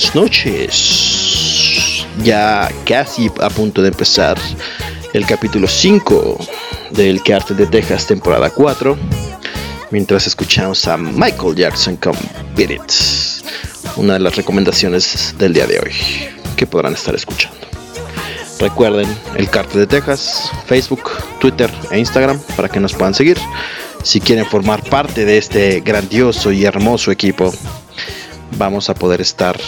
Buenas 0.00 0.14
noches. 0.14 2.06
Ya 2.24 2.70
casi 2.86 3.30
a 3.38 3.50
punto 3.50 3.82
de 3.82 3.88
empezar 3.88 4.38
el 5.12 5.26
capítulo 5.26 5.68
5 5.68 6.38
del 6.92 7.22
Cartel 7.22 7.58
de 7.58 7.66
Texas, 7.66 8.06
temporada 8.06 8.48
4. 8.48 8.96
Mientras 9.90 10.26
escuchamos 10.26 10.88
a 10.88 10.96
Michael 10.96 11.54
Jackson 11.54 11.96
con 11.96 12.14
Beat 12.56 12.70
It, 12.70 12.80
una 13.96 14.14
de 14.14 14.20
las 14.20 14.36
recomendaciones 14.36 15.34
del 15.36 15.52
día 15.52 15.66
de 15.66 15.80
hoy 15.80 15.92
que 16.56 16.66
podrán 16.66 16.94
estar 16.94 17.14
escuchando. 17.14 17.58
Recuerden 18.58 19.06
el 19.36 19.50
Cartel 19.50 19.80
de 19.80 19.86
Texas, 19.86 20.50
Facebook, 20.64 21.10
Twitter 21.40 21.70
e 21.90 21.98
Instagram 21.98 22.40
para 22.56 22.70
que 22.70 22.80
nos 22.80 22.94
puedan 22.94 23.12
seguir 23.12 23.36
si 24.02 24.18
quieren 24.20 24.46
formar 24.46 24.82
parte 24.82 25.26
de 25.26 25.36
este 25.36 25.80
grandioso 25.80 26.52
y 26.52 26.64
hermoso 26.64 27.10
equipo, 27.10 27.52
vamos 28.56 28.90
a 28.90 28.94
poder 28.94 29.20
estar. 29.20 29.58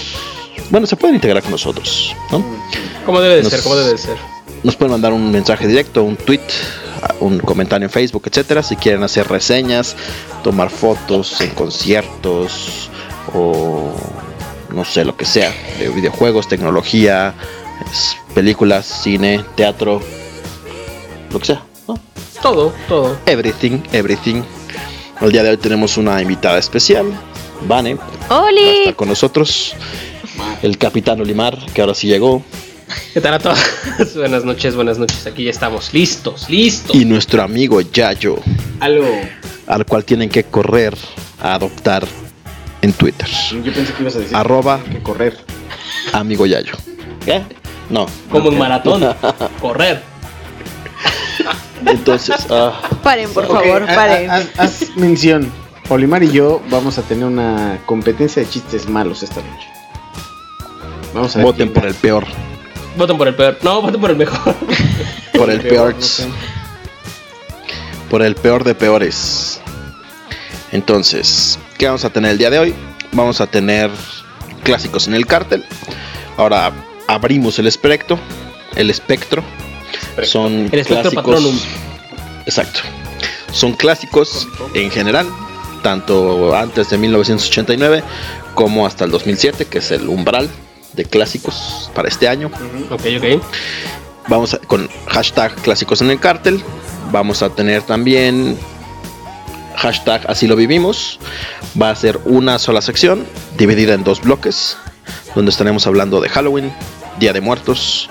Bueno, 0.72 0.86
se 0.86 0.96
pueden 0.96 1.16
integrar 1.16 1.42
con 1.42 1.52
nosotros, 1.52 2.16
¿no? 2.30 2.42
Como 3.04 3.20
debe 3.20 3.42
de 3.42 3.50
ser, 3.50 3.62
como 3.62 3.76
debe 3.76 3.90
de 3.90 3.98
ser. 3.98 4.16
Nos 4.62 4.74
pueden 4.74 4.92
mandar 4.92 5.12
un 5.12 5.30
mensaje 5.30 5.66
directo, 5.66 6.02
un 6.02 6.16
tweet, 6.16 6.40
un 7.20 7.40
comentario 7.40 7.84
en 7.84 7.90
Facebook, 7.90 8.22
etcétera, 8.24 8.62
si 8.62 8.76
quieren 8.76 9.02
hacer 9.02 9.28
reseñas, 9.28 9.94
tomar 10.42 10.70
fotos 10.70 11.42
en 11.42 11.50
conciertos 11.50 12.88
o 13.34 13.92
no 14.74 14.84
sé 14.86 15.04
lo 15.04 15.14
que 15.14 15.26
sea, 15.26 15.54
de 15.78 15.90
videojuegos, 15.90 16.48
tecnología, 16.48 17.34
películas, 18.34 18.86
cine, 18.86 19.44
teatro, 19.54 20.00
lo 21.30 21.38
que 21.38 21.44
sea. 21.44 21.62
Todo, 22.40 22.72
todo. 22.88 23.18
Everything, 23.26 23.82
everything. 23.92 24.42
El 25.20 25.32
día 25.32 25.42
de 25.42 25.50
hoy 25.50 25.58
tenemos 25.58 25.98
una 25.98 26.22
invitada 26.22 26.58
especial, 26.58 27.12
Vane. 27.68 27.98
¡Oli! 28.30 28.78
Está 28.84 28.94
con 28.94 29.08
nosotros. 29.10 29.76
El 30.62 30.78
capitán 30.78 31.20
Olimar, 31.20 31.58
que 31.74 31.80
ahora 31.80 31.92
sí 31.92 32.06
llegó. 32.06 32.40
¿Qué 33.12 33.20
tal 33.20 33.34
a 33.34 33.38
todos? 33.40 33.58
buenas 34.14 34.44
noches, 34.44 34.76
buenas 34.76 34.96
noches. 34.96 35.26
Aquí 35.26 35.44
ya 35.44 35.50
estamos, 35.50 35.92
listos, 35.92 36.48
listos. 36.48 36.94
Y 36.94 37.04
nuestro 37.04 37.42
amigo 37.42 37.80
Yayo. 37.80 38.36
Aló. 38.78 39.04
Al 39.66 39.84
cual 39.84 40.04
tienen 40.04 40.28
que 40.28 40.44
correr 40.44 40.96
a 41.40 41.54
adoptar 41.54 42.06
en 42.80 42.92
Twitter. 42.92 43.28
Yo 43.50 43.72
pensé 43.72 43.92
que 43.92 44.02
ibas 44.02 44.14
a 44.14 44.18
decir 44.20 44.36
Arroba 44.36 44.80
que 44.84 45.02
correr. 45.02 45.36
Amigo 46.12 46.46
Yayo. 46.46 46.74
¿Qué? 47.24 47.42
No. 47.90 48.06
Como 48.30 48.52
en 48.52 48.58
maratón. 48.58 49.02
correr. 49.60 50.00
Entonces, 51.84 52.36
ah, 52.50 52.80
paren, 53.02 53.32
por 53.32 53.48
favor, 53.48 53.84
paren. 53.86 54.30
Haz, 54.30 54.96
mención. 54.96 55.50
Olimar 55.88 56.22
y 56.22 56.30
yo 56.30 56.62
vamos 56.70 56.98
a 56.98 57.02
tener 57.02 57.24
una 57.24 57.80
competencia 57.84 58.42
de 58.42 58.48
chistes 58.48 58.88
malos 58.88 59.24
esta 59.24 59.42
noche. 59.42 59.71
Vamos 61.14 61.34
a 61.34 61.38
ver 61.38 61.46
Voten 61.46 61.72
por 61.72 61.86
el 61.86 61.94
peor. 61.94 62.24
Voten 62.96 63.18
por 63.18 63.28
el 63.28 63.34
peor. 63.34 63.58
No, 63.62 63.82
voten 63.82 64.00
por 64.00 64.10
el 64.10 64.16
mejor. 64.16 64.54
por 65.36 65.50
el, 65.50 65.60
peor. 65.60 65.94
Por 68.10 68.22
el 68.22 68.34
peor 68.34 68.64
de 68.64 68.74
peores. 68.74 69.60
Entonces, 70.72 71.58
¿qué 71.78 71.86
vamos 71.86 72.04
a 72.04 72.10
tener 72.10 72.32
el 72.32 72.38
día 72.38 72.50
de 72.50 72.58
hoy? 72.58 72.74
Vamos 73.12 73.40
a 73.40 73.46
tener 73.46 73.90
clásicos 74.62 75.06
en 75.06 75.14
el 75.14 75.26
cártel. 75.26 75.64
Ahora 76.36 76.72
abrimos 77.06 77.58
el 77.58 77.66
espectro. 77.66 78.18
El 78.74 78.88
espectro 78.88 79.42
son 80.22 80.70
el 80.72 80.86
clásicos. 80.86 81.66
Exacto. 82.46 82.80
Son 83.52 83.74
clásicos 83.74 84.48
en 84.72 84.90
general, 84.90 85.26
tanto 85.82 86.56
antes 86.56 86.88
de 86.88 86.96
1989 86.96 88.02
como 88.54 88.86
hasta 88.86 89.04
el 89.04 89.10
2007, 89.10 89.66
que 89.66 89.78
es 89.78 89.90
el 89.90 90.08
umbral 90.08 90.48
de 90.94 91.04
clásicos 91.04 91.90
para 91.94 92.08
este 92.08 92.28
año. 92.28 92.50
Ok, 92.90 93.02
ok. 93.18 93.42
Vamos 94.28 94.58
con 94.66 94.88
hashtag 95.08 95.54
clásicos 95.56 96.00
en 96.00 96.10
el 96.10 96.20
cártel. 96.20 96.62
Vamos 97.10 97.42
a 97.42 97.50
tener 97.50 97.82
también 97.82 98.56
hashtag 99.76 100.24
así 100.30 100.46
lo 100.46 100.56
vivimos. 100.56 101.18
Va 101.80 101.90
a 101.90 101.96
ser 101.96 102.18
una 102.24 102.58
sola 102.58 102.80
sección 102.80 103.26
dividida 103.56 103.94
en 103.94 104.04
dos 104.04 104.20
bloques, 104.22 104.76
donde 105.34 105.50
estaremos 105.50 105.86
hablando 105.86 106.20
de 106.20 106.28
Halloween, 106.28 106.72
Día 107.18 107.32
de 107.32 107.40
Muertos, 107.40 108.08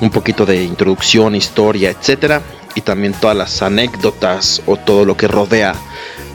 un 0.00 0.10
poquito 0.10 0.46
de 0.46 0.62
introducción, 0.62 1.34
historia, 1.34 1.90
etcétera, 1.90 2.42
y 2.74 2.80
también 2.80 3.12
todas 3.14 3.36
las 3.36 3.62
anécdotas 3.62 4.62
o 4.66 4.76
todo 4.76 5.04
lo 5.04 5.16
que 5.16 5.28
rodea 5.28 5.74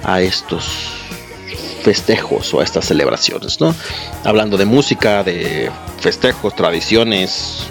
a 0.04 0.22
estos 0.22 1.01
festejos 1.82 2.54
o 2.54 2.62
a 2.62 2.64
estas 2.64 2.86
celebraciones, 2.86 3.60
¿no? 3.60 3.76
Hablando 4.24 4.58
de 4.58 4.66
música, 4.66 5.24
de 5.24 5.72
festejos, 6.00 6.56
tradiciones, 6.56 7.68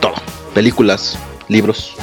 todo, 0.00 0.14
películas, 0.54 1.18
libros, 1.48 1.94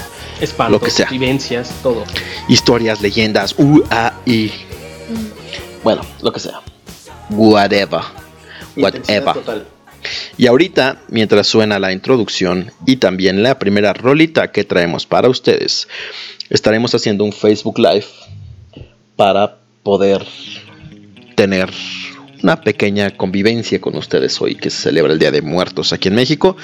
lo 0.69 0.79
que 0.79 0.91
sea, 0.91 1.09
vivencias, 1.09 1.71
todo, 1.81 2.03
historias, 2.47 3.01
leyendas, 3.01 3.55
UAI, 3.57 4.51
bueno, 5.83 6.01
lo 6.21 6.31
que 6.31 6.39
sea, 6.39 6.61
whatever, 7.29 8.01
whatever. 8.75 9.65
Y 10.37 10.47
ahorita, 10.47 11.01
mientras 11.09 11.47
suena 11.47 11.79
la 11.79 11.91
introducción 11.91 12.71
y 12.85 12.97
también 12.97 13.43
la 13.43 13.57
primera 13.57 13.93
rolita 13.93 14.51
que 14.51 14.63
traemos 14.63 15.05
para 15.05 15.29
ustedes, 15.29 15.87
estaremos 16.49 16.93
haciendo 16.93 17.23
un 17.23 17.33
Facebook 17.33 17.79
Live 17.79 18.05
para 19.15 19.57
poder 19.83 20.25
tener 21.37 21.69
una 22.41 22.61
pequeña 22.61 23.11
convivencia 23.11 23.79
con 23.79 23.95
ustedes 23.95 24.41
hoy 24.41 24.55
que 24.55 24.71
se 24.71 24.81
celebra 24.81 25.13
el 25.13 25.19
Día 25.19 25.29
de 25.29 25.43
Muertos 25.43 25.93
aquí 25.93 26.07
en 26.07 26.15
México 26.15 26.57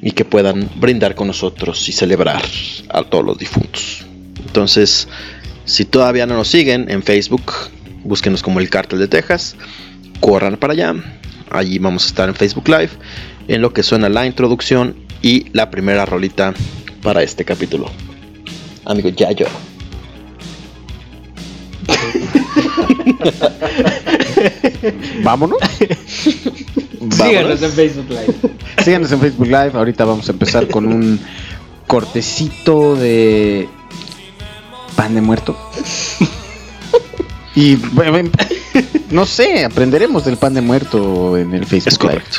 y 0.00 0.12
que 0.12 0.24
puedan 0.24 0.70
brindar 0.76 1.16
con 1.16 1.26
nosotros 1.26 1.88
y 1.88 1.92
celebrar 1.92 2.42
a 2.88 3.02
todos 3.02 3.24
los 3.24 3.36
difuntos. 3.36 4.06
Entonces, 4.46 5.08
si 5.64 5.84
todavía 5.84 6.24
no 6.24 6.36
nos 6.36 6.46
siguen 6.46 6.88
en 6.88 7.02
Facebook, 7.02 7.52
búsquenos 8.04 8.44
como 8.44 8.60
el 8.60 8.70
Cártel 8.70 9.00
de 9.00 9.08
Texas, 9.08 9.56
corran 10.20 10.56
para 10.56 10.74
allá, 10.74 10.94
Allí 11.50 11.78
vamos 11.78 12.04
a 12.04 12.08
estar 12.08 12.28
en 12.28 12.34
Facebook 12.34 12.68
Live, 12.68 12.90
en 13.48 13.62
lo 13.62 13.72
que 13.72 13.82
suena 13.82 14.08
la 14.08 14.26
introducción 14.26 14.96
y 15.22 15.46
la 15.52 15.70
primera 15.70 16.04
rolita 16.04 16.54
para 17.02 17.22
este 17.22 17.44
capítulo. 17.44 17.90
Amigo 18.84 19.08
Yayo. 19.08 19.46
Vámonos. 25.22 25.58
Síganos 27.10 27.62
en 27.62 27.72
Facebook 27.72 28.10
Live. 28.10 28.34
Síganos 28.84 29.12
en 29.12 29.20
Facebook 29.20 29.46
Live. 29.46 29.72
Ahorita 29.74 30.04
vamos 30.04 30.28
a 30.28 30.32
empezar 30.32 30.68
con 30.68 30.86
un 30.86 31.20
cortecito 31.86 32.96
de 32.96 33.68
pan 34.96 35.14
de 35.14 35.20
muerto. 35.20 35.56
Y 37.54 37.78
no 39.10 39.24
sé, 39.24 39.64
aprenderemos 39.64 40.24
del 40.24 40.36
pan 40.36 40.54
de 40.54 40.60
muerto 40.60 41.38
en 41.38 41.54
el 41.54 41.64
Facebook. 41.64 41.92
Es 41.92 41.98
correcto. 41.98 42.38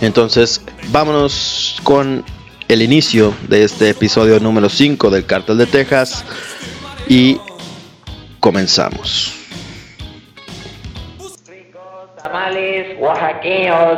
Entonces, 0.00 0.62
vámonos 0.90 1.80
con 1.82 2.24
el 2.68 2.82
inicio 2.82 3.34
de 3.48 3.64
este 3.64 3.90
episodio 3.90 4.40
número 4.40 4.68
5 4.68 5.10
del 5.10 5.24
Cartel 5.24 5.58
de 5.58 5.66
Texas 5.66 6.24
y 7.08 7.38
comenzamos. 8.46 9.34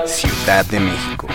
Ciudad 0.06 0.64
de 0.64 0.80
México. 0.80 1.26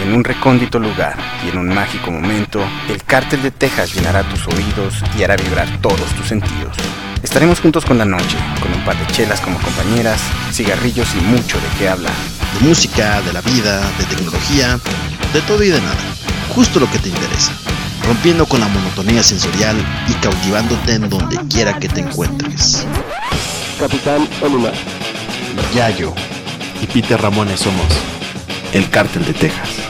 En 0.00 0.14
un 0.14 0.22
recóndito 0.22 0.78
lugar 0.78 1.16
y 1.44 1.48
en 1.48 1.58
un 1.58 1.74
mágico 1.74 2.12
momento, 2.12 2.60
el 2.88 3.02
Cártel 3.02 3.42
de 3.42 3.50
Texas 3.50 3.92
llenará 3.92 4.22
tus 4.22 4.46
oídos 4.46 4.94
y 5.18 5.24
hará 5.24 5.34
vibrar 5.34 5.66
todos 5.80 6.08
tus 6.14 6.28
sentidos. 6.28 6.76
Estaremos 7.24 7.58
juntos 7.58 7.84
con 7.84 7.98
la 7.98 8.04
noche, 8.04 8.36
con 8.60 8.72
un 8.72 8.84
par 8.84 8.96
de 8.96 9.12
chelas 9.12 9.40
como 9.40 9.58
compañeras, 9.58 10.20
cigarrillos 10.52 11.12
y 11.16 11.20
mucho 11.24 11.58
de 11.58 11.66
qué 11.80 11.88
hablar. 11.88 12.14
De 12.60 12.68
música, 12.68 13.22
de 13.22 13.32
la 13.32 13.40
vida, 13.40 13.80
de 13.98 14.04
tecnología, 14.04 14.78
de 15.34 15.40
todo 15.48 15.64
y 15.64 15.68
de 15.70 15.80
nada. 15.80 16.14
Justo 16.54 16.78
lo 16.78 16.88
que 16.88 17.00
te 17.00 17.08
interesa. 17.08 17.50
Rompiendo 18.06 18.46
con 18.46 18.60
la 18.60 18.68
monotonía 18.68 19.22
sensorial 19.22 19.76
y 20.08 20.12
cautivándote 20.14 20.94
en 20.94 21.08
donde 21.08 21.36
quiera 21.48 21.78
que 21.78 21.88
te 21.88 22.00
encuentres. 22.00 22.86
Capitán 23.78 24.28
Onuma. 24.42 24.72
Yayo 25.74 26.12
y 26.80 26.86
Peter 26.86 27.20
Ramones 27.20 27.60
somos 27.60 27.86
el 28.72 28.88
Cártel 28.90 29.24
de 29.24 29.34
Texas. 29.34 29.81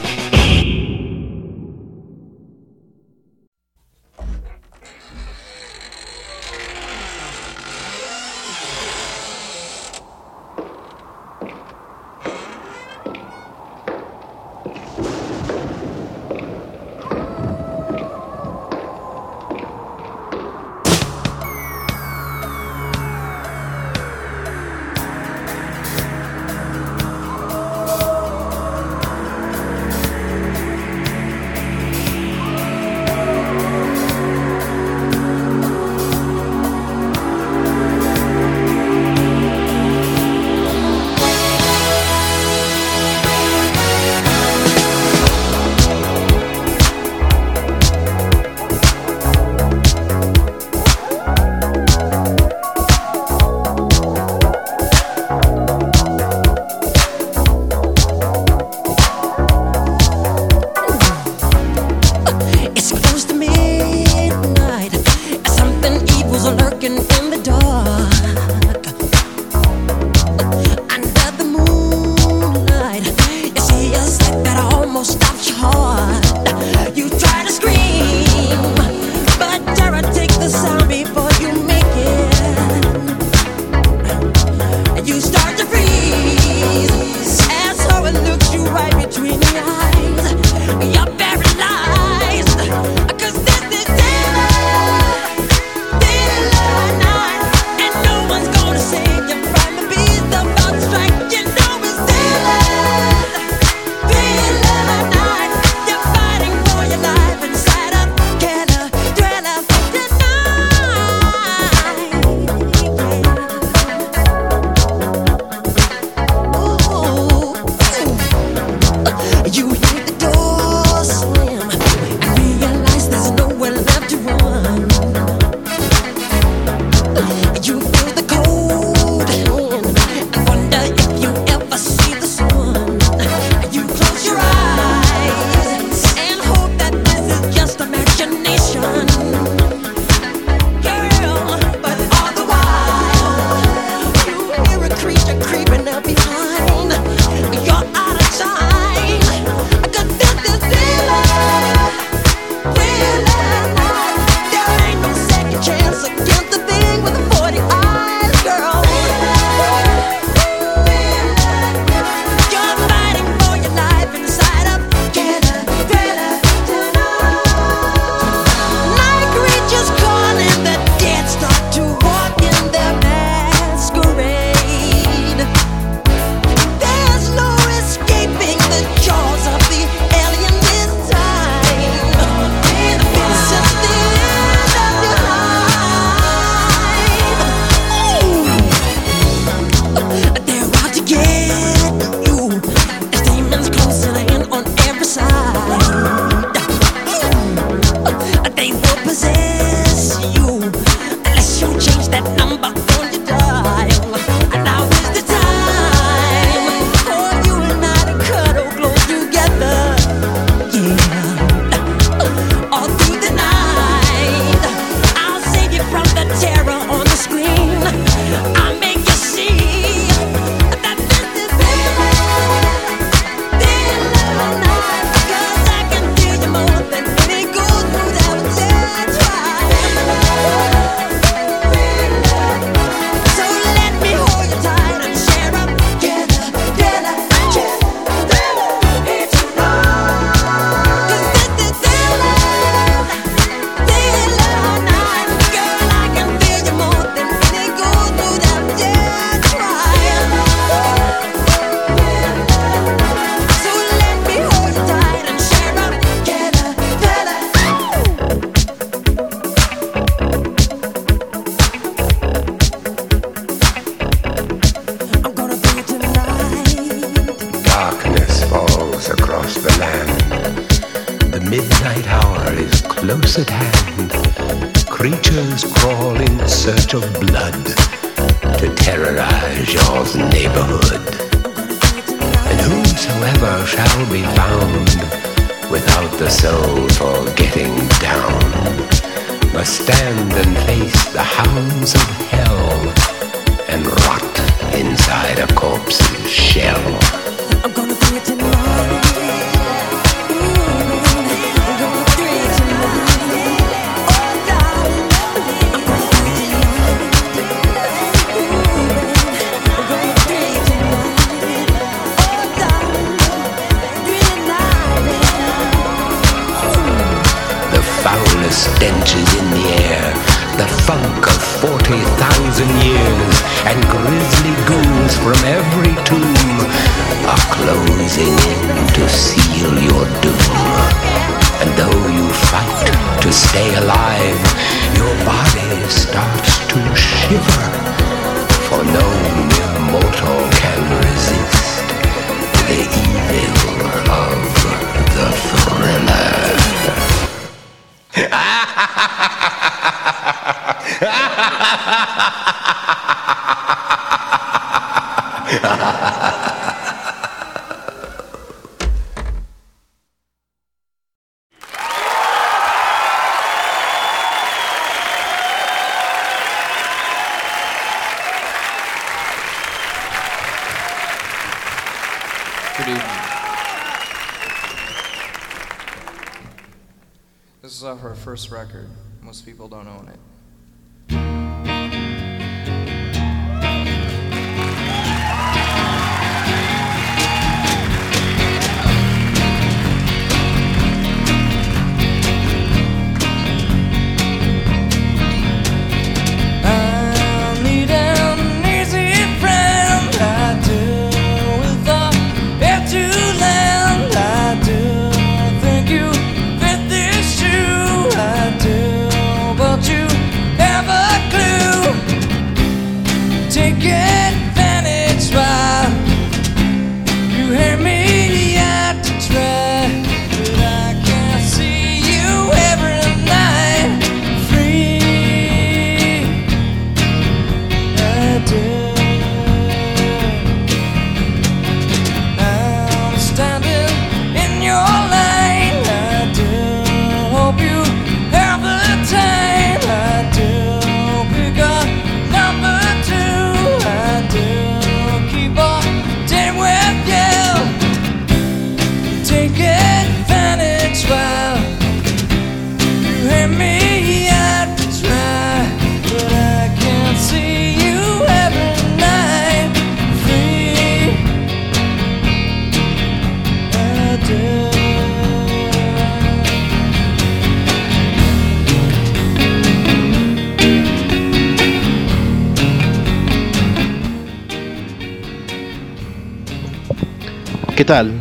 ¿Qué 477.83 477.87
tal? 477.87 478.13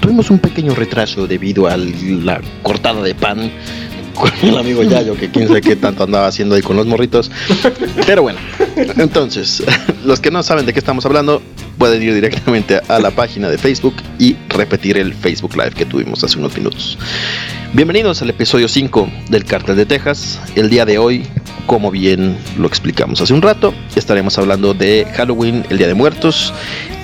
Tuvimos 0.00 0.30
un 0.30 0.38
pequeño 0.38 0.72
retraso 0.72 1.26
debido 1.26 1.66
a 1.66 1.76
la 1.76 2.40
cortada 2.62 3.02
de 3.02 3.12
pan 3.12 3.50
con 4.14 4.30
el 4.40 4.56
amigo 4.56 4.84
Yayo, 4.84 5.16
que 5.16 5.28
quién 5.28 5.48
sabe 5.48 5.62
qué 5.62 5.74
tanto 5.74 6.04
andaba 6.04 6.28
haciendo 6.28 6.54
ahí 6.54 6.62
con 6.62 6.76
los 6.76 6.86
morritos. 6.86 7.28
Pero 8.06 8.22
bueno, 8.22 8.38
entonces, 8.76 9.64
los 10.04 10.20
que 10.20 10.30
no 10.30 10.44
saben 10.44 10.64
de 10.64 10.72
qué 10.72 10.78
estamos 10.78 11.04
hablando, 11.06 11.42
pueden 11.76 12.00
ir 12.04 12.14
directamente 12.14 12.80
a 12.86 13.00
la 13.00 13.10
página 13.10 13.48
de 13.48 13.58
Facebook 13.58 13.96
y 14.20 14.36
repetir 14.48 14.96
el 14.96 15.12
Facebook 15.12 15.56
Live 15.56 15.72
que 15.72 15.86
tuvimos 15.86 16.22
hace 16.22 16.38
unos 16.38 16.56
minutos. 16.56 16.96
Bienvenidos 17.72 18.22
al 18.22 18.30
episodio 18.30 18.68
5 18.68 19.10
del 19.28 19.44
Cartel 19.44 19.74
de 19.74 19.86
Texas. 19.86 20.38
El 20.54 20.70
día 20.70 20.84
de 20.84 20.98
hoy, 20.98 21.26
como 21.70 21.92
bien 21.92 22.36
lo 22.58 22.66
explicamos 22.66 23.20
hace 23.20 23.32
un 23.32 23.42
rato, 23.42 23.72
estaremos 23.94 24.36
hablando 24.38 24.74
de 24.74 25.06
Halloween, 25.14 25.64
el 25.70 25.78
Día 25.78 25.86
de 25.86 25.94
Muertos, 25.94 26.52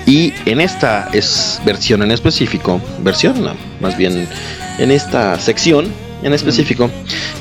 y 0.05 0.33
en 0.45 0.59
esta 0.59 1.07
es 1.13 1.61
versión 1.63 2.03
en 2.03 2.11
específico, 2.11 2.81
versión 2.99 3.49
más 3.79 3.97
bien 3.97 4.27
en 4.77 4.91
esta 4.91 5.39
sección 5.39 5.87
en 6.21 6.33
específico, 6.33 6.91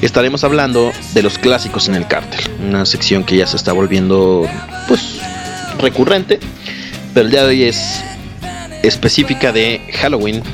estaremos 0.03 0.45
hablando 0.45 0.93
de 1.15 1.23
los 1.25 1.37
clásicos 1.37 1.89
en 1.89 1.97
el 1.97 2.07
cártel. 2.07 2.49
Una 2.65 2.87
sección 2.87 3.25
que 3.25 3.37
ya 3.37 3.49
se 3.49 3.57
está 3.57 3.73
volviendo 3.73 4.49
pues 4.87 5.19
recurrente, 5.81 6.39
pero 7.13 7.27
el 7.27 7.33
día 7.33 7.43
de 7.43 7.49
hoy 7.49 7.63
es 7.65 8.05
específica 8.85 9.51
de 9.51 9.81
Halloween, 10.01 10.45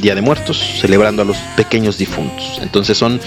Día 0.00 0.14
de 0.14 0.22
Muertos, 0.22 0.78
celebrando 0.80 1.20
a 1.20 1.24
los 1.26 1.36
pequeños 1.58 1.98
difuntos. 1.98 2.58
Entonces 2.62 2.96
son 2.96 3.20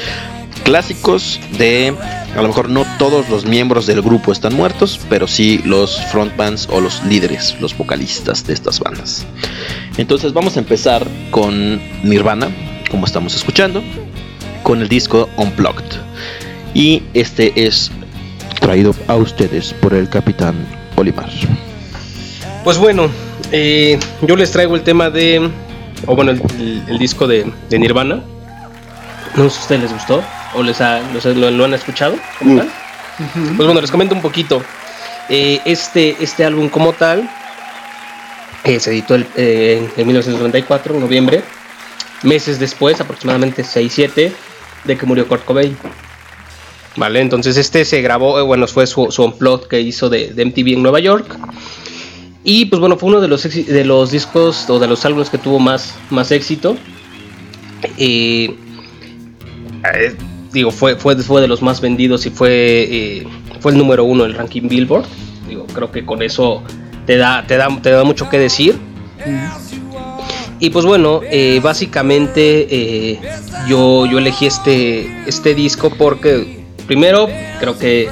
clásicos 0.63 1.39
de 1.57 1.93
a 2.35 2.41
lo 2.41 2.47
mejor 2.47 2.69
no 2.69 2.85
todos 2.97 3.27
los 3.29 3.45
miembros 3.45 3.87
del 3.87 4.01
grupo 4.01 4.31
están 4.31 4.55
muertos, 4.55 4.99
pero 5.09 5.27
sí 5.27 5.61
los 5.65 5.99
frontmans 6.05 6.67
o 6.71 6.79
los 6.79 7.03
líderes, 7.03 7.55
los 7.59 7.75
vocalistas 7.77 8.45
de 8.45 8.53
estas 8.53 8.79
bandas. 8.79 9.25
Entonces 9.97 10.33
vamos 10.33 10.55
a 10.55 10.59
empezar 10.59 11.05
con 11.31 11.81
Nirvana, 12.03 12.49
como 12.91 13.05
estamos 13.05 13.35
escuchando, 13.35 13.83
con 14.63 14.81
el 14.81 14.87
disco 14.87 15.29
Unplugged. 15.37 15.85
Y 16.73 17.01
este 17.13 17.51
es 17.55 17.91
traído 18.61 18.93
a 19.07 19.15
ustedes 19.15 19.73
por 19.73 19.93
el 19.93 20.07
capitán 20.07 20.55
Olimar. 20.95 21.29
Pues 22.63 22.77
bueno, 22.77 23.09
eh, 23.51 23.97
yo 24.21 24.35
les 24.35 24.51
traigo 24.51 24.75
el 24.75 24.83
tema 24.83 25.09
de, 25.09 25.49
o 26.05 26.15
bueno, 26.15 26.31
el, 26.31 26.97
disco 26.99 27.27
de, 27.27 27.51
de 27.69 27.79
Nirvana. 27.79 28.21
No 29.35 29.49
sé 29.49 29.49
si 29.49 29.57
a 29.57 29.61
ustedes 29.61 29.81
les 29.81 29.93
gustó 29.93 30.23
o 30.53 30.63
les 30.63 30.79
lo, 30.79 31.65
han 31.65 31.73
escuchado 31.73 32.15
mm. 32.41 32.59
Pues 33.57 33.65
bueno, 33.67 33.81
les 33.81 33.91
comento 33.91 34.15
un 34.15 34.21
poquito. 34.21 34.63
Eh, 35.27 35.59
este, 35.65 36.15
este 36.21 36.45
álbum 36.45 36.69
como 36.69 36.93
tal 36.93 37.29
eh, 38.63 38.79
se 38.79 38.91
editó 38.91 39.17
eh, 39.35 39.89
en 39.97 40.07
1994, 40.07 40.95
en 40.95 41.01
noviembre, 41.01 41.43
meses 42.23 42.59
después, 42.59 42.99
aproximadamente 43.01 43.63
6-7, 43.63 44.31
de 44.85 44.97
que 44.97 45.05
murió 45.05 45.27
Kurt 45.27 45.43
Cobain. 45.43 45.77
Vale, 46.95 47.21
entonces 47.21 47.55
este 47.57 47.85
se 47.85 48.01
grabó, 48.01 48.39
eh, 48.39 48.41
bueno, 48.41 48.67
fue 48.67 48.87
su, 48.87 49.11
su 49.11 49.23
unplot 49.23 49.67
que 49.67 49.79
hizo 49.79 50.09
de, 50.09 50.33
de, 50.33 50.45
MTV 50.45 50.73
en 50.73 50.83
Nueva 50.83 50.99
York. 50.99 51.37
Y 52.43 52.65
pues 52.65 52.79
bueno, 52.79 52.97
fue 52.97 53.09
uno 53.09 53.21
de 53.21 53.27
los, 53.27 53.43
de 53.43 53.85
los 53.85 54.11
discos 54.11 54.69
o 54.69 54.79
de 54.79 54.87
los 54.87 55.05
álbumes 55.05 55.29
que 55.29 55.37
tuvo 55.37 55.59
más, 55.59 55.95
más 56.09 56.31
éxito. 56.31 56.77
Eh, 57.97 58.55
eh, 59.93 60.15
digo, 60.51 60.71
fue, 60.71 60.95
fue, 60.95 61.15
fue 61.17 61.41
de 61.41 61.47
los 61.47 61.61
más 61.61 61.81
vendidos 61.81 62.25
y 62.25 62.29
fue, 62.29 62.51
eh, 62.51 63.27
fue 63.59 63.71
el 63.71 63.77
número 63.77 64.03
uno 64.03 64.23
del 64.23 64.33
ranking 64.33 64.67
Billboard. 64.67 65.05
Digo, 65.47 65.65
creo 65.73 65.91
que 65.91 66.05
con 66.05 66.21
eso 66.21 66.63
te 67.05 67.17
da, 67.17 67.43
te 67.47 67.57
da, 67.57 67.69
te 67.81 67.91
da 67.91 68.03
mucho 68.03 68.29
que 68.29 68.37
decir. 68.37 68.77
Y 70.59 70.69
pues 70.71 70.85
bueno, 70.85 71.21
eh, 71.23 71.59
básicamente 71.63 72.67
eh, 72.69 73.19
yo, 73.67 74.05
yo 74.05 74.17
elegí 74.17 74.45
este, 74.45 75.23
este 75.25 75.55
disco 75.55 75.89
porque 75.97 76.65
primero 76.85 77.29
creo 77.59 77.77
que 77.77 78.09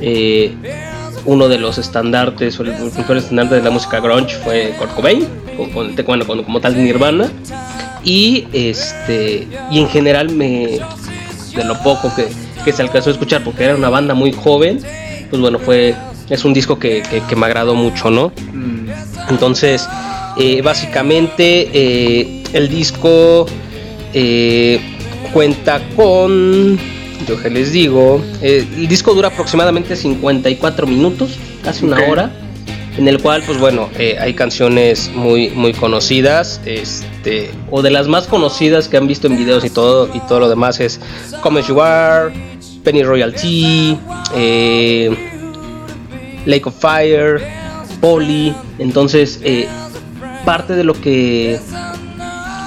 eh, 0.00 0.54
uno 1.26 1.48
de 1.48 1.58
los 1.58 1.76
estandartes 1.76 2.58
o 2.58 2.62
el 2.62 2.72
mejor 2.96 3.18
estandarte 3.18 3.56
de 3.56 3.62
la 3.62 3.70
música 3.70 4.00
grunge 4.00 4.36
fue 4.36 4.74
Kurt 4.78 4.94
Cobain, 4.94 5.26
con, 5.74 5.94
con, 5.94 6.44
como 6.44 6.60
tal 6.60 6.82
Nirvana. 6.82 7.30
Y 8.04 8.48
este 8.52 9.46
y 9.70 9.78
en 9.78 9.88
general 9.88 10.30
me 10.30 10.80
de 11.54 11.64
lo 11.64 11.78
poco 11.82 12.14
que, 12.14 12.28
que, 12.64 12.72
se 12.72 12.82
alcanzó 12.82 13.10
a 13.10 13.12
escuchar 13.12 13.42
porque 13.44 13.64
era 13.64 13.74
una 13.74 13.88
banda 13.88 14.14
muy 14.14 14.32
joven, 14.32 14.80
pues 15.30 15.40
bueno, 15.40 15.58
fue 15.58 15.94
es 16.28 16.44
un 16.44 16.54
disco 16.54 16.78
que, 16.78 17.02
que, 17.02 17.20
que 17.20 17.36
me 17.36 17.46
agradó 17.46 17.74
mucho, 17.74 18.10
¿no? 18.10 18.32
Mm. 18.52 18.88
Entonces, 19.28 19.88
eh, 20.38 20.62
básicamente 20.62 21.68
eh, 21.72 22.42
el 22.52 22.68
disco 22.68 23.46
eh, 24.14 24.80
cuenta 25.32 25.80
con, 25.94 26.78
yo 27.26 27.42
que 27.42 27.50
les 27.50 27.72
digo, 27.72 28.22
el 28.40 28.88
disco 28.88 29.14
dura 29.14 29.28
aproximadamente 29.28 29.94
54 29.94 30.86
minutos, 30.86 31.36
casi 31.62 31.84
una 31.84 31.96
okay. 31.96 32.10
hora, 32.10 32.32
en 32.96 33.08
el 33.08 33.20
cual 33.20 33.42
pues 33.46 33.58
bueno, 33.58 33.88
hay 34.20 34.34
canciones 34.34 35.10
muy, 35.14 35.50
muy 35.50 35.72
conocidas, 35.72 36.60
este, 36.64 37.50
o 37.70 37.82
de 37.82 37.90
las 37.90 38.08
más 38.08 38.26
conocidas 38.26 38.88
que 38.88 38.96
han 38.96 39.06
visto 39.06 39.26
en 39.26 39.36
videos 39.36 39.64
y 39.64 39.70
todo, 39.70 40.08
y 40.14 40.20
todo 40.20 40.40
lo 40.40 40.48
demás 40.48 40.80
es 40.80 41.00
Come 41.42 41.60
As 41.60 41.68
You 41.68 41.80
Are, 41.80 42.32
Penny 42.84 43.02
Royalty, 43.02 43.98
Lake 46.44 46.62
of 46.64 46.74
Fire, 46.78 47.40
Polly, 48.00 48.54
entonces 48.78 49.40
parte 50.44 50.74
de 50.74 50.84
lo 50.84 50.94
que, 50.94 51.58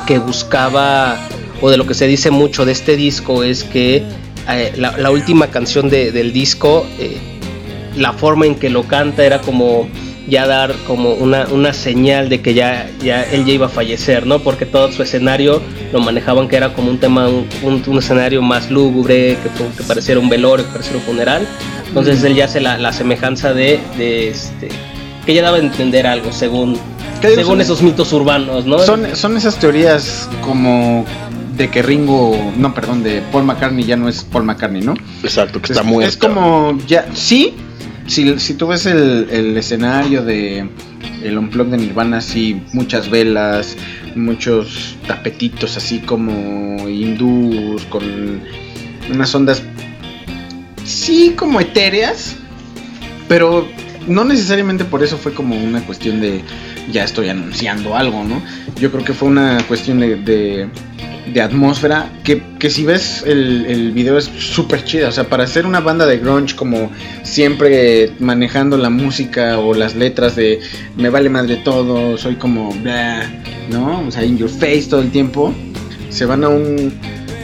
que 0.08 0.20
buscaba 0.20 1.18
o 1.62 1.70
de 1.70 1.78
lo 1.78 1.86
que 1.86 1.94
se 1.94 2.08
dice 2.08 2.32
mucho 2.32 2.66
de 2.66 2.72
este 2.72 2.96
disco 2.96 3.44
es 3.44 3.64
que 3.64 4.04
eh, 4.50 4.74
la, 4.78 4.98
la, 4.98 5.12
última 5.12 5.48
canción 5.48 5.90
de, 5.90 6.12
del 6.12 6.32
disco, 6.32 6.86
eh, 7.00 7.18
la 7.96 8.14
forma 8.14 8.46
en 8.46 8.56
que 8.56 8.70
lo 8.70 8.84
canta 8.84 9.26
era 9.26 9.42
como 9.42 9.88
ya 10.28 10.48
dar 10.48 10.74
como 10.88 11.14
una, 11.14 11.48
una 11.48 11.74
señal 11.74 12.30
de 12.30 12.42
que 12.42 12.54
ya, 12.54 12.90
ya 13.04 13.24
él 13.24 13.46
ya 13.46 13.54
iba 13.54 13.66
a 13.68 13.70
fallecer, 13.70 14.26
¿no? 14.26 14.40
Porque 14.40 14.66
todo 14.66 14.92
su 14.92 15.04
escenario 15.04 15.62
lo 15.94 16.00
manejaban 16.00 16.48
que 16.48 16.56
era 16.58 16.74
como 16.74 16.90
un 16.90 16.98
tema, 16.98 17.28
un, 17.28 17.48
un, 17.62 17.84
un 17.86 17.98
escenario 17.98 18.42
más 18.42 18.72
lúgubre, 18.72 19.38
que, 19.38 19.50
que, 19.78 19.84
pareciera 19.84 20.20
un 20.20 20.30
velorio, 20.30 20.66
que 20.66 20.72
pareciera 20.72 21.00
un 21.00 21.04
funeral. 21.06 21.48
Entonces 21.88 22.24
él 22.24 22.36
ya 22.36 22.46
hace 22.46 22.60
la, 22.60 22.78
la 22.78 22.92
semejanza 22.92 23.54
de, 23.54 23.80
de 23.98 24.30
este, 24.30 24.70
que 25.26 25.34
ya 25.34 25.44
daba 25.44 25.58
a 25.58 25.60
entender 25.60 26.08
algo 26.08 26.32
según 26.32 26.78
según 27.22 27.62
esos 27.62 27.82
mitos 27.82 28.14
urbanos, 28.14 28.66
¿no? 28.66 28.78
Son, 28.80 29.16
son 29.16 29.38
esas 29.38 29.58
teorías 29.58 30.30
como 30.42 31.06
de 31.58 31.70
que 31.70 31.82
Ringo, 31.82 32.38
no, 32.58 32.74
perdón, 32.74 33.02
de 33.02 33.22
Paul 33.32 33.46
McCartney 33.46 33.86
ya 33.86 33.96
no 33.96 34.10
es 34.10 34.24
Paul 34.24 34.44
McCartney, 34.44 34.82
¿no? 34.82 34.94
Exacto, 35.24 35.60
que 35.60 35.68
es, 35.68 35.72
está 35.72 35.84
muerto. 35.84 36.10
Es 36.10 36.18
como, 36.18 36.78
ya, 36.86 37.08
sí, 37.14 37.56
si, 38.08 38.40
si 38.40 38.54
tú 38.54 38.68
ves 38.68 38.86
el, 38.86 39.28
el 39.30 39.58
escenario 39.58 40.24
de 40.24 40.70
el 41.24 41.38
unplug 41.38 41.70
de 41.70 41.78
Nirvana, 41.78 42.22
sí, 42.22 42.62
muchas 42.74 43.10
velas, 43.10 43.76
muchos 44.16 44.96
tapetitos 45.08 45.76
así 45.78 46.00
como 46.00 46.88
hindús, 46.88 47.84
con 47.86 48.42
unas 49.12 49.34
ondas, 49.34 49.64
sí, 50.84 51.34
como 51.36 51.60
etéreas, 51.60 52.36
pero 53.28 53.68
no 54.08 54.24
necesariamente 54.24 54.86
por 54.86 55.04
eso 55.04 55.18
fue 55.18 55.34
como 55.34 55.58
una 55.58 55.82
cuestión 55.82 56.22
de 56.22 56.42
ya 56.92 57.04
estoy 57.04 57.30
anunciando 57.30 57.96
algo, 57.96 58.24
¿no? 58.24 58.42
Yo 58.80 58.92
creo 58.92 59.04
que 59.04 59.14
fue 59.14 59.30
una 59.30 59.58
cuestión 59.68 60.00
de, 60.00 60.16
de, 60.16 60.70
de 61.34 61.42
atmósfera 61.42 62.12
que, 62.24 62.42
que, 62.60 62.70
si 62.70 62.86
ves 62.86 63.24
el, 63.26 63.66
el 63.66 63.92
video 63.92 64.18
es 64.18 64.26
súper 64.26 64.84
chida. 64.84 65.10
O 65.10 65.12
sea, 65.12 65.26
para 65.26 65.44
hacer 65.44 65.66
una 65.66 65.80
banda 65.80 66.06
de 66.06 66.18
grunge 66.18 66.56
como 66.56 66.92
siempre 67.24 68.12
manejando 68.20 68.78
la 68.78 68.90
música 68.90 69.60
o 69.60 69.74
las 69.74 69.96
letras 69.96 70.36
de 70.36 70.60
me 70.98 71.10
vale 71.10 71.30
madre 71.30 71.58
todo, 71.58 72.18
soy 72.18 72.36
como 72.36 72.72
blah, 72.76 73.30
¿no? 73.70 74.06
O 74.08 74.12
sea, 74.12 74.24
in 74.24 74.38
your 74.38 74.50
face 74.50 74.84
todo 74.90 75.02
el 75.02 75.12
tiempo, 75.12 75.54
se 76.10 76.26
van 76.26 76.44
a 76.44 76.50
un... 76.50 76.94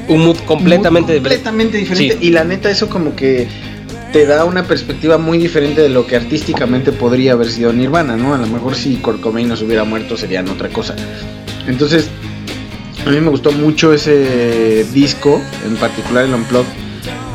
Un 0.07 0.25
mood 0.25 0.37
completamente, 0.45 1.13
mood 1.13 1.21
completamente 1.21 1.77
diferente. 1.77 2.17
Sí. 2.19 2.27
Y 2.27 2.31
la 2.31 2.43
neta, 2.43 2.69
eso 2.69 2.89
como 2.89 3.15
que 3.15 3.47
te 4.11 4.25
da 4.25 4.43
una 4.45 4.63
perspectiva 4.63 5.17
muy 5.17 5.37
diferente 5.37 5.81
de 5.81 5.89
lo 5.89 6.05
que 6.05 6.15
artísticamente 6.15 6.91
podría 6.91 7.33
haber 7.33 7.49
sido 7.49 7.71
Nirvana, 7.71 8.17
¿no? 8.17 8.33
A 8.33 8.37
lo 8.37 8.47
mejor 8.47 8.75
si 8.75 8.95
Kurt 8.95 9.21
Cobain 9.21 9.47
no 9.47 9.55
se 9.55 9.63
hubiera 9.63 9.85
muerto 9.85 10.17
serían 10.17 10.49
otra 10.49 10.69
cosa. 10.69 10.95
Entonces, 11.67 12.09
a 13.05 13.09
mí 13.09 13.19
me 13.19 13.29
gustó 13.29 13.51
mucho 13.51 13.93
ese 13.93 14.85
disco, 14.93 15.41
en 15.65 15.75
particular 15.77 16.25
el 16.25 16.33
Unplugged, 16.33 16.67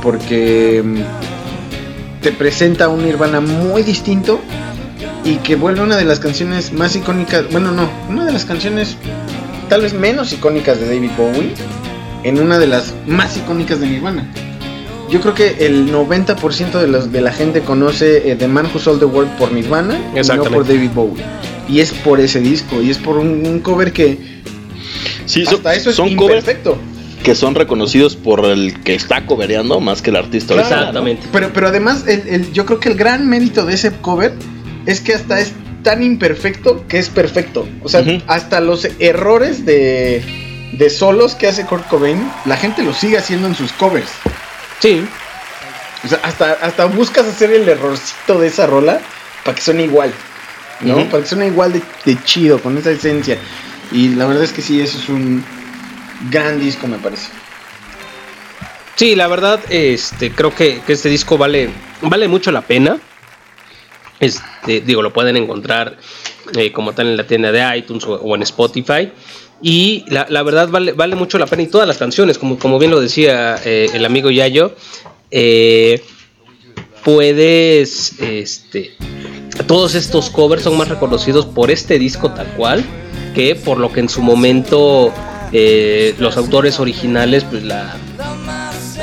porque 0.03 0.83
mm, 0.85 2.23
te 2.23 2.33
presenta 2.33 2.89
un 2.89 3.05
Nirvana 3.05 3.41
muy 3.41 3.83
distinto 3.83 4.41
y 5.25 5.37
que 5.37 5.57
vuelve 5.57 5.83
una 5.83 5.97
de 5.97 6.05
las 6.05 6.21
canciones 6.21 6.73
más 6.73 6.95
icónicas, 6.97 7.51
bueno, 7.51 7.73
no, 7.73 7.89
una 8.09 8.25
de 8.25 8.33
las 8.33 8.45
canciones 8.45 8.97
tal 9.69 9.83
vez 9.83 9.93
menos 9.93 10.33
icónicas 10.33 10.79
de 10.79 10.87
David 10.87 11.11
Bowie 11.17 11.55
en 12.23 12.41
una 12.41 12.59
de 12.59 12.67
las 12.69 12.95
más 13.07 13.37
icónicas 13.37 13.81
de 13.81 13.87
Nirvana 13.89 14.31
yo 15.09 15.21
creo 15.21 15.35
que 15.35 15.67
el 15.67 15.93
90% 15.93 16.81
de, 16.81 16.89
los, 16.89 17.13
de 17.13 17.21
la 17.21 17.33
gente 17.33 17.61
conoce 17.61 18.31
eh, 18.31 18.37
The 18.37 18.49
Man 18.49 18.67
Who 18.73 18.81
Sold 18.81 18.99
the 18.99 19.05
World 19.05 19.37
por 19.39 19.53
Nirvana 19.53 19.99
y 20.15 20.27
no 20.27 20.45
por 20.45 20.67
David 20.67 20.91
Bowie. 20.95 21.23
Y 21.69 21.81
es 21.81 21.93
por 21.93 22.21
ese 22.21 22.41
disco, 22.41 22.81
y 22.81 22.91
es 22.91 22.99
por 22.99 23.17
un, 23.17 23.47
un 23.47 23.61
cover 23.61 23.93
que... 23.93 24.37
Sí, 25.27 25.45
hasta 25.47 25.75
eso 25.75 25.91
es 25.91 25.97
son 25.97 26.09
imperfecto. 26.09 26.79
Que 27.23 27.35
son 27.35 27.55
reconocidos 27.55 28.17
por 28.17 28.45
el 28.45 28.81
que 28.85 28.95
está 28.95 29.27
covereando 29.27 29.81
más 29.81 30.01
que 30.01 30.11
el 30.11 30.17
artista. 30.17 30.55
Claro, 30.55 30.69
exactamente. 30.69 31.27
¿no? 31.27 31.33
Pero, 31.33 31.51
pero 31.53 31.69
además, 31.69 32.05
el, 32.07 32.27
el, 32.29 32.53
yo 32.53 32.65
creo 32.67 32.79
que 32.81 32.89
el 32.91 32.97
gran 32.97 33.29
mérito 33.29 33.67
de 33.67 33.75
ese 33.75 33.91
cover 34.01 34.33
es 34.87 35.01
que 35.01 35.15
hasta 35.15 35.41
es 35.41 35.53
tan 35.83 36.03
imperfecto 36.03 36.87
que 36.89 36.99
es 36.99 37.09
perfecto. 37.09 37.69
O 37.83 37.89
sea, 37.89 38.01
uh 38.01 38.05
-huh. 38.05 38.23
hasta 38.27 38.61
los 38.61 38.87
errores 38.99 39.65
de, 39.67 40.23
de 40.73 40.91
solos 40.91 41.35
que 41.35 41.49
hace 41.49 41.65
Kurt 41.65 41.87
Cobain, 41.89 42.31
la 42.45 42.57
gente 42.57 42.83
los 42.83 42.97
sigue 42.97 43.19
haciendo 43.19 43.49
en 43.49 43.55
sus 43.55 43.73
covers. 43.73 44.11
Sí. 44.81 45.05
O 46.05 46.09
sea, 46.09 46.21
hasta, 46.23 46.53
hasta 46.53 46.85
buscas 46.87 47.27
hacer 47.27 47.51
el 47.51 47.69
errorcito 47.69 48.39
de 48.39 48.49
esa 48.49 48.67
rola 48.67 49.01
para 49.45 49.55
que 49.57 49.63
suene 49.63 49.85
igual. 49.85 50.13
¿No? 50.81 50.97
Uh 50.97 51.01
-huh. 51.01 51.09
Para 51.11 51.23
que 51.23 51.29
suene 51.29 51.47
igual 51.47 51.73
de, 51.73 51.83
de, 52.05 52.23
chido, 52.25 52.61
con 52.61 52.77
esa 52.79 52.91
esencia. 52.91 53.39
Y 53.93 54.09
la 54.11 54.27
verdad 54.27 54.45
es 54.45 54.53
que 54.53 54.63
sí, 54.63 54.81
eso 54.81 54.99
es 54.99 55.09
un 55.09 55.45
gran 56.31 56.61
disco, 56.61 56.87
me 56.87 56.99
parece. 56.99 57.29
Sí, 58.97 59.15
la 59.15 59.29
verdad, 59.29 59.61
este, 59.69 60.31
creo 60.31 60.55
que, 60.55 60.81
que 60.87 60.95
este 60.95 61.09
disco 61.09 61.37
vale, 61.37 61.69
vale 62.01 62.29
mucho 62.29 62.51
la 62.51 62.63
pena. 62.63 62.99
Este, 64.19 64.81
digo, 64.81 65.03
lo 65.03 65.13
pueden 65.13 65.37
encontrar 65.37 65.99
eh, 66.57 66.73
como 66.73 66.95
tal 66.95 67.09
en 67.09 67.17
la 67.19 67.27
tienda 67.27 67.53
de 67.53 67.79
iTunes 67.79 68.05
o, 68.07 68.35
en 68.35 68.43
Spotify. 68.43 69.13
Y 69.61 70.05
la, 70.09 70.27
la, 70.29 70.43
verdad 70.43 70.69
vale, 70.69 70.93
vale 70.93 71.15
mucho 71.15 71.39
la 71.39 71.47
pena. 71.47 71.63
Y 71.63 71.67
todas 71.67 71.87
las 71.87 71.99
canciones, 71.99 72.39
como, 72.39 72.59
como 72.59 72.79
bien 72.79 72.91
lo 72.91 73.01
decía 73.01 73.61
eh, 73.65 73.91
el 73.93 74.05
amigo 74.05 74.31
Yayo, 74.31 74.75
eh, 75.31 76.03
puedes. 77.05 78.19
Este, 78.21 78.97
todos 79.67 79.95
estos 79.95 80.31
covers 80.31 80.63
son 80.63 80.77
más 80.77 80.89
reconocidos 80.89 81.47
por 81.47 81.71
este 81.71 81.99
disco 81.99 82.31
tal 82.33 82.47
cual 82.57 82.85
que 83.37 83.55
por 83.55 83.77
lo 83.77 83.93
que 83.93 84.01
en 84.01 84.09
su 84.09 84.23
momento 84.23 85.13
eh, 85.53 86.15
los 86.19 86.39
autores 86.39 86.81
originales 86.81 87.45
pues 87.45 87.63
la, 87.65 87.95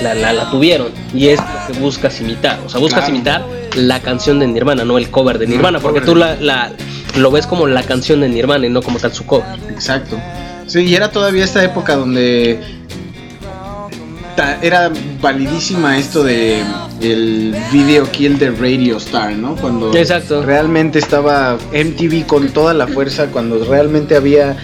la, 0.01 0.15
la, 0.15 0.33
la, 0.33 0.49
tuvieron. 0.49 0.87
Y 1.13 1.27
es 1.27 1.39
lo 1.39 1.73
que 1.73 1.79
buscas 1.79 2.19
imitar. 2.19 2.59
O 2.65 2.69
sea, 2.69 2.79
buscas 2.79 3.01
claro. 3.01 3.13
imitar 3.13 3.45
la 3.75 3.99
canción 3.99 4.39
de 4.39 4.47
Nirvana, 4.47 4.83
no 4.85 4.97
el 4.97 5.11
cover 5.11 5.37
de 5.37 5.45
Nirvana, 5.45 5.77
no 5.77 5.83
porque 5.83 6.01
tú 6.01 6.15
la, 6.15 6.35
la, 6.35 6.71
lo 7.15 7.29
ves 7.29 7.45
como 7.45 7.67
la 7.67 7.83
canción 7.83 8.21
de 8.21 8.29
Nirvana 8.29 8.65
y 8.65 8.71
no 8.71 8.81
como 8.81 8.97
tal 8.97 9.13
su 9.13 9.23
cover. 9.27 9.45
Exacto. 9.69 10.19
Sí, 10.65 10.79
y 10.79 10.95
era 10.95 11.11
todavía 11.11 11.43
esta 11.43 11.63
época 11.63 11.95
donde 11.95 12.59
era 14.61 14.91
validísima 15.21 15.97
esto 15.97 16.23
de 16.23 16.61
el 17.01 17.55
video 17.71 18.09
kill 18.11 18.37
de 18.39 18.51
Radio 18.51 18.97
Star, 18.97 19.33
¿no? 19.33 19.55
Cuando 19.55 19.93
Exacto. 19.95 20.43
realmente 20.43 20.99
estaba 20.99 21.57
MTV 21.73 22.25
con 22.25 22.49
toda 22.49 22.73
la 22.73 22.87
fuerza, 22.87 23.27
cuando 23.27 23.63
realmente 23.65 24.15
había 24.15 24.55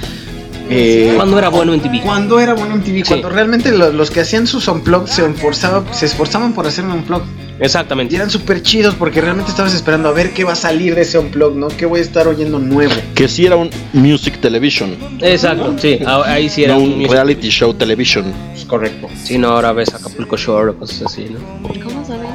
Eh, 0.71 1.13
¿Cuándo 1.15 1.39
era 1.39 1.49
bueno 1.49 1.73
en 1.73 1.79
TV? 1.81 1.99
Cuando 2.01 2.39
era 2.39 2.53
bueno 2.53 2.75
en 2.75 2.83
TV, 2.83 3.03
cuando 3.03 3.27
realmente 3.29 3.71
los, 3.71 3.91
los 3.95 4.11
que 4.11 4.19
hacían 4.21 4.45
sus 4.45 4.67
unplugs 4.67 5.09
se, 5.09 5.25
esforzaba- 5.25 5.83
se 5.91 6.05
esforzaban 6.05 6.53
por 6.53 6.67
hacer 6.67 6.85
un 6.85 6.91
unplug. 6.91 7.23
Y 7.59 7.63
Exactamente. 7.65 8.15
eran 8.15 8.29
súper 8.29 8.61
chidos 8.61 8.93
porque 8.93 9.19
realmente 9.19 9.49
estabas 9.49 9.73
esperando 9.73 10.09
a 10.09 10.11
ver 10.11 10.29
qué 10.31 10.43
va 10.43 10.53
a 10.53 10.55
salir 10.55 10.93
de 10.93 11.01
ese 11.01 11.17
unplug, 11.17 11.55
¿no? 11.55 11.69
¿Qué 11.69 11.87
voy 11.87 11.99
a 12.01 12.03
estar 12.03 12.27
oyendo 12.27 12.59
nuevo? 12.59 12.93
Que 13.15 13.27
sí 13.27 13.47
era 13.47 13.55
un 13.55 13.69
music 13.93 14.39
television, 14.39 14.95
Exacto, 15.21 15.75
sí. 15.79 15.97
ah, 16.05 16.21
Ahí 16.27 16.47
sí 16.49 16.63
era 16.63 16.75
no 16.75 16.81
un 16.81 16.93
un 17.03 17.09
reality 17.09 17.49
show 17.49 17.73
television. 17.73 18.25
Correcto. 18.69 19.07
Sí, 19.23 19.39
no, 19.39 19.49
ahora 19.49 19.73
ves 19.73 19.93
Acapulco 19.93 20.37
Shore 20.37 20.69
o 20.69 20.77
cosas 20.77 21.01
así, 21.07 21.25
¿no? 21.25 21.39
¿Cómo 21.83 22.05
sabes? 22.05 22.29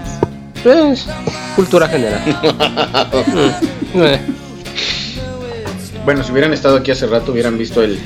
Pues, 0.63 1.07
cultura 1.57 1.89
general. 1.89 2.21
Mm, 3.95 4.03
eh. 4.03 4.21
Bueno, 6.05 6.25
si 6.25 6.33
hubieran 6.33 6.53
estado 6.53 6.79
aquí 6.79 6.91
hace 6.91 7.07
rato, 7.07 7.31
hubieran 7.31 7.57
visto 7.57 7.81
el 7.81 7.97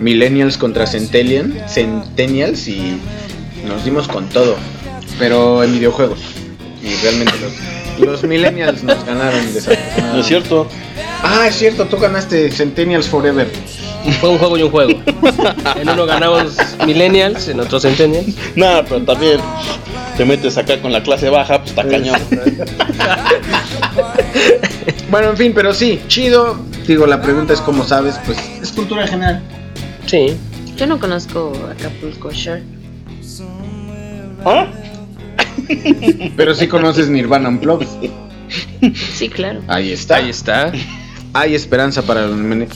Millennials 0.00 0.56
contra 0.56 0.86
Centennial, 0.86 1.62
Centennials 1.68 2.66
y 2.66 2.98
nos 3.66 3.84
dimos 3.84 4.08
con 4.08 4.26
todo. 4.30 4.56
Pero 5.18 5.62
en 5.62 5.72
videojuegos. 5.74 6.20
Y 6.82 6.94
realmente 7.02 7.34
los, 7.40 8.08
los 8.08 8.22
Millennials 8.24 8.82
nos 8.82 9.04
ganaron 9.04 9.40
¿No 10.14 10.20
es 10.20 10.26
cierto? 10.26 10.66
Ah, 11.22 11.46
es 11.48 11.56
cierto, 11.56 11.84
tú 11.84 11.98
ganaste 11.98 12.50
Centennials 12.50 13.06
Forever. 13.06 13.50
Fue 14.20 14.30
un 14.30 14.38
juego 14.38 14.58
y 14.58 14.62
un 14.62 14.70
juego. 14.70 14.92
En 15.80 15.88
uno 15.88 16.06
ganamos 16.06 16.56
Millennials, 16.86 17.48
en 17.48 17.60
otro 17.60 17.80
Centennials. 17.80 18.34
Nada, 18.54 18.84
pero 18.84 19.02
también 19.02 19.40
te 20.16 20.24
metes 20.24 20.56
acá 20.56 20.80
con 20.80 20.92
la 20.92 21.02
clase 21.02 21.28
baja, 21.30 21.58
pues 21.58 21.70
está 21.70 21.86
cañón. 21.88 22.20
Bueno, 25.10 25.30
en 25.30 25.36
fin, 25.36 25.52
pero 25.54 25.72
sí, 25.72 26.00
chido. 26.08 26.58
Digo, 26.88 27.06
la 27.06 27.22
pregunta 27.22 27.52
es 27.52 27.60
cómo 27.60 27.84
sabes, 27.84 28.18
pues 28.26 28.38
es 28.60 28.72
cultura 28.72 29.06
general. 29.06 29.42
Sí. 30.06 30.36
Yo 30.76 30.86
no 30.86 30.98
conozco 30.98 31.52
Acapulco 31.70 32.32
Shore. 32.32 32.62
¿Ah? 34.44 34.66
Pero 36.36 36.54
sí 36.54 36.66
conoces 36.66 37.08
Nirvana 37.08 37.48
Unplugged. 37.48 37.86
Sí, 39.14 39.28
claro. 39.28 39.62
Ahí 39.68 39.92
está. 39.92 40.16
Ahí 40.16 40.30
está. 40.30 40.72
Hay 41.36 41.56
esperanza 41.56 42.02
para 42.02 42.28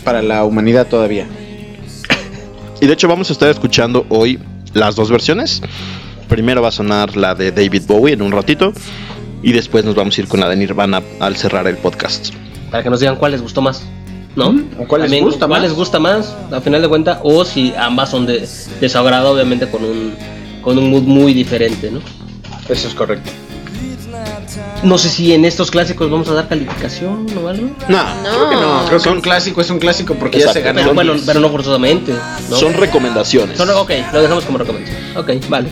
para 0.02 0.20
la 0.20 0.44
humanidad 0.44 0.88
todavía. 0.88 1.28
Y 2.80 2.86
de 2.86 2.92
hecho 2.92 3.06
vamos 3.06 3.30
a 3.30 3.32
estar 3.32 3.48
escuchando 3.48 4.04
hoy 4.08 4.40
las 4.74 4.96
dos 4.96 5.10
versiones. 5.12 5.62
Primero 6.28 6.60
va 6.60 6.68
a 6.68 6.72
sonar 6.72 7.16
la 7.16 7.36
de 7.36 7.52
David 7.52 7.82
Bowie 7.86 8.14
en 8.14 8.22
un 8.22 8.32
ratito. 8.32 8.72
Y 9.44 9.52
después 9.52 9.84
nos 9.84 9.94
vamos 9.94 10.18
a 10.18 10.20
ir 10.20 10.26
con 10.26 10.40
la 10.40 10.48
de 10.48 10.56
Nirvana 10.56 11.00
al 11.20 11.36
cerrar 11.36 11.68
el 11.68 11.76
podcast. 11.76 12.34
Para 12.72 12.82
que 12.82 12.90
nos 12.90 12.98
digan 12.98 13.14
cuál 13.14 13.30
les 13.30 13.42
gustó 13.42 13.62
más. 13.62 13.84
¿No? 14.34 14.48
¿O 14.78 14.88
cuál 14.88 15.08
les 15.08 15.22
gusta 15.22 15.46
cuál 15.46 15.60
más? 15.60 15.62
les 15.62 15.72
gusta 15.72 15.98
más, 16.00 16.36
a 16.50 16.60
final 16.60 16.82
de 16.82 16.88
cuentas, 16.88 17.18
o 17.22 17.44
si 17.44 17.72
ambas 17.76 18.10
son 18.10 18.26
de, 18.26 18.46
de 18.80 18.88
su 18.88 18.98
agrado, 18.98 19.32
obviamente 19.32 19.68
con 19.68 19.82
un, 19.84 20.14
con 20.62 20.78
un 20.78 20.90
mood 20.90 21.02
muy 21.02 21.32
diferente, 21.32 21.90
¿no? 21.90 22.00
Eso 22.68 22.88
es 22.88 22.94
correcto. 22.94 23.30
No 24.82 24.98
sé 24.98 25.08
si 25.08 25.32
en 25.32 25.44
estos 25.44 25.70
clásicos 25.70 26.10
vamos 26.10 26.28
a 26.28 26.34
dar 26.34 26.48
calificación 26.48 27.26
o 27.42 27.48
algo. 27.48 27.68
No, 27.88 28.04
Creo 28.22 28.48
que 28.50 28.54
no, 28.56 28.84
creo 28.86 29.00
que 29.00 29.08
un 29.08 29.20
clásico 29.20 29.60
es 29.60 29.70
un 29.70 29.78
clásico 29.78 30.14
porque 30.14 30.38
ya 30.38 30.52
se 30.52 30.58
Exacto. 30.60 30.66
ganó. 30.80 30.80
Pero, 30.80 30.94
bueno, 30.94 31.22
pero 31.26 31.40
no 31.40 31.50
forzosamente. 31.50 32.12
¿no? 32.50 32.56
son 32.56 32.74
recomendaciones. 32.74 33.56
Son- 33.56 33.70
ok, 33.70 33.90
lo 34.12 34.22
dejamos 34.22 34.44
como 34.44 34.58
recomendación. 34.58 34.98
Ok, 35.16 35.30
vale. 35.48 35.68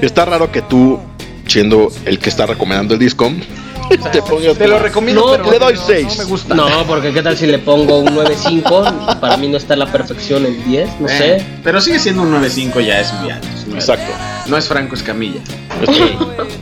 Está 0.00 0.24
raro 0.24 0.50
que 0.52 0.62
tú, 0.62 0.98
siendo 1.46 1.90
el 2.04 2.18
que 2.18 2.28
está 2.30 2.46
recomendando 2.46 2.94
el 2.94 3.00
disco, 3.00 3.30
te 4.58 4.66
lo 4.68 4.78
recomiendo, 4.78 5.22
No, 5.26 5.32
pero 5.32 5.50
le 5.50 5.58
doy 5.58 5.74
no- 5.74 5.86
seis. 5.86 6.06
No 6.08 6.14
me 6.16 6.24
gusta. 6.24 6.54
No, 6.54 6.68
porque 6.86 7.12
qué 7.12 7.22
tal 7.22 7.36
si 7.36 7.46
le 7.46 7.58
pongo 7.58 7.98
un 7.98 8.08
9.5, 8.14 9.20
para 9.20 9.36
mí 9.36 9.48
no 9.48 9.56
está 9.56 9.74
en 9.74 9.80
la 9.80 9.86
perfección 9.92 10.44
el 10.46 10.64
10, 10.64 11.00
no 11.00 11.08
Eh, 11.08 11.18
sé. 11.18 11.46
Pero 11.62 11.80
sigue 11.80 11.98
siendo 11.98 12.22
un 12.22 12.32
9.5 12.32 12.80
ya 12.84 13.00
es 13.00 13.12
muy 13.14 13.30
alto. 13.30 13.46
es 13.48 13.66
muy 13.66 13.76
alto. 13.78 13.92
Exacto. 13.92 14.12
No 14.46 14.56
es 14.56 14.66
Franco 14.66 14.94
Escamilla. 14.94 15.40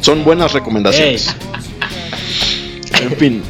Son 0.00 0.24
buenas 0.24 0.52
recomendaciones. 0.52 1.34
En 3.00 3.16
fin, 3.16 3.42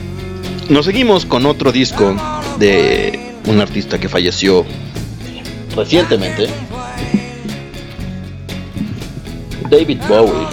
nos 0.69 0.87
seguimos 0.87 1.27
con 1.27 1.45
otro 1.47 1.73
disco 1.73 2.15
de 2.59 3.35
un 3.47 3.61
artista 3.61 3.99
que 3.99 4.09
falleció 4.09 4.65
recientemente. 5.77 6.49
David 9.71 10.01
Bowie. 10.09 10.47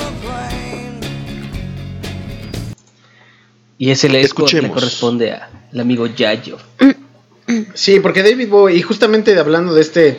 Y 3.82 3.92
ese 3.92 4.10
le, 4.10 4.28
corresponde 4.28 5.32
al 5.32 5.80
amigo 5.80 6.06
Yayo. 6.06 6.58
Sí, 7.74 8.02
porque 8.02 8.22
David 8.22 8.50
Bowie, 8.50 8.76
y 8.76 8.82
justamente 8.82 9.36
hablando 9.39 9.74
de 9.74 9.80
este 9.80 10.18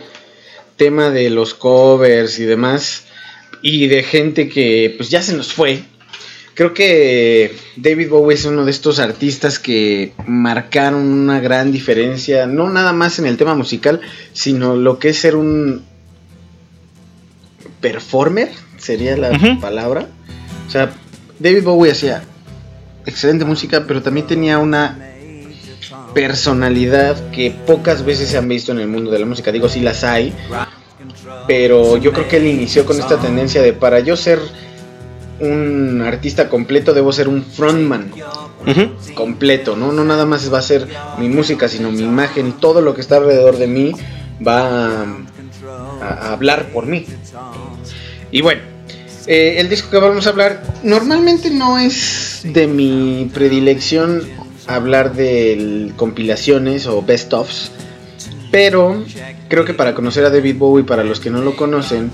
tema 0.76 1.10
de 1.10 1.28
los 1.28 1.52
covers 1.52 2.38
y 2.38 2.44
demás, 2.44 3.04
y 3.60 3.86
de 3.86 4.02
gente 4.02 4.48
que 4.48 4.94
pues 4.96 5.10
ya 5.10 5.20
se 5.20 5.36
nos 5.36 5.52
fue, 5.52 5.82
creo 6.54 6.72
que 6.72 7.54
David 7.76 8.08
Bowie 8.08 8.34
es 8.34 8.46
uno 8.46 8.64
de 8.64 8.70
estos 8.70 8.98
artistas 8.98 9.58
que 9.58 10.14
marcaron 10.26 11.02
una 11.02 11.38
gran 11.38 11.70
diferencia, 11.70 12.46
no 12.46 12.70
nada 12.70 12.94
más 12.94 13.18
en 13.18 13.26
el 13.26 13.36
tema 13.36 13.54
musical, 13.54 14.00
sino 14.32 14.74
lo 14.74 14.98
que 14.98 15.10
es 15.10 15.18
ser 15.18 15.36
un 15.36 15.84
performer, 17.82 18.48
sería 18.78 19.18
la 19.18 19.38
palabra. 19.60 20.08
O 20.66 20.70
sea, 20.70 20.94
David 21.38 21.64
Bowie 21.64 21.92
hacía 21.92 22.24
excelente 23.06 23.44
música, 23.44 23.84
pero 23.86 24.02
también 24.02 24.26
tenía 24.26 24.58
una 24.58 24.98
personalidad 26.14 27.30
que 27.30 27.50
pocas 27.50 28.04
veces 28.04 28.28
se 28.28 28.38
han 28.38 28.48
visto 28.48 28.72
en 28.72 28.80
el 28.80 28.88
mundo 28.88 29.10
de 29.10 29.18
la 29.18 29.26
música. 29.26 29.52
Digo, 29.52 29.68
sí 29.68 29.80
las 29.80 30.04
hay, 30.04 30.34
pero 31.46 31.96
yo 31.96 32.12
creo 32.12 32.28
que 32.28 32.36
él 32.36 32.46
inició 32.46 32.84
con 32.84 32.98
esta 32.98 33.18
tendencia 33.18 33.62
de 33.62 33.72
para 33.72 34.00
yo 34.00 34.16
ser 34.16 34.38
un 35.40 36.02
artista 36.04 36.50
completo 36.50 36.92
debo 36.92 37.12
ser 37.12 37.26
un 37.28 37.42
frontman 37.42 38.12
completo, 39.14 39.74
¿no? 39.74 39.90
No 39.90 40.04
nada 40.04 40.26
más 40.26 40.52
va 40.52 40.58
a 40.58 40.62
ser 40.62 40.86
mi 41.18 41.28
música, 41.28 41.66
sino 41.68 41.90
mi 41.90 42.02
imagen 42.02 42.48
y 42.48 42.52
todo 42.52 42.82
lo 42.82 42.94
que 42.94 43.00
está 43.00 43.16
alrededor 43.16 43.56
de 43.56 43.66
mí 43.66 43.92
va 44.46 45.02
a, 45.02 45.06
a 46.02 46.32
hablar 46.32 46.68
por 46.72 46.86
mí. 46.86 47.06
Y 48.30 48.42
bueno, 48.42 48.60
eh, 49.26 49.56
el 49.58 49.68
disco 49.68 49.90
que 49.90 49.98
vamos 49.98 50.26
a 50.26 50.30
hablar 50.30 50.62
normalmente 50.82 51.50
no 51.50 51.78
es 51.78 52.29
de 52.44 52.66
mi 52.66 53.30
predilección 53.32 54.22
hablar 54.66 55.14
de 55.14 55.92
compilaciones 55.96 56.86
o 56.86 57.02
best 57.02 57.32
ofs, 57.32 57.72
pero 58.50 59.04
creo 59.48 59.64
que 59.64 59.74
para 59.74 59.94
conocer 59.94 60.24
a 60.24 60.30
David 60.30 60.56
Bowie, 60.56 60.84
para 60.84 61.04
los 61.04 61.20
que 61.20 61.30
no 61.30 61.40
lo 61.42 61.56
conocen, 61.56 62.10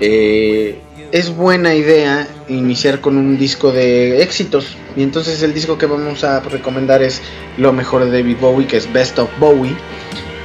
eh, 0.00 0.80
es 1.12 1.34
buena 1.34 1.74
idea 1.74 2.26
iniciar 2.48 3.00
con 3.00 3.16
un 3.16 3.38
disco 3.38 3.72
de 3.72 4.22
éxitos. 4.22 4.76
Y 4.96 5.02
entonces 5.02 5.42
el 5.42 5.54
disco 5.54 5.78
que 5.78 5.86
vamos 5.86 6.24
a 6.24 6.40
recomendar 6.40 7.02
es 7.02 7.22
lo 7.56 7.72
mejor 7.72 8.04
de 8.04 8.10
David 8.10 8.36
Bowie, 8.40 8.66
que 8.66 8.76
es 8.76 8.92
Best 8.92 9.18
of 9.18 9.30
Bowie, 9.38 9.76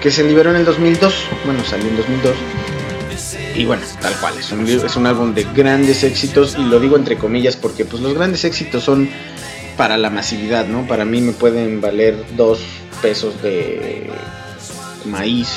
que 0.01 0.11
se 0.11 0.23
liberó 0.23 0.51
en 0.51 0.57
el 0.57 0.65
2002. 0.65 1.13
Bueno, 1.45 1.63
salió 1.63 1.87
en 1.87 1.97
2002. 1.97 2.35
Y 3.59 3.65
bueno, 3.65 3.83
tal 4.01 4.15
cual, 4.21 4.37
es 4.39 4.53
un, 4.53 4.65
es 4.65 4.95
un 4.95 5.05
álbum 5.05 5.33
de 5.33 5.43
grandes 5.43 6.03
éxitos 6.05 6.55
y 6.57 6.63
lo 6.63 6.79
digo 6.79 6.95
entre 6.95 7.17
comillas 7.17 7.57
porque 7.57 7.83
pues 7.83 8.01
los 8.01 8.13
grandes 8.13 8.45
éxitos 8.45 8.85
son 8.85 9.09
para 9.75 9.97
la 9.97 10.09
masividad, 10.09 10.65
¿no? 10.65 10.87
Para 10.87 11.03
mí 11.03 11.19
me 11.19 11.33
pueden 11.33 11.81
valer 11.81 12.15
dos 12.37 12.61
pesos 13.01 13.41
de 13.43 14.09
maíz. 15.03 15.49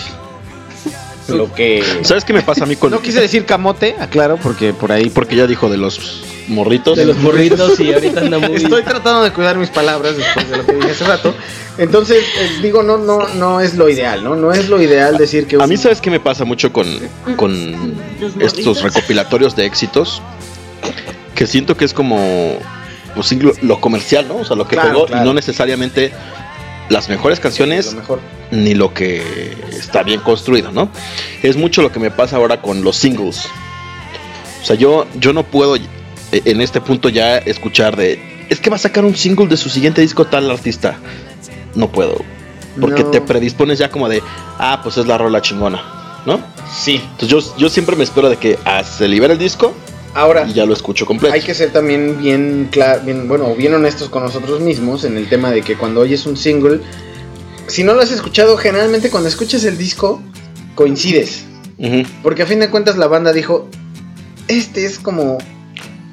Lo 1.29 1.53
que... 1.53 1.85
¿Sabes 2.03 2.25
qué 2.25 2.33
me 2.33 2.43
pasa 2.43 2.65
a 2.65 2.67
mí 2.67 2.77
con.? 2.77 2.91
No 2.91 3.01
quise 3.01 3.21
decir 3.21 3.45
camote, 3.47 3.95
aclaro, 3.99 4.37
porque 4.37 4.73
por 4.73 4.91
ahí... 4.93 5.09
Porque 5.11 5.37
ya 5.37 5.47
dijo 5.47 5.69
de 5.71 5.77
los 5.77 6.25
morritos. 6.49 6.97
De 6.99 7.05
los 7.05 7.17
morritos 7.19 7.79
y 7.81 7.93
ahorita 7.93 8.21
anda 8.21 8.39
muy... 8.39 8.57
Estoy 8.63 8.83
tratando 8.83 9.23
de 9.23 9.33
cuidar 9.33 9.57
mis 9.57 9.71
palabras 9.71 10.17
después 10.17 10.51
de 10.51 10.57
lo 10.57 10.67
que 10.67 10.73
dije 10.75 10.91
hace 10.91 11.05
rato. 11.05 11.35
Entonces, 11.79 12.19
eh, 12.41 12.59
digo, 12.61 12.83
no, 12.83 12.99
no, 12.99 13.29
no 13.35 13.61
es 13.61 13.75
lo 13.77 13.89
ideal, 13.89 14.23
¿no? 14.25 14.35
No 14.37 14.53
es 14.53 14.69
lo 14.69 14.83
ideal 14.83 15.17
decir 15.17 15.47
que... 15.47 15.57
A 15.57 15.61
un- 15.61 15.69
mí, 15.69 15.77
¿sabes 15.77 16.01
qué 16.01 16.11
me 16.11 16.21
pasa 16.21 16.45
mucho 16.45 16.73
con, 16.73 16.87
con 17.37 17.95
estos 18.41 18.83
recopilatorios 18.83 19.55
de 19.57 19.65
éxitos? 19.67 20.21
Que 21.35 21.47
siento 21.47 21.77
que 21.77 21.85
es 21.85 21.95
como 21.95 22.59
pues, 23.15 23.33
lo, 23.33 23.53
lo 23.63 23.81
comercial, 23.81 24.27
¿no? 24.29 24.37
O 24.39 24.45
sea, 24.45 24.57
lo 24.57 24.67
que 24.67 24.75
Claro, 24.77 24.91
pegó 24.93 25.07
claro. 25.07 25.23
y 25.23 25.27
no 25.27 25.35
necesariamente 25.35 26.13
las 26.89 27.09
mejores 27.09 27.41
canciones 27.41 27.93
Lo 27.93 28.01
mejor. 28.01 28.21
ni 28.51 28.75
lo 28.75 28.93
que 28.93 29.57
está 29.71 30.03
bien 30.03 30.21
construido, 30.21 30.73
¿no? 30.73 30.89
Es 31.43 31.57
mucho 31.57 31.83
lo 31.83 31.91
que 31.93 31.99
me 32.01 32.11
pasa 32.11 32.37
ahora 32.37 32.61
con 32.61 32.83
los 32.83 32.97
singles. 32.97 33.47
O 34.61 34.65
sea, 34.65 34.77
yo, 34.77 35.07
yo 35.15 35.33
no 35.33 35.43
puedo 35.45 35.77
eh, 35.77 35.81
en 36.33 36.61
este 36.61 36.81
punto 36.81 37.09
ya 37.09 37.39
escuchar 37.39 37.97
de... 37.97 38.47
Es 38.49 38.61
que 38.61 38.71
va 38.71 38.77
a 38.77 38.79
sacar 38.79 39.05
un 39.05 39.17
single 39.17 39.47
de 39.47 39.57
su 39.57 39.69
siguiente 39.71 40.01
disco 40.03 40.27
tal 40.27 40.51
artista. 40.51 40.97
No 41.75 41.89
puedo. 41.89 42.17
Porque 42.81 43.03
No. 43.05 43.11
te 43.11 43.21
predispones 43.21 43.79
ya 43.79 43.91
como 43.91 44.09
de... 44.09 44.23
Ah, 44.59 44.81
pues 44.83 44.97
es 44.99 45.07
la 45.07 45.19
rola 45.19 45.41
chingona, 45.43 45.83
¿no? 46.27 46.41
Sí. 46.73 46.97
Entonces 47.13 47.29
yo, 47.29 47.57
yo 47.59 47.69
siempre 47.69 47.97
me 47.97 48.05
espero 48.05 48.29
de 48.29 48.37
que 48.37 48.59
ah, 48.65 48.85
se 48.85 49.09
libere 49.09 49.33
el 49.35 49.39
disco 49.39 49.75
Ahora, 50.15 50.47
y 50.49 50.53
ya 50.53 50.67
lo 50.67 50.75
escucho 50.75 51.07
completo. 51.07 51.35
hay 51.35 51.41
que 51.41 51.55
ser 51.55 51.71
también 51.73 52.19
bien 52.21 52.69
claro, 52.71 53.03
bien, 53.05 53.29
bueno, 53.29 53.55
bien 53.55 53.73
honestos 53.75 54.09
con 54.09 54.23
nosotros 54.23 54.61
mismos 54.61 55.05
en 55.05 55.17
el 55.17 55.29
tema 55.29 55.51
de 55.51 55.63
que 55.63 55.77
cuando 55.77 56.01
oyes 56.01 56.27
un 56.27 56.37
single, 56.37 56.81
si 57.67 57.83
no 57.83 57.95
lo 57.95 58.03
has 58.03 58.13
escuchado, 58.13 58.57
generalmente 58.57 59.11
cuando 59.11 59.29
escuchas 59.29 59.65
el 59.65 59.79
disco, 59.79 60.21
coincides. 60.75 61.45
Porque 62.23 62.43
a 62.43 62.47
fin 62.47 62.61
de 62.61 62.71
cuentas 62.71 62.97
la 62.97 63.09
banda 63.09 63.33
dijo, 63.33 63.69
este 64.49 64.85
es 64.85 64.99
como 64.99 65.39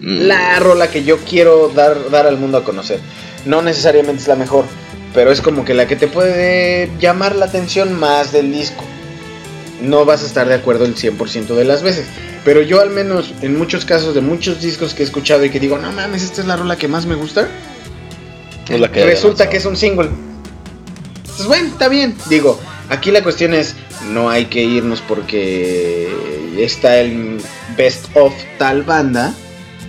Mm. 0.02 0.28
la 0.28 0.60
rola 0.60 0.90
que 0.90 1.04
yo 1.04 1.18
quiero 1.18 1.70
dar, 1.70 2.10
dar 2.10 2.26
al 2.26 2.38
mundo 2.38 2.58
a 2.58 2.64
conocer. 2.64 3.00
No 3.46 3.62
necesariamente 3.62 4.22
es 4.22 4.28
la 4.28 4.36
mejor, 4.36 4.66
pero 5.14 5.32
es 5.32 5.42
como 5.42 5.66
que 5.66 5.74
la 5.74 5.88
que 5.88 5.96
te 5.96 6.08
puede 6.08 6.90
llamar 7.00 7.36
la 7.36 7.46
atención 7.46 8.00
más 8.00 8.32
del 8.32 8.52
disco. 8.52 8.84
No 9.82 10.06
vas 10.06 10.24
a 10.24 10.26
estar 10.26 10.48
de 10.48 10.56
acuerdo 10.56 10.86
el 10.86 10.96
100% 10.96 11.56
de 11.56 11.64
las 11.66 11.84
veces. 11.84 12.06
Pero 12.44 12.62
yo 12.62 12.82
al 12.82 12.90
menos 12.90 13.34
en 13.42 13.58
muchos 13.58 13.86
casos 13.86 14.14
de 14.16 14.22
muchos 14.22 14.62
discos 14.62 14.94
que 14.94 15.04
he 15.04 15.06
escuchado 15.06 15.44
y 15.46 15.50
que 15.50 15.60
digo, 15.60 15.78
no 15.78 15.92
mames, 15.92 16.24
esta 16.24 16.42
es 16.42 16.48
la 16.48 16.56
rola 16.56 16.78
que 16.78 16.88
más 16.88 17.06
me 17.06 17.16
gusta. 17.16 17.48
Es 18.70 18.80
la 18.80 18.92
que 18.92 19.06
Resulta 19.06 19.50
que 19.50 19.58
es 19.58 19.66
un 19.66 19.76
single. 19.78 20.10
Pues 21.36 21.48
bueno, 21.48 21.68
está 21.70 21.88
bien. 21.88 22.16
Digo, 22.30 22.60
aquí 22.90 23.12
la 23.12 23.24
cuestión 23.24 23.54
es, 23.54 23.76
no 24.12 24.30
hay 24.30 24.46
que 24.46 24.62
irnos 24.64 25.02
porque 25.02 26.10
está 26.58 26.98
el 26.98 27.40
best 27.78 28.06
of 28.16 28.34
tal 28.58 28.84
banda. 28.84 29.34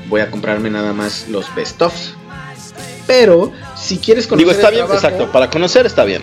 Voy 0.08 0.20
a 0.20 0.30
comprarme 0.30 0.70
nada 0.70 0.92
más 0.92 1.26
los 1.28 1.52
best 1.54 1.80
ofs. 1.82 2.14
Pero 3.06 3.52
si 3.76 3.98
quieres 3.98 4.26
conocer 4.26 4.38
Digo, 4.46 4.50
está 4.52 4.68
el 4.68 4.74
bien, 4.74 4.86
trabajo- 4.86 5.06
exacto. 5.06 5.32
Para 5.32 5.50
conocer 5.50 5.86
está 5.86 6.04
bien. 6.04 6.22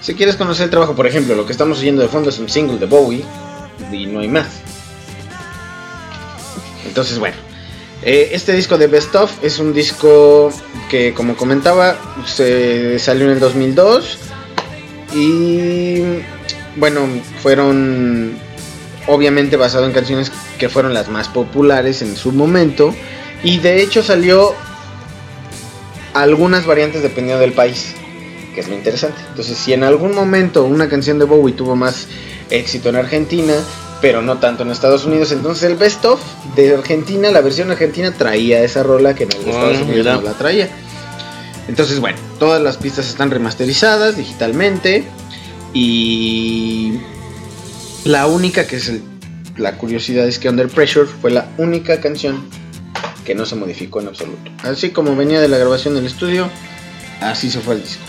Si 0.00 0.14
quieres 0.14 0.36
conocer 0.36 0.64
el 0.64 0.70
trabajo, 0.70 0.94
por 0.94 1.06
ejemplo, 1.06 1.34
lo 1.34 1.44
que 1.44 1.52
estamos 1.52 1.80
oyendo 1.80 2.02
de 2.02 2.08
fondo 2.08 2.30
es 2.30 2.38
un 2.38 2.48
single 2.48 2.78
de 2.78 2.86
Bowie 2.86 3.24
y 3.92 4.06
no 4.06 4.20
hay 4.20 4.28
más. 4.28 4.48
Entonces, 6.86 7.18
bueno, 7.18 7.36
eh, 8.02 8.30
este 8.32 8.52
disco 8.52 8.78
de 8.78 8.86
Best 8.86 9.14
Of 9.14 9.42
es 9.42 9.58
un 9.58 9.72
disco 9.72 10.52
que, 10.88 11.12
como 11.14 11.36
comentaba, 11.36 11.96
se 12.26 12.98
salió 12.98 13.24
en 13.26 13.32
el 13.32 13.40
2002 13.40 14.18
y, 15.14 16.02
bueno, 16.76 17.06
fueron 17.42 18.38
obviamente 19.06 19.56
basado 19.56 19.86
en 19.86 19.92
canciones 19.92 20.30
que 20.58 20.68
fueron 20.68 20.94
las 20.94 21.08
más 21.08 21.28
populares 21.28 22.02
en 22.02 22.14
su 22.16 22.30
momento 22.32 22.94
y 23.42 23.58
de 23.58 23.82
hecho 23.82 24.02
salió 24.02 24.54
algunas 26.12 26.66
variantes 26.66 27.02
dependiendo 27.02 27.40
del 27.40 27.52
país 27.52 27.94
que 28.58 28.62
es 28.62 28.68
lo 28.68 28.74
interesante. 28.74 29.18
Entonces, 29.28 29.56
si 29.56 29.72
en 29.72 29.84
algún 29.84 30.16
momento 30.16 30.64
una 30.64 30.88
canción 30.88 31.20
de 31.20 31.24
Bowie 31.26 31.54
tuvo 31.54 31.76
más 31.76 32.08
éxito 32.50 32.88
en 32.88 32.96
Argentina, 32.96 33.54
pero 34.00 34.20
no 34.20 34.38
tanto 34.38 34.64
en 34.64 34.70
Estados 34.72 35.04
Unidos, 35.04 35.30
entonces 35.30 35.62
el 35.62 35.76
Best 35.76 36.04
of 36.04 36.20
de 36.56 36.74
Argentina, 36.74 37.30
la 37.30 37.40
versión 37.40 37.70
argentina 37.70 38.10
traía 38.12 38.60
esa 38.64 38.82
rola 38.82 39.14
que 39.14 39.22
en 39.24 39.30
el 39.32 39.44
de 39.44 39.50
Estados 39.50 39.76
Unidos 39.82 40.06
no 40.16 40.22
la 40.22 40.32
traía. 40.32 40.68
Entonces, 41.68 42.00
bueno, 42.00 42.18
todas 42.40 42.60
las 42.60 42.78
pistas 42.78 43.06
están 43.08 43.30
remasterizadas 43.30 44.16
digitalmente 44.16 45.04
y 45.72 46.94
la 48.04 48.26
única 48.26 48.66
que 48.66 48.76
es 48.76 48.88
el- 48.88 49.02
la 49.56 49.76
curiosidad 49.76 50.26
es 50.26 50.40
que 50.40 50.48
Under 50.48 50.66
Pressure 50.68 51.06
fue 51.06 51.30
la 51.30 51.46
única 51.58 52.00
canción 52.00 52.42
que 53.24 53.36
no 53.36 53.46
se 53.46 53.54
modificó 53.54 54.00
en 54.00 54.08
absoluto. 54.08 54.50
Así 54.64 54.90
como 54.90 55.14
venía 55.14 55.40
de 55.40 55.46
la 55.48 55.58
grabación 55.58 55.94
del 55.94 56.06
estudio, 56.06 56.48
así 57.20 57.50
se 57.50 57.60
fue 57.60 57.74
el 57.74 57.82
disco. 57.82 58.02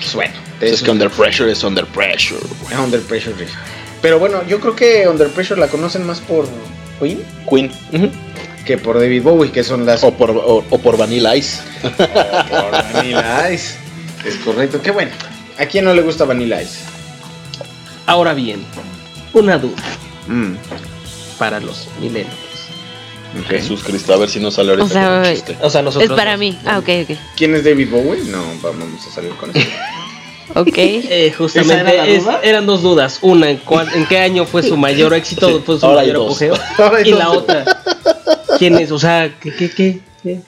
Pues 0.00 0.14
bueno, 0.14 0.32
Es 0.60 0.82
que 0.82 0.90
Under 0.90 1.10
Pressure 1.10 1.50
es 1.52 1.62
Under 1.62 1.86
Pressure. 1.86 2.40
güey. 2.62 2.76
Under 2.82 3.00
Pressure. 3.02 3.34
Pero 4.02 4.18
bueno, 4.18 4.42
yo 4.46 4.58
creo 4.60 4.74
que 4.74 5.06
Under 5.08 5.28
Pressure 5.28 5.60
la 5.60 5.68
conocen 5.68 6.06
más 6.06 6.20
por 6.20 6.48
Queen 6.98 7.22
Queen. 7.48 7.70
Que 8.64 8.76
por 8.78 8.98
David 8.98 9.22
Bowie, 9.22 9.50
que 9.52 9.64
son 9.64 9.84
las 9.86 10.04
o, 10.04 10.12
por, 10.12 10.30
o, 10.30 10.64
o 10.68 10.78
por 10.78 10.96
Vanilla 10.96 11.34
Ice. 11.36 11.58
por 11.82 12.70
Vanilla 12.70 13.50
Ice. 13.52 13.76
Es 14.24 14.36
correcto, 14.36 14.80
qué 14.82 14.90
bueno. 14.90 15.10
¿A 15.58 15.66
quién 15.66 15.84
no 15.84 15.92
le 15.94 16.02
gusta 16.02 16.24
Vanilla 16.24 16.62
Ice? 16.62 16.78
Ahora 18.06 18.34
bien, 18.34 18.64
una 19.32 19.58
duda 19.58 19.76
Mm, 20.26 20.54
para 21.38 21.58
los 21.60 21.88
millennials. 22.00 22.28
Ok. 23.38 23.46
Jesús 23.48 23.82
Cristo, 23.84 24.12
a 24.14 24.16
ver 24.16 24.28
si 24.28 24.40
no 24.40 24.50
sale 24.50 24.70
ahorita 24.70 24.86
O 24.86 24.88
sea, 24.88 25.04
con 25.08 25.18
un 25.18 25.24
chiste. 25.34 25.56
O 25.62 25.70
sea, 25.70 25.80
Es 25.80 25.84
nosotros. 25.84 26.16
para 26.16 26.32
dos. 26.32 26.40
mí. 26.40 26.58
Ah, 26.64 26.78
ok, 26.78 26.88
ok. 27.10 27.16
¿Quién 27.36 27.54
es 27.54 27.64
David 27.64 27.88
Bowie? 27.90 28.22
No, 28.24 28.42
vamos 28.62 29.06
a 29.06 29.10
salir 29.10 29.30
con 29.32 29.50
eso. 29.50 29.68
Ok. 30.52 30.72
Eh, 30.76 31.32
justamente 31.38 31.74
¿Esa 31.80 31.92
era 31.92 32.06
es- 32.08 32.24
eran 32.42 32.66
dos 32.66 32.82
dudas. 32.82 33.20
Una, 33.22 33.50
¿en, 33.50 33.58
cuál- 33.58 33.88
en 33.94 34.04
qué 34.06 34.18
año 34.18 34.44
fue 34.46 34.64
su 34.64 34.76
mayor 34.76 35.14
éxito? 35.14 35.48
Sí, 35.48 35.62
Fue 35.64 35.78
su 35.78 35.86
ahora 35.86 36.00
mayor 36.00 36.16
apogeo. 36.16 36.54
Y 37.04 37.12
la 37.12 37.30
otra, 37.30 37.64
¿quién 38.58 38.76
es? 38.76 38.90
O 38.90 38.98
sea, 38.98 39.32
¿qué, 39.40 39.54
qué, 39.54 39.70
qué? 39.70 40.00
¿Qué, 40.24 40.40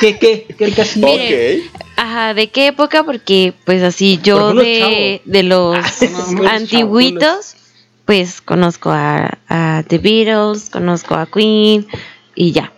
qué? 0.00 0.18
¿Qué, 0.20 0.54
qué 0.56 0.64
el 0.64 0.72
casino? 0.72 1.08
Mire, 1.08 1.62
Ok. 1.66 1.80
Ajá, 1.96 2.32
¿de 2.34 2.48
qué 2.48 2.68
época? 2.68 3.02
Porque, 3.02 3.52
pues 3.64 3.82
así, 3.82 4.20
yo 4.22 4.50
es 4.50 4.56
de, 4.58 5.22
de 5.24 5.42
los 5.42 5.76
es 6.00 6.10
antiguitos, 6.48 7.56
pues 8.04 8.40
conozco 8.40 8.90
a, 8.92 9.36
a 9.48 9.82
The 9.88 9.98
Beatles, 9.98 10.70
conozco 10.70 11.16
a 11.16 11.26
Queen 11.26 11.88
y 12.34 12.52
ya. 12.52 12.72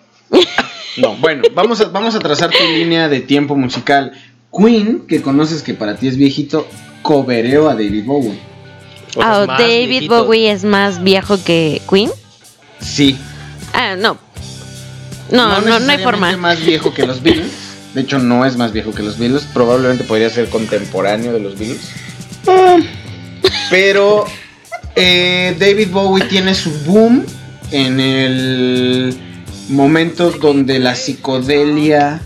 No, 0.97 1.17
bueno, 1.17 1.43
vamos 1.55 1.81
a, 1.81 1.89
vamos 1.89 2.15
a 2.15 2.19
trazar 2.19 2.51
tu 2.51 2.65
línea 2.65 3.09
de 3.09 3.21
tiempo 3.21 3.57
musical. 3.57 4.13
Queen, 4.55 5.07
que 5.07 5.23
conoces 5.23 5.63
que 5.63 5.73
para 5.73 5.97
ti 5.97 6.09
es 6.09 6.17
viejito, 6.17 6.69
cobereó 7.01 7.71
a 7.71 7.75
David 7.75 8.05
Bowie. 8.05 8.39
Ah, 9.19 9.41
es 9.43 9.49
más 9.49 9.59
David 9.59 9.89
viejito. 9.89 10.25
Bowie 10.25 10.51
es 10.51 10.65
más 10.65 11.03
viejo 11.03 11.43
que 11.43 11.81
Queen. 11.89 12.11
Sí. 12.81 13.17
Ah, 13.73 13.97
no. 13.97 14.19
No, 15.31 15.61
no, 15.63 15.81
no, 15.81 15.93
hay 15.93 15.99
forma. 15.99 16.37
más 16.37 16.65
viejo 16.65 16.93
que 16.93 17.07
los 17.07 17.23
Beatles. 17.23 17.53
De 17.95 18.03
hecho, 18.03 18.19
no 18.19 18.45
es 18.45 18.57
más 18.57 18.73
viejo 18.73 18.93
que 18.93 19.03
los 19.03 19.19
Beatles. 19.19 19.45
Probablemente 19.55 20.05
podría 20.05 20.29
ser 20.29 20.51
contemporáneo 20.51 21.33
de 21.33 21.41
los 21.41 21.59
Beatles. 21.59 21.91
Pero 23.71 24.27
eh, 24.95 25.57
David 25.59 25.89
Bowie 25.91 26.25
tiene 26.25 26.55
su 26.55 26.71
boom 26.85 27.25
en 27.71 27.99
el 27.99 29.17
momento 29.73 30.31
donde 30.31 30.79
la 30.79 30.95
psicodelia 30.95 32.21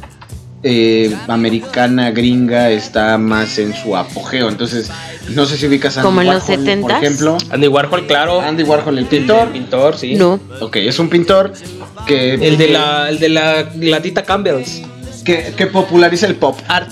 eh, 0.63 1.15
americana 1.29 2.11
gringa 2.11 2.71
está 2.71 3.17
más 3.19 3.59
en 3.59 3.75
su 3.75 3.97
apogeo. 3.97 4.49
Entonces, 4.49 4.91
no 5.31 5.47
sé 5.47 5.57
si 5.57 5.67
ubicas 5.67 5.97
a 5.97 6.01
Andy 6.01 6.09
¿Como 6.09 6.21
en 6.23 6.27
los 6.29 6.49
Warhol, 6.49 6.67
70s? 6.67 6.81
Por 6.81 6.91
ejemplo, 6.93 7.39
Andy 7.51 7.69
Warhol, 7.69 8.07
claro. 8.07 8.41
Andy 8.41 8.63
Warhol, 8.63 8.99
el 8.99 9.05
El 9.05 9.09
pintor. 9.11 9.49
pintor, 9.53 9.97
sí. 9.97 10.15
No. 10.15 10.41
Ok, 10.61 10.77
es 10.77 10.99
un 10.99 11.09
pintor 11.09 11.53
que, 12.07 12.35
El 12.35 12.59
de 12.59 12.69
la, 12.69 13.09
el 13.09 13.19
de 13.19 13.29
la 13.29 13.71
latita 13.81 14.23
Campbell's. 14.25 14.83
que, 15.25 15.53
que 15.57 15.67
populariza 15.67 16.27
el 16.27 16.37
pop 16.37 16.59
art. 16.69 16.91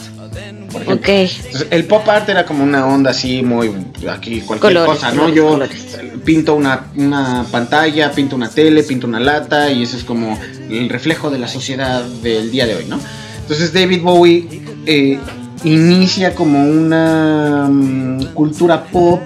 Por 0.75 0.83
ejemplo. 0.83 1.03
Ok. 1.03 1.09
Entonces, 1.09 1.67
el 1.71 1.85
pop 1.85 2.07
art 2.09 2.29
era 2.29 2.45
como 2.45 2.63
una 2.65 2.87
onda 2.87 3.13
así 3.13 3.43
muy 3.43 3.69
aquí 4.11 4.41
cualquier 4.43 4.75
Colores, 4.75 4.95
cosa, 4.95 5.11
¿no? 5.13 5.23
colores, 5.23 5.35
Yo 5.37 5.49
colores. 5.49 5.87
pinto 6.25 6.55
una, 6.55 6.87
una 6.97 7.47
pantalla, 7.51 8.11
pinto 8.13 8.37
una 8.37 8.51
tele, 8.51 8.83
pinto 8.83 9.07
una 9.07 9.21
lata 9.21 9.71
y 9.71 9.85
eso 9.85 9.97
es 9.97 10.05
como 10.05 10.39
el 10.69 10.89
reflejo 10.89 11.31
de 11.31 11.39
la 11.39 11.49
sociedad 11.49 12.03
del 12.05 12.51
día 12.51 12.67
de 12.67 12.75
hoy, 12.75 12.85
¿no? 12.89 12.99
Entonces 13.41 13.73
David 13.73 14.03
Bowie 14.03 14.63
eh, 14.85 15.19
inicia 15.65 16.35
como 16.35 16.65
una 16.69 17.69
mm, 17.71 18.35
cultura 18.35 18.85
pop 18.85 19.21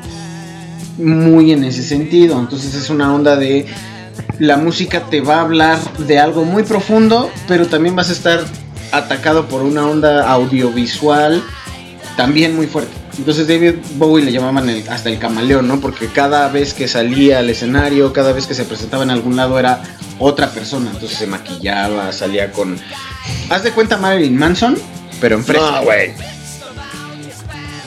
muy 0.98 1.52
en 1.52 1.64
ese 1.64 1.82
sentido. 1.82 2.38
Entonces 2.38 2.74
es 2.74 2.90
una 2.90 3.14
onda 3.14 3.36
de 3.36 3.66
la 4.38 4.56
música 4.56 5.04
te 5.10 5.20
va 5.20 5.36
a 5.36 5.40
hablar 5.42 5.78
de 5.98 6.18
algo 6.18 6.44
muy 6.44 6.62
profundo, 6.62 7.30
pero 7.46 7.66
también 7.66 7.96
vas 7.96 8.10
a 8.10 8.12
estar 8.12 8.44
atacado 8.92 9.46
por 9.46 9.62
una 9.62 9.86
onda 9.86 10.28
audiovisual 10.30 11.42
también 12.16 12.54
muy 12.56 12.66
fuerte. 12.66 12.92
Entonces 13.18 13.48
David 13.48 13.74
Bowie 13.96 14.24
le 14.24 14.30
llamaban 14.32 14.68
el- 14.68 14.88
hasta 14.88 15.08
el 15.08 15.18
camaleón, 15.18 15.66
¿no? 15.66 15.80
Porque 15.80 16.06
cada 16.06 16.48
vez 16.48 16.72
que 16.74 16.86
salía 16.86 17.40
al 17.40 17.50
escenario, 17.50 18.12
cada 18.12 18.32
vez 18.32 18.46
que 18.46 18.54
se 18.54 18.64
presentaba 18.64 19.02
en 19.02 19.10
algún 19.10 19.34
lado 19.36 19.58
era 19.58 19.82
otra 20.20 20.50
persona. 20.50 20.90
Entonces 20.92 21.18
se 21.18 21.26
maquillaba, 21.26 22.12
salía 22.12 22.52
con... 22.52 22.78
Haz 23.50 23.62
de 23.64 23.72
cuenta 23.72 23.96
Marilyn 23.96 24.36
Manson, 24.36 24.76
pero 25.20 25.34
en 25.36 25.44
fresco. 25.44 25.68
No, 25.70 25.82
güey. 25.82 26.12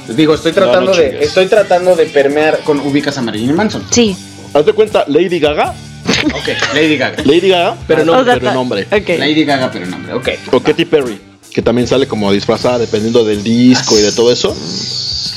Digo, 0.09 0.33
estoy 0.35 0.51
No, 0.51 0.59
no 0.59 0.65
tratando 0.65 0.93
de... 0.93 1.23
Estoy 1.23 1.45
tratando 1.47 1.95
de 1.95 2.05
permear 2.07 2.59
con... 2.65 2.79
Ubicas 2.81 3.17
a 3.17 3.21
Marilyn 3.21 3.55
Manson. 3.55 3.85
Sí. 3.89 4.17
Haz 4.53 4.65
de 4.65 4.73
cuenta, 4.73 5.05
Lady 5.07 5.39
Gaga. 5.39 5.73
Ok, 6.33 6.73
Lady 6.73 6.97
Gaga. 6.97 7.23
Lady 7.23 7.49
Gaga, 7.49 7.77
pero 7.87 8.05
no, 8.05 8.13
O 8.19 8.23
sea, 8.23 8.33
pero 8.35 8.51
en 8.51 8.57
hombre. 8.57 8.87
Ok. 8.91 9.09
Lady 9.19 9.43
Gaga, 9.45 9.71
pero 9.71 9.85
nombre. 9.85 10.13
Ok. 10.13 10.29
O 10.51 10.59
Katy 10.59 10.85
Perry, 10.85 11.19
que 11.53 11.61
también 11.61 11.87
sale 11.87 12.07
como 12.07 12.31
disfrazada 12.31 12.79
dependiendo 12.79 13.23
del 13.23 13.43
disco 13.43 13.97
y 13.97 14.01
de 14.01 14.11
todo 14.11 14.31
eso. 14.31 14.55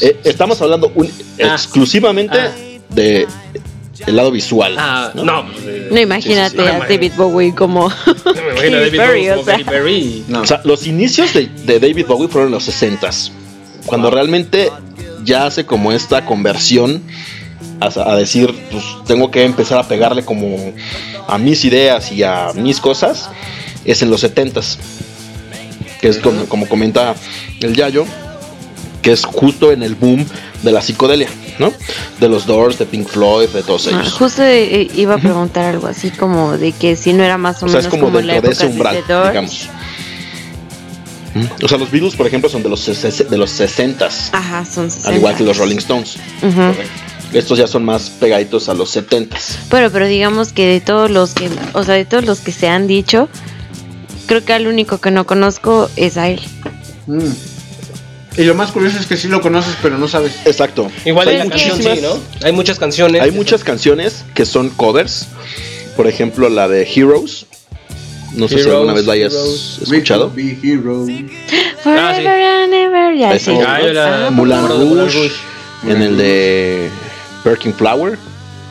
Eh, 0.00 0.16
estamos 0.24 0.60
hablando 0.60 0.90
un- 0.94 1.06
Ah. 1.42 1.54
exclusivamente 1.54 2.38
Ah. 2.38 2.52
de 2.90 3.26
el 4.06 4.16
lado 4.16 4.30
visual. 4.32 4.74
Ah, 4.78 5.12
¿no? 5.14 5.22
no. 5.24 5.44
No 5.90 6.00
imagínate 6.00 6.50
Sí, 6.50 6.56
sí, 6.58 6.62
sí. 6.64 6.82
a 6.82 6.86
David 6.88 7.12
Bowie 7.16 7.54
como 7.54 7.88
Me 7.88 7.94
imagino 7.94 8.54
a 8.54 8.54
Katy 8.56 8.70
David 8.70 8.98
Perry, 8.98 9.20
Bowie 9.28 9.32
o 9.32 9.44
sea. 9.44 9.58
Perry. 9.64 10.24
No. 10.28 10.40
O 10.40 10.46
sea, 10.46 10.60
los 10.64 10.86
inicios 10.86 11.32
de, 11.32 11.46
de 11.64 11.78
David 11.80 12.06
Bowie 12.06 12.28
fueron 12.28 12.48
en 12.48 12.54
los 12.54 12.64
60s, 12.68 13.30
cuando 13.86 14.10
realmente 14.10 14.70
ya 15.24 15.46
hace 15.46 15.64
como 15.64 15.92
esta 15.92 16.24
conversión 16.26 17.02
a, 17.80 17.86
a 18.12 18.16
decir, 18.16 18.54
pues 18.70 18.84
tengo 19.06 19.30
que 19.30 19.44
empezar 19.44 19.78
a 19.78 19.88
pegarle 19.88 20.24
como 20.24 20.72
a 21.28 21.38
mis 21.38 21.64
ideas 21.64 22.12
y 22.12 22.22
a 22.22 22.52
mis 22.54 22.80
cosas, 22.80 23.28
es 23.84 24.02
en 24.02 24.10
los 24.10 24.22
70s, 24.24 24.76
que 26.00 26.08
es 26.08 26.18
como, 26.18 26.44
como 26.46 26.66
comenta 26.68 27.14
el 27.60 27.74
Yayo, 27.74 28.04
que 29.02 29.12
es 29.12 29.24
justo 29.24 29.72
en 29.72 29.82
el 29.82 29.94
boom 29.94 30.24
de 30.62 30.72
la 30.72 30.80
psicodelia. 30.82 31.28
¿no? 31.60 31.72
De 32.18 32.28
los 32.28 32.46
Doors, 32.46 32.78
de 32.80 32.84
Pink 32.86 33.06
Floyd, 33.06 33.48
de 33.50 33.62
todos 33.62 33.86
Ah, 33.86 33.90
ellos. 34.00 34.14
justo 34.14 34.42
eh, 34.42 34.88
iba 34.96 35.14
a 35.14 35.18
preguntar 35.18 35.66
algo 35.66 35.86
así 35.86 36.10
como 36.10 36.58
de 36.58 36.72
que 36.72 36.96
si 36.96 37.12
no 37.12 37.22
era 37.22 37.38
más 37.38 37.62
o, 37.62 37.66
O 37.66 37.68
sea, 37.68 37.78
es 37.78 37.86
menos 37.86 38.00
como 38.00 38.20
la 38.20 38.32
dentro 38.32 38.48
de 38.50 38.54
ese 38.56 38.66
umbral, 38.66 38.96
The 39.06 39.12
Doors. 39.12 39.28
digamos. 39.30 39.68
O 41.62 41.68
sea, 41.68 41.78
los 41.78 41.90
Beatles, 41.92 42.14
por 42.16 42.26
ejemplo, 42.26 42.48
son 42.48 42.62
de 42.64 42.68
los, 42.68 42.84
de 42.86 43.36
los 43.38 43.60
60s, 43.60 44.30
Ajá, 44.32 44.64
son 44.64 44.88
al 45.04 45.14
igual 45.16 45.34
que 45.34 45.44
60. 45.44 45.44
los 45.44 45.56
Rolling 45.58 45.78
Stones. 45.78 46.16
Ujú. 46.42 46.74
Estos 47.34 47.58
ya 47.58 47.66
son 47.66 47.84
más 47.84 48.10
pegaditos 48.10 48.68
a 48.68 48.74
los 48.74 48.96
70s. 48.96 49.56
Pero, 49.68 49.90
pero 49.90 50.06
digamos 50.06 50.52
que 50.52 50.66
de 50.66 50.80
todos 50.80 51.10
los 51.10 51.34
que, 51.34 51.50
o 51.72 51.82
sea, 51.84 51.94
de 51.94 52.04
todos 52.04 52.24
los 52.24 52.40
que 52.40 52.52
se 52.52 52.68
han 52.68 52.86
dicho, 52.86 53.28
creo 54.26 54.44
que 54.44 54.52
al 54.52 54.66
único 54.66 54.98
que 54.98 55.10
no 55.10 55.26
conozco 55.26 55.90
es 55.96 56.16
a 56.16 56.28
él. 56.28 56.40
Mm. 57.06 57.32
Y 58.36 58.44
lo 58.44 58.54
más 58.54 58.72
curioso 58.72 58.98
es 58.98 59.06
que 59.06 59.16
sí 59.16 59.28
lo 59.28 59.40
conoces, 59.40 59.74
pero 59.82 59.96
no 59.98 60.08
sabes. 60.08 60.32
Exacto. 60.44 60.90
Igual 61.04 61.28
hay 61.28 61.48
canción, 61.48 61.80
sí, 61.80 62.00
¿no? 62.02 62.18
Hay 62.42 62.52
muchas 62.52 62.78
canciones. 62.78 63.22
Hay 63.22 63.30
muchas 63.30 63.62
canciones 63.62 64.24
que 64.34 64.44
son 64.44 64.70
covers. 64.70 65.28
Por 65.96 66.08
ejemplo, 66.08 66.48
la 66.48 66.66
de 66.66 66.82
Heroes. 66.82 67.46
No 68.32 68.48
sé 68.48 68.64
si 68.64 68.68
alguna 68.68 68.92
vez 68.92 69.06
la 69.06 69.12
hayas 69.12 69.32
Heroes. 69.32 69.78
escuchado. 69.82 70.30
Be. 70.34 70.56
Forever 71.82 72.16
sí. 72.16 72.26
and 72.26 72.74
ever, 72.74 73.16
ya 73.16 73.38
sí. 73.38 73.52
Ah, 73.64 73.78
Ah, 73.78 74.30
Rouge. 74.30 75.14
Rouge. 75.14 75.32
En 75.86 76.02
el 76.02 76.16
de 76.16 76.90
Perkin 77.44 77.72
Flower. 77.74 78.18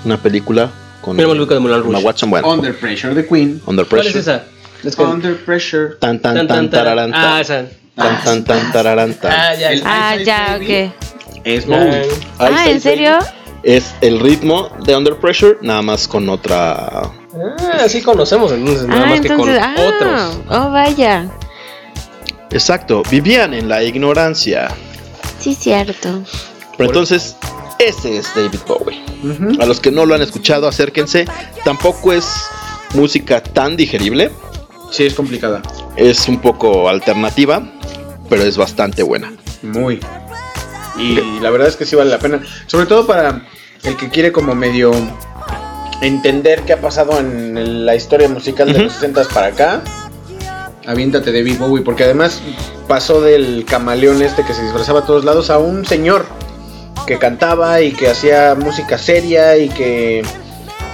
Una 0.03 0.17
película 0.17 0.69
con 1.01 1.17
ubico 1.17 1.53
de 1.53 1.59
Moulin 1.61 1.81
Rouge. 1.83 2.03
Watson. 2.03 2.29
Bueno, 2.29 2.49
Under 2.49 2.77
Pressure 2.77 3.13
de 3.13 3.25
Queen. 3.25 3.61
Under 3.65 3.85
¿Cuál 3.85 4.01
es 4.07 4.11
Pressure. 4.13 4.19
esa? 4.37 4.43
Es 4.83 4.95
que- 4.97 5.03
Under 5.03 5.37
Pressure. 5.45 5.95
Tan 5.99 6.19
tan 6.19 6.35
Tan, 6.35 6.47
tan 6.47 6.47
tan, 6.47 6.69
tan. 6.69 6.83
tararán, 6.83 7.11
tan. 7.11 7.23
Ah, 7.23 7.39
esa. 7.41 7.65
Tan 7.95 8.23
tan 8.23 8.43
tan 8.43 8.71
tararán, 8.73 9.13
tan. 9.13 9.31
Ah, 9.31 9.53
ya. 9.55 9.71
El- 9.71 9.83
Ah, 9.85 10.15
ya, 10.17 10.59
ok. 10.59 10.91
Es. 11.45 11.65
Bowie. 11.67 12.07
Ah, 12.39 12.65
¿en 12.67 12.81
serio? 12.81 13.19
Es 13.61 13.93
el 14.01 14.19
ritmo 14.19 14.69
de 14.85 14.95
Under 14.95 15.15
Pressure, 15.15 15.57
nada 15.61 15.81
más 15.81 16.07
con 16.07 16.27
otra. 16.27 16.73
Ah, 16.73 17.87
sí 17.87 18.01
conocemos 18.01 18.51
entonces, 18.51 18.85
nada 18.87 19.03
Ah, 19.03 19.09
más 19.09 19.21
que 19.21 19.27
con 19.29 19.39
entonces, 19.49 19.63
ah, 19.63 19.75
otros. 19.77 20.39
oh, 20.49 20.69
vaya. 20.71 21.27
Exacto, 22.51 23.03
vivían 23.09 23.53
en 23.53 23.69
la 23.69 23.81
ignorancia. 23.83 24.69
Sí, 25.39 25.55
cierto. 25.55 26.23
Pero 26.77 26.89
entonces, 26.89 27.35
ese 27.79 28.17
es 28.17 28.33
David 28.35 28.59
Bowie. 28.67 29.01
A 29.59 29.65
los 29.65 29.79
que 29.79 29.91
no 29.91 30.05
lo 30.05 30.15
han 30.15 30.21
escuchado, 30.21 30.67
acérquense. 30.67 31.25
Tampoco 31.63 32.13
es 32.13 32.25
música 32.93 33.41
tan 33.41 33.75
digerible. 33.75 34.31
Sí, 34.91 35.05
es 35.05 35.13
complicada. 35.13 35.61
Es 35.95 36.27
un 36.27 36.39
poco 36.39 36.89
alternativa, 36.89 37.63
pero 38.29 38.43
es 38.43 38.57
bastante 38.57 39.03
buena. 39.03 39.33
Muy. 39.61 39.99
Y 40.97 41.39
la 41.39 41.49
verdad 41.49 41.67
es 41.67 41.75
que 41.75 41.85
sí 41.85 41.95
vale 41.95 42.09
la 42.09 42.19
pena. 42.19 42.41
Sobre 42.67 42.85
todo 42.85 43.07
para 43.07 43.41
el 43.83 43.97
que 43.97 44.09
quiere 44.09 44.31
como 44.31 44.55
medio 44.55 44.91
entender 46.01 46.61
qué 46.63 46.73
ha 46.73 46.81
pasado 46.81 47.19
en 47.19 47.85
la 47.85 47.95
historia 47.95 48.27
musical 48.27 48.71
de 48.71 48.83
los 48.83 48.93
60 48.93 49.23
para 49.33 49.47
acá. 49.47 49.81
Aviéntate 50.85 51.31
David 51.31 51.59
Bowie, 51.59 51.83
porque 51.83 52.03
además 52.03 52.41
pasó 52.87 53.21
del 53.21 53.63
camaleón 53.65 54.21
este 54.21 54.43
que 54.43 54.53
se 54.53 54.63
disfrazaba 54.63 54.99
a 54.99 55.05
todos 55.05 55.23
lados 55.23 55.49
a 55.49 55.57
un 55.57 55.85
señor 55.85 56.25
que 57.05 57.17
cantaba 57.17 57.81
y 57.81 57.91
que 57.91 58.09
hacía 58.09 58.55
música 58.55 58.97
seria 58.97 59.57
y 59.57 59.69
que 59.69 60.23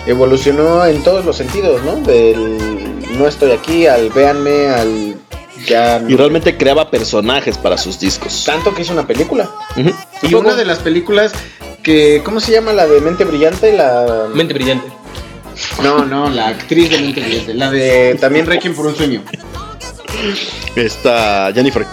evolucionó 0.05 0.85
en 0.85 1.03
todos 1.03 1.25
los 1.25 1.37
sentidos, 1.37 1.83
¿no? 1.83 1.95
Del 1.97 2.57
no 3.17 3.27
estoy 3.27 3.51
aquí 3.51 3.85
al 3.85 4.09
véanme 4.09 4.67
al 4.69 5.15
ya 5.67 6.01
Y 6.07 6.15
realmente 6.15 6.57
creaba 6.57 6.89
personajes 6.89 7.57
para 7.57 7.77
sus 7.77 7.99
discos. 7.99 8.43
tanto 8.45 8.73
que 8.73 8.83
hizo 8.83 8.93
una 8.93 9.05
película. 9.05 9.49
Y 10.21 10.33
una 10.33 10.55
de 10.55 10.65
las 10.65 10.79
películas 10.79 11.33
que, 11.83 12.21
¿cómo 12.23 12.39
se 12.39 12.51
llama? 12.51 12.73
La 12.73 12.87
de 12.87 13.01
Mente 13.01 13.25
Brillante, 13.25 13.73
la... 13.73 14.27
Mente 14.33 14.53
brillante. 14.53 14.87
No, 15.81 16.05
no, 16.05 16.29
la 16.29 16.47
actriz 16.47 16.89
de 16.89 16.99
Mente 16.99 17.21
Brillante, 17.21 17.53
la 17.53 17.71
de 17.71 18.15
también 18.21 18.45
Requiem 18.45 18.73
por 18.73 18.87
un 18.87 18.95
sueño. 18.95 19.21
Está 20.75 21.51
Jennifer 21.53 21.85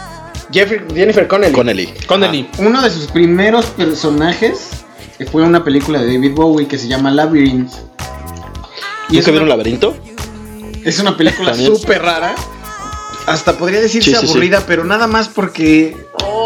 Jeffrey, 0.57 0.81
Jennifer 0.95 1.29
Connelly. 1.29 1.53
Connelly. 1.53 1.95
Connelly. 2.07 2.49
Uno 2.59 2.81
de 2.81 2.89
sus 2.89 3.09
primeros 3.09 3.67
personajes 3.67 4.71
fue 5.31 5.43
una 5.43 5.63
película 5.63 6.01
de 6.01 6.15
David 6.15 6.33
Bowie 6.33 6.67
que 6.67 6.79
se 6.79 6.89
llama 6.89 7.11
Labyrinth. 7.11 7.73
Y 9.11 9.19
es 9.19 9.27
¿Nunca 9.27 9.31
vieron 9.33 9.49
una, 9.49 9.57
Laberinto? 9.57 9.95
es 10.83 10.99
una 10.99 11.15
película 11.15 11.55
súper 11.55 12.01
rara. 12.01 12.35
Hasta 13.27 13.59
podría 13.59 13.81
decirse 13.81 14.11
Sí, 14.11 14.17
sí, 14.17 14.27
sí. 14.27 14.33
aburrida, 14.33 14.63
pero 14.67 14.85
nada 14.85 15.07
más 15.07 15.29
porque... 15.29 15.95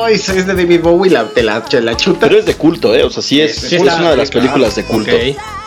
Ay, 0.05 0.15
es 0.15 0.27
de 0.27 0.43
David 0.55 0.81
Bowie, 0.81 1.13
la, 1.13 1.29
te 1.29 1.45
la, 1.45 1.63
te 1.63 1.81
la 1.81 1.97
chuta. 1.97 2.21
Pero 2.27 2.39
es 2.41 2.47
de 2.47 2.55
culto, 2.55 2.95
¿eh? 2.97 3.05
O 3.05 3.11
sea, 3.11 3.23
sí 3.23 3.41
es, 3.41 3.55
Sí, 3.55 3.69
sí 3.69 3.77
está 3.77 3.93
es 3.93 4.01
una 4.01 4.11
de 4.11 4.17
las 4.17 4.31
películas 4.31 4.75
de 4.75 4.83
culto. 4.85 5.13
Ok. 5.15 5.23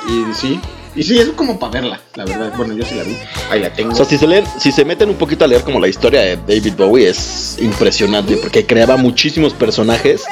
Y 0.09 0.33
sí, 0.33 0.59
y 0.95 1.03
sí, 1.03 1.17
es 1.17 1.29
como 1.29 1.59
para 1.59 1.73
verla, 1.73 2.01
la 2.15 2.25
verdad. 2.25 2.53
Bueno, 2.55 2.73
yo 2.73 2.85
sí 2.85 2.95
la 2.95 3.03
vi. 3.03 3.17
Ahí 3.49 3.59
la 3.59 3.73
tengo. 3.73 3.93
O 3.93 3.95
sea, 3.95 4.05
si 4.05 4.17
se, 4.17 4.27
leen, 4.27 4.45
si 4.59 4.71
se 4.71 4.85
meten 4.85 5.09
un 5.09 5.15
poquito 5.15 5.45
a 5.45 5.47
leer 5.47 5.63
como 5.63 5.79
la 5.79 5.87
historia 5.87 6.21
de 6.21 6.37
David 6.37 6.73
Bowie 6.77 7.09
es 7.09 7.57
impresionante 7.59 8.37
porque 8.37 8.65
creaba 8.65 8.97
muchísimos 8.97 9.53
personajes 9.53 10.23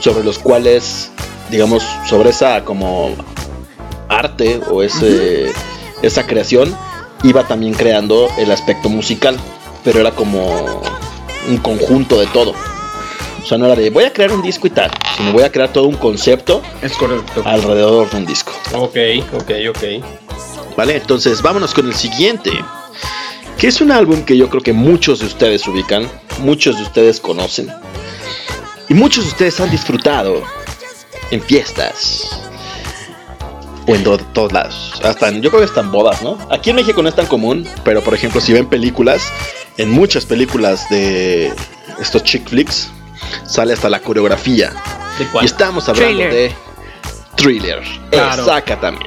sobre 0.00 0.24
los 0.24 0.38
cuales, 0.38 1.10
digamos, 1.50 1.84
sobre 2.08 2.30
esa 2.30 2.64
como 2.64 3.14
arte 4.08 4.60
o 4.70 4.82
ese, 4.82 5.52
esa 6.02 6.26
creación 6.26 6.76
iba 7.22 7.46
también 7.46 7.74
creando 7.74 8.28
el 8.36 8.50
aspecto 8.50 8.88
musical, 8.88 9.36
pero 9.84 10.00
era 10.00 10.10
como 10.10 10.82
un 11.48 11.56
conjunto 11.58 12.18
de 12.18 12.26
todo. 12.26 12.54
O 13.42 13.46
sea, 13.46 13.58
no 13.58 13.66
era 13.66 13.74
de 13.74 13.90
voy 13.90 14.04
a 14.04 14.12
crear 14.12 14.30
un 14.32 14.40
disco 14.42 14.66
y 14.66 14.70
tal, 14.70 14.90
sino 15.16 15.32
voy 15.32 15.42
a 15.42 15.50
crear 15.50 15.72
todo 15.72 15.88
un 15.88 15.96
concepto 15.96 16.62
Es 16.80 16.92
correcto. 16.92 17.42
alrededor 17.44 18.08
de 18.10 18.16
un 18.18 18.26
disco. 18.26 18.52
Ok, 18.74 18.96
ok, 19.34 19.50
ok. 19.70 20.76
¿Vale? 20.76 20.96
Entonces 20.96 21.42
vámonos 21.42 21.74
con 21.74 21.86
el 21.86 21.94
siguiente. 21.94 22.50
Que 23.58 23.68
es 23.68 23.80
un 23.80 23.92
álbum 23.92 24.24
que 24.24 24.36
yo 24.36 24.48
creo 24.48 24.62
que 24.62 24.72
muchos 24.72 25.20
de 25.20 25.26
ustedes 25.26 25.66
ubican, 25.68 26.08
muchos 26.40 26.76
de 26.78 26.82
ustedes 26.82 27.20
conocen. 27.20 27.68
Y 28.88 28.94
muchos 28.94 29.24
de 29.24 29.30
ustedes 29.30 29.60
han 29.60 29.70
disfrutado 29.70 30.42
en 31.30 31.40
fiestas. 31.42 32.40
O 33.86 33.94
en 33.94 34.04
do- 34.04 34.18
todos 34.18 34.52
lados. 34.52 35.00
Hasta 35.02 35.28
en- 35.28 35.42
yo 35.42 35.50
creo 35.50 35.66
que 35.68 35.80
en 35.80 35.90
bodas, 35.90 36.22
¿no? 36.22 36.38
Aquí 36.50 36.70
en 36.70 36.76
México 36.76 37.02
no 37.02 37.08
es 37.08 37.14
tan 37.16 37.26
común, 37.26 37.66
pero 37.84 38.00
por 38.02 38.14
ejemplo, 38.14 38.40
si 38.40 38.52
ven 38.52 38.66
películas, 38.66 39.22
en 39.76 39.90
muchas 39.90 40.24
películas 40.24 40.88
de 40.88 41.52
estos 42.00 42.22
chick 42.22 42.48
flicks, 42.48 42.90
sale 43.46 43.72
hasta 43.72 43.88
la 43.88 44.00
coreografía. 44.00 44.72
¿De 45.18 45.24
Y 45.24 45.26
cuál? 45.28 45.44
estamos 45.44 45.88
hablando 45.88 46.18
de 46.22 46.52
Thriller. 47.36 47.82
Claro. 48.10 48.42
Exactamente. 48.42 49.06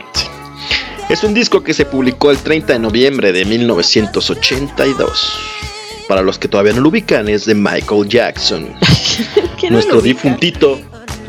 Es 1.10 1.24
un 1.24 1.34
disco 1.34 1.64
que 1.64 1.74
se 1.74 1.86
publicó 1.86 2.32
el 2.32 2.38
30 2.40 2.74
de 2.74 2.80
noviembre 2.80 3.32
de 3.32 3.46
1982. 3.46 5.34
Para 6.08 6.22
los 6.22 6.38
que 6.38 6.48
todavía 6.48 6.74
no 6.74 6.82
lo 6.82 6.90
ubican, 6.90 7.28
es 7.30 7.46
de 7.46 7.56
Michael 7.56 8.08
Jackson, 8.08 8.76
¿Quién 9.60 9.72
no 9.74 9.78
nuestro 9.78 10.02
difuntito 10.02 10.80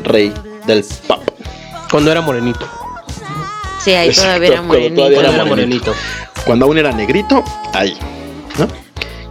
rey 0.03 0.31
del 0.67 0.83
pop. 1.07 1.23
Cuando 1.89 2.11
era 2.11 2.21
morenito. 2.21 2.67
Sí, 3.83 3.91
ahí 3.93 4.09
Exacto, 4.09 4.27
todavía 4.29 4.47
era 4.49 4.57
cuando 4.57 4.73
morenito. 4.73 4.95
todavía 4.95 5.17
Cuando 5.17 5.31
era 5.31 5.41
era 5.41 5.49
morenito. 5.49 5.85
morenito. 5.91 6.43
Cuando 6.45 6.65
aún 6.65 6.77
era 6.77 6.91
negrito, 6.91 7.43
ahí. 7.73 7.97
¿no? 8.59 8.67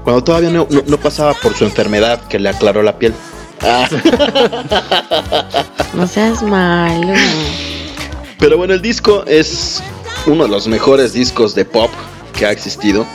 Cuando 0.03 0.25
todavía 0.25 0.51
no, 0.51 0.67
no- 0.71 0.83
no 0.87 0.97
pasaba 0.99 1.35
por 1.35 1.55
su 1.55 1.65
enfermedad 1.65 2.27
que 2.29 2.39
le 2.39 2.49
aclaró 2.49 2.83
la 2.83 2.99
piel. 2.99 3.15
No 5.95 6.07
seas 6.07 6.43
malo. 6.43 7.15
Pero 8.39 8.59
bueno, 8.59 8.75
el 8.75 8.83
disco 8.83 9.25
es 9.27 9.83
uno 10.27 10.45
de 10.45 10.51
los 10.51 10.69
mejores 10.69 11.15
discos 11.15 11.55
de 11.55 11.65
pop 11.65 11.91
que 12.37 12.47
ha 12.47 12.51
existido. 12.51 13.07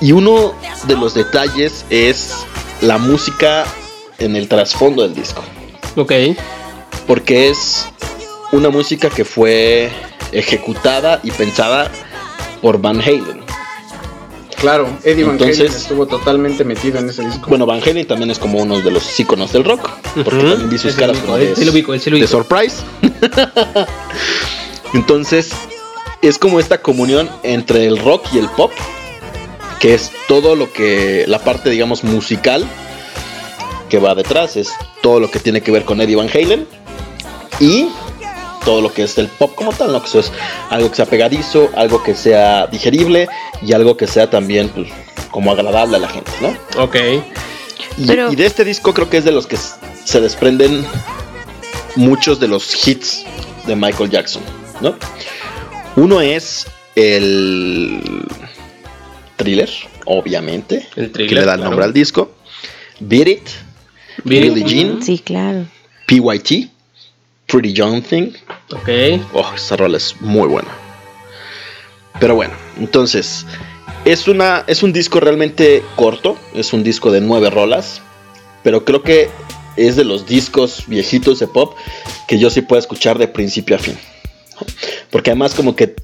Y 0.00 0.12
uno 0.12 0.54
de 0.86 0.96
los 0.96 1.14
detalles 1.14 1.84
es 1.90 2.34
la 2.80 2.98
música 2.98 3.64
en 4.18 4.36
el 4.36 4.48
trasfondo 4.48 5.02
del 5.02 5.14
disco. 5.14 5.42
Ok. 5.96 6.12
Porque 7.06 7.50
es 7.50 7.86
una 8.52 8.70
música 8.70 9.08
que 9.08 9.24
fue 9.24 9.90
ejecutada 10.32 11.20
y 11.22 11.30
pensada 11.30 11.90
por 12.62 12.80
Van 12.80 13.00
Halen. 13.00 13.40
Claro, 14.60 14.88
Eddie 15.04 15.24
Van 15.24 15.32
Entonces- 15.32 15.60
Halen 15.60 15.72
estuvo 15.72 16.06
totalmente 16.06 16.64
metido 16.64 16.98
en 16.98 17.08
ese 17.08 17.24
disco. 17.24 17.48
Bueno, 17.48 17.64
Van 17.64 17.80
Halen 17.82 18.06
también 18.06 18.30
es 18.30 18.38
como 18.38 18.58
uno 18.58 18.80
de 18.80 18.90
los 18.90 19.18
íconos 19.18 19.52
del 19.52 19.64
rock. 19.64 19.88
Porque 20.14 20.38
también 20.38 20.68
vi 20.68 20.76
sus 20.78 20.94
caras 20.94 21.16
como 21.18 21.38
de, 21.38 21.54
surprise. 22.26 22.76
Entonces, 24.92 25.50
es 26.20 26.38
como 26.38 26.60
esta 26.60 26.82
comunión 26.82 27.30
entre 27.42 27.86
el 27.86 27.98
rock 27.98 28.26
y 28.34 28.38
el 28.38 28.48
pop. 28.50 28.72
Que 29.78 29.94
es 29.94 30.10
todo 30.28 30.56
lo 30.56 30.70
que. 30.70 31.24
La 31.26 31.38
parte, 31.38 31.70
digamos, 31.70 32.04
musical 32.04 32.66
que 33.88 33.98
va 33.98 34.14
detrás. 34.14 34.56
Es 34.56 34.68
todo 35.02 35.20
lo 35.20 35.30
que 35.30 35.38
tiene 35.38 35.62
que 35.62 35.70
ver 35.70 35.84
con 35.86 36.02
Eddie 36.02 36.16
Van 36.16 36.28
Halen. 36.28 36.66
Y 37.60 37.88
todo 38.64 38.80
lo 38.82 38.92
que 38.92 39.02
es 39.04 39.16
el 39.18 39.28
pop 39.28 39.54
como 39.54 39.72
tal, 39.72 39.92
¿no? 39.92 40.00
Que 40.00 40.06
eso 40.08 40.20
es 40.20 40.32
algo 40.70 40.90
que 40.90 40.96
sea 40.96 41.06
pegadizo, 41.06 41.70
algo 41.76 42.02
que 42.02 42.14
sea 42.14 42.66
digerible 42.66 43.28
y 43.62 43.72
algo 43.72 43.96
que 43.96 44.06
sea 44.06 44.28
también, 44.30 44.68
pues, 44.68 44.88
como 45.30 45.50
agradable 45.52 45.96
a 45.96 46.00
la 46.00 46.08
gente, 46.08 46.30
¿no? 46.40 46.82
Ok. 46.82 46.96
Y, 47.96 48.06
Pero- 48.06 48.32
y 48.32 48.36
de 48.36 48.46
este 48.46 48.64
disco 48.64 48.92
creo 48.94 49.08
que 49.10 49.18
es 49.18 49.24
de 49.24 49.32
los 49.32 49.46
que 49.46 49.56
se 50.04 50.20
desprenden 50.20 50.84
muchos 51.96 52.38
de 52.40 52.48
los 52.48 52.86
hits 52.86 53.24
de 53.66 53.76
Michael 53.76 54.10
Jackson, 54.10 54.42
¿no? 54.80 54.94
Uno 55.96 56.20
es 56.20 56.66
el 56.94 58.00
thriller, 59.36 59.70
obviamente, 60.06 60.86
El 60.96 61.06
que 61.06 61.12
Thriller, 61.12 61.34
le 61.40 61.44
da 61.46 61.52
el 61.54 61.58
claro. 61.58 61.70
nombre 61.70 61.84
al 61.84 61.92
disco. 61.92 62.32
Beat 63.00 63.28
It, 63.28 63.48
Beat 64.24 64.44
It. 64.44 64.54
Billie 64.54 64.64
Jean, 64.68 65.02
Sí, 65.02 65.18
claro. 65.18 65.66
PYT, 66.06 66.68
Pretty 67.46 67.72
Young 67.72 68.02
Thing. 68.02 68.32
Ok. 68.72 68.88
Oh, 69.32 69.52
esa 69.54 69.76
rola 69.76 69.96
es 69.96 70.14
muy 70.20 70.48
buena. 70.48 70.68
Pero 72.18 72.34
bueno, 72.34 72.54
entonces, 72.78 73.46
es, 74.04 74.28
una, 74.28 74.64
es 74.66 74.82
un 74.82 74.92
disco 74.92 75.20
realmente 75.20 75.82
corto, 75.96 76.36
es 76.54 76.72
un 76.72 76.82
disco 76.82 77.10
de 77.10 77.20
nueve 77.20 77.50
rolas, 77.50 78.02
pero 78.62 78.84
creo 78.84 79.02
que 79.02 79.30
es 79.76 79.96
de 79.96 80.04
los 80.04 80.26
discos 80.26 80.84
viejitos 80.86 81.38
de 81.38 81.46
pop 81.46 81.74
que 82.28 82.38
yo 82.38 82.50
sí 82.50 82.60
puedo 82.60 82.78
escuchar 82.78 83.18
de 83.18 83.28
principio 83.28 83.76
a 83.76 83.78
fin. 83.78 83.96
Porque 85.10 85.30
además 85.30 85.54
como 85.54 85.74
que 85.74 85.94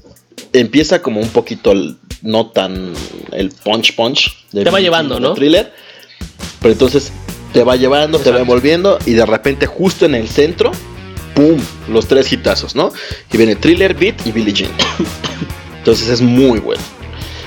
empieza 0.53 1.01
como 1.01 1.19
un 1.21 1.29
poquito 1.29 1.71
el- 1.71 1.97
no 2.23 2.47
tan 2.47 2.93
el 3.31 3.49
punch 3.51 3.95
punch 3.95 4.35
de 4.51 4.63
Te 4.63 4.69
va 4.71 4.79
llevando, 4.79 5.19
¿no? 5.19 5.33
Thriller, 5.33 5.71
pero 6.59 6.71
entonces 6.71 7.11
te 7.53 7.63
va 7.63 7.75
llevando, 7.75 8.17
te 8.19 8.31
va 8.31 8.39
envolviendo 8.39 8.97
y 9.05 9.13
de 9.13 9.25
repente 9.25 9.67
justo 9.67 10.05
en 10.05 10.15
el 10.15 10.27
centro, 10.27 10.71
¡pum! 11.37 11.59
Los 11.87 12.07
tres 12.07 12.33
hitazos, 12.33 12.75
¿no? 12.75 12.91
Y 13.31 13.37
viene 13.37 13.55
Thriller, 13.55 13.93
Beat 13.93 14.25
y 14.25 14.31
Billie 14.31 14.53
Jean. 14.53 14.71
Entonces 15.77 16.09
es 16.09 16.19
muy 16.19 16.59
bueno. 16.59 16.81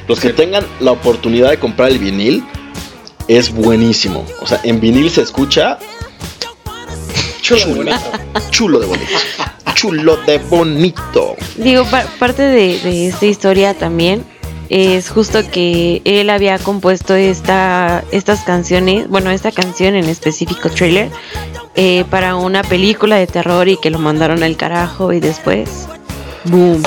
Los 0.06 0.20
que 0.20 0.30
tengan 0.32 0.64
la 0.78 0.92
oportunidad 0.92 1.50
de 1.50 1.58
comprar 1.58 1.90
el 1.90 1.98
vinil, 1.98 2.44
es 3.26 3.50
buenísimo. 3.52 4.24
O 4.40 4.46
sea, 4.46 4.60
en 4.62 4.80
vinil 4.80 5.10
se 5.10 5.22
escucha 5.22 5.78
chulo, 7.42 7.90
chulo 8.50 8.78
de 8.80 8.86
bonito. 8.86 9.12
Chulo 9.74 10.16
de 10.26 10.38
bonito. 10.38 11.36
Digo, 11.56 11.84
pa- 11.84 12.06
parte 12.18 12.42
de, 12.42 12.78
de 12.80 13.08
esta 13.08 13.26
historia 13.26 13.74
también 13.74 14.24
es 14.68 15.10
justo 15.10 15.40
que 15.50 16.00
él 16.04 16.30
había 16.30 16.58
compuesto 16.58 17.14
esta, 17.14 18.04
estas 18.12 18.40
canciones, 18.44 19.08
bueno, 19.08 19.30
esta 19.30 19.50
canción 19.50 19.96
en 19.96 20.04
específico, 20.06 20.70
trailer, 20.70 21.10
eh, 21.82 22.04
para 22.10 22.36
una 22.36 22.62
película 22.62 23.16
de 23.16 23.26
terror 23.26 23.66
y 23.68 23.78
que 23.78 23.88
lo 23.88 23.98
mandaron 23.98 24.42
al 24.42 24.54
carajo 24.58 25.14
y 25.14 25.20
después, 25.20 25.86
boom, 26.44 26.82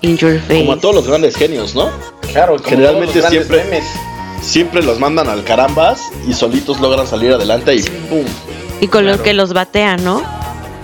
in 0.00 0.16
your 0.16 0.38
face. 0.40 0.60
Como 0.60 0.72
a 0.72 0.80
todos 0.80 0.94
los 0.94 1.06
grandes 1.06 1.36
genios, 1.36 1.74
¿no? 1.74 1.90
Claro, 2.32 2.56
como 2.56 2.66
Generalmente 2.68 3.20
todos 3.20 3.24
los 3.34 3.46
grandes 3.46 3.46
siempre- 3.46 3.64
memes. 3.78 3.84
Siempre 4.40 4.82
los 4.82 4.98
mandan 5.00 5.28
al 5.28 5.44
carambas 5.44 6.00
y 6.26 6.32
solitos 6.32 6.80
logran 6.80 7.06
salir 7.06 7.32
adelante 7.32 7.74
y 7.74 7.82
¡pum! 7.82 8.24
y 8.80 8.86
con 8.86 9.04
lo 9.04 9.10
claro. 9.12 9.22
que 9.24 9.34
los 9.34 9.52
batean, 9.52 10.02
¿no? 10.04 10.22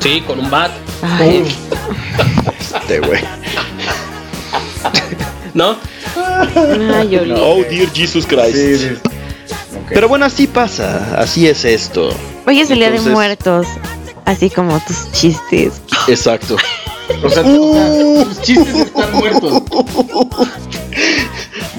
Sí, 0.00 0.20
con 0.26 0.40
un 0.40 0.50
bat. 0.50 0.72
Ay, 1.02 1.44
Este 2.74 2.98
güey. 3.00 3.20
¿No? 5.54 5.76
ay. 6.16 7.32
Oh 7.36 7.62
dear 7.70 7.88
Jesus 7.94 8.26
Christ. 8.26 8.54
Sí, 8.56 8.76
sí. 8.76 8.88
Ok. 9.76 9.90
Pero 9.90 10.08
bueno, 10.08 10.24
así 10.26 10.46
pasa, 10.48 11.14
así 11.16 11.46
es 11.46 11.64
esto. 11.64 12.10
Hoy 12.46 12.60
es 12.60 12.70
el 12.70 12.78
día 12.78 12.90
de 12.90 12.96
Entonces- 12.96 13.12
muertos, 13.14 13.66
así 14.24 14.50
como 14.50 14.78
tus 14.80 15.10
chistes. 15.12 15.74
Exacto. 16.08 16.56
O 17.22 17.28
sea, 17.30 17.42
o 17.42 17.74
sea, 17.74 18.24
tus 18.24 18.40
chistes 18.42 18.74
están 18.74 19.12
muertos. 19.12 19.62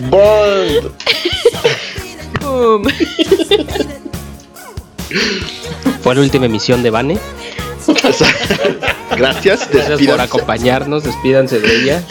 Burned. 0.09 0.91
Fue 6.01 6.15
la 6.15 6.21
última 6.21 6.45
emisión 6.45 6.83
de 6.83 6.89
Vane. 6.89 7.17
Gracias, 9.17 9.69
Gracias 9.71 10.01
por 10.07 10.21
acompañarnos. 10.21 11.03
Despídanse 11.03 11.59
de 11.59 11.75
ella. 11.75 12.03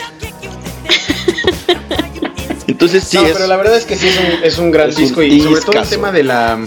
Entonces 2.67 3.05
sí 3.05 3.17
no, 3.17 3.27
es. 3.27 3.33
pero 3.33 3.47
la 3.47 3.57
verdad 3.57 3.77
es 3.77 3.85
que 3.85 3.97
sí 3.97 4.09
es 4.09 4.17
un, 4.19 4.45
es 4.45 4.59
un 4.59 4.71
gran 4.71 4.89
Es 4.91 4.97
un 4.97 5.03
disco 5.05 5.23
y 5.23 5.41
sobre 5.41 5.61
todo 5.61 5.81
el 5.81 5.89
tema 5.89 6.11
de 6.13 6.25
la 6.25 6.59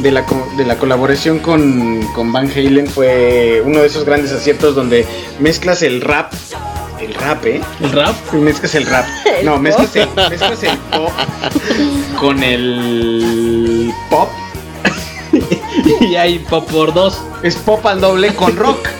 de 0.00 0.10
la, 0.10 0.24
de 0.56 0.64
la 0.64 0.78
colaboración 0.78 1.38
con, 1.38 2.02
con 2.14 2.32
Van 2.32 2.50
Halen 2.50 2.86
fue 2.86 3.62
uno 3.64 3.80
de 3.80 3.86
esos 3.86 4.04
grandes 4.04 4.32
aciertos 4.32 4.74
donde 4.74 5.06
mezclas 5.40 5.82
el 5.82 6.00
rap, 6.00 6.32
el 7.00 7.14
rap, 7.14 7.44
¿eh? 7.44 7.60
El 7.80 7.92
rap. 7.92 8.14
Mezclas 8.32 8.74
el 8.74 8.86
rap. 8.86 9.06
No, 9.44 9.58
mezclas 9.58 9.94
el, 9.96 10.08
mezclas 10.30 10.62
el 10.62 10.78
pop 10.78 11.10
con 12.20 12.42
el 12.42 13.92
pop. 14.08 14.30
y 16.00 16.14
hay 16.14 16.38
pop 16.38 16.66
por 16.70 16.94
dos. 16.94 17.20
Es 17.42 17.56
pop 17.56 17.84
al 17.86 18.00
doble 18.00 18.34
con 18.34 18.56
rock. 18.56 18.88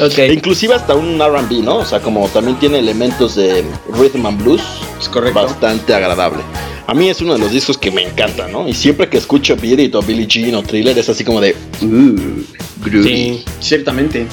Ok. 0.00 0.18
E 0.18 0.32
inclusive 0.32 0.74
hasta 0.74 0.94
un 0.94 1.20
R&B, 1.20 1.56
¿no? 1.62 1.76
O 1.76 1.84
sea, 1.84 2.00
como 2.00 2.26
también 2.28 2.58
tiene 2.58 2.78
elementos 2.78 3.34
de 3.34 3.62
rhythm 3.92 4.24
and 4.24 4.42
blues. 4.42 4.62
Es 4.98 5.06
correcto. 5.06 5.42
Bastante 5.42 5.94
agradable. 5.94 6.42
A 6.86 6.94
mí 6.94 7.08
es 7.08 7.20
uno 7.20 7.34
de 7.34 7.38
los 7.38 7.52
discos 7.52 7.78
que 7.78 7.90
me 7.90 8.02
encanta, 8.02 8.48
¿no? 8.48 8.68
Y 8.68 8.74
siempre 8.74 9.08
que 9.08 9.16
escucho 9.16 9.56
Beat 9.56 9.78
It 9.80 9.94
o 9.94 10.02
Billie 10.02 10.26
Jean 10.26 10.54
o 10.56 10.62
Thriller 10.62 10.98
es 10.98 11.08
así 11.08 11.24
como 11.24 11.40
de... 11.40 11.54
Uh, 11.80 12.42
groovy. 12.84 13.04
Sí. 13.04 13.44
Ciertamente. 13.60 14.26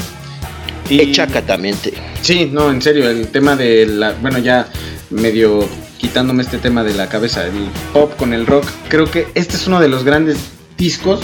Y- 0.89 1.00
Echacatamente. 1.02 1.93
Sí, 2.22 2.50
no, 2.52 2.70
en 2.72 2.82
serio, 2.82 3.08
el 3.10 3.28
tema 3.28 3.56
de 3.56 3.86
la. 3.86 4.12
Bueno, 4.14 4.39
ya 4.39 4.68
medio 5.12 5.68
quitándome 6.00 6.41
este 6.43 6.58
tema 6.58 6.84
de 6.84 6.93
la 6.95 7.08
cabeza, 7.08 7.45
el 7.45 7.54
pop 7.93 8.16
con 8.18 8.34
el 8.34 8.45
rock. 8.47 8.66
Creo 8.89 9.06
que 9.10 9.28
este 9.36 9.56
es 9.56 9.68
uno 9.68 9.80
de 9.80 9.88
los 9.88 10.04
grandes 10.04 10.38
discos 10.78 11.20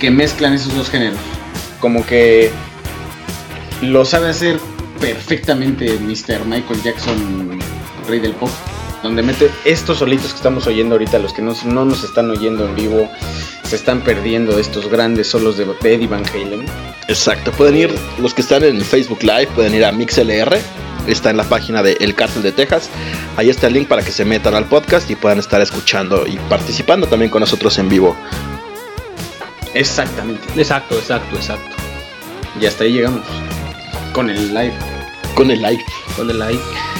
que 0.00 0.10
mezclan 0.10 0.54
esos 0.54 0.74
dos 0.74 0.88
géneros. 0.88 1.18
Como 1.80 2.06
que 2.06 2.50
lo 3.82 4.04
sabe 4.06 4.30
hacer 4.30 4.58
perfectamente 5.00 5.98
Mr. 6.00 6.44
Michael 6.46 6.82
Jackson, 6.82 7.58
rey 8.08 8.20
del 8.20 8.32
pop. 8.32 8.50
Donde 9.04 9.22
mete 9.22 9.50
estos 9.66 9.98
solitos 9.98 10.30
que 10.30 10.36
estamos 10.38 10.66
oyendo 10.66 10.94
ahorita, 10.94 11.18
los 11.18 11.34
que 11.34 11.42
no, 11.42 11.54
no 11.66 11.84
nos 11.84 12.02
están 12.04 12.30
oyendo 12.30 12.64
en 12.64 12.74
vivo, 12.74 13.10
se 13.62 13.76
están 13.76 14.00
perdiendo 14.00 14.58
estos 14.58 14.88
grandes 14.88 15.28
solos 15.28 15.58
de, 15.58 15.66
de 15.66 15.94
Eddie 15.94 16.06
Van 16.06 16.24
Halen. 16.24 16.64
Exacto. 17.06 17.52
Pueden 17.52 17.76
ir, 17.76 17.94
los 18.18 18.32
que 18.32 18.40
están 18.40 18.64
en 18.64 18.80
Facebook 18.80 19.22
Live, 19.22 19.48
pueden 19.48 19.74
ir 19.74 19.84
a 19.84 19.92
MixLR. 19.92 20.58
Está 21.06 21.28
en 21.28 21.36
la 21.36 21.44
página 21.44 21.82
de 21.82 21.98
El 22.00 22.14
Cártel 22.14 22.42
de 22.42 22.52
Texas. 22.52 22.88
Ahí 23.36 23.50
está 23.50 23.66
el 23.66 23.74
link 23.74 23.88
para 23.88 24.02
que 24.02 24.10
se 24.10 24.24
metan 24.24 24.54
al 24.54 24.64
podcast 24.64 25.10
y 25.10 25.16
puedan 25.16 25.38
estar 25.38 25.60
escuchando 25.60 26.26
y 26.26 26.38
participando 26.48 27.06
también 27.06 27.30
con 27.30 27.40
nosotros 27.40 27.76
en 27.76 27.90
vivo. 27.90 28.16
Exactamente. 29.74 30.42
Exacto, 30.56 30.94
exacto, 30.94 31.36
exacto. 31.36 31.76
Y 32.58 32.64
hasta 32.64 32.84
ahí 32.84 32.94
llegamos. 32.94 33.26
Con 34.14 34.30
el 34.30 34.54
live. 34.54 34.74
Con 35.34 35.50
el 35.50 35.60
live. 35.60 35.84
Con 36.16 36.30
el 36.30 36.38
like. 36.38 36.93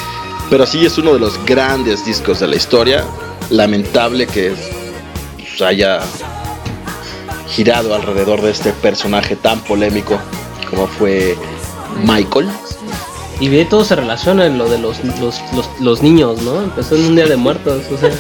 Pero 0.55 0.67
sí 0.67 0.87
es 0.87 0.97
uno 0.99 1.15
de 1.15 1.19
los 1.19 1.45
grandes 1.45 2.05
discos 2.05 2.39
de 2.39 2.47
la 2.47 2.55
historia. 2.55 3.05
Lamentable 3.51 4.29
que 4.29 4.55
pues, 5.37 5.61
haya 5.61 5.99
girado 7.49 7.93
alrededor 7.93 8.41
de 8.41 8.53
este 8.53 8.71
personaje 8.75 9.35
tan 9.35 9.59
polémico 9.65 10.17
como 10.71 10.87
fue 10.87 11.37
Michael. 12.05 12.49
Y 13.41 13.49
de 13.49 13.65
todo 13.65 13.85
se 13.85 13.97
relaciona 13.97 14.47
en 14.47 14.57
lo 14.57 14.69
de 14.69 14.79
los, 14.79 15.03
los, 15.19 15.41
los, 15.57 15.69
los 15.81 16.03
niños, 16.05 16.41
¿no? 16.43 16.63
Empezó 16.63 16.95
en 16.95 17.07
un 17.07 17.17
día 17.17 17.27
de 17.27 17.35
muertos, 17.35 17.83
o 17.91 17.99
sea, 17.99 18.11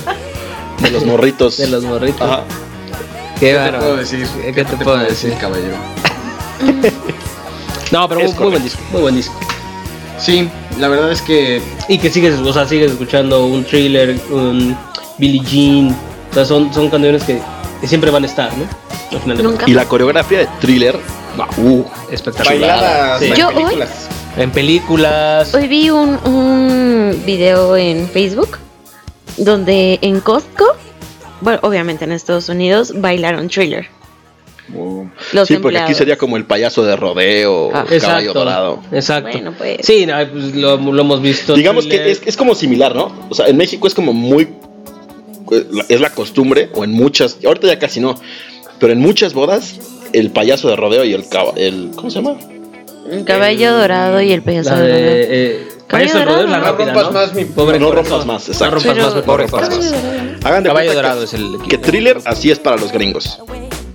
De 0.81 0.91
los 0.91 1.05
morritos. 1.07 1.59
de 1.59 1.69
los 1.69 1.85
morritos. 1.85 2.21
Ajá. 2.21 2.43
Qué 3.39 3.53
¿Qué 3.53 3.71
te 3.71 3.79
puedo 3.79 3.97
decir? 3.97 4.27
¿Qué, 4.43 4.65
te, 4.65 4.77
puedo 4.79 4.99
decir? 4.99 5.35
caballero? 5.41 5.77
No, 7.93 8.09
pero 8.09 8.23
muy, 8.23 8.29
Es 8.29 8.37
muy 8.41 8.51
buen 8.51 8.63
disco, 8.65 8.83
muy 8.91 9.03
buen 9.03 9.15
disco. 9.15 9.35
Sí, 10.19 10.49
la 10.79 10.89
verdad 10.89 11.11
es 11.13 11.23
que 11.23 11.61
Y 11.89 11.99
que 11.99 12.11
sigues, 12.11 12.35
o 12.39 12.53
sea, 12.53 12.67
sigues 12.67 12.93
escuchando 12.93 13.47
un 13.47 13.65
thriller, 13.65 14.19
un 14.31 14.77
Billie 15.19 15.43
Jean. 15.45 15.97
O 16.31 16.35
sea, 16.35 16.45
son, 16.45 16.73
son 16.75 16.91
canciones 16.91 17.23
que, 17.25 17.41
que 17.81 17.87
siempre 17.89 18.11
van 18.11 18.25
a 18.25 18.27
estar, 18.27 18.51
¿no? 18.57 18.65
Al 19.13 19.21
final 19.21 19.43
Nunca. 19.43 19.65
Y 19.69 19.75
la 19.75 19.85
coreografía 19.87 20.39
de 20.41 20.49
thriller. 20.61 20.99
Uh, 21.59 21.83
espectacular. 22.11 22.59
bailadas 22.61 23.21
Sí. 23.21 23.27
en 23.27 23.35
Yo 23.35 23.49
hoy- 23.49 23.55
películas. 23.55 23.91
En 24.37 24.51
películas. 24.51 25.55
Hoy 25.55 25.69
vi 25.69 25.91
un, 25.91 26.19
un 26.25 27.23
video 27.25 27.77
en 27.77 28.09
Facebook 28.09 28.59
donde 29.37 29.99
en 30.03 30.21
Costco, 30.21 30.65
bueno, 31.41 31.59
obviamente 31.63 32.05
en 32.05 32.13
Estados 32.13 32.49
Unidos, 32.49 32.93
bailaron 33.01 33.49
thriller. 33.49 33.87
Oh. 34.77 35.07
Los 35.33 35.47
sí, 35.49 35.59
porque 35.59 35.79
aquí 35.79 35.95
sería 35.95 36.17
como 36.17 36.37
el 36.37 36.47
payaso 36.47 36.85
de 36.85 36.97
rodeo, 36.97 37.69
Ah. 37.69 37.85
caballo 37.85 37.95
Exacto. 37.97 38.33
dorado. 38.33 38.83
Exacto. 38.93 39.31
Bueno, 39.33 39.53
pues. 39.57 39.79
Sí, 39.83 40.07
no, 40.07 40.15
pues 40.33 40.55
lo, 40.55 40.77
lo 40.79 41.01
hemos 41.03 41.21
visto. 41.21 41.55
Digamos 41.55 41.85
thriller. 41.87 42.05
que 42.07 42.11
es, 42.13 42.23
es 42.25 42.37
como 42.37 42.55
similar, 42.55 42.95
¿no? 42.95 43.13
O 43.29 43.35
sea, 43.35 43.47
en 43.47 43.57
México 43.57 43.87
es 43.87 43.95
como 43.95 44.13
muy. 44.13 44.49
Es 45.89 46.01
la 46.01 46.11
costumbre, 46.11 46.71
o 46.75 46.85
en 46.85 46.93
muchas. 46.93 47.37
Ahorita 47.45 47.67
ya 47.67 47.79
casi 47.79 48.01
no. 48.01 48.15
Pero 48.79 48.93
en 48.95 49.01
muchas 49.01 49.35
bodas, 49.35 49.79
el 50.13 50.31
payaso 50.31 50.69
de 50.69 50.77
rodeo 50.77 51.05
y 51.05 51.13
el 51.13 51.29
caballo. 51.29 51.57
El, 51.57 51.91
¿Cómo 51.95 52.11
se 52.11 52.23
llama? 52.23 52.37
El 53.11 53.25
caballo 53.25 53.75
dorado 53.77 54.21
y 54.23 54.33
el 54.33 54.43
payaso 54.43 54.75
de 54.77 54.89
rodeo. 54.89 55.15
de. 55.15 55.27
Eh, 55.31 55.69
Caballo 55.87 56.07
Payaso 56.13 56.19
de 56.21 56.25
rodeo 56.25 56.45
es 56.47 56.51
la 56.51 56.57
dorado. 56.59 56.73
rápida, 56.79 56.93
No 56.95 57.03
rompas 57.03 57.13
¿no? 57.13 57.21
más 57.21 57.35
mi- 57.35 57.45
Pobre 57.45 57.79
no 57.79 57.89
corazón. 57.89 58.11
rompas 58.13 58.27
más, 58.27 58.49
exacto. 58.49 58.65
No 58.65 58.71
rompas 58.81 58.95
Pero- 58.95 59.07
más, 59.07 59.15
mi 59.17 59.23
pobre. 59.23 59.47
Caballo 59.47 59.77
dorado. 59.77 60.37
Hagan 60.45 60.63
de 60.63 60.69
Caballo 60.71 60.95
dorado 60.95 61.19
que, 61.21 61.25
es 61.27 61.35
el 61.35 61.59
que 61.69 61.79
thriller 61.79 62.19
así 62.25 62.51
es 62.51 62.59
para 62.59 62.77
los 62.79 62.91
gringos. 62.91 63.39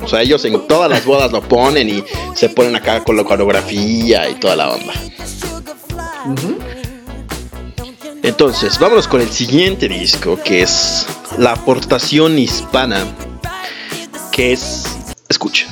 O 0.01 0.07
sea, 0.07 0.21
ellos 0.21 0.43
en 0.45 0.67
todas 0.67 0.89
las 0.89 1.05
bodas 1.05 1.31
lo 1.31 1.41
ponen 1.41 1.89
y 1.89 2.03
se 2.35 2.49
ponen 2.49 2.75
acá 2.75 3.03
con 3.03 3.17
la 3.17 3.23
coreografía 3.23 4.29
y 4.29 4.35
toda 4.35 4.55
la 4.55 4.69
onda. 4.71 4.93
Entonces, 8.23 8.77
vámonos 8.79 9.07
con 9.07 9.21
el 9.21 9.29
siguiente 9.29 9.87
disco, 9.87 10.39
que 10.43 10.61
es 10.61 11.05
la 11.37 11.53
aportación 11.53 12.37
hispana, 12.37 13.05
que 14.31 14.53
es... 14.53 14.83
Escuchen. 15.27 15.67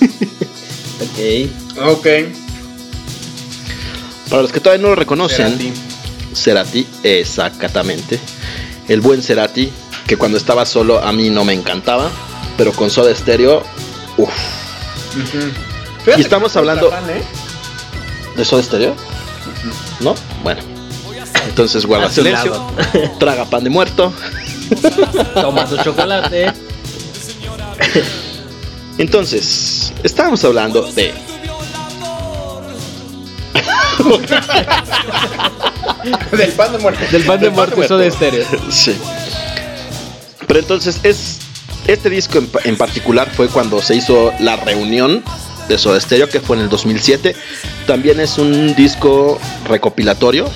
Ok. 0.98 1.50
Ok. 1.86 2.06
Para 4.30 4.42
los 4.42 4.52
que 4.52 4.60
todavía 4.60 4.82
no 4.82 4.88
lo 4.88 4.96
reconocen, 4.96 5.58
Cerati. 5.58 5.72
Cerati, 6.34 6.86
exactamente. 7.02 8.18
El 8.88 9.00
buen 9.00 9.22
Cerati, 9.22 9.70
que 10.06 10.16
cuando 10.16 10.38
estaba 10.38 10.64
solo 10.66 11.02
a 11.02 11.12
mí 11.12 11.30
no 11.30 11.44
me 11.44 11.52
encantaba, 11.52 12.10
pero 12.56 12.72
con 12.72 12.90
Soda 12.90 13.14
Stereo, 13.14 13.62
uff. 14.16 14.32
Y 16.16 16.20
estamos 16.20 16.56
hablando- 16.56 16.90
fan, 16.90 17.08
¿eh? 17.10 17.22
¿De 18.36 18.44
Soda 18.44 18.62
Stereo? 18.62 18.94
¿No? 20.00 20.14
Bueno. 20.42 20.60
Entonces 21.48 21.84
guarda 21.86 22.08
su 22.08 22.22
silencio, 22.22 22.50
lado. 22.52 22.70
traga 23.18 23.44
pan 23.44 23.64
de 23.64 23.70
muerto. 23.70 24.12
Toma 25.34 25.64
tu 25.66 25.76
chocolate. 25.78 26.52
Entonces, 28.98 29.92
estábamos 30.02 30.42
hablando 30.44 30.82
de 30.92 31.12
Del 36.32 36.52
pan 36.52 36.72
de 36.72 36.78
muerte. 36.78 37.06
Del 37.10 37.24
pan 37.24 37.40
de 37.40 37.50
muerte 37.50 37.84
eso 37.84 37.98
de 37.98 38.06
estéreo. 38.08 38.44
Sí. 38.70 38.96
Pero 40.46 40.60
entonces 40.60 41.00
es 41.02 41.38
este 41.86 42.10
disco 42.10 42.38
en, 42.38 42.50
en 42.64 42.76
particular 42.76 43.30
fue 43.30 43.48
cuando 43.48 43.80
se 43.80 43.94
hizo 43.94 44.32
la 44.40 44.56
reunión 44.56 45.22
de 45.68 45.78
Soda 45.78 46.00
Stereo 46.00 46.28
que 46.28 46.40
fue 46.40 46.56
en 46.56 46.62
el 46.62 46.68
2007. 46.68 47.34
También 47.86 48.20
es 48.20 48.38
un 48.38 48.74
disco 48.74 49.38
recopilatorio. 49.68 50.50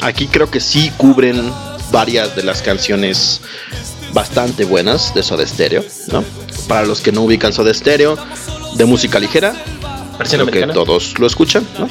Aquí 0.00 0.26
creo 0.26 0.50
que 0.50 0.60
sí 0.60 0.90
cubren 0.96 1.52
varias 1.90 2.34
de 2.34 2.42
las 2.42 2.62
canciones 2.62 3.40
bastante 4.12 4.64
buenas 4.64 5.14
de 5.14 5.22
Soda 5.22 5.46
Stereo, 5.46 5.84
¿no? 6.08 6.24
Para 6.68 6.86
los 6.86 7.00
que 7.00 7.12
no 7.12 7.22
ubican 7.22 7.52
Soda 7.52 7.72
Stereo, 7.72 8.18
de 8.76 8.84
música 8.84 9.18
ligera, 9.18 9.54
creo 10.18 10.46
que 10.46 10.66
todos 10.68 11.18
lo 11.18 11.26
escuchan, 11.26 11.66
¿no? 11.78 11.88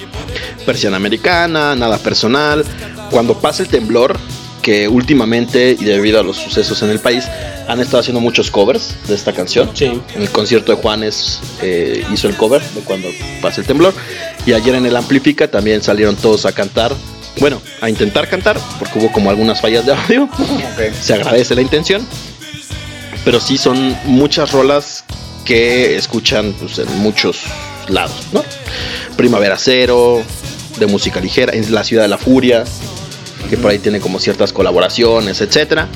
Versión 0.66 0.94
americana, 0.94 1.76
nada 1.76 1.98
personal. 1.98 2.64
Cuando 3.10 3.40
pasa 3.40 3.64
el 3.64 3.70
temblor, 3.70 4.18
que 4.62 4.88
últimamente 4.88 5.76
y 5.80 5.84
debido 5.84 6.20
a 6.20 6.24
los 6.24 6.38
sucesos 6.38 6.82
en 6.84 6.90
el 6.90 7.00
país 7.00 7.28
han 7.68 7.80
estado 7.80 8.00
haciendo 8.00 8.20
muchos 8.20 8.52
covers 8.52 8.96
de 9.08 9.16
esta 9.16 9.34
canción. 9.34 9.72
Sí. 9.74 9.86
En 10.16 10.22
el 10.22 10.30
concierto 10.30 10.76
de 10.76 10.82
Juanes 10.82 11.40
eh, 11.62 12.06
hizo 12.14 12.28
el 12.28 12.36
cover 12.36 12.62
de 12.62 12.82
cuando 12.82 13.10
pasa 13.42 13.62
el 13.62 13.68
temblor. 13.68 13.94
Y 14.46 14.54
ayer 14.54 14.76
en 14.76 14.86
el 14.86 14.96
Amplifica 14.96 15.50
también 15.50 15.82
salieron 15.82 16.16
todos 16.16 16.46
a 16.46 16.52
cantar. 16.52 16.94
Bueno, 17.40 17.62
a 17.80 17.90
intentar 17.90 18.28
cantar, 18.28 18.60
porque 18.78 19.00
hubo 19.00 19.12
como 19.12 19.30
algunas 19.30 19.62
fallas 19.62 19.86
de 19.86 19.94
audio. 19.94 20.24
Ok. 20.24 20.94
Se 21.00 21.14
agradece 21.14 21.56
la 21.56 21.62
intención. 21.62 22.06
Pero 23.24 23.40
sí 23.40 23.58
son 23.58 23.96
muchas 24.06 24.52
rolas 24.52 25.06
que 25.46 25.96
escuchan 25.96 26.54
pues, 26.60 26.80
en 26.80 26.98
muchos 27.00 27.44
lados, 27.88 28.28
¿no? 28.32 28.44
Primavera 29.16 29.58
Cero, 29.58 30.24
de 30.78 30.88
música 30.88 31.20
ligera, 31.20 31.54
en 31.54 31.74
La 31.74 31.84
Ciudad 31.84 32.04
de 32.04 32.10
la 32.10 32.18
Furia, 32.18 32.64
que 33.50 33.58
por 33.58 33.72
ahí 33.72 33.80
tiene 33.80 34.00
como 34.00 34.20
ciertas 34.20 34.54
colaboraciones, 34.54 35.42
etcétera. 35.42 35.88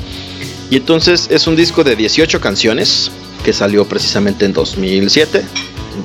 Y 0.70 0.78
entonces 0.78 1.28
es 1.30 1.48
un 1.48 1.56
disco 1.56 1.84
de 1.84 1.96
18 1.96 2.42
canciones 2.42 3.12
que 3.44 3.54
salió 3.54 3.86
precisamente 3.86 4.46
en 4.46 4.54
2007, 4.54 5.44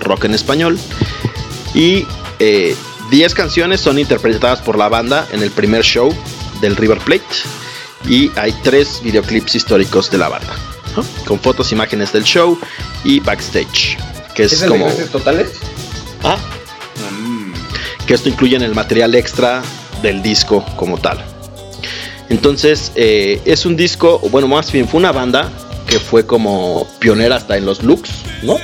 rock 0.00 0.24
en 0.24 0.34
español. 0.34 0.78
Y 1.74 2.06
eh, 2.38 2.76
10 3.10 3.34
canciones 3.34 3.80
son 3.80 3.98
interpretadas 3.98 4.60
por 4.60 4.78
la 4.78 4.88
banda 4.88 5.26
en 5.32 5.42
el 5.42 5.50
primer 5.50 5.82
show 5.82 6.14
del 6.60 6.76
River 6.76 6.98
Plate. 6.98 7.24
Y 8.08 8.30
hay 8.36 8.52
tres 8.62 9.00
videoclips 9.02 9.54
históricos 9.54 10.10
de 10.10 10.18
la 10.18 10.28
banda, 10.28 10.54
¿no? 10.96 11.04
con 11.26 11.38
fotos, 11.38 11.70
imágenes 11.72 12.12
del 12.12 12.24
show 12.24 12.58
y 13.04 13.20
backstage. 13.20 13.98
Que 14.34 14.44
es, 14.44 14.52
¿Es 14.52 14.62
el 14.62 14.70
como. 14.70 14.86
totales? 15.12 15.50
Ah, 16.22 16.38
que 18.06 18.14
esto 18.14 18.28
incluye 18.28 18.56
en 18.56 18.62
el 18.62 18.74
material 18.74 19.14
extra 19.14 19.62
del 20.02 20.20
disco 20.22 20.64
como 20.76 20.98
tal. 20.98 21.24
Entonces, 22.30 22.92
eh, 22.94 23.42
es 23.44 23.66
un 23.66 23.76
disco, 23.76 24.20
bueno, 24.30 24.46
más 24.46 24.70
bien 24.70 24.88
fue 24.88 24.98
una 24.98 25.10
banda 25.10 25.50
que 25.86 25.98
fue 25.98 26.24
como 26.24 26.86
pionera 27.00 27.36
hasta 27.36 27.56
en 27.56 27.66
los 27.66 27.82
looks, 27.82 28.10
¿no? 28.42 28.56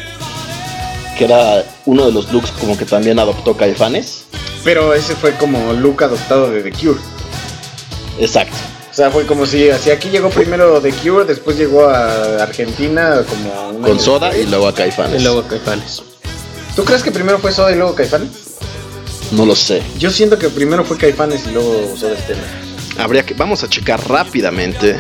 Que 1.19 1.25
era 1.25 1.65
uno 1.85 2.07
de 2.07 2.13
los 2.13 2.33
looks 2.33 2.53
como 2.53 2.79
que 2.79 2.85
también 2.85 3.19
adoptó 3.19 3.57
Caifanes. 3.57 4.25
Pero 4.63 4.95
ese 4.95 5.17
fue 5.17 5.33
como 5.35 5.73
look 5.73 6.05
adoptado 6.05 6.51
de 6.51 6.63
The 6.63 6.71
Cure. 6.71 7.01
Exacto. 8.21 8.57
O 8.89 8.95
sea, 8.95 9.11
fue 9.11 9.27
como 9.27 9.45
si, 9.45 9.69
así 9.69 9.91
aquí 9.91 10.11
llegó 10.11 10.31
primero 10.31 10.81
The 10.81 10.93
Cure, 10.93 11.25
después 11.25 11.59
llegó 11.59 11.89
a 11.89 12.43
Argentina 12.45 13.25
como 13.29 13.71
un 13.71 13.83
Con 13.83 13.99
Soda 13.99 14.37
y 14.39 14.47
luego 14.47 14.69
a 14.69 14.75
Caifanes. 14.75 15.21
Y 15.21 15.25
luego 15.25 15.43
Caifanes. 15.43 16.03
¿Tú 16.77 16.85
crees 16.85 17.03
que 17.03 17.11
primero 17.11 17.41
fue 17.41 17.51
Soda 17.51 17.73
y 17.73 17.75
luego 17.75 17.97
Caifanes? 17.97 18.31
No 19.33 19.45
lo 19.45 19.57
sé. 19.57 19.83
Yo 19.99 20.13
siento 20.13 20.39
que 20.39 20.49
primero 20.51 20.85
fue 20.85 20.97
Caifanes 20.97 21.45
y 21.49 21.51
luego 21.51 21.97
Soda 21.97 22.17
Stereo. 22.17 22.66
Habría 22.99 23.25
que. 23.25 23.35
Vamos 23.35 23.63
a 23.63 23.69
checar 23.69 24.01
rápidamente. 24.09 24.97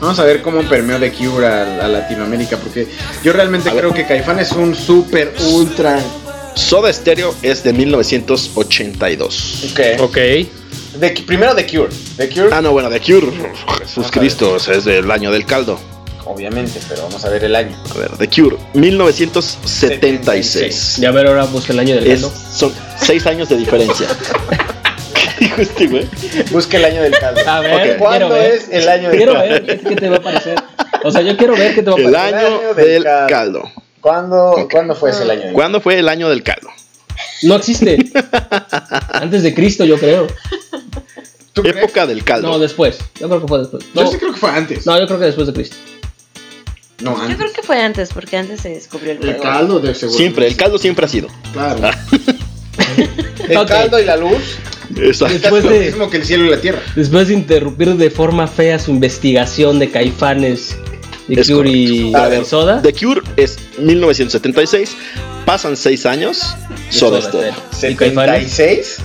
Vamos 0.00 0.18
a 0.18 0.24
ver 0.24 0.42
cómo 0.42 0.62
permeó 0.62 0.98
The 0.98 1.12
Cure 1.12 1.46
a, 1.46 1.84
a 1.84 1.88
Latinoamérica, 1.88 2.56
porque 2.58 2.88
yo 3.22 3.32
realmente 3.32 3.70
A 3.70 3.74
ver. 3.74 3.84
creo 3.84 3.94
que 3.94 4.04
Caifanes 4.06 4.50
es 4.50 4.56
un 4.56 4.74
super 4.74 5.32
ultra. 5.52 6.00
Soda 6.54 6.92
Stereo 6.92 7.34
es 7.42 7.62
de 7.64 7.72
1982. 7.72 9.70
Ok. 9.72 9.80
Ok. 10.00 10.18
The- 11.00 11.22
primero 11.26 11.54
The 11.54 11.66
Cure. 11.66 11.88
The 12.16 12.28
Cure, 12.28 12.48
Ah, 12.52 12.60
no, 12.60 12.72
bueno, 12.72 12.90
The 12.90 13.00
Cure. 13.00 13.26
Jesús 13.80 14.06
Cristo, 14.10 14.52
o 14.54 14.58
sea, 14.60 14.74
es 14.74 14.84
del 14.84 15.10
año 15.10 15.30
del 15.32 15.44
caldo. 15.46 15.78
obviamente, 16.26 16.80
pero 16.88 17.02
vamos 17.02 17.22
a 17.24 17.28
ver 17.30 17.44
el 17.44 17.54
año. 17.56 17.76
A 17.94 17.98
ver, 17.98 18.10
The 18.16 18.28
Cure, 18.28 18.56
1976. 18.74 20.96
Ya 20.98 21.08
a 21.08 21.12
ver, 21.12 21.26
ahora 21.26 21.44
busca 21.44 21.72
el 21.72 21.78
año 21.80 21.94
del 21.96 22.06
Es- 22.06 22.22
caldo. 22.22 22.32
son 22.54 22.72
seis 23.02 23.26
años 23.26 23.48
de 23.48 23.56
diferencia. 23.56 24.06
¿Qué 25.44 25.48
dijo 25.48 25.62
este 25.62 25.86
güey? 25.88 26.08
Busca 26.50 26.76
el 26.78 26.84
año 26.86 27.02
del 27.02 27.12
caldo. 27.18 27.40
A 27.46 27.60
ver, 27.60 27.74
Ok. 27.74 27.80
quiero 27.82 27.98
¿Cuándo 27.98 28.28
ver. 28.30 28.52
es 28.52 28.68
el 28.70 28.88
año 28.88 29.08
del 29.10 29.16
Quiero 29.18 29.32
caldo? 29.34 29.48
ver 29.66 29.80
qué 29.80 29.96
te 29.96 30.08
va 30.08 30.16
a 30.16 30.20
parecer. 30.22 30.62
O 31.04 31.10
sea, 31.10 31.20
yo 31.22 31.36
quiero 31.36 31.54
ver 31.56 31.74
qué 31.74 31.82
te 31.82 31.90
va 31.90 31.96
a 31.96 32.00
El 32.00 32.12
parecer. 32.12 32.34
año 32.34 32.46
año 32.58 32.74
del 32.74 32.86
del 32.86 33.04
caldo. 33.04 33.28
caldo. 33.28 33.72
¿Cuándo, 34.00 34.68
¿Cuándo 34.70 34.94
fue 34.94 35.10
ese 35.10 35.22
el 35.22 35.30
año 35.30 35.38
del 35.40 35.46
caldo? 35.48 35.54
¿Cuándo 35.54 35.80
fue 35.80 35.98
el 35.98 36.08
año 36.08 36.28
del 36.30 36.42
caldo? 36.42 36.68
No 37.42 37.56
existe. 37.56 37.98
Antes 39.12 39.42
de 39.42 39.54
Cristo, 39.54 39.84
yo 39.84 39.98
creo. 39.98 40.26
¿Tú 41.52 41.62
crees? 41.62 41.76
Época 41.76 42.06
del 42.06 42.18
No, 42.18 42.24
caldo. 42.24 42.58
después. 42.58 42.98
Yo 43.20 43.28
creo 43.28 43.40
que 43.42 43.48
fue 43.48 43.58
después. 43.60 43.84
Yo 43.94 44.02
No, 44.02 44.10
sí 44.10 44.16
creo 44.18 44.32
que 44.32 44.40
fue 44.40 44.50
antes. 44.50 44.86
no, 44.86 44.98
yo 44.98 45.06
creo 45.06 45.18
que 45.18 45.26
después 45.26 45.46
de 45.46 45.52
Cristo. 45.52 45.76
No, 47.00 47.16
Yo 47.16 47.22
antes. 47.22 47.36
creo 47.38 47.52
que 47.52 47.62
fue 47.62 47.80
antes, 47.80 48.10
porque 48.12 48.36
antes 48.36 48.60
se 48.60 48.70
descubrió 48.70 49.12
el 49.12 49.18
El 49.18 49.24
caldo. 49.36 49.42
caldo 49.42 49.80
de 49.80 49.94
seguro. 49.94 50.16
Siempre, 50.18 50.46
el 50.46 50.56
caldo 50.56 50.78
siempre 50.78 51.04
ha 51.06 51.08
sido. 51.08 51.28
Claro. 51.52 51.80
el 53.48 53.66
caldo 53.66 54.00
y 54.00 54.04
la 54.04 54.16
luz 54.16 54.56
Exacto. 55.00 55.34
es 55.34 55.42
Después 55.42 55.64
lo 55.64 55.70
de- 55.70 55.80
mismo 55.86 56.10
que 56.10 56.16
el 56.18 56.24
cielo 56.24 56.44
y 56.46 56.50
la 56.50 56.60
tierra. 56.60 56.80
Después 56.96 57.28
de 57.28 57.34
interrumpir 57.34 57.94
de 57.96 58.10
forma 58.10 58.46
fea 58.46 58.78
su 58.78 58.90
investigación 58.90 59.78
de 59.78 59.90
Caifanes, 59.90 60.76
de 61.28 61.40
Es 61.40 61.50
Cure 61.50 61.70
y 61.70 62.12
correcto. 62.12 62.18
A 62.18 62.28
ver, 62.28 62.44
Soda. 62.44 62.82
The 62.82 62.92
Cure 62.92 63.22
es 63.36 63.56
1976. 63.78 64.94
Pasan 65.46 65.76
seis 65.76 66.04
años. 66.06 66.54
de 66.86 66.92
Soda 66.92 67.20
Stereo. 67.22 67.54
¿Y 67.90 67.94
Caifanes? 67.94 68.50
76. 68.52 68.98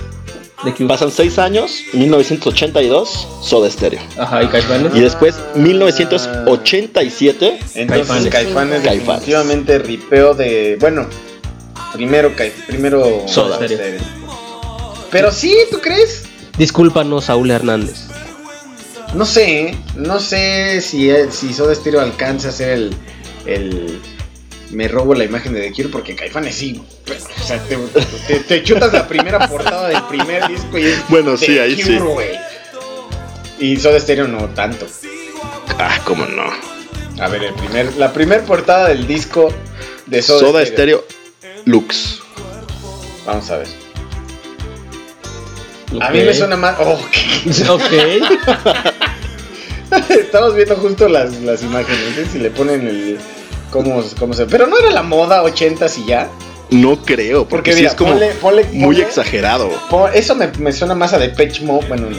De 0.64 0.72
Cure. 0.74 0.88
Pasan 0.88 1.10
seis 1.10 1.38
años. 1.38 1.80
1982. 1.94 3.28
Soda 3.42 3.70
Stereo. 3.70 4.00
Ajá, 4.18 4.42
y 4.42 4.48
Caifanes. 4.48 4.94
Y 4.94 5.00
después 5.00 5.36
1987. 5.54 7.58
Entonces 7.74 7.86
Caifanes. 7.86 8.28
Caifanes, 8.30 8.80
Caifanes. 8.82 9.06
definitivamente 9.06 9.78
ripeo 9.78 10.34
de. 10.34 10.76
Bueno, 10.80 11.06
primero 11.94 12.32
primero 12.66 13.22
Soda 13.26 13.56
Soda 13.56 13.66
Stereo. 13.66 14.19
Pero 15.10 15.32
sí, 15.32 15.56
¿tú 15.70 15.80
crees? 15.80 16.24
Discúlpanos, 16.58 17.24
Saúl 17.26 17.50
Hernández. 17.50 18.06
No 19.14 19.24
sé, 19.26 19.60
¿eh? 19.70 19.76
no 19.96 20.20
sé 20.20 20.80
si, 20.80 21.10
si 21.30 21.52
Soda 21.52 21.74
Stereo 21.74 22.00
alcanza 22.00 22.50
a 22.50 22.52
ser 22.52 22.70
el, 22.70 22.94
el. 23.46 24.00
Me 24.70 24.86
robo 24.86 25.14
la 25.14 25.24
imagen 25.24 25.52
de 25.52 25.62
The 25.62 25.72
Cure 25.72 25.88
porque 25.88 26.14
Caifanes 26.14 26.54
sí. 26.54 26.80
pero, 27.04 27.18
o 27.20 27.42
sea, 27.44 27.58
te, 27.64 27.76
te- 28.28 28.38
te 28.40 28.62
chutas 28.62 28.92
la 28.92 29.08
primera 29.08 29.48
portada 29.48 29.88
del 29.88 30.02
primer 30.04 30.46
disco 30.46 30.78
y 30.78 30.84
es. 30.84 31.08
Bueno, 31.08 31.32
The 31.36 31.46
sí, 31.46 31.58
ahí 31.58 31.74
Cure, 31.74 31.84
sí. 31.98 31.98
güey. 31.98 32.28
Y 33.58 33.76
Soda 33.78 33.98
Stereo 33.98 34.28
no 34.28 34.48
tanto. 34.50 34.86
Ah, 35.78 35.98
cómo 36.04 36.24
no. 36.26 36.44
A 37.20 37.28
ver, 37.28 37.42
el 37.42 37.54
primer, 37.54 37.96
la 37.96 38.12
primer 38.12 38.44
portada 38.44 38.88
del 38.88 39.06
disco 39.08 39.52
de 40.06 40.22
Soda, 40.22 40.38
Soda 40.40 40.66
Stereo. 40.66 41.04
Stereo 41.40 41.62
Lux. 41.64 42.20
Vamos 43.26 43.50
a 43.50 43.56
ver. 43.58 43.66
A 46.00 46.10
mí 46.10 46.20
me 46.22 46.34
suena 46.34 46.56
más. 46.56 46.76
Oh, 46.78 46.92
Ok. 47.74 47.82
Estamos 50.10 50.54
viendo 50.54 50.76
justo 50.76 51.08
las, 51.08 51.32
las 51.40 51.62
imágenes. 51.62 52.18
¿eh? 52.18 52.26
Si 52.30 52.38
le 52.38 52.50
ponen 52.50 52.86
el. 52.86 53.18
Cómo, 53.70 54.02
cómo 54.18 54.34
se. 54.34 54.46
Pero 54.46 54.66
no 54.66 54.78
era 54.78 54.90
la 54.90 55.02
moda 55.02 55.42
80s 55.42 55.98
y 55.98 56.06
ya. 56.06 56.28
No 56.70 57.02
creo, 57.02 57.48
porque, 57.48 57.72
Porque 57.72 57.72
sí 57.72 57.84
es 57.84 57.94
como 57.94 58.14
ponle- 58.14 58.32
ponle- 58.40 58.70
muy 58.72 59.00
exagerado. 59.00 59.68
Eso 60.14 60.36
me, 60.36 60.46
me 60.58 60.72
suena 60.72 60.94
más 60.94 61.12
a 61.12 61.18
Depeche 61.18 61.64
Mode. 61.64 61.86
Bueno, 61.88 62.08
no. 62.08 62.16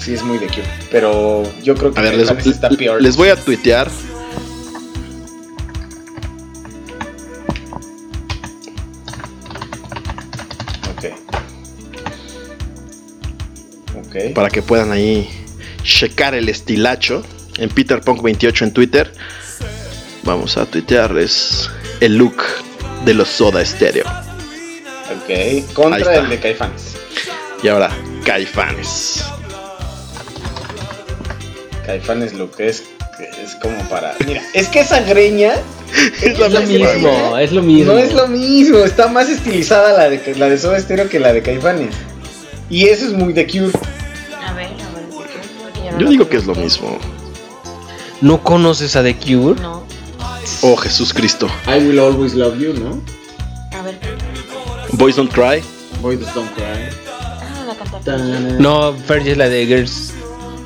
Sí, 0.00 0.14
es 0.14 0.22
muy 0.24 0.38
de 0.38 0.48
Cure. 0.48 0.64
Pero 0.90 1.44
yo 1.62 1.76
creo 1.76 1.92
que 1.94 2.00
A 2.00 2.02
ver, 2.02 2.16
les, 2.16 2.28
está 2.46 2.68
peor. 2.70 3.00
les 3.00 3.16
voy 3.16 3.28
a 3.28 3.36
tuitear. 3.36 3.88
Para 14.32 14.48
que 14.50 14.62
puedan 14.62 14.92
ahí 14.92 15.28
checar 15.82 16.34
el 16.34 16.48
estilacho 16.48 17.22
en 17.58 17.68
Peter 17.70 18.00
Punk 18.00 18.22
28 18.22 18.64
en 18.64 18.72
Twitter. 18.72 19.12
Vamos 20.24 20.56
a 20.56 20.66
tuitearles 20.66 21.68
el 22.00 22.16
look 22.16 22.42
de 23.04 23.14
los 23.14 23.28
Soda 23.28 23.64
Stereo. 23.64 24.04
Ok. 24.06 25.30
Ahí 25.30 25.66
Contra 25.74 25.98
está. 25.98 26.14
el 26.16 26.28
de 26.28 26.38
Caifanes. 26.38 26.94
Y 27.62 27.68
ahora, 27.68 27.90
Caifanes. 28.24 29.24
Caifanes 31.84 32.32
lo 32.32 32.50
que 32.50 32.68
es. 32.68 32.84
Es 33.42 33.54
como 33.56 33.76
para. 33.88 34.14
Mira, 34.26 34.42
es 34.54 34.68
que 34.68 34.80
esa 34.80 35.00
greña. 35.00 35.54
Es 36.22 36.38
greña 36.38 36.94
No, 37.02 37.38
es 37.38 37.52
lo 37.52 37.62
mismo. 37.62 37.92
No 37.92 37.98
es 37.98 38.14
lo 38.14 38.26
mismo. 38.26 38.78
Está 38.78 39.08
más 39.08 39.28
estilizada 39.28 39.92
la 39.92 40.08
de, 40.08 40.34
la 40.36 40.48
de 40.48 40.56
Soda 40.56 40.80
Stereo 40.80 41.08
que 41.08 41.20
la 41.20 41.32
de 41.34 41.42
Caifanes. 41.42 41.94
Y 42.70 42.86
eso 42.88 43.04
es 43.06 43.12
muy 43.12 43.34
de 43.34 43.46
Cure. 43.46 43.72
Yo 46.02 46.10
digo 46.10 46.28
que 46.28 46.36
es 46.36 46.46
lo 46.46 46.54
mismo. 46.54 46.98
¿No 48.20 48.42
conoces 48.42 48.96
a 48.96 49.02
The 49.04 49.14
Cure? 49.14 49.60
No. 49.60 49.84
Oh, 50.62 50.76
Jesús 50.76 51.14
Cristo. 51.14 51.48
I 51.66 51.78
will 51.78 52.00
always 52.00 52.34
love 52.34 52.58
you, 52.58 52.74
¿no? 52.74 53.00
A 53.78 53.82
ver. 53.82 53.98
Boys 54.92 55.14
Don't 55.14 55.32
Cry. 55.32 55.62
Boys 56.00 56.18
Don't 56.34 56.52
Cry. 56.54 56.64
Ah, 57.08 57.76
la. 58.04 58.58
No, 58.58 58.94
Fergie 59.06 59.32
es 59.32 59.38
la 59.38 59.48
de 59.48 59.64
Girls. 59.64 60.12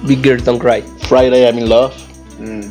Big 0.04 0.22
Girls 0.22 0.44
Don't 0.44 0.58
Cry. 0.58 0.82
Friday 1.06 1.46
I'm 1.46 1.58
in 1.58 1.68
Love. 1.68 1.92
Mm. 2.40 2.62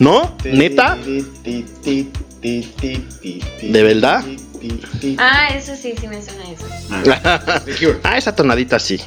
¿No? 0.00 0.36
¿Neta? 0.44 0.96
¿De 0.96 2.08
¿De 3.62 3.82
verdad? 3.82 4.24
Ah, 5.18 5.50
eso 5.54 5.76
sí, 5.76 5.94
sí 6.00 6.08
me 6.08 6.20
suena 6.20 6.50
eso. 6.50 6.66
The 7.64 7.76
Cure. 7.76 8.00
ah, 8.04 8.18
esa 8.18 8.34
tonadita 8.34 8.80
sí. 8.80 9.00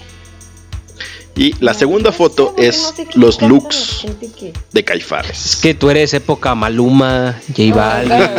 Y 1.38 1.54
la 1.60 1.74
segunda 1.74 2.14
foto 2.14 2.56
es 2.58 2.94
los 3.16 3.42
looks 3.42 4.06
de 4.72 4.86
Caifanes. 4.86 5.46
Es 5.46 5.56
que 5.58 5.74
tú 5.74 5.90
eres 5.90 6.14
época 6.14 6.56
Maluma, 6.56 7.42
J 7.50 7.76
Balvin. 7.76 8.30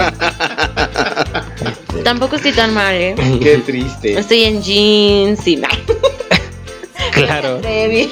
Tampoco 2.05 2.36
estoy 2.36 2.53
tan 2.53 2.72
mal, 2.72 2.94
eh. 2.94 3.14
Qué 3.42 3.59
triste. 3.59 4.18
Estoy 4.18 4.44
en 4.44 4.62
jeans 4.62 5.47
y. 5.47 5.61
claro. 7.12 7.61
Baby. 7.62 8.11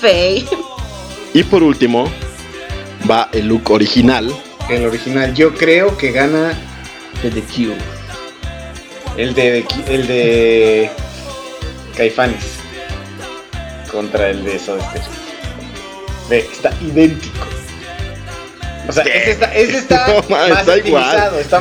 Fey. 0.00 0.44
Y 1.32 1.42
por 1.44 1.62
último, 1.62 2.04
va 3.10 3.30
el 3.32 3.46
look 3.46 3.70
original. 3.70 4.30
El 4.68 4.84
original. 4.84 5.34
Yo 5.34 5.54
creo 5.54 5.96
que 5.96 6.12
gana 6.12 6.52
De 7.22 7.30
The 7.30 7.40
Cure. 7.42 7.78
el 9.16 9.32
de, 9.32 9.64
el 9.88 10.06
de 10.06 10.90
Caifanes 11.96 12.59
contra 13.90 14.28
el 14.30 14.44
de 14.44 14.58
Soda 14.58 14.82
Stereo. 14.90 15.08
Ve, 16.28 16.38
está 16.52 16.72
idéntico. 16.80 17.46
O 18.88 18.92
sea, 18.92 19.04
ese 19.04 19.30
está, 19.32 19.54
ese 19.54 19.78
está 19.78 20.06
No, 20.08 20.14
man, 20.28 20.50
más 20.50 20.60
está 20.60 20.78
igual. 20.78 21.32
más- 21.50 21.60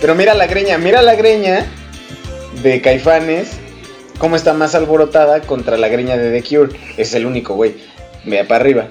pero 0.00 0.14
mira 0.14 0.34
la 0.34 0.46
greña, 0.46 0.78
mira 0.78 1.02
la 1.02 1.14
greña 1.16 1.66
de 2.62 2.80
Caifanes, 2.80 3.50
cómo 4.18 4.36
está 4.36 4.52
más 4.54 4.74
alborotada 4.74 5.40
contra 5.40 5.76
la 5.76 5.88
greña 5.88 6.16
de 6.16 6.40
The 6.40 6.48
Cure. 6.48 6.78
Es 6.96 7.14
el 7.14 7.26
único, 7.26 7.54
güey. 7.54 7.74
Vea 8.24 8.46
para 8.46 8.60
arriba. 8.60 8.88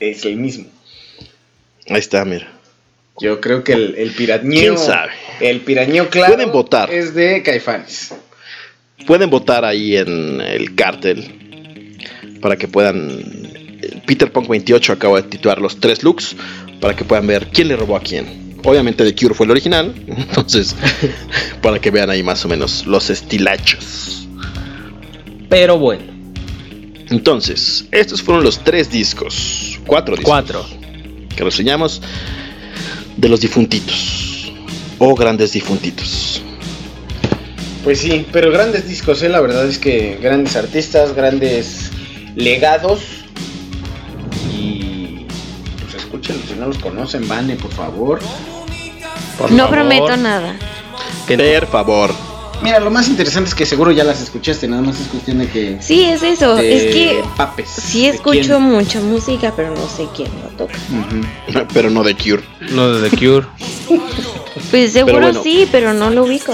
Es 0.00 0.24
el 0.24 0.36
mismo. 0.36 0.66
Ahí 1.88 1.98
está, 1.98 2.24
mira. 2.24 2.52
Yo 3.18 3.40
creo 3.40 3.64
que 3.64 3.72
el, 3.72 3.94
el 3.96 4.10
pirañeo. 4.12 4.60
¿Quién 4.60 4.78
sabe? 4.78 5.12
El 5.40 5.62
pirañeo 5.62 6.10
claro. 6.10 6.34
Pueden 6.34 6.52
votar. 6.52 6.90
Es 6.92 7.14
de 7.14 7.42
Caifanes. 7.42 8.14
Pueden 9.04 9.30
votar 9.30 9.64
ahí 9.64 9.96
en 9.96 10.40
el 10.40 10.74
cartel 10.74 11.24
para 12.40 12.56
que 12.56 12.68
puedan. 12.68 13.22
Peter 14.06 14.32
Punk 14.32 14.48
28 14.48 14.92
acaba 14.92 15.20
de 15.20 15.28
titular 15.28 15.60
los 15.60 15.78
tres 15.78 16.02
looks 16.02 16.34
para 16.80 16.94
que 16.96 17.04
puedan 17.04 17.26
ver 17.26 17.48
quién 17.48 17.68
le 17.68 17.76
robó 17.76 17.96
a 17.96 18.00
quién. 18.00 18.56
Obviamente 18.64 19.04
The 19.04 19.14
Cure 19.14 19.34
fue 19.34 19.46
el 19.46 19.52
original, 19.52 19.94
entonces 20.06 20.74
para 21.62 21.78
que 21.78 21.90
vean 21.90 22.10
ahí 22.10 22.22
más 22.22 22.44
o 22.44 22.48
menos 22.48 22.86
los 22.86 23.10
estilachos. 23.10 24.28
Pero 25.48 25.78
bueno, 25.78 26.02
Entonces, 27.10 27.86
estos 27.92 28.20
fueron 28.22 28.42
los 28.42 28.64
tres 28.64 28.90
discos, 28.90 29.78
cuatro 29.86 30.16
discos 30.16 30.28
cuatro. 30.28 30.66
que 31.36 31.44
reseñamos 31.44 32.02
de 33.16 33.28
los 33.28 33.40
difuntitos 33.40 34.52
o 34.98 35.14
grandes 35.14 35.52
difuntitos. 35.52 36.42
Pues 37.86 38.00
sí, 38.00 38.26
pero 38.32 38.50
grandes 38.50 38.88
discos, 38.88 39.22
¿eh? 39.22 39.28
La 39.28 39.40
verdad 39.40 39.64
es 39.68 39.78
que 39.78 40.18
grandes 40.20 40.56
artistas, 40.56 41.14
grandes 41.14 41.92
legados. 42.34 43.00
Y 44.52 45.24
pues 45.80 45.94
escúchenlos, 45.94 46.48
si 46.48 46.54
no 46.56 46.66
los 46.66 46.78
conocen, 46.78 47.28
Vane, 47.28 47.54
por 47.54 47.70
favor. 47.72 48.18
Por 49.38 49.52
No 49.52 49.68
favor. 49.68 49.70
prometo 49.78 50.16
nada. 50.16 50.56
Por 51.28 51.66
favor, 51.68 52.12
Mira, 52.60 52.80
lo 52.80 52.90
más 52.90 53.06
interesante 53.06 53.50
es 53.50 53.54
que 53.54 53.66
seguro 53.66 53.92
ya 53.92 54.02
las 54.02 54.20
escuchaste, 54.20 54.66
nada 54.66 54.82
más 54.82 54.98
es 54.98 55.06
cuestión 55.06 55.38
de 55.38 55.46
que... 55.48 55.76
Sí, 55.80 56.04
es 56.06 56.22
eso. 56.24 56.56
de 56.56 56.74
Es 56.74 56.92
que 56.94 57.22
papes. 57.36 57.68
sí 57.68 58.08
¿De 58.08 58.14
escucho 58.16 58.58
mucha 58.58 58.98
música, 58.98 59.52
pero 59.54 59.70
no 59.76 59.86
sé 59.88 60.08
quién 60.16 60.30
lo 60.42 60.48
toca. 60.56 60.74
Pero 61.72 61.90
no 61.90 62.02
The 62.02 62.14
Cure. 62.16 62.42
No 62.72 62.94
de 62.94 63.08
The 63.10 63.16
Cure. 63.16 63.46
Pues 64.72 64.92
seguro 64.92 65.20
bueno. 65.20 65.42
sí, 65.44 65.68
pero 65.70 65.92
no 65.94 66.10
lo 66.10 66.24
ubico. 66.24 66.52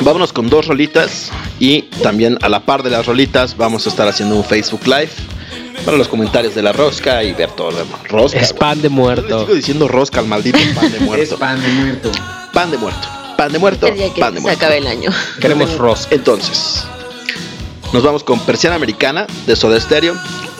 Vámonos 0.00 0.32
con 0.32 0.48
dos 0.48 0.66
rolitas 0.66 1.30
y 1.58 1.82
también 2.02 2.38
a 2.42 2.48
la 2.48 2.60
par 2.60 2.82
de 2.82 2.90
las 2.90 3.06
rolitas 3.06 3.56
vamos 3.56 3.86
a 3.86 3.88
estar 3.88 4.06
haciendo 4.06 4.36
un 4.36 4.44
Facebook 4.44 4.82
Live 4.86 5.10
para 5.84 5.96
los 5.96 6.08
comentarios 6.08 6.54
de 6.54 6.62
la 6.62 6.72
rosca 6.72 7.22
y 7.24 7.32
ver 7.32 7.50
todo 7.52 7.70
lo 7.72 7.78
demás. 7.78 8.00
Rosca. 8.08 8.38
Es 8.38 8.52
pan 8.52 8.80
de 8.82 8.88
muerto. 8.88 9.40
sigo 9.40 9.54
diciendo 9.54 9.88
rosca 9.88 10.20
al 10.20 10.26
maldito 10.26 10.58
pan 10.74 10.90
de 10.92 10.98
Es 10.98 11.02
muerto. 11.02 11.38
pan 11.38 11.60
de 11.62 11.68
muerto. 11.68 12.12
Pan 12.52 12.70
de 12.70 12.78
muerto. 12.78 13.08
Pan 13.36 13.52
de 13.52 13.58
muerto. 13.58 13.86
El 13.88 13.94
día 13.96 14.14
que 14.14 14.20
Pan 14.20 14.34
de 14.34 14.38
se 14.40 14.42
muerto. 14.42 14.58
acabe 14.64 14.78
el 14.78 14.86
año. 14.86 15.10
Queremos 15.40 15.76
rosca. 15.76 16.14
Entonces, 16.14 16.84
nos 17.92 18.02
vamos 18.02 18.22
con 18.24 18.38
Persiana 18.40 18.76
Americana 18.76 19.26
de 19.46 19.56
Soda 19.56 19.80
Stereo 19.80 20.14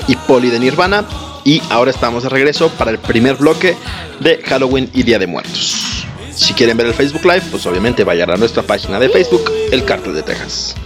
y 0.09 0.17
Poli 0.17 0.51
de 0.51 0.59
Nirvana. 0.59 1.05
Y 1.45 1.63
ahora 1.71 1.93
estamos 1.93 2.25
de 2.25 2.29
regreso 2.29 2.69
para 2.71 2.91
el 2.91 2.99
primer 2.99 3.37
bloque 3.37 3.77
de 4.21 4.43
Halloween 4.45 4.91
y 4.93 5.05
Día 5.05 5.19
de 5.21 5.29
Muertos. 5.29 6.05
Si 6.37 6.53
quieren 6.53 6.77
ver 6.77 6.87
el 6.87 6.95
Facebook 6.95 7.25
Live, 7.25 7.45
pues 7.51 7.65
obviamente 7.67 8.05
vayan 8.05 8.31
a 8.31 8.37
nuestra 8.37 8.63
página 8.63 9.01
de 9.01 9.09
Facebook, 9.09 9.51
El 9.73 9.87
Cártel 9.87 10.15
de 10.15 10.23
Texas. 10.23 10.77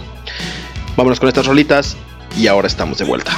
Vámonos 0.95 1.19
con 1.19 1.27
estas 1.27 1.45
rolitas 1.45 1.97
y 2.37 2.47
ahora 2.47 2.67
estamos 2.67 2.97
de 2.97 3.03
vuelta. 3.03 3.37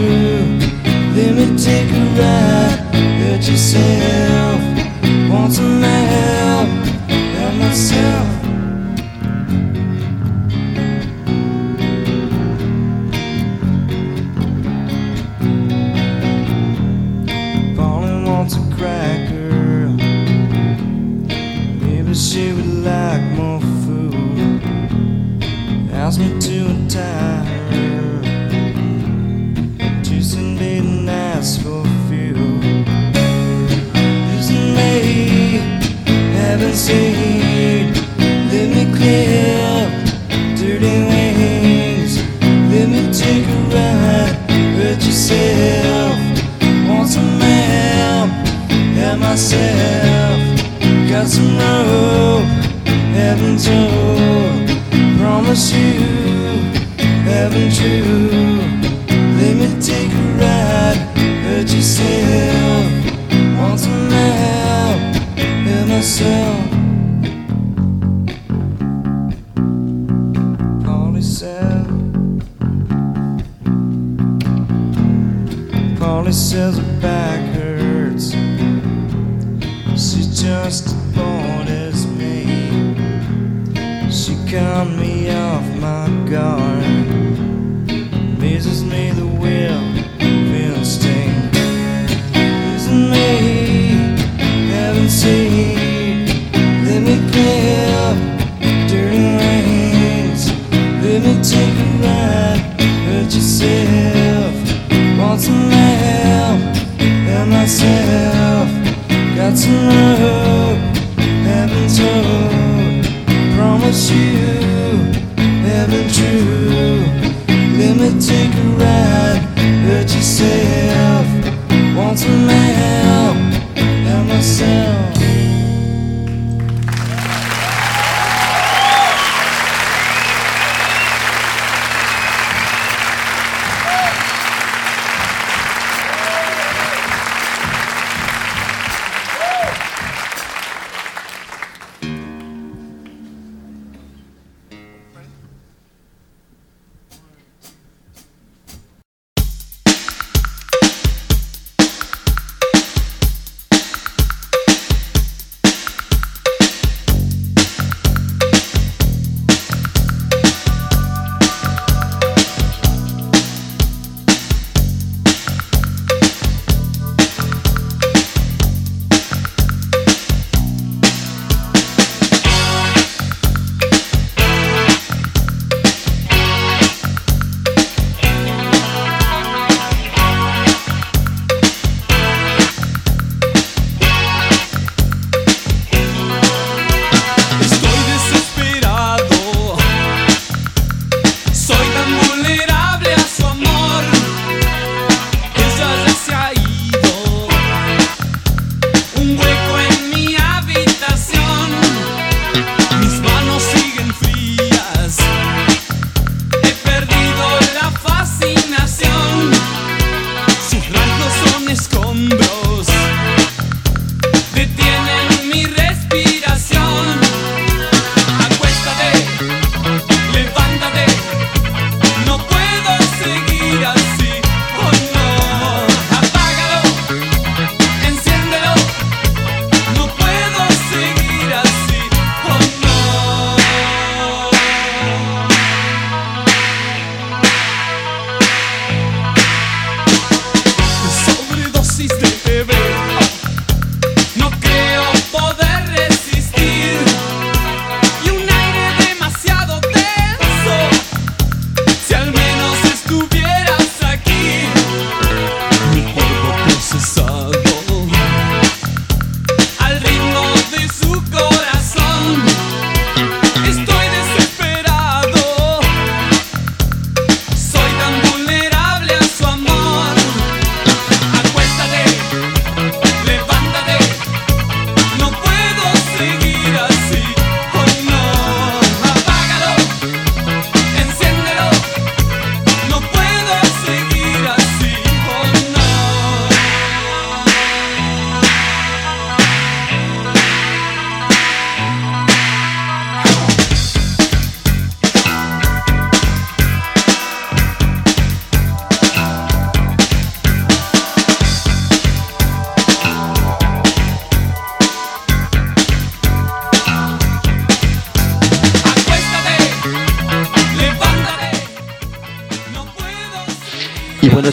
yourself. 3.51 4.61
Want 5.29 5.51
some 5.51 5.81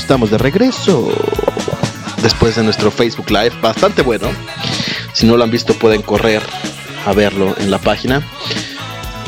estamos 0.09 0.30
de 0.30 0.38
regreso. 0.38 1.12
Después 2.22 2.56
de 2.56 2.62
nuestro 2.62 2.90
Facebook 2.90 3.28
Live, 3.28 3.52
bastante 3.61 4.00
bueno. 4.00 4.30
Si 5.12 5.26
no 5.26 5.36
lo 5.36 5.44
han 5.44 5.50
visto, 5.50 5.74
pueden 5.74 6.00
correr 6.00 6.42
a 7.04 7.12
verlo 7.12 7.54
en 7.59 7.70
la 7.70 7.76
página 7.76 8.26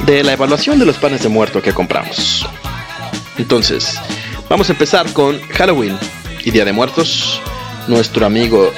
de 0.07 0.25
la 0.25 0.33
evaluación 0.33 0.79
de 0.79 0.87
los 0.87 0.97
panes 0.97 1.23
de 1.23 1.29
muerto 1.29 1.61
que 1.61 1.75
compramos. 1.75 2.47
Entonces, 3.37 4.01
vamos 4.49 4.71
a 4.71 4.73
empezar 4.73 5.13
con 5.13 5.39
Halloween 5.51 5.99
y 6.43 6.51
Día 6.51 6.65
de 6.65 6.73
Muertos. 6.73 7.43
Nuestro 7.87 8.25
amigo 8.25 8.73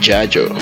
Yayo. 0.00 0.54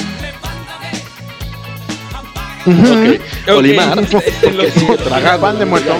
Olimar, 3.46 4.08
que 4.08 4.72
sigue 4.72 4.96
tragando 4.96 5.40
Pan 5.40 5.56
de 5.56 5.66
muerto. 5.66 5.94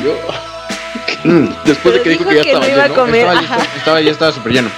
Yayo. 1.24 1.54
Después 1.64 1.94
de 1.94 2.02
que 2.02 2.10
dijo 2.10 2.28
que 2.28 2.36
ya 2.36 2.40
estaba 2.42 2.66
no 2.66 2.72
iba 2.72 2.82
a 2.84 2.88
lleno. 2.88 3.00
comer. 3.00 3.20
Estaba, 3.26 3.38
ajá. 3.40 3.56
listo, 3.58 3.76
estaba- 3.78 4.00
ya 4.00 4.10
estaba 4.10 4.32
súper 4.32 4.52
lleno. 4.52 4.70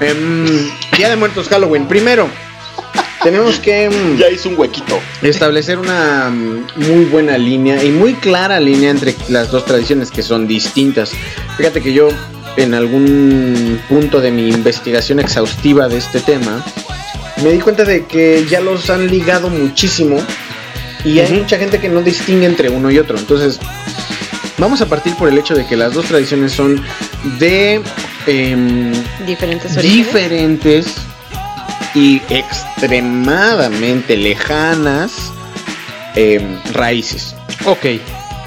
Em, 0.00 0.70
Día 0.96 1.08
de 1.08 1.16
Muertos 1.16 1.48
Halloween. 1.48 1.86
Primero, 1.86 2.28
tenemos 3.22 3.58
que 3.58 3.88
mm, 3.88 4.16
Ya 4.18 4.28
hizo 4.30 4.48
un 4.50 4.58
huequito. 4.58 5.00
establecer 5.22 5.78
una 5.78 6.28
mm, 6.30 6.66
muy 6.76 7.04
buena 7.06 7.38
línea 7.38 7.82
y 7.82 7.90
muy 7.90 8.14
clara 8.14 8.60
línea 8.60 8.90
entre 8.90 9.14
las 9.28 9.50
dos 9.50 9.64
tradiciones 9.64 10.10
que 10.10 10.22
son 10.22 10.46
distintas. 10.46 11.12
Fíjate 11.56 11.80
que 11.82 11.92
yo 11.92 12.08
en 12.56 12.74
algún 12.74 13.80
punto 13.88 14.20
de 14.20 14.30
mi 14.30 14.48
investigación 14.48 15.18
exhaustiva 15.20 15.88
de 15.88 15.98
este 15.98 16.20
tema 16.20 16.62
me 17.42 17.50
di 17.50 17.58
cuenta 17.58 17.84
de 17.84 18.06
que 18.06 18.46
ya 18.48 18.60
los 18.60 18.88
han 18.88 19.08
ligado 19.08 19.50
muchísimo 19.50 20.16
y 21.04 21.18
hay 21.20 21.30
mucha 21.32 21.58
gente 21.58 21.78
que 21.78 21.88
no 21.90 22.00
distingue 22.00 22.46
entre 22.46 22.70
uno 22.70 22.90
y 22.90 22.98
otro. 22.98 23.18
Entonces, 23.18 23.60
vamos 24.58 24.80
a 24.80 24.86
partir 24.86 25.14
por 25.16 25.28
el 25.28 25.38
hecho 25.38 25.54
de 25.54 25.66
que 25.66 25.76
las 25.76 25.94
dos 25.94 26.06
tradiciones 26.06 26.52
son 26.52 26.82
de 27.38 27.82
em, 28.26 28.92
Diferentes 29.26 29.76
orígenes. 29.76 30.06
diferentes 30.06 30.94
y 31.94 32.20
extremadamente 32.30 34.16
lejanas 34.16 35.12
em, 36.14 36.58
raíces. 36.72 37.34
Ok, 37.64 37.86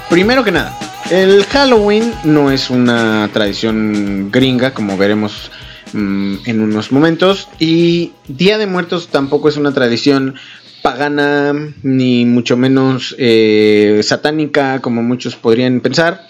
primero 0.08 0.44
que 0.44 0.52
nada, 0.52 0.76
el 1.10 1.44
Halloween 1.46 2.12
no 2.24 2.50
es 2.50 2.70
una 2.70 3.28
tradición 3.32 4.30
gringa, 4.30 4.72
como 4.72 4.96
veremos 4.96 5.50
mm, 5.92 6.36
en 6.46 6.60
unos 6.60 6.92
momentos, 6.92 7.48
y 7.58 8.12
Día 8.28 8.58
de 8.58 8.66
Muertos 8.66 9.08
tampoco 9.08 9.48
es 9.48 9.56
una 9.56 9.72
tradición 9.72 10.34
pagana, 10.82 11.54
ni 11.82 12.24
mucho 12.24 12.56
menos 12.56 13.14
eh, 13.18 14.00
satánica, 14.02 14.80
como 14.80 15.02
muchos 15.02 15.36
podrían 15.36 15.80
pensar. 15.80 16.26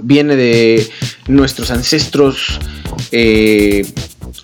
Viene 0.00 0.36
de 0.36 0.88
nuestros 1.28 1.70
ancestros 1.70 2.58
eh, 3.10 3.86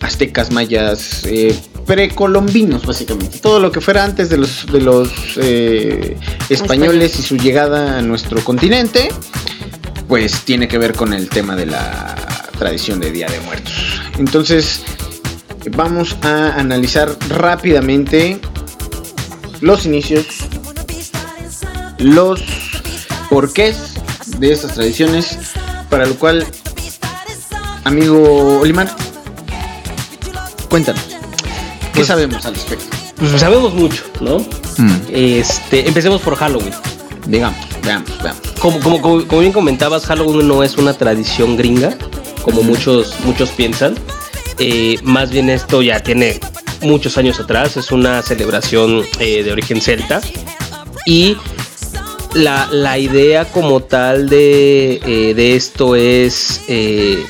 aztecas, 0.00 0.52
mayas, 0.52 1.22
eh, 1.24 1.54
precolombinos, 1.86 2.84
básicamente. 2.84 3.38
Todo 3.38 3.60
lo 3.60 3.72
que 3.72 3.80
fuera 3.80 4.04
antes 4.04 4.28
de 4.28 4.36
los, 4.36 4.70
de 4.70 4.80
los 4.80 5.10
eh, 5.36 6.16
españoles 6.48 7.18
y 7.18 7.22
su 7.22 7.36
llegada 7.36 7.98
a 7.98 8.02
nuestro 8.02 8.42
continente, 8.44 9.08
pues 10.06 10.42
tiene 10.44 10.68
que 10.68 10.78
ver 10.78 10.92
con 10.92 11.12
el 11.12 11.28
tema 11.28 11.56
de 11.56 11.66
la 11.66 12.14
tradición 12.58 13.00
de 13.00 13.10
Día 13.10 13.26
de 13.28 13.40
Muertos. 13.40 14.00
Entonces, 14.18 14.82
vamos 15.76 16.16
a 16.22 16.58
analizar 16.58 17.16
rápidamente 17.28 18.38
los 19.60 19.86
inicios, 19.86 20.26
los 21.98 22.40
porqués 23.30 23.94
de 24.38 24.52
estas 24.52 24.74
tradiciones, 24.74 25.38
para 25.90 26.06
lo 26.06 26.14
cual, 26.16 26.46
amigo 27.84 28.60
Olimar, 28.60 28.94
cuéntanos, 30.68 31.02
¿qué 31.02 31.18
Pues- 31.94 32.06
sabemos 32.06 32.44
al 32.46 32.54
respecto? 32.54 32.86
Pues 33.16 33.32
sabemos 33.40 33.74
mucho, 33.74 34.04
¿no? 34.20 34.36
Este, 35.10 35.88
empecemos 35.88 36.20
por 36.20 36.36
Halloween. 36.36 36.72
Digamos, 37.26 37.58
veamos, 37.82 38.08
veamos. 38.22 38.40
Como, 38.60 38.78
como, 38.78 39.02
como, 39.02 39.26
como 39.26 39.40
bien 39.40 39.52
comentabas, 39.52 40.06
Halloween 40.06 40.46
no 40.46 40.62
es 40.62 40.76
una 40.78 40.92
tradición 40.94 41.56
gringa, 41.56 41.96
como 42.42 42.62
muchos, 42.62 43.16
muchos 43.24 43.50
piensan. 43.50 43.96
Eh, 44.60 44.98
más 45.02 45.30
bien 45.30 45.50
esto 45.50 45.82
ya 45.82 46.00
tiene 46.00 46.38
muchos 46.80 47.18
años 47.18 47.40
atrás, 47.40 47.76
es 47.76 47.90
una 47.92 48.22
celebración 48.22 49.02
eh, 49.18 49.42
de 49.42 49.52
origen 49.52 49.80
celta. 49.80 50.20
Y 51.06 51.36
la, 52.34 52.68
la 52.70 52.98
idea 52.98 53.46
como 53.46 53.80
tal 53.80 54.28
de, 54.28 55.00
eh, 55.06 55.34
de 55.34 55.56
esto 55.56 55.96
es, 55.96 56.60
eh, 56.68 57.24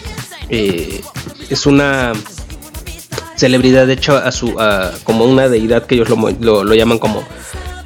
es 1.50 1.66
una 1.66 2.12
celebridad 3.36 3.88
hecha 3.90 4.18
a 4.18 4.32
su, 4.32 4.58
a- 4.60 4.92
como 5.04 5.24
una 5.24 5.48
deidad 5.48 5.86
que 5.86 5.94
ellos 5.94 6.08
lo, 6.08 6.16
lo- 6.40 6.64
lo 6.64 6.74
llaman 6.74 6.98
como 6.98 7.22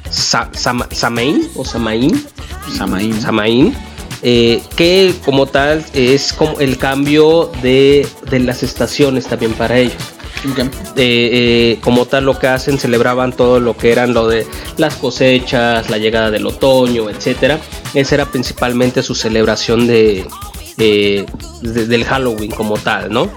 Sa- 0.09 0.49
Sama- 0.53 0.87
Samaín 0.91 1.49
o 1.55 1.63
Samaín. 1.65 2.25
Samaín. 2.75 3.21
Samaín, 3.21 3.75
eh, 4.23 4.61
que 4.75 5.13
como 5.25 5.45
tal 5.45 5.85
es 5.93 6.33
como 6.33 6.59
el 6.59 6.77
cambio 6.77 7.51
de, 7.61 8.07
de 8.29 8.39
las 8.39 8.63
estaciones 8.63 9.27
también 9.27 9.53
para 9.53 9.77
ellos. 9.77 10.01
Eh, 10.95 11.29
eh, 11.31 11.79
como 11.81 12.05
tal 12.05 12.25
lo 12.25 12.37
que 12.37 12.47
hacen, 12.47 12.77
celebraban 12.77 13.31
todo 13.33 13.59
lo 13.59 13.75
que 13.77 13.91
eran 13.91 14.13
lo 14.13 14.27
de 14.27 14.45
las 14.77 14.95
cosechas, 14.95 15.89
la 15.89 15.97
llegada 15.97 16.31
del 16.31 16.45
otoño, 16.47 17.09
etcétera. 17.09 17.59
Esa 17.93 18.15
era 18.15 18.25
principalmente 18.25 19.01
su 19.03 19.15
celebración 19.15 19.87
de, 19.87 20.25
eh, 20.77 21.25
de- 21.61 21.85
del 21.87 22.03
Halloween 22.05 22.51
como 22.51 22.75
tal, 22.77 23.11
¿no? 23.11 23.29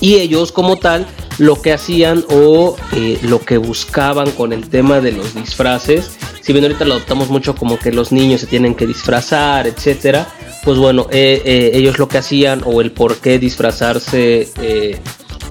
Y 0.00 0.16
ellos 0.16 0.52
como 0.52 0.76
tal 0.76 1.06
lo 1.38 1.60
que 1.62 1.72
hacían 1.72 2.24
o 2.28 2.76
eh, 2.92 3.18
lo 3.22 3.40
que 3.40 3.56
buscaban 3.58 4.30
con 4.32 4.52
el 4.52 4.68
tema 4.68 5.00
de 5.00 5.12
los 5.12 5.34
disfraces, 5.34 6.10
si 6.42 6.52
bien 6.52 6.64
ahorita 6.64 6.84
lo 6.84 6.94
adoptamos 6.94 7.30
mucho 7.30 7.54
como 7.54 7.78
que 7.78 7.90
los 7.92 8.12
niños 8.12 8.40
se 8.42 8.46
tienen 8.46 8.74
que 8.74 8.86
disfrazar, 8.86 9.66
etcétera, 9.66 10.28
pues 10.62 10.78
bueno, 10.78 11.06
ellos 11.10 11.98
lo 11.98 12.08
que 12.08 12.18
hacían 12.18 12.62
o 12.64 12.80
el 12.80 12.92
por 12.92 13.16
qué 13.16 13.38
disfrazarse 13.38 14.50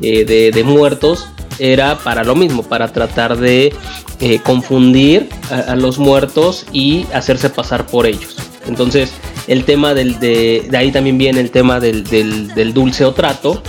eh, 0.03 0.23
de, 0.25 0.51
de 0.51 0.63
muertos 0.63 1.25
era 1.59 1.97
para 1.97 2.23
lo 2.23 2.35
mismo, 2.35 2.61
para 2.63 2.91
tratar 2.93 3.37
de 3.37 3.73
eh, 4.19 4.39
confundir 4.43 5.29
a, 5.51 5.71
a 5.71 5.75
los 5.75 5.97
muertos 5.97 6.65
y 6.71 7.05
hacerse 7.13 7.49
pasar 7.49 7.85
por 7.87 8.05
ellos. 8.05 8.35
Entonces, 8.67 9.11
el 9.47 9.63
tema 9.65 9.93
del, 9.93 10.19
de, 10.19 10.67
de 10.69 10.77
ahí 10.77 10.91
también 10.91 11.17
viene 11.17 11.41
el 11.41 11.51
tema 11.51 11.79
del, 11.79 12.03
del- 12.05 12.47
del 12.55 12.73
dulce 12.73 13.03
o 13.05 13.13
trato, 13.13 13.61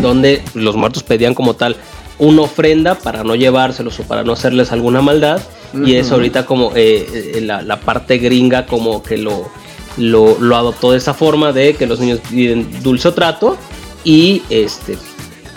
donde 0.00 0.42
los 0.54 0.76
muertos 0.76 1.02
pedían 1.02 1.34
como 1.34 1.54
tal 1.54 1.76
una 2.18 2.42
ofrenda 2.42 2.94
para 2.96 3.24
no 3.24 3.34
llevárselos 3.34 3.98
o 4.00 4.02
para 4.04 4.22
no 4.24 4.32
hacerles 4.32 4.72
alguna 4.72 5.00
maldad. 5.02 5.40
Y 5.74 5.98
Ujú. 6.00 6.14
ahorita 6.14 6.46
como 6.46 6.70
eh, 6.76 7.40
la, 7.42 7.60
la 7.62 7.80
parte 7.80 8.18
gringa 8.18 8.64
como 8.66 9.02
que 9.02 9.16
lo, 9.18 9.48
lo, 9.96 10.38
lo 10.40 10.56
adoptó 10.56 10.92
de 10.92 10.98
esa 10.98 11.14
forma 11.14 11.52
de 11.52 11.74
que 11.74 11.86
los 11.86 11.98
niños 11.98 12.20
piden 12.30 12.68
dulce 12.82 13.08
o 13.08 13.12
trato 13.14 13.56
y 14.04 14.42
este 14.50 14.96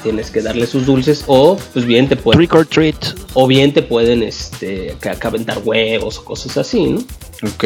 tienes 0.07 0.31
que 0.31 0.41
darle 0.41 0.65
sus 0.67 0.85
dulces 0.85 1.23
o 1.27 1.57
pues 1.73 1.85
bien 1.85 2.07
te 2.07 2.15
pueden 2.15 2.39
Trick 2.39 2.53
or 2.53 2.65
treat. 2.65 2.95
o 3.33 3.45
bien 3.47 3.73
te 3.73 3.81
pueden 3.81 4.23
este 4.23 4.95
que, 5.01 5.09
aventar 5.27 5.59
huevos 5.65 6.17
o 6.19 6.23
cosas 6.23 6.55
así, 6.57 6.85
¿no? 6.85 6.99
Ok. 7.43 7.65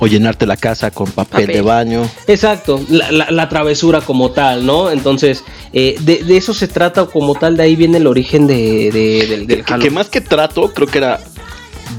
O 0.00 0.06
llenarte 0.06 0.46
la 0.46 0.56
casa 0.56 0.90
con 0.90 1.06
papel, 1.12 1.42
Papel. 1.42 1.54
de 1.56 1.62
baño. 1.62 2.10
Exacto, 2.26 2.80
la, 2.90 3.10
la- 3.12 3.30
la 3.30 3.48
travesura 3.48 4.00
como 4.00 4.32
tal, 4.32 4.66
¿no? 4.66 4.90
Entonces, 4.90 5.44
eh, 5.72 5.94
de, 6.00 6.24
de 6.24 6.36
eso 6.36 6.52
se 6.52 6.66
trata 6.68 7.06
como 7.06 7.34
tal, 7.36 7.56
de 7.56 7.62
ahí 7.62 7.76
viene 7.76 7.98
el 7.98 8.06
origen 8.06 8.46
de, 8.46 8.90
de- 8.92 9.26
del, 9.28 9.46
del 9.46 9.64
Que, 9.64 9.90
más 9.90 10.08
que 10.08 10.20
trato, 10.20 10.72
creo 10.74 10.88
que 10.88 10.98
era 10.98 11.20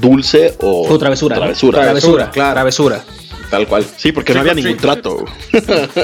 dulce 0.00 0.54
o, 0.60 0.86
O 0.88 0.98
travesura. 0.98 1.36
¿no? 1.36 1.40
Travesura. 1.42 1.82
Travesura, 1.82 2.30
claro. 2.30 2.52
travesura. 2.54 3.04
Tal 3.50 3.66
cual. 3.66 3.84
Sí, 3.96 4.12
porque 4.12 4.32
no 4.34 4.40
había 4.40 4.54
ningún 4.54 4.76
trato. 4.76 5.24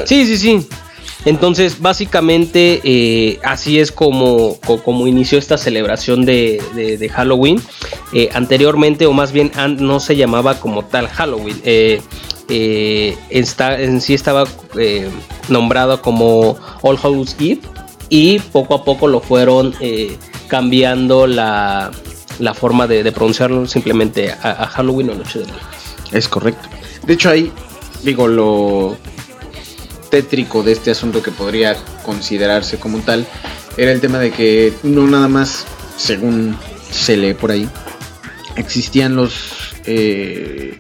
Sí, 0.04 0.26
sí, 0.26 0.36
sí. 0.36 0.66
Entonces, 1.24 1.80
básicamente, 1.80 2.80
eh, 2.84 3.38
así 3.42 3.80
es 3.80 3.92
como, 3.92 4.58
co- 4.64 4.82
como 4.82 5.06
inició 5.06 5.38
esta 5.38 5.58
celebración 5.58 6.24
de, 6.24 6.62
Halloween. 7.12 7.60
Eh, 8.12 8.28
anteriormente, 8.32 9.06
o 9.06 9.12
más 9.12 9.32
bien, 9.32 9.50
no 9.78 10.00
se 10.00 10.16
llamaba 10.16 10.58
como 10.60 10.84
tal 10.84 11.08
Halloween. 11.08 11.60
Eh, 11.64 12.00
eh, 12.48 13.16
está, 13.30 13.80
en 13.80 14.00
sí 14.00 14.14
estaba 14.14 14.44
nombrado 15.48 16.00
como 16.00 16.56
All 16.82 16.98
Hallows 17.02 17.36
Eve. 17.40 17.60
Y 18.10 18.38
poco 18.38 18.74
a 18.74 18.84
poco 18.84 19.06
lo 19.06 19.20
fueron 19.20 19.74
cambiando 20.46 21.26
la, 21.26 21.90
la 22.38 22.54
forma 22.54 22.86
de, 22.86 23.10
pronunciarlo 23.12 23.66
simplemente 23.66 24.32
a, 24.32 24.66
Halloween 24.66 25.10
o 25.10 25.14
Noche 25.14 25.40
de. 25.40 25.46
Es 26.12 26.26
correcto. 26.26 26.68
De 27.06 27.12
hecho, 27.14 27.28
ahí 27.28 27.52
digo 28.02 28.26
lo 28.26 28.96
tétrico 30.10 30.62
de 30.62 30.72
este 30.72 30.90
asunto 30.90 31.22
que 31.22 31.30
podría 31.30 31.76
considerarse 32.04 32.78
como 32.78 32.98
tal 33.00 33.26
era 33.76 33.92
el 33.92 34.00
tema 34.00 34.18
de 34.18 34.30
que 34.32 34.72
no 34.82 35.06
nada 35.06 35.28
más, 35.28 35.64
según 35.96 36.56
se 36.90 37.16
lee 37.16 37.34
por 37.34 37.52
ahí, 37.52 37.68
existían 38.56 39.14
los 39.14 39.52
eh, 39.84 40.78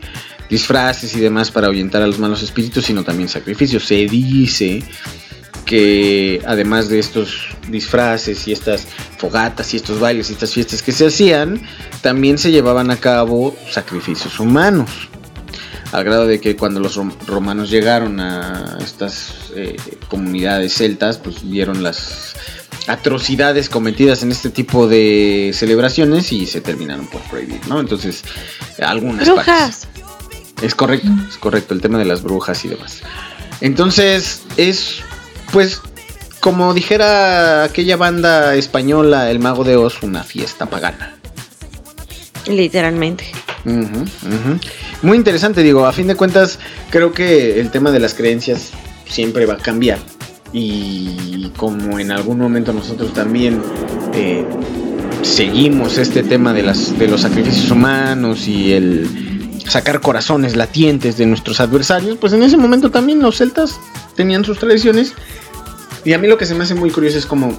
disfraces 0.50 1.14
y 1.14 1.20
demás 1.20 1.50
para 1.50 1.68
ahuyentar 1.68 2.02
a 2.02 2.06
los 2.06 2.18
malos 2.18 2.42
espíritus, 2.42 2.86
sino 2.86 3.04
también 3.04 3.28
sacrificios. 3.28 3.86
Se 3.86 3.94
dice 4.06 4.82
que 5.64 6.40
además 6.46 6.88
de 6.88 6.98
estos 6.98 7.48
disfraces 7.68 8.48
y 8.48 8.52
estas 8.52 8.86
fogatas 9.18 9.74
y 9.74 9.76
estos 9.76 10.00
bailes 10.00 10.30
y 10.30 10.32
estas 10.32 10.52
fiestas 10.52 10.82
que 10.82 10.92
se 10.92 11.06
hacían, 11.06 11.60
también 12.00 12.38
se 12.38 12.50
llevaban 12.50 12.90
a 12.90 12.96
cabo 12.96 13.56
sacrificios 13.70 14.40
humanos. 14.40 14.90
Al 15.92 16.04
grado 16.04 16.26
de 16.26 16.40
que 16.40 16.54
cuando 16.56 16.80
los 16.80 16.96
rom- 16.98 17.16
romanos 17.26 17.70
llegaron 17.70 18.20
a 18.20 18.76
estas 18.82 19.32
eh, 19.54 19.76
comunidades 20.08 20.74
celtas, 20.74 21.16
pues 21.18 21.48
vieron 21.48 21.82
las 21.82 22.34
atrocidades 22.86 23.68
cometidas 23.68 24.22
en 24.22 24.30
este 24.30 24.50
tipo 24.50 24.86
de 24.88 25.50
celebraciones 25.54 26.30
y 26.32 26.46
se 26.46 26.60
terminaron 26.60 27.06
por 27.06 27.20
prohibir, 27.22 27.60
¿no? 27.68 27.80
Entonces, 27.80 28.22
algunas 28.82 29.28
partes. 29.28 29.46
Brujas. 29.46 29.88
Es 30.62 30.74
correcto, 30.74 31.08
es 31.28 31.36
correcto, 31.36 31.72
el 31.74 31.80
tema 31.80 31.98
de 31.98 32.04
las 32.04 32.22
brujas 32.22 32.64
y 32.64 32.68
demás. 32.68 33.00
Entonces, 33.60 34.42
es, 34.56 34.96
pues, 35.52 35.80
como 36.40 36.74
dijera 36.74 37.64
aquella 37.64 37.96
banda 37.96 38.54
española, 38.56 39.30
El 39.30 39.38
Mago 39.38 39.64
de 39.64 39.76
Oz, 39.76 40.02
una 40.02 40.22
fiesta 40.24 40.66
pagana. 40.66 41.14
Literalmente. 42.46 43.30
Muy 45.02 45.16
interesante, 45.16 45.62
digo, 45.62 45.86
a 45.86 45.92
fin 45.92 46.08
de 46.08 46.16
cuentas, 46.16 46.58
creo 46.90 47.12
que 47.12 47.60
el 47.60 47.70
tema 47.70 47.92
de 47.92 48.00
las 48.00 48.14
creencias 48.14 48.72
siempre 49.06 49.46
va 49.46 49.54
a 49.54 49.58
cambiar. 49.58 49.98
Y 50.52 51.50
como 51.56 51.98
en 51.98 52.10
algún 52.10 52.38
momento 52.38 52.72
nosotros 52.72 53.12
también 53.12 53.62
eh, 54.14 54.44
seguimos 55.22 55.98
este 55.98 56.22
tema 56.22 56.52
de, 56.52 56.62
las, 56.62 56.98
de 56.98 57.06
los 57.06 57.20
sacrificios 57.20 57.70
humanos 57.70 58.48
y 58.48 58.72
el 58.72 59.08
sacar 59.68 60.00
corazones 60.00 60.56
latientes 60.56 61.16
de 61.16 61.26
nuestros 61.26 61.60
adversarios, 61.60 62.16
pues 62.18 62.32
en 62.32 62.42
ese 62.42 62.56
momento 62.56 62.90
también 62.90 63.20
los 63.20 63.36
celtas 63.36 63.78
tenían 64.16 64.44
sus 64.44 64.58
tradiciones. 64.58 65.12
Y 66.04 66.12
a 66.12 66.18
mí 66.18 66.26
lo 66.26 66.38
que 66.38 66.46
se 66.46 66.54
me 66.54 66.64
hace 66.64 66.74
muy 66.74 66.90
curioso 66.90 67.18
es 67.18 67.26
como 67.26 67.58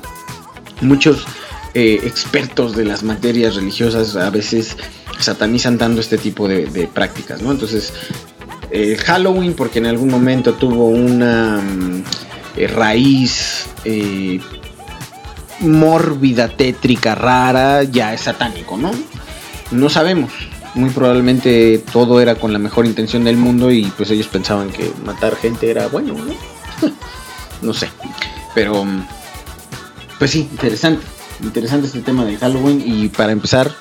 muchos 0.82 1.26
eh, 1.74 2.00
expertos 2.04 2.76
de 2.76 2.84
las 2.84 3.04
materias 3.04 3.56
religiosas 3.56 4.16
a 4.16 4.30
veces 4.32 4.76
satanizan 5.20 5.78
tanto 5.78 6.02
este 6.02 6.18
tipo 6.18 6.48
de, 6.48 6.90
prácticas, 6.92 7.42
¿no? 7.42 7.52
Entonces, 7.52 7.94
el 8.72 8.98
Halloween, 8.98 9.54
porque 9.54 9.80
en 9.80 9.86
algún 9.86 10.10
momento 10.10 10.54
tuvo 10.56 10.88
una 10.88 11.62
mm, 11.62 12.04
eh, 12.58 12.68
raíz 12.68 13.68
eh, 13.86 14.40
mórbida, 15.60 16.48
tétrica, 16.48 17.14
rara, 17.14 17.84
ya 17.84 18.14
es 18.14 18.22
satánico, 18.22 18.78
¿no? 18.78 18.92
No 19.72 19.90
sabemos. 19.90 20.32
Muy 20.76 20.92
probablemente 20.92 21.84
todo 21.92 22.22
era 22.22 22.36
con 22.36 22.54
la 22.54 22.60
mejor 22.60 22.86
intención 22.86 23.24
del 23.24 23.38
mundo 23.38 23.72
y 23.72 23.84
pues 23.98 24.10
ellos 24.12 24.28
pensaban 24.28 24.70
que 24.70 24.92
matar 25.04 25.36
gente 25.36 25.70
era 25.70 25.88
bueno, 25.88 26.14
¿no? 26.14 26.34
no 27.62 27.74
sé. 27.74 27.90
Pero, 28.56 28.86
mm, 28.86 29.06
pues 30.18 30.32
sí, 30.32 30.48
interesante. 30.52 31.19
Interesante 31.42 31.88
este 31.88 32.02
tema 32.02 32.26
del 32.26 32.38
Halloween 32.38 32.84
y 32.86 33.08
para 33.10 33.32
empezar, 33.32 33.72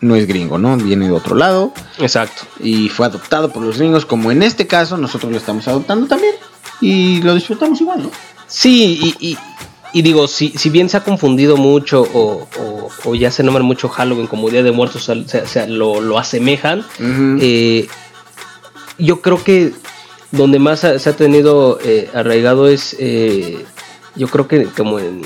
no 0.00 0.14
es 0.16 0.26
gringo, 0.26 0.58
¿no? 0.58 0.76
Viene 0.76 1.06
de 1.06 1.12
otro 1.12 1.34
lado 1.36 1.72
Exacto. 1.98 2.42
y 2.58 2.88
fue 2.88 3.06
adoptado 3.06 3.50
por 3.52 3.62
los 3.62 3.78
gringos, 3.78 4.04
como 4.06 4.30
en 4.30 4.42
este 4.42 4.66
caso 4.66 4.96
nosotros 4.96 5.30
lo 5.32 5.38
estamos 5.38 5.66
adoptando 5.68 6.06
también 6.06 6.34
y 6.80 7.22
lo 7.22 7.34
disfrutamos 7.34 7.80
igual, 7.80 8.02
¿no? 8.04 8.10
Sí, 8.46 9.14
y, 9.20 9.28
y- 9.30 9.38
y 9.92 10.02
digo, 10.02 10.28
si, 10.28 10.50
si 10.50 10.70
bien 10.70 10.88
se 10.88 10.96
ha 10.98 11.02
confundido 11.04 11.56
mucho 11.56 12.02
o, 12.02 12.46
o- 12.60 12.88
o 13.04 13.14
ya 13.16 13.30
se 13.30 13.42
nombra 13.42 13.62
mucho 13.64 13.88
Halloween 13.88 14.26
como 14.28 14.48
Día 14.48 14.62
de 14.62 14.70
Muertos, 14.70 15.08
o 15.08 15.14
sea, 15.14 15.26
se- 15.26 15.46
se- 15.46 15.66
lo, 15.68 16.00
lo 16.00 16.16
asemejan, 16.18 16.84
eh, 17.00 17.88
yo 18.98 19.20
creo 19.20 19.42
que 19.42 19.72
donde 20.30 20.58
más 20.60 20.84
ha- 20.84 20.98
se 20.98 21.10
ha 21.10 21.16
tenido 21.16 21.78
eh, 21.82 22.08
arraigado 22.14 22.68
es, 22.68 22.94
eh, 23.00 23.64
yo 24.14 24.28
creo 24.28 24.46
que 24.46 24.64
como 24.66 24.98
en, 25.00 25.22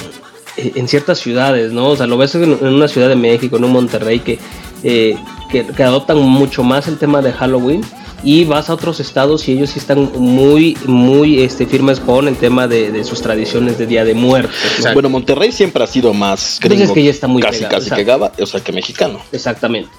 en 0.56 0.88
ciertas 0.88 1.18
ciudades, 1.18 1.72
¿no? 1.72 1.88
O 1.88 1.96
sea, 1.96 2.06
lo 2.06 2.16
ves 2.16 2.34
en, 2.34 2.44
en 2.44 2.66
una 2.66 2.88
ciudad 2.88 3.08
de 3.08 3.16
México, 3.16 3.56
en 3.56 3.64
un 3.64 3.72
Monterrey, 3.72 4.20
que, 4.20 4.38
eh, 4.82 5.16
que, 5.50 5.66
que 5.66 5.82
adoptan 5.82 6.18
mucho 6.18 6.62
más 6.62 6.88
el 6.88 6.98
tema 6.98 7.22
de 7.22 7.32
Halloween. 7.32 7.82
Y 8.26 8.46
vas 8.46 8.70
a 8.70 8.74
otros 8.74 9.00
estados 9.00 9.46
y 9.48 9.52
ellos 9.52 9.68
sí 9.68 9.78
están 9.78 10.10
muy, 10.14 10.78
muy 10.86 11.42
este, 11.42 11.66
firmes 11.66 12.00
con 12.00 12.26
el 12.26 12.36
tema 12.38 12.66
de, 12.66 12.90
de 12.90 13.04
sus 13.04 13.20
tradiciones 13.20 13.76
de 13.76 13.86
Día 13.86 14.02
de 14.02 14.14
Muertos. 14.14 14.54
¿no? 14.82 14.94
Bueno, 14.94 15.10
Monterrey 15.10 15.52
siempre 15.52 15.84
ha 15.84 15.86
sido 15.86 16.14
más 16.14 16.58
gringo, 16.62 16.84
es 16.84 16.90
que 16.90 17.02
ya 17.02 17.10
está 17.10 17.26
muy 17.26 17.42
casi 17.42 17.58
pegado, 17.58 17.74
casi 17.76 17.90
que 17.90 18.04
gaba, 18.04 18.32
o 18.40 18.46
sea, 18.46 18.60
que 18.60 18.72
mexicano. 18.72 19.20
Exactamente. 19.30 19.90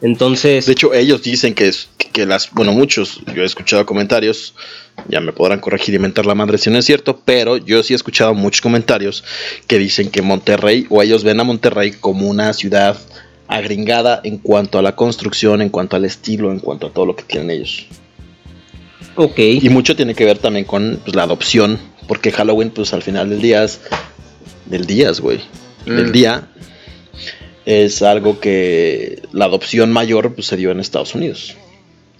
Entonces, 0.00 0.64
De 0.64 0.72
hecho, 0.72 0.94
ellos 0.94 1.22
dicen 1.22 1.54
que, 1.54 1.68
es, 1.68 1.90
que 2.12 2.24
las, 2.24 2.50
bueno, 2.52 2.72
muchos, 2.72 3.20
yo 3.34 3.42
he 3.42 3.46
escuchado 3.46 3.84
comentarios, 3.84 4.54
ya 5.08 5.20
me 5.20 5.32
podrán 5.32 5.60
corregir 5.60 5.94
y 5.94 5.98
mentar 5.98 6.26
la 6.26 6.34
madre 6.34 6.58
si 6.58 6.70
no 6.70 6.78
es 6.78 6.84
cierto, 6.84 7.20
pero 7.24 7.56
yo 7.56 7.82
sí 7.82 7.92
he 7.92 7.96
escuchado 7.96 8.34
muchos 8.34 8.60
comentarios 8.60 9.24
que 9.66 9.78
dicen 9.78 10.10
que 10.10 10.22
Monterrey, 10.22 10.86
o 10.90 11.02
ellos 11.02 11.24
ven 11.24 11.40
a 11.40 11.44
Monterrey 11.44 11.92
como 11.92 12.28
una 12.28 12.52
ciudad 12.52 12.96
agringada 13.48 14.20
en 14.24 14.38
cuanto 14.38 14.78
a 14.78 14.82
la 14.82 14.96
construcción, 14.96 15.60
en 15.60 15.68
cuanto 15.68 15.96
al 15.96 16.04
estilo, 16.04 16.50
en 16.50 16.60
cuanto 16.60 16.86
a 16.86 16.90
todo 16.90 17.06
lo 17.06 17.16
que 17.16 17.24
tienen 17.24 17.50
ellos. 17.50 17.86
ok. 19.16 19.38
Y 19.38 19.68
mucho 19.68 19.94
tiene 19.94 20.14
que 20.14 20.24
ver 20.24 20.38
también 20.38 20.64
con 20.64 20.98
pues, 21.04 21.14
la 21.14 21.24
adopción, 21.24 21.78
porque 22.08 22.32
Halloween, 22.32 22.70
pues 22.70 22.92
al 22.94 23.02
final 23.02 23.28
del 23.30 23.40
día 23.42 23.64
es 23.64 23.80
del 24.66 24.86
días, 24.86 25.20
güey. 25.20 25.40
Del 25.84 26.08
Mm. 26.08 26.12
día 26.12 26.48
es 27.66 28.02
algo 28.02 28.40
que 28.40 29.22
la 29.32 29.44
adopción 29.44 29.92
mayor 29.92 30.34
pues, 30.34 30.46
se 30.46 30.56
dio 30.56 30.70
en 30.70 30.80
Estados 30.80 31.14
Unidos. 31.14 31.54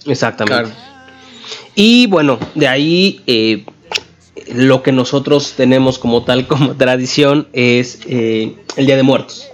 Exactamente. 0.07 0.71
Y 1.75 2.07
bueno, 2.07 2.39
de 2.55 2.69
ahí 2.69 3.21
eh, 3.27 3.65
lo 4.55 4.83
que 4.83 4.93
nosotros 4.93 5.55
tenemos 5.57 5.99
como 5.99 6.25
tal, 6.25 6.47
como 6.49 6.75
tradición, 6.75 7.49
es 7.53 8.01
eh, 8.07 8.55
el 8.77 8.87
Día 8.87 8.97
de 8.97 9.03
Muertos. 9.03 9.49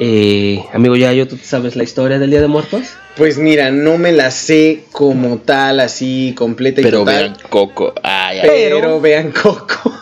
Eh, 0.00 0.64
amigo 0.72 0.94
Yayo, 0.94 1.26
¿tú 1.26 1.36
sabes 1.42 1.74
la 1.74 1.82
historia 1.82 2.18
del 2.20 2.30
Día 2.30 2.40
de 2.40 2.46
Muertos? 2.46 2.82
Pues 3.16 3.36
mira, 3.36 3.72
no 3.72 3.98
me 3.98 4.12
la 4.12 4.30
sé 4.30 4.84
como 4.92 5.38
tal, 5.38 5.80
así 5.80 6.34
completa 6.36 6.80
y 6.80 6.84
Pero 6.84 7.00
total. 7.00 7.14
vean 7.16 7.36
Coco. 7.50 7.92
Ay, 8.04 8.38
ay, 8.38 8.48
pero, 8.48 8.76
Pero- 8.76 9.00
vean 9.00 9.32
Coco. 9.32 9.92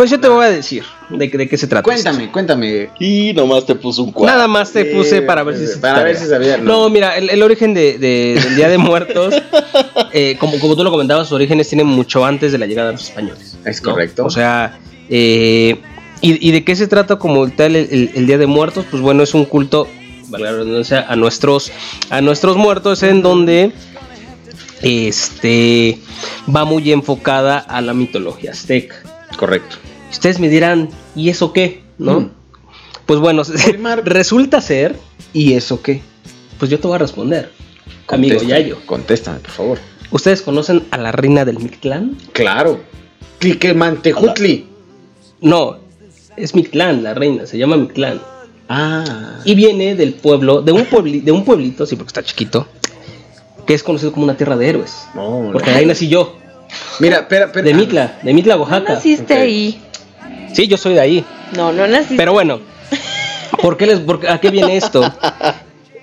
Pues 0.00 0.10
yo 0.10 0.18
te 0.18 0.28
voy 0.28 0.46
a 0.46 0.48
decir 0.48 0.82
de, 1.10 1.28
de 1.28 1.46
qué 1.46 1.58
se 1.58 1.66
trata. 1.66 1.82
cuéntame, 1.82 2.32
cuéntame. 2.32 2.88
Y 2.98 3.34
nomás 3.34 3.66
te 3.66 3.74
puso 3.74 4.02
un 4.02 4.12
cuadro. 4.12 4.34
Nada 4.34 4.48
más 4.48 4.72
te 4.72 4.86
puse 4.86 5.20
para 5.20 5.42
ver 5.42 5.58
si 5.58 5.66
se 5.66 5.76
para 5.76 6.02
ver 6.02 6.16
si 6.16 6.24
sabía, 6.26 6.56
No, 6.56 6.84
no. 6.84 6.88
mira, 6.88 7.18
el, 7.18 7.28
el 7.28 7.42
origen 7.42 7.74
de, 7.74 7.98
de- 7.98 8.40
del 8.42 8.56
Día 8.56 8.70
de 8.70 8.78
Muertos, 8.78 9.34
eh, 10.14 10.38
como, 10.40 10.58
como 10.58 10.74
tú 10.74 10.84
lo 10.84 10.90
comentabas, 10.90 11.28
sus 11.28 11.34
orígenes 11.36 11.68
tienen 11.68 11.86
mucho 11.86 12.24
antes 12.24 12.50
de 12.50 12.56
la 12.56 12.64
llegada 12.64 12.86
de 12.88 12.92
los 12.94 13.04
españoles. 13.04 13.58
Es 13.66 13.82
¿no? 13.82 13.90
correcto. 13.90 14.24
O 14.24 14.30
sea, 14.30 14.78
eh, 15.10 15.76
y, 16.22 16.48
y 16.48 16.50
de 16.50 16.64
qué 16.64 16.76
se 16.76 16.86
trata 16.86 17.16
como 17.16 17.50
tal 17.50 17.76
el, 17.76 17.88
el- 17.90 18.10
el 18.14 18.26
Día 18.26 18.38
de 18.38 18.46
Muertos? 18.46 18.86
Pues 18.90 19.02
bueno, 19.02 19.22
es 19.22 19.34
un 19.34 19.44
culto, 19.44 19.86
valga 20.28 20.50
la 20.50 20.56
redundancia, 20.60 21.04
a 21.06 21.14
nuestros, 21.14 21.72
a 22.08 22.22
nuestros 22.22 22.56
muertos 22.56 23.02
en 23.02 23.20
donde 23.20 23.72
este 24.80 25.98
va 26.56 26.64
muy 26.64 26.90
enfocada 26.90 27.58
a 27.58 27.82
la 27.82 27.92
mitología 27.92 28.52
azteca. 28.52 28.96
correcto. 29.36 29.76
Ustedes 30.10 30.38
me 30.40 30.48
dirán, 30.48 30.88
¿y 31.14 31.28
eso 31.30 31.52
qué? 31.52 31.82
¿no? 31.98 32.20
Mm. 32.20 32.30
Pues 33.06 33.20
bueno, 33.20 33.42
Olimar. 33.68 34.02
resulta 34.04 34.60
ser, 34.60 34.96
¿Y 35.32 35.52
eso 35.54 35.82
qué? 35.82 36.02
pues 36.58 36.70
yo 36.70 36.78
te 36.78 36.86
voy 36.86 36.96
a 36.96 36.98
responder, 36.98 37.50
amigo 38.08 38.42
Yayo. 38.42 38.78
Contéstame, 38.86 39.38
por 39.40 39.50
favor. 39.50 39.78
¿Ustedes 40.10 40.42
conocen 40.42 40.84
a 40.90 40.98
la 40.98 41.12
reina 41.12 41.44
del 41.44 41.58
Mictlán? 41.58 42.16
Claro. 42.32 42.80
Cliquemantejutli. 43.38 44.66
No, 45.40 45.78
es 46.36 46.54
Mictlán, 46.54 47.02
la 47.02 47.14
reina, 47.14 47.46
se 47.46 47.56
llama 47.58 47.76
Mictlán. 47.76 48.20
Ah. 48.68 49.40
Y 49.44 49.54
viene 49.54 49.94
del 49.94 50.14
pueblo, 50.14 50.62
de 50.62 50.72
un, 50.72 50.84
puebli- 50.86 51.22
de 51.22 51.32
un 51.32 51.44
pueblito, 51.44 51.86
sí, 51.86 51.96
porque 51.96 52.08
está 52.08 52.22
chiquito, 52.22 52.68
que 53.66 53.74
es 53.74 53.82
conocido 53.82 54.12
como 54.12 54.24
una 54.24 54.36
tierra 54.36 54.56
de 54.56 54.68
héroes. 54.68 54.94
No, 55.14 55.48
Porque 55.52 55.70
no. 55.70 55.76
ahí 55.78 55.86
nací 55.86 56.08
yo, 56.08 56.36
Mira, 57.00 57.20
espera, 57.20 57.46
espera. 57.46 57.64
de 57.66 57.74
Mitla, 57.74 58.18
de 58.22 58.32
Mitla, 58.34 58.54
No 58.56 58.62
Oaxaca. 58.62 58.94
naciste 58.94 59.34
ok. 59.34 59.40
ahí. 59.40 59.82
Sí, 60.52 60.66
yo 60.66 60.76
soy 60.76 60.94
de 60.94 61.00
ahí. 61.00 61.24
No, 61.56 61.72
no 61.72 61.86
naciste. 61.86 62.16
Pero 62.16 62.32
bueno, 62.32 62.60
¿por 63.62 63.76
qué 63.76 63.86
les, 63.86 64.00
por- 64.00 64.26
¿a 64.28 64.38
qué 64.40 64.50
viene 64.50 64.76
esto? 64.76 65.02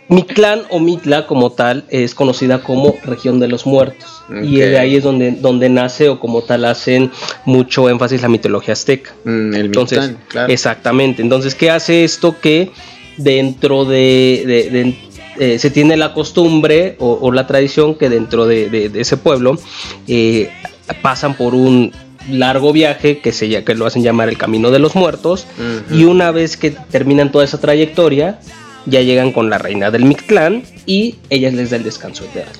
Mictlán 0.09 0.61
o 0.69 0.79
Mitla 0.79 1.27
como 1.27 1.51
tal 1.51 1.83
es 1.89 2.15
conocida 2.15 2.63
como 2.63 2.95
región 3.03 3.39
de 3.41 3.49
los 3.49 3.65
muertos. 3.65 4.23
Y 4.43 4.57
de 4.57 4.77
ahí 4.79 4.95
es 4.95 5.03
donde, 5.03 5.31
donde 5.31 5.67
nace 5.69 6.07
o 6.09 6.19
como 6.19 6.41
tal 6.43 6.63
hacen 6.65 7.11
mucho 7.45 7.89
énfasis 7.89 8.21
la 8.21 8.29
mitología 8.29 8.73
azteca. 8.73 9.13
Mm, 9.25 9.53
el 9.53 9.65
Entonces, 9.67 9.99
Mictlán, 9.99 10.23
claro. 10.29 10.53
exactamente. 10.53 11.21
Entonces, 11.21 11.55
¿qué 11.55 11.69
hace 11.71 12.03
esto? 12.05 12.35
Que 12.39 12.71
dentro 13.17 13.83
de, 13.83 14.43
de- 14.45 14.69
de- 14.69 14.95
eh, 15.39 15.59
se 15.59 15.69
tiene 15.69 15.97
la 15.97 16.13
costumbre 16.13 16.95
o, 16.99 17.19
o 17.21 17.31
la 17.31 17.45
tradición 17.45 17.95
que 17.95 18.09
dentro 18.09 18.47
de, 18.47 18.69
de- 18.69 18.89
de 18.89 19.01
ese 19.01 19.17
pueblo 19.17 19.57
eh, 20.07 20.49
pasan 21.01 21.35
por 21.35 21.53
un 21.53 21.91
largo 22.29 22.73
viaje 22.73 23.19
que, 23.19 23.31
se, 23.31 23.63
que 23.63 23.75
lo 23.75 23.85
hacen 23.85 24.03
llamar 24.03 24.29
el 24.29 24.37
Camino 24.37 24.71
de 24.71 24.79
los 24.79 24.95
Muertos 24.95 25.47
y 25.91 26.03
una 26.03 26.31
vez 26.31 26.57
que 26.57 26.71
terminan 26.71 27.31
toda 27.31 27.45
esa 27.45 27.59
trayectoria 27.59 28.39
ya 28.85 29.01
llegan 29.01 29.31
con 29.31 29.49
la 29.49 29.57
reina 29.57 29.91
del 29.91 30.05
Mictlán 30.05 30.63
y 30.85 31.15
ella 31.29 31.51
les 31.51 31.69
da 31.69 31.77
el 31.77 31.83
descanso 31.83 32.23
eterno. 32.25 32.51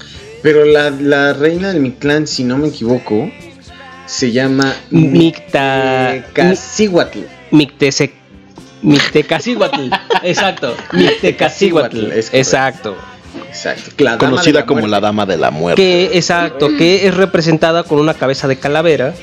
Pero 0.44 0.65
la, 0.65 0.89
la 0.89 1.34
reina 1.34 1.69
del 1.69 1.81
Mictlán, 1.81 2.27
si 2.27 2.44
no 2.44 2.57
me 2.57 2.68
equivoco, 2.68 3.30
se 4.06 4.31
llama 4.31 4.76
Micta. 4.89 6.11
Mictecacihuatl. 6.14 7.19
Mictese. 7.52 8.11
Mictecacihuatl. 8.81 9.89
Exacto. 10.23 10.76
Correcto. 10.89 11.27
Exacto. 12.34 12.95
Exacto. 13.49 13.91
La 13.98 14.18
Conocida 14.18 14.61
la 14.61 14.65
como 14.65 14.81
muerte. 14.81 14.91
la 14.91 14.99
Dama 14.99 15.26
de 15.26 15.38
la 15.38 15.52
Muerte. 15.52 15.81
Que, 15.81 16.18
exacto, 16.18 16.69
que 16.77 17.07
es 17.07 17.15
representada 17.15 17.84
con 17.84 17.99
una 17.99 18.14
cabeza 18.14 18.48
de 18.48 18.57
calavera. 18.57 19.14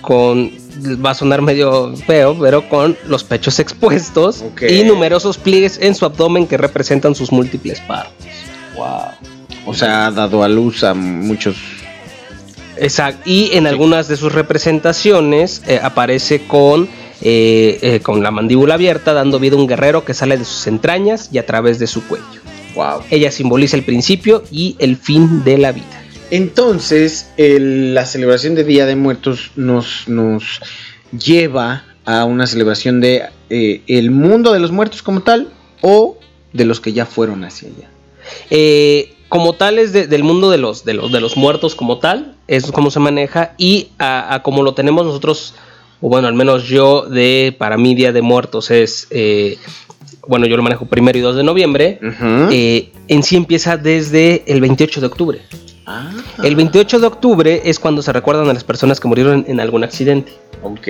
Con. 0.00 0.50
Va 1.04 1.10
a 1.10 1.14
sonar 1.14 1.42
medio 1.42 1.94
feo, 1.96 2.38
pero 2.38 2.68
con 2.68 2.96
los 3.06 3.24
pechos 3.24 3.58
expuestos 3.58 4.44
y 4.68 4.84
numerosos 4.84 5.36
pliegues 5.36 5.78
en 5.82 5.94
su 5.94 6.04
abdomen 6.04 6.46
que 6.46 6.56
representan 6.56 7.14
sus 7.14 7.32
múltiples 7.32 7.80
partes. 7.80 8.28
Wow. 8.76 9.28
O 9.66 9.74
sea, 9.74 10.06
ha 10.06 10.10
dado 10.10 10.42
a 10.42 10.48
luz 10.48 10.84
a 10.84 10.94
muchos. 10.94 11.56
Exacto. 12.76 13.22
Y 13.28 13.50
en 13.52 13.66
algunas 13.66 14.08
de 14.08 14.16
sus 14.16 14.32
representaciones 14.32 15.62
eh, 15.66 15.80
aparece 15.82 16.46
con, 16.46 16.88
eh, 17.20 17.78
eh, 17.82 18.00
con 18.00 18.22
la 18.22 18.30
mandíbula 18.30 18.74
abierta, 18.74 19.12
dando 19.12 19.38
vida 19.38 19.56
a 19.56 19.58
un 19.58 19.66
guerrero 19.66 20.04
que 20.04 20.14
sale 20.14 20.38
de 20.38 20.44
sus 20.44 20.66
entrañas 20.66 21.28
y 21.32 21.38
a 21.38 21.46
través 21.46 21.78
de 21.78 21.86
su 21.86 22.06
cuello. 22.06 22.40
Wow. 22.74 23.02
Ella 23.10 23.30
simboliza 23.30 23.76
el 23.76 23.82
principio 23.82 24.44
y 24.50 24.76
el 24.78 24.96
fin 24.96 25.42
de 25.44 25.58
la 25.58 25.72
vida. 25.72 26.02
Entonces, 26.30 27.30
el- 27.36 27.94
la 27.94 28.04
celebración 28.06 28.54
de 28.54 28.64
Día 28.64 28.86
de 28.86 28.96
Muertos 28.96 29.50
nos, 29.56 30.08
nos 30.08 30.60
lleva 31.16 31.84
a 32.04 32.24
una 32.24 32.46
celebración 32.46 33.00
de 33.00 33.22
eh, 33.50 33.82
el 33.86 34.10
mundo 34.10 34.52
de 34.52 34.60
los 34.60 34.70
muertos 34.72 35.02
como 35.02 35.22
tal 35.22 35.48
o 35.80 36.18
de 36.52 36.64
los 36.64 36.80
que 36.80 36.92
ya 36.92 37.06
fueron 37.06 37.44
hacia 37.44 37.68
allá. 37.68 37.88
Eh, 38.50 39.14
como 39.28 39.54
tal 39.54 39.78
es 39.78 39.92
de- 39.92 40.06
del 40.06 40.22
mundo 40.24 40.50
de 40.50 40.58
los, 40.58 40.84
de, 40.84 40.94
los, 40.94 41.12
de 41.12 41.20
los 41.20 41.36
muertos 41.36 41.74
como 41.74 41.98
tal, 41.98 42.34
es 42.46 42.70
como 42.72 42.90
se 42.90 43.00
maneja 43.00 43.54
y 43.58 43.88
a, 43.98 44.34
a 44.34 44.42
como 44.42 44.62
lo 44.62 44.74
tenemos 44.74 45.04
nosotros, 45.06 45.54
o 46.00 46.08
bueno, 46.08 46.28
al 46.28 46.34
menos 46.34 46.64
yo 46.64 47.02
de, 47.02 47.54
para 47.58 47.76
mí 47.76 47.94
Día 47.94 48.12
de 48.12 48.22
Muertos 48.22 48.70
es, 48.70 49.06
eh, 49.10 49.58
bueno, 50.26 50.46
yo 50.46 50.56
lo 50.56 50.62
manejo 50.62 50.86
primero 50.86 51.18
y 51.18 51.22
2 51.22 51.36
de 51.36 51.42
noviembre, 51.42 51.98
eh, 52.52 52.92
en 53.08 53.22
sí 53.22 53.36
empieza 53.36 53.76
desde 53.76 54.44
el 54.46 54.60
28 54.60 55.00
de 55.00 55.06
octubre. 55.06 55.40
Ah, 55.90 56.10
El 56.42 56.54
28 56.54 56.98
de 57.00 57.06
octubre 57.06 57.62
es 57.64 57.78
cuando 57.78 58.02
se 58.02 58.12
recuerdan 58.12 58.48
a 58.50 58.52
las 58.52 58.62
personas 58.62 59.00
que 59.00 59.08
murieron 59.08 59.46
en 59.48 59.58
algún 59.58 59.84
accidente. 59.84 60.32
ok. 60.62 60.86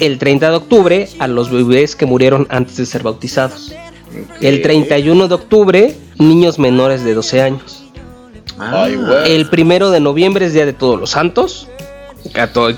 El 0.00 0.18
30 0.18 0.50
de 0.50 0.56
octubre 0.56 1.08
a 1.18 1.28
los 1.28 1.50
bebés 1.50 1.94
que 1.94 2.06
murieron 2.06 2.46
antes 2.48 2.78
de 2.78 2.86
ser 2.86 3.02
bautizados. 3.02 3.72
El 4.40 4.62
31 4.62 5.28
de 5.28 5.34
octubre, 5.34 5.94
niños 6.16 6.58
menores 6.58 7.04
de 7.04 7.12
12 7.12 7.42
años. 7.42 7.84
Ah, 8.58 8.84
Ay. 8.84 8.98
El 9.26 9.50
primero 9.50 9.90
de 9.90 10.00
noviembre 10.00 10.46
es 10.46 10.54
Día 10.54 10.64
de 10.64 10.72
Todos 10.72 10.98
los 10.98 11.10
Santos, 11.10 11.68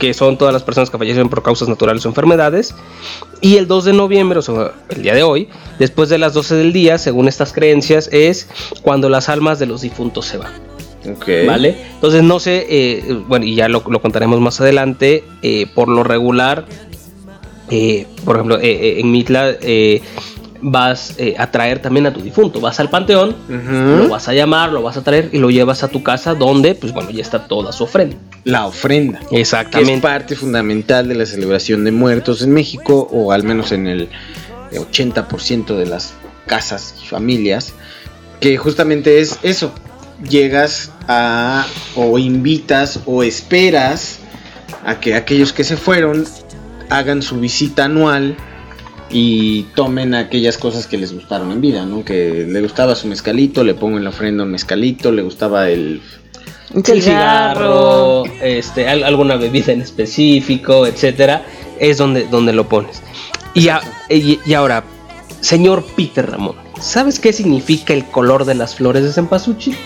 que 0.01 0.13
son 0.13 0.37
todas 0.39 0.53
las 0.53 0.65
personas 0.65 0.91
que 0.91 0.99
fallecieron 0.99 1.31
por 1.31 1.43
causas 1.45 1.69
naturales 1.69 2.05
o 2.05 2.09
enfermedades. 2.09 2.75
Y 3.41 3.57
el 3.59 3.69
2 3.69 3.85
de 3.85 3.93
noviembre, 3.93 4.41
o 4.41 4.43
sea, 4.43 4.73
el 4.89 5.03
día 5.03 5.15
de 5.15 5.23
hoy, 5.23 5.49
después 5.79 6.09
de 6.09 6.19
las 6.19 6.35
12 6.35 6.57
del 6.57 6.73
día, 6.73 6.99
según 6.99 7.29
estas 7.29 7.53
creencias, 7.53 8.09
es 8.13 8.49
cuando 8.83 9.09
las 9.09 9.29
almas 9.29 9.61
de 9.61 9.67
los 9.67 9.83
difuntos 9.83 10.27
se 10.27 10.37
van. 10.37 10.53
Ok. 11.09 11.29
¿Vale? 11.47 11.77
Entonces 11.95 12.23
no 12.23 12.41
sé, 12.41 12.67
eh, 12.69 13.19
bueno, 13.27 13.47
y 13.47 13.55
ya 13.55 13.69
lo, 13.69 13.83
lo 13.89 14.01
contaremos 14.01 14.41
más 14.41 14.61
adelante, 14.61 15.25
eh, 15.43 15.67
por 15.75 15.89
lo 15.89 16.03
regular, 16.05 16.67
eh, 17.71 18.07
por 18.25 18.37
ejemplo, 18.37 18.59
en 18.61 19.11
Mitla 19.11 19.57
vas 20.63 21.17
a 21.39 21.51
traer 21.51 21.81
también 21.81 22.07
a 22.07 22.13
tu 22.13 22.21
difunto, 22.21 22.61
vas 22.61 22.81
al 22.81 22.91
panteón, 22.91 23.35
lo 23.49 24.09
vas 24.09 24.29
a 24.29 24.35
llamar, 24.35 24.73
lo 24.73 24.83
vas 24.83 24.97
a 24.97 25.03
traer 25.03 25.31
y 25.33 25.39
lo 25.39 25.51
llevas 25.51 25.83
a 25.83 25.89
tu 25.89 26.03
casa 26.03 26.35
donde, 26.35 26.75
pues 26.75 26.93
bueno, 26.93 27.11
ya 27.11 27.23
está 27.23 27.47
toda 27.47 27.73
su 27.73 27.85
ofrenda. 27.85 28.17
La 28.45 28.67
ofrenda. 28.67 29.21
que 29.21 29.37
es 29.37 29.53
Exactamente. 29.53 30.01
parte 30.01 30.37
fundamental 30.37 31.09
de 31.09 31.15
la 31.15 31.27
celebración 31.27 31.85
de 31.85 31.93
muertos 31.93 32.43
en 32.43 32.53
México, 32.53 33.09
o 33.11 33.33
al 33.33 33.43
menos 33.43 33.73
en 33.73 33.87
el 33.87 34.09
80% 34.73 35.77
de 35.77 35.87
las 35.87 36.15
casas 36.47 36.95
y 37.03 37.07
familias, 37.07 37.73
que 38.41 38.57
justamente 38.57 39.21
es 39.21 39.39
eso, 39.43 39.73
llegas 40.29 40.93
a 41.09 41.67
o 41.97 42.19
invitas 42.19 43.01
o 43.07 43.23
esperas 43.23 44.19
a 44.85 45.01
que 45.01 45.15
aquellos 45.15 45.53
que 45.53 45.65
se 45.65 45.77
fueron 45.77 46.25
hagan 46.89 47.23
su 47.23 47.39
visita 47.41 47.85
anual 47.85 48.37
y 49.11 49.63
tomen 49.75 50.15
aquellas 50.15 50.57
cosas 50.59 50.87
que 50.87 50.97
les 50.97 51.13
gustaron 51.13 51.51
en 51.53 51.61
vida, 51.61 51.85
¿no? 51.85 52.05
Que 52.05 52.47
le 52.49 52.61
gustaba 52.61 52.95
su 52.95 53.07
mezcalito, 53.09 53.65
le 53.65 53.75
pongo 53.75 53.99
en 53.99 54.05
la 54.05 54.11
ofrenda 54.11 54.45
un 54.45 54.51
mezcalito, 54.53 55.11
le 55.11 55.23
gustaba 55.23 55.69
el 55.69 56.01
el 56.95 57.03
cigarro, 57.03 58.25
este, 58.41 58.89
al- 58.89 59.03
alguna 59.03 59.35
bebida 59.37 59.73
en 59.73 59.81
específico, 59.81 60.87
etcétera, 60.87 61.45
es 61.81 61.99
donde, 61.99 62.27
donde 62.29 62.53
lo 62.53 62.69
pones. 62.69 63.03
Y, 63.55 63.69
a- 63.69 63.81
y- 64.09 64.39
y 64.47 64.55
ahora, 64.55 64.85
señor 65.41 65.85
Peter 65.97 66.31
Ramón, 66.31 66.55
¿sabes 66.81 67.19
qué 67.19 67.33
significa 67.33 67.93
el 67.93 68.05
color 68.05 68.45
de 68.45 68.55
las 68.55 68.77
flores 68.77 69.03
de 69.03 69.13
cempasúchil? 69.13 69.77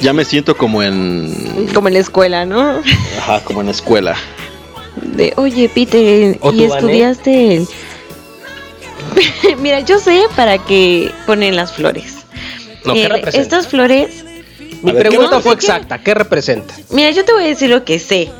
Ya, 0.00 0.12
me 0.12 0.24
siento 0.24 0.56
como 0.56 0.82
en. 0.82 1.68
Como 1.74 1.88
en 1.88 1.94
la 1.94 2.00
escuela, 2.00 2.44
¿no? 2.44 2.80
Ajá, 3.18 3.40
como 3.44 3.60
en 3.62 3.68
escuela. 3.68 4.14
De, 5.02 5.32
oye, 5.36 5.68
Peter, 5.68 6.38
¿O 6.40 6.52
¿y 6.52 6.64
estudiaste 6.64 7.56
el...? 7.56 7.68
Mira, 9.58 9.80
yo 9.80 9.98
sé 9.98 10.22
para 10.36 10.58
qué 10.58 11.10
ponen 11.26 11.56
las 11.56 11.72
flores. 11.72 12.16
No, 12.84 12.94
¿qué 12.94 13.04
Eh, 13.04 13.08
representa? 13.08 13.42
estas 13.42 13.66
flores... 13.68 14.24
Mi 14.82 14.90
A 14.90 14.94
ver, 14.94 15.02
¿qué 15.04 15.08
pregunta 15.08 15.36
no? 15.36 15.40
fue 15.42 15.52
Sí 15.52 15.66
exacta, 15.66 15.98
¿qué 15.98 16.14
representa? 16.14 16.74
Mira, 16.90 17.10
yo 17.10 17.24
te 17.24 17.32
voy 17.32 17.44
a 17.44 17.46
decir 17.48 17.68
lo 17.70 17.84
que 17.84 17.98
sé. 17.98 18.30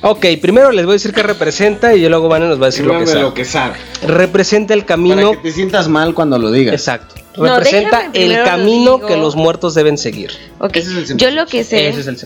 Ok, 0.00 0.24
primero 0.40 0.70
les 0.70 0.84
voy 0.86 0.92
a 0.92 0.94
decir 0.94 1.12
qué 1.12 1.22
representa 1.22 1.94
y 1.94 2.06
luego 2.08 2.28
Vane 2.28 2.46
nos 2.46 2.58
va 2.60 2.64
a 2.64 2.66
decir 2.70 2.84
lo 2.86 2.98
que, 2.98 3.06
sabe. 3.06 3.20
lo 3.20 3.34
que 3.34 3.44
sabe. 3.44 3.74
Representa 4.06 4.72
el 4.74 4.80
Para 4.80 4.86
camino... 4.96 5.30
que 5.32 5.36
te 5.38 5.52
sientas 5.52 5.88
mal 5.88 6.14
cuando 6.14 6.38
lo 6.38 6.50
digas. 6.50 6.74
Exacto. 6.74 7.14
No, 7.36 7.56
Representa 7.58 8.10
el 8.12 8.32
lo 8.32 8.44
camino 8.44 9.00
que 9.00 9.16
los 9.16 9.34
muertos 9.34 9.74
deben 9.74 9.98
seguir. 9.98 10.30
Ok, 10.58 10.76
Ese 10.76 11.02
es 11.02 11.10
el 11.10 11.16
yo 11.16 11.30
lo 11.30 11.46
que 11.46 11.64
sé 11.64 11.88
Ese 11.88 12.00
es 12.00 12.06
el 12.06 12.16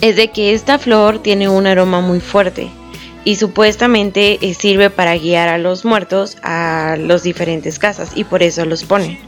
es 0.00 0.16
de 0.16 0.28
que 0.28 0.52
esta 0.52 0.78
flor 0.78 1.22
tiene 1.22 1.48
un 1.48 1.66
aroma 1.66 2.00
muy 2.00 2.20
fuerte 2.20 2.68
y 3.24 3.36
supuestamente 3.36 4.38
eh, 4.40 4.54
sirve 4.54 4.90
para 4.90 5.16
guiar 5.16 5.48
a 5.48 5.58
los 5.58 5.84
muertos 5.84 6.36
a 6.42 6.96
las 6.98 7.22
diferentes 7.22 7.78
casas 7.78 8.10
y 8.14 8.24
por 8.24 8.42
eso 8.42 8.64
los 8.64 8.84
ponen. 8.84 9.18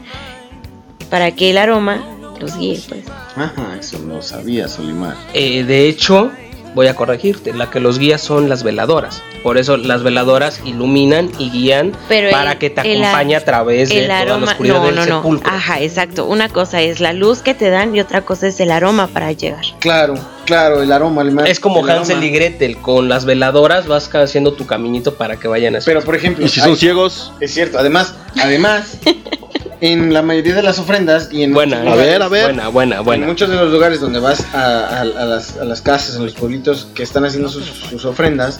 Para 1.09 1.31
que 1.31 1.49
el 1.49 1.57
aroma 1.57 2.05
los 2.39 2.57
guíe, 2.57 2.79
pues. 2.87 3.05
Ajá, 3.35 3.77
eso 3.79 3.99
lo 3.99 4.21
sabía 4.21 4.67
Solimar. 4.67 5.17
Eh, 5.33 5.63
de 5.63 5.89
hecho, 5.89 6.31
voy 6.75 6.87
a 6.87 6.95
corregirte, 6.95 7.53
la 7.53 7.69
que 7.69 7.79
los 7.79 7.99
guía 7.99 8.17
son 8.17 8.49
las 8.49 8.63
veladoras. 8.63 9.21
Por 9.43 9.57
eso 9.57 9.77
las 9.77 10.03
veladoras 10.03 10.61
iluminan 10.65 11.31
y 11.39 11.49
guían 11.49 11.93
Pero 12.09 12.29
para 12.29 12.53
el- 12.53 12.57
que 12.57 12.69
te 12.69 12.81
acompañe 12.81 13.35
a 13.35 13.43
través 13.45 13.89
de 13.89 13.99
El 13.99 14.05
toda 14.07 14.25
la 14.25 14.31
aroma, 14.33 14.51
oscuridad 14.51 14.75
no, 14.79 14.85
del 14.85 14.95
no, 14.95 15.05
no. 15.05 15.15
sepulcro. 15.17 15.49
Ajá, 15.51 15.79
exacto. 15.81 16.25
Una 16.25 16.49
cosa 16.49 16.81
es 16.81 16.99
la 16.99 17.13
luz 17.13 17.41
que 17.41 17.53
te 17.53 17.69
dan 17.69 17.95
y 17.95 18.01
otra 18.01 18.21
cosa 18.21 18.47
es 18.47 18.59
el 18.59 18.71
aroma 18.71 19.07
para 19.07 19.31
llegar. 19.31 19.63
Claro, 19.79 20.15
claro, 20.45 20.81
el 20.83 20.91
aroma. 20.91 21.21
El 21.21 21.39
Es 21.47 21.59
como 21.59 21.79
el 21.85 21.89
Hansel 21.89 22.17
aroma. 22.17 22.27
y 22.27 22.31
Gretel, 22.31 22.77
con 22.77 23.07
las 23.09 23.23
veladoras 23.25 23.87
vas 23.87 24.13
haciendo 24.13 24.53
tu 24.53 24.65
caminito 24.65 25.15
para 25.15 25.37
que 25.37 25.47
vayan 25.47 25.75
a 25.75 25.79
Pero 25.85 26.01
por 26.01 26.15
ejemplo, 26.15 26.45
Y 26.45 26.49
si 26.49 26.59
son 26.59 26.71
hay- 26.71 26.75
ciegos, 26.75 27.31
es 27.39 27.53
cierto, 27.53 27.79
además, 27.79 28.13
además, 28.41 28.97
en 29.81 30.13
la 30.13 30.21
mayoría 30.21 30.55
de 30.55 30.63
las 30.63 30.79
ofrendas 30.79 31.29
y 31.31 31.43
en 31.43 31.53
Buena, 31.53 31.77
muchos 31.79 31.93
A 31.93 31.95
ver, 31.95 32.05
lugares- 32.05 32.21
a 32.25 32.29
ver. 32.29 32.43
Buena, 32.71 32.99
buena, 33.01 33.23
En 33.23 33.29
muchos 33.29 33.49
de 33.49 33.55
los 33.55 33.71
lugares 33.71 33.99
donde 33.99 34.19
vas 34.19 34.45
a, 34.53 34.61
a- 34.87 35.01
a 35.01 35.05
las, 35.05 35.57
a 35.57 35.65
las 35.65 35.81
casas, 35.81 36.15
en 36.15 36.23
los 36.25 36.33
pueblitos 36.33 36.87
que 36.93 37.03
están 37.03 37.25
haciendo 37.25 37.49
sus, 37.49 37.65
sus 37.65 38.05
ofrendas, 38.05 38.59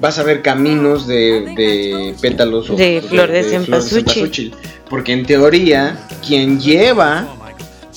vas 0.00 0.18
a 0.18 0.22
ver 0.22 0.42
caminos 0.42 1.06
de, 1.06 1.52
de 1.56 2.14
pétalos 2.20 2.70
o 2.70 2.76
De 2.76 3.02
flor 3.06 3.30
de 3.30 3.42
cempasúchil. 3.44 4.04
cempasúchil. 4.04 4.54
Porque 4.88 5.12
en 5.12 5.24
teoría, 5.26 5.98
quien 6.26 6.60
lleva 6.60 7.26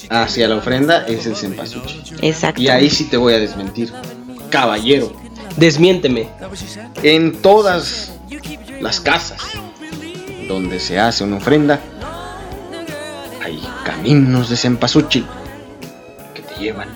hacia 0.10 0.48
la 0.48 0.58
ofrenda 0.58 1.06
es 1.08 1.26
el 1.26 1.36
cempasúchil. 1.36 2.02
Exacto. 2.22 2.62
Y 2.62 2.68
ahí 2.70 2.90
sí 2.90 3.06
te 3.06 3.18
voy 3.18 3.34
a 3.34 3.40
desmentir. 3.40 3.92
Caballero. 4.50 5.14
Desmiénteme. 5.58 6.30
En 7.04 7.42
todas 7.42 8.12
las 8.82 9.00
casas 9.00 9.40
donde 10.48 10.80
se 10.80 11.00
hace 11.00 11.24
una 11.24 11.38
ofrenda, 11.38 11.80
hay 13.54 13.70
caminos 13.86 14.50
de 14.50 14.58
cempasúchil 14.58 15.26
que 16.34 16.42
te 16.42 16.56
llevan 16.60 16.90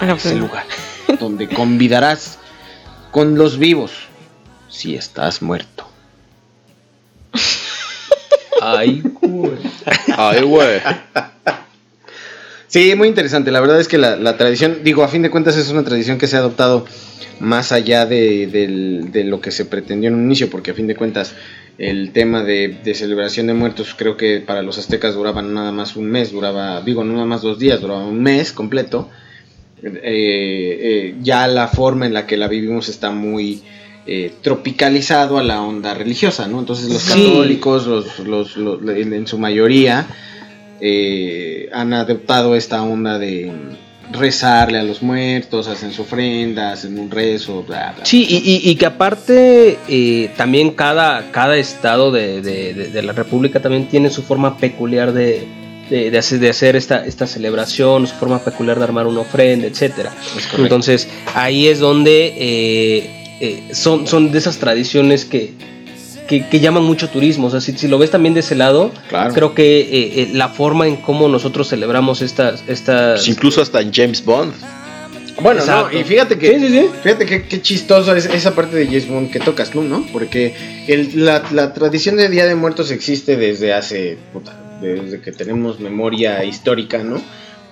A 0.00 0.12
ese 0.12 0.34
lugar 0.36 0.66
donde 1.20 1.48
convidarás 1.48 2.38
con 3.10 3.36
los 3.36 3.58
vivos 3.58 3.92
si 4.68 4.96
estás 4.96 5.40
muerto. 5.40 5.88
Ay, 8.60 9.02
güey. 9.22 9.58
ay, 10.16 10.42
güey. 10.42 10.80
Sí, 12.66 12.94
muy 12.96 13.06
interesante. 13.06 13.52
La 13.52 13.60
verdad 13.60 13.78
es 13.78 13.86
que 13.86 13.98
la, 13.98 14.16
la 14.16 14.36
tradición, 14.36 14.78
digo, 14.82 15.04
a 15.04 15.08
fin 15.08 15.22
de 15.22 15.30
cuentas 15.30 15.56
es 15.56 15.68
una 15.68 15.84
tradición 15.84 16.18
que 16.18 16.26
se 16.26 16.34
ha 16.36 16.40
adoptado 16.40 16.86
más 17.38 17.70
allá 17.70 18.06
de 18.06 19.22
lo 19.26 19.40
que 19.40 19.52
se 19.52 19.64
pretendió 19.64 20.08
en 20.08 20.16
un 20.16 20.24
inicio, 20.24 20.50
porque 20.50 20.72
a 20.72 20.74
fin 20.74 20.88
de 20.88 20.96
cuentas 20.96 21.34
el 21.78 22.12
tema 22.12 22.42
de, 22.44 22.68
de 22.84 22.94
celebración 22.94 23.48
de 23.48 23.54
muertos, 23.54 23.94
creo 23.96 24.16
que 24.16 24.40
para 24.40 24.62
los 24.62 24.78
aztecas 24.78 25.14
duraba 25.14 25.42
nada 25.42 25.72
más 25.72 25.96
un 25.96 26.06
mes, 26.06 26.30
duraba, 26.32 26.80
digo, 26.82 27.02
no 27.04 27.14
nada 27.14 27.26
más 27.26 27.42
dos 27.42 27.58
días, 27.58 27.80
duraba 27.80 28.04
un 28.06 28.22
mes 28.22 28.52
completo. 28.52 29.08
Eh, 29.82 29.90
eh, 30.02 31.14
ya 31.22 31.46
la 31.48 31.68
forma 31.68 32.06
en 32.06 32.14
la 32.14 32.26
que 32.26 32.36
la 32.36 32.48
vivimos 32.48 32.88
está 32.88 33.10
muy 33.10 33.62
eh, 34.06 34.32
tropicalizado 34.42 35.38
a 35.38 35.42
la 35.42 35.62
onda 35.62 35.94
religiosa, 35.94 36.46
¿no? 36.46 36.58
Entonces 36.60 36.90
los 36.92 37.02
Sí. 37.02 37.24
católicos, 37.26 37.86
los, 37.86 38.18
los- 38.20 38.56
los- 38.56 38.80
en 38.96 39.12
en 39.14 39.26
su 39.26 39.38
mayoría, 39.38 40.06
han 41.72 41.92
adoptado 41.94 42.54
esta 42.56 42.82
onda 42.82 43.18
de 43.18 43.50
rezarle 44.12 44.78
a 44.78 44.82
los 44.82 45.02
muertos, 45.02 45.68
hacen 45.68 45.92
su 45.92 46.02
ofrenda, 46.02 46.72
hacen 46.72 46.98
un 46.98 47.10
rezo, 47.10 47.62
bla, 47.62 47.92
bla. 47.96 48.04
Sí, 48.06 48.26
y, 48.28 48.36
y- 48.36 48.70
y 48.70 48.74
que 48.76 48.86
aparte 48.86 49.78
eh, 49.88 50.30
también 50.36 50.70
cada, 50.70 51.30
cada 51.32 51.56
estado 51.56 52.10
de, 52.12 52.40
de- 52.42 52.74
de- 52.74 52.88
de 52.88 53.02
la 53.02 53.12
República 53.12 53.60
también 53.60 53.88
tiene 53.88 54.10
su 54.10 54.22
forma 54.22 54.56
peculiar 54.58 55.12
de, 55.12 55.46
hacer, 56.18 56.38
de 56.40 56.48
hacer 56.50 56.76
esta, 56.76 57.04
esta 57.06 57.26
celebración, 57.26 58.06
su 58.06 58.14
forma 58.14 58.38
peculiar 58.38 58.78
de 58.78 58.84
armar 58.84 59.06
una 59.06 59.20
ofrenda, 59.20 59.66
etcétera. 59.66 60.10
correcto. 60.10 60.62
Entonces 60.62 61.08
ahí 61.34 61.66
es 61.68 61.78
donde 61.80 62.34
eh, 62.36 63.36
eh, 63.40 63.62
son, 63.74 64.06
son 64.06 64.30
de 64.32 64.38
esas 64.38 64.58
tradiciones 64.58 65.24
que, 65.24 65.52
que, 66.28 66.48
que 66.48 66.60
llaman 66.60 66.82
mucho 66.84 67.08
turismo. 67.10 67.46
O 67.48 67.50
sea, 67.50 67.60
si, 67.60 67.72
si 67.76 67.88
lo 67.88 67.98
ves 67.98 68.10
también 68.10 68.34
de 68.34 68.40
ese 68.40 68.54
lado, 68.54 68.92
Claro. 69.08 69.32
creo 69.34 69.54
que 69.54 69.80
eh, 69.80 69.86
eh, 70.22 70.30
la 70.32 70.48
forma 70.48 70.86
en 70.86 70.96
cómo 70.96 71.28
nosotros 71.28 71.68
celebramos 71.68 72.22
estas... 72.22 72.64
estas 72.68 73.20
Pues 73.20 73.28
incluso 73.28 73.60
hasta 73.62 73.80
en 73.80 73.92
James 73.92 74.24
Bond. 74.24 74.52
Bueno, 75.42 75.60
Exacto. 75.60 75.90
no, 75.92 75.98
y 76.00 76.04
fíjate 76.04 76.38
que, 76.38 76.58
Sí, 76.58 76.66
sí, 76.68 76.68
sí. 76.80 76.86
fíjate 77.02 77.26
que, 77.26 77.42
qué 77.48 77.60
chistoso 77.60 78.14
es 78.14 78.26
esa 78.26 78.54
parte 78.54 78.76
de 78.76 78.86
James 78.86 79.08
Bond 79.08 79.30
que 79.32 79.40
tocas 79.40 79.70
tú, 79.70 79.82
¿no? 79.82 80.06
Porque 80.12 80.54
el- 80.86 81.24
la, 81.24 81.42
la 81.50 81.74
tradición 81.74 82.16
de 82.16 82.28
Día 82.28 82.46
de 82.46 82.54
Muertos 82.54 82.92
existe 82.92 83.36
desde 83.36 83.72
hace, 83.74 84.16
puta, 84.32 84.56
desde 84.80 85.20
que 85.20 85.32
tenemos 85.32 85.80
memoria 85.80 86.44
histórica, 86.44 86.98
¿no? 87.02 87.20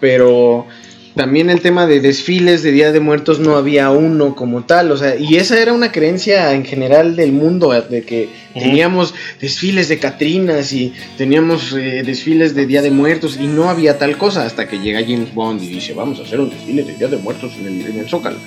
Pero 0.01 0.67
también 1.15 1.51
el 1.51 1.61
tema 1.61 1.87
de 1.87 2.01
desfiles 2.01 2.63
de 2.63 2.73
Día 2.73 2.93
de 2.93 3.01
Muertos 3.01 3.39
no 3.39 3.57
había 3.57 3.91
uno 3.91 4.35
como 4.35 4.65
tal, 4.65 4.91
o 4.91 4.97
sea, 4.97 5.17
y 5.17 5.37
esa 5.37 5.61
era 5.61 5.73
una 5.73 5.93
creencia 5.93 6.55
en 6.55 6.65
general 6.65 7.17
del 7.17 7.33
mundo, 7.33 7.71
de 7.71 8.03
que 8.03 8.29
teníamos 8.55 9.15
desfiles 9.41 9.89
de 9.89 9.99
Catrinas 9.99 10.73
y 10.73 10.93
teníamos 11.19 11.73
eh, 11.75 12.03
desfiles 12.05 12.55
de 12.55 12.67
Día 12.67 12.83
de 12.83 12.91
Muertos 12.91 13.39
y 13.41 13.47
no 13.47 13.69
había 13.69 13.99
tal 13.99 14.17
cosa 14.17 14.47
hasta 14.47 14.69
que 14.69 14.79
llega 14.79 15.01
James 15.01 15.35
Bond 15.35 15.63
y 15.63 15.69
dice, 15.69 15.93
vamos 15.93 16.19
a 16.19 16.23
hacer 16.23 16.41
un 16.41 16.51
desfile 16.51 16.83
de 16.83 16.95
Día 16.97 17.09
de 17.09 17.19
Muertos 17.19 17.53
en 17.61 17.67
el, 17.67 17.87
en 17.87 17.99
el 17.99 18.09
Zócalo. 18.09 18.39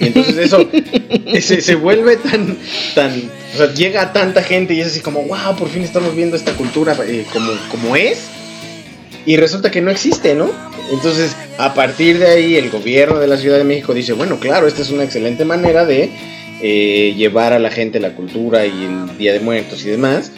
Y 0.00 0.06
entonces 0.06 0.36
eso 0.36 0.66
se, 1.40 1.60
se 1.60 1.74
vuelve 1.76 2.16
tan, 2.16 2.56
tan, 2.94 3.30
o 3.54 3.56
sea, 3.56 3.72
llega 3.74 4.02
a 4.02 4.12
tanta 4.12 4.42
gente 4.42 4.74
y 4.74 4.80
es 4.80 4.88
así 4.88 5.00
como, 5.00 5.22
wow, 5.22 5.54
por 5.56 5.68
fin 5.68 5.82
estamos 5.82 6.16
viendo 6.16 6.36
esta 6.36 6.54
cultura 6.54 6.96
eh, 7.06 7.24
como, 7.32 7.52
como 7.70 7.94
es. 7.94 8.30
Y 9.26 9.36
resulta 9.36 9.70
que 9.70 9.80
no 9.80 9.90
existe, 9.90 10.34
¿no? 10.34 10.50
Entonces, 10.92 11.36
a 11.58 11.74
partir 11.74 12.18
de 12.18 12.26
ahí, 12.26 12.56
el 12.56 12.70
gobierno 12.70 13.18
de 13.18 13.26
la 13.26 13.36
Ciudad 13.36 13.58
de 13.58 13.64
México 13.64 13.94
dice, 13.94 14.12
bueno, 14.12 14.40
claro, 14.40 14.66
esta 14.66 14.82
es 14.82 14.90
una 14.90 15.04
excelente 15.04 15.44
manera 15.44 15.84
de 15.84 16.10
eh, 16.62 17.14
llevar 17.16 17.52
a 17.52 17.58
la 17.58 17.70
gente 17.70 18.00
la 18.00 18.14
cultura 18.14 18.66
y 18.66 18.84
el 18.84 19.18
Día 19.18 19.32
de 19.32 19.40
Muertos 19.40 19.84
y 19.84 19.90
demás, 19.90 20.32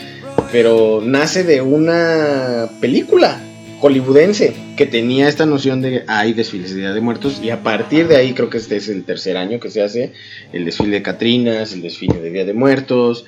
pero 0.50 1.00
nace 1.02 1.44
de 1.44 1.62
una 1.62 2.68
película 2.80 3.40
hollywoodense 3.82 4.54
que 4.76 4.86
tenía 4.86 5.28
esta 5.28 5.44
noción 5.44 5.82
de 5.82 6.04
hay 6.06 6.34
desfiles 6.34 6.70
de 6.70 6.82
Día 6.82 6.92
de 6.92 7.00
Muertos 7.00 7.40
y 7.42 7.50
a 7.50 7.64
partir 7.64 8.06
de 8.06 8.16
ahí 8.16 8.32
creo 8.32 8.48
que 8.48 8.58
este 8.58 8.76
es 8.76 8.88
el 8.88 9.02
tercer 9.02 9.36
año 9.36 9.58
que 9.58 9.70
se 9.70 9.82
hace 9.82 10.12
el 10.52 10.64
desfile 10.64 10.98
de 10.98 11.02
Catrinas, 11.02 11.72
el 11.72 11.82
desfile 11.82 12.20
de 12.20 12.30
Día 12.30 12.44
de 12.44 12.54
Muertos. 12.54 13.24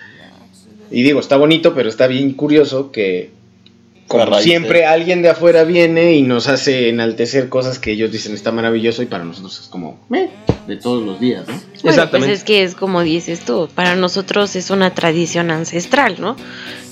Y 0.93 1.03
digo, 1.03 1.19
está 1.19 1.37
bonito, 1.37 1.75
pero 1.75 1.89
está 1.89 2.07
bien 2.07 2.33
curioso 2.35 2.93
que 2.93 3.31
como 4.07 4.23
siempre 4.43 4.79
de- 4.81 4.87
alguien 4.87 5.23
de 5.23 5.31
afuera 5.31 5.65
viene 5.65 6.13
y 6.15 6.23
nos 6.23 6.49
hace 6.49 6.89
enaltecer 6.89 7.49
cosas 7.49 7.79
que 7.79 7.93
ellos 7.93 8.13
dicen 8.13 8.35
está 8.35 8.53
maravilloso 8.53 9.03
y 9.03 9.07
para 9.07 9.25
nosotros 9.25 9.59
es 9.61 9.67
como 9.69 9.99
"Meh", 10.09 10.31
de 10.67 10.77
todos 10.77 11.03
los 11.05 11.21
días, 11.21 11.47
¿no? 11.49 11.55
Bueno, 11.85 11.97
Exactamente. 11.97 12.29
Pues 12.29 12.39
es 12.39 12.45
que 12.45 12.63
es 12.63 12.75
como 12.75 13.03
dices 13.03 13.41
tú, 13.41 13.69
para 13.75 13.95
nosotros 13.95 14.57
es 14.57 14.71
una 14.71 14.95
tradición 14.95 15.51
ancestral, 15.51 16.17
¿no? 16.19 16.35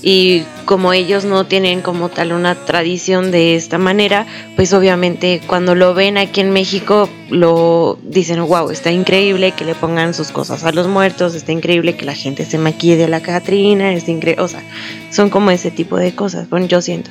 Y 0.02 0.42
como 0.66 0.92
ellos 0.92 1.24
no 1.24 1.46
tienen 1.46 1.80
como 1.80 2.10
tal 2.10 2.32
una 2.32 2.54
tradición 2.54 3.30
de 3.30 3.56
esta 3.56 3.78
manera, 3.78 4.26
pues 4.54 4.74
obviamente 4.74 5.40
cuando 5.46 5.74
lo 5.74 5.94
ven 5.94 6.18
aquí 6.18 6.42
en 6.42 6.50
México 6.50 7.08
lo 7.30 7.98
dicen, 8.02 8.46
wow, 8.46 8.68
está 8.68 8.92
increíble 8.92 9.52
que 9.52 9.64
le 9.64 9.74
pongan 9.74 10.12
sus 10.12 10.28
cosas 10.28 10.62
a 10.64 10.72
los 10.72 10.88
muertos, 10.88 11.34
está 11.34 11.52
increíble 11.52 11.96
que 11.96 12.04
la 12.04 12.14
gente 12.14 12.44
se 12.44 12.58
maquille 12.58 12.96
de 12.96 13.08
la 13.08 13.22
Catrina, 13.22 13.94
está 13.94 14.10
increíble, 14.10 14.42
o 14.42 14.48
sea, 14.48 14.62
son 15.10 15.30
como 15.30 15.50
ese 15.50 15.70
tipo 15.70 15.96
de 15.96 16.14
cosas, 16.14 16.50
bueno, 16.50 16.66
yo 16.66 16.82
siento. 16.82 17.10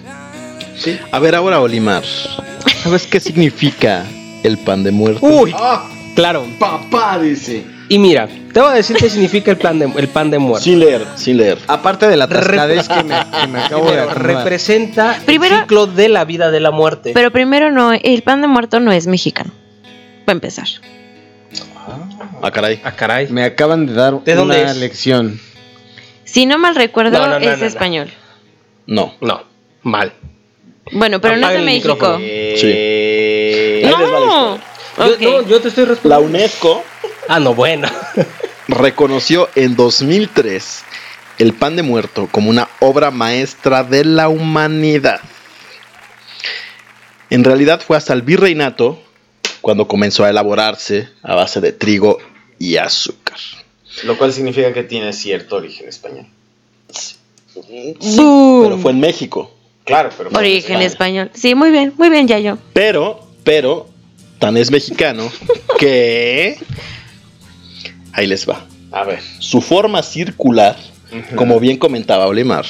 A 1.12 1.18
ver, 1.18 1.34
ahora 1.34 1.62
Olimar, 1.62 2.04
¿sabes 2.84 3.08
qué 3.08 3.20
significa 3.20 4.06
el 4.44 4.60
pan 4.60 4.84
de 4.84 4.92
muerto? 4.92 5.26
Uy, 5.26 5.52
¡Ah! 5.58 5.90
Claro. 6.16 6.46
Papá 6.60 7.20
dice. 7.20 7.64
Y 7.90 8.00
mira, 8.00 8.28
te 8.54 8.60
voy 8.62 8.70
a 8.70 8.74
decir 8.74 8.96
qué 8.96 9.10
significa 9.10 9.52
el, 9.52 9.58
plan 9.58 9.78
de, 9.78 9.92
el 9.98 10.08
pan 10.08 10.32
de 10.32 10.40
muerto. 10.40 10.64
Sin 10.64 10.80
leer, 10.80 11.06
sin 11.16 11.38
leer. 11.38 11.58
Aparte 11.68 12.08
de 12.08 12.16
la 12.16 12.28
tascadez 12.28 12.88
que 12.88 13.04
me, 13.04 13.16
que 13.42 13.48
me 13.48 13.60
acabo 13.60 13.92
de 13.92 14.06
representa 14.14 15.20
Primero- 15.26 15.56
el 15.56 15.62
ciclo 15.64 15.88
de 15.88 16.08
la 16.08 16.24
vida 16.24 16.52
de 16.52 16.60
la 16.62 16.72
muerte. 16.72 17.12
Pero 17.14 17.32
primero 17.32 17.70
no, 17.72 17.92
el 17.92 18.22
pan 18.24 18.42
de 18.42 18.48
muerto 18.48 18.80
no 18.80 18.92
es 18.94 19.08
mexicano, 19.08 19.52
para 20.26 20.34
empezar. 20.38 20.68
Ah, 22.42 22.50
caray. 22.52 22.80
ah, 22.84 22.92
caray. 22.94 23.28
Me 23.28 23.44
acaban 23.44 23.86
de 23.86 23.94
dar 23.94 24.24
¿De 24.24 24.36
dónde 24.36 24.62
una 24.62 24.72
es? 24.72 24.78
lección. 24.78 25.40
Si 26.24 26.46
no 26.46 26.58
mal 26.58 26.76
recuerdo, 26.76 27.20
No, 27.20 27.28
no, 27.28 27.40
no, 27.40 27.46
es 27.46 27.52
no, 27.52 27.58
no. 27.58 27.66
español. 27.66 28.10
No. 28.88 29.14
No, 29.20 29.44
mal. 29.84 30.14
Bueno, 30.94 31.20
pero 31.20 31.36
no 31.38 31.48
es 31.50 31.54
de 31.54 31.62
México. 31.62 32.18
Sí. 32.18 32.24
Eh, 32.64 33.92
La 34.98 35.08
No. 35.08 35.18
Yo, 35.18 35.42
no, 35.42 35.48
yo 35.48 35.62
te 35.62 35.70
estoy 35.70 35.86
La 35.86 35.92
respondiendo. 35.92 36.28
UNESCO 36.28 36.84
Ah, 37.28 37.40
no, 37.40 37.54
bueno. 37.54 37.88
reconoció 38.68 39.50
en 39.56 39.76
2003 39.76 40.84
el 41.40 41.54
pan 41.54 41.76
de 41.76 41.84
muerto 41.84 42.28
como 42.32 42.50
una 42.50 42.70
obra 42.80 43.12
maestra 43.12 43.84
de 43.84 44.06
la 44.06 44.30
humanidad. 44.30 45.22
En 47.30 47.44
realidad 47.44 47.82
fue 47.82 47.98
hasta 47.98 48.14
el 48.14 48.22
virreinato 48.22 49.02
cuando 49.62 49.88
comenzó 49.88 50.26
a 50.26 50.30
elaborarse 50.30 51.10
a 51.24 51.36
base 51.36 51.62
de 51.62 51.72
trigo 51.72 52.18
y 52.60 52.78
azúcar. 52.78 53.38
Lo 54.04 54.18
cual 54.18 54.34
significa 54.34 54.74
que 54.74 54.84
tiene 54.84 55.14
cierto 55.14 55.58
origen 55.58 55.88
español. 55.88 56.28
Boom. 57.56 58.64
Pero 58.64 58.78
fue 58.78 58.92
en 58.92 59.00
México. 59.00 59.54
Claro, 59.86 60.10
pero. 60.18 60.30
Origen 60.34 60.82
español. 60.82 61.32
Sí, 61.34 61.56
muy 61.56 61.72
bien, 61.72 61.94
muy 61.98 62.10
bien, 62.10 62.28
Yayo. 62.28 62.58
Pero, 62.74 63.28
pero, 63.44 63.88
tan 64.42 64.58
es 64.58 64.72
mexicano 64.72 65.32
que... 65.80 66.58
Ahí 68.12 68.28
les 68.28 68.50
va. 68.50 68.66
A 68.92 69.06
ver. 69.06 69.20
Su 69.40 69.62
forma 69.62 70.04
circular, 70.04 70.76
como 71.36 71.60
bien 71.60 71.78
comentaba 71.78 72.28
Olimar, 72.28 72.66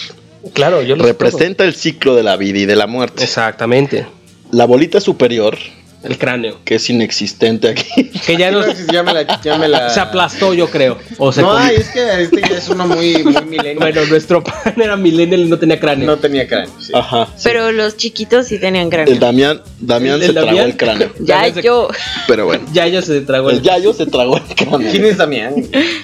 Claro, 0.53 0.81
yo 0.81 0.95
lo 0.95 1.03
sé 1.03 1.11
representa 1.11 1.63
el 1.63 1.75
ciclo 1.75 2.15
de 2.15 2.23
la 2.23 2.35
vida 2.35 2.59
y 2.59 2.65
de 2.65 2.75
la 2.75 2.87
muerte. 2.87 3.23
Exactamente. 3.23 4.05
La 4.51 4.65
bolita 4.65 4.99
superior, 4.99 5.57
El 6.03 6.17
cráneo. 6.17 6.57
que 6.65 6.75
es 6.75 6.89
inexistente 6.89 7.69
aquí, 7.69 8.09
Que 8.25 8.35
ya 8.35 8.49
no 8.51 8.61
ya 8.91 9.03
me 9.03 9.13
la, 9.13 9.41
ya 9.41 9.57
me 9.57 9.67
la- 9.67 9.89
se 9.93 9.99
aplastó, 9.99 10.53
yo 10.53 10.67
creo. 10.69 10.97
O 11.17 11.31
se 11.31 11.41
No, 11.41 11.53
comió. 11.53 11.69
es 11.71 11.89
que 11.89 12.23
este 12.23 12.41
ya 12.41 12.57
es 12.57 12.69
uno 12.69 12.87
muy, 12.87 13.23
muy 13.23 13.33
millennial. 13.45 13.75
Bueno, 13.77 14.05
nuestro 14.07 14.43
pan 14.43 14.73
era 14.77 14.95
millennial 14.97 15.41
y 15.41 15.45
no 15.45 15.59
tenía 15.59 15.79
cráneo. 15.79 16.07
no 16.07 16.17
tenía 16.17 16.47
cráneo. 16.47 16.71
sí. 16.79 16.91
Ajá. 16.95 17.27
Pero 17.43 17.71
los 17.71 17.97
chiquitos 17.97 18.47
sí 18.47 18.57
tenían 18.59 18.89
cráneo. 18.89 19.13
El 19.13 19.19
Damián, 19.19 19.61
Damián 19.79 20.15
¿El 20.21 20.27
se 20.27 20.33
tragó 20.33 20.47
Damián? 20.47 20.65
el 20.65 20.77
cráneo. 20.77 21.11
Yayo. 21.19 21.87
Pero 22.27 22.45
bueno, 22.45 22.65
Ya 22.73 22.87
ya 22.87 23.01
se 23.01 23.21
tragó 23.21 23.49
el 23.51 23.57
el, 23.57 23.61
Yayo 23.61 23.93
se 23.93 24.05
tragó 24.07 24.37
el 24.37 24.43
¿Quién 24.55 24.69
cráneo. 24.69 24.89
es 25.07 25.17
Damián? 25.17 25.53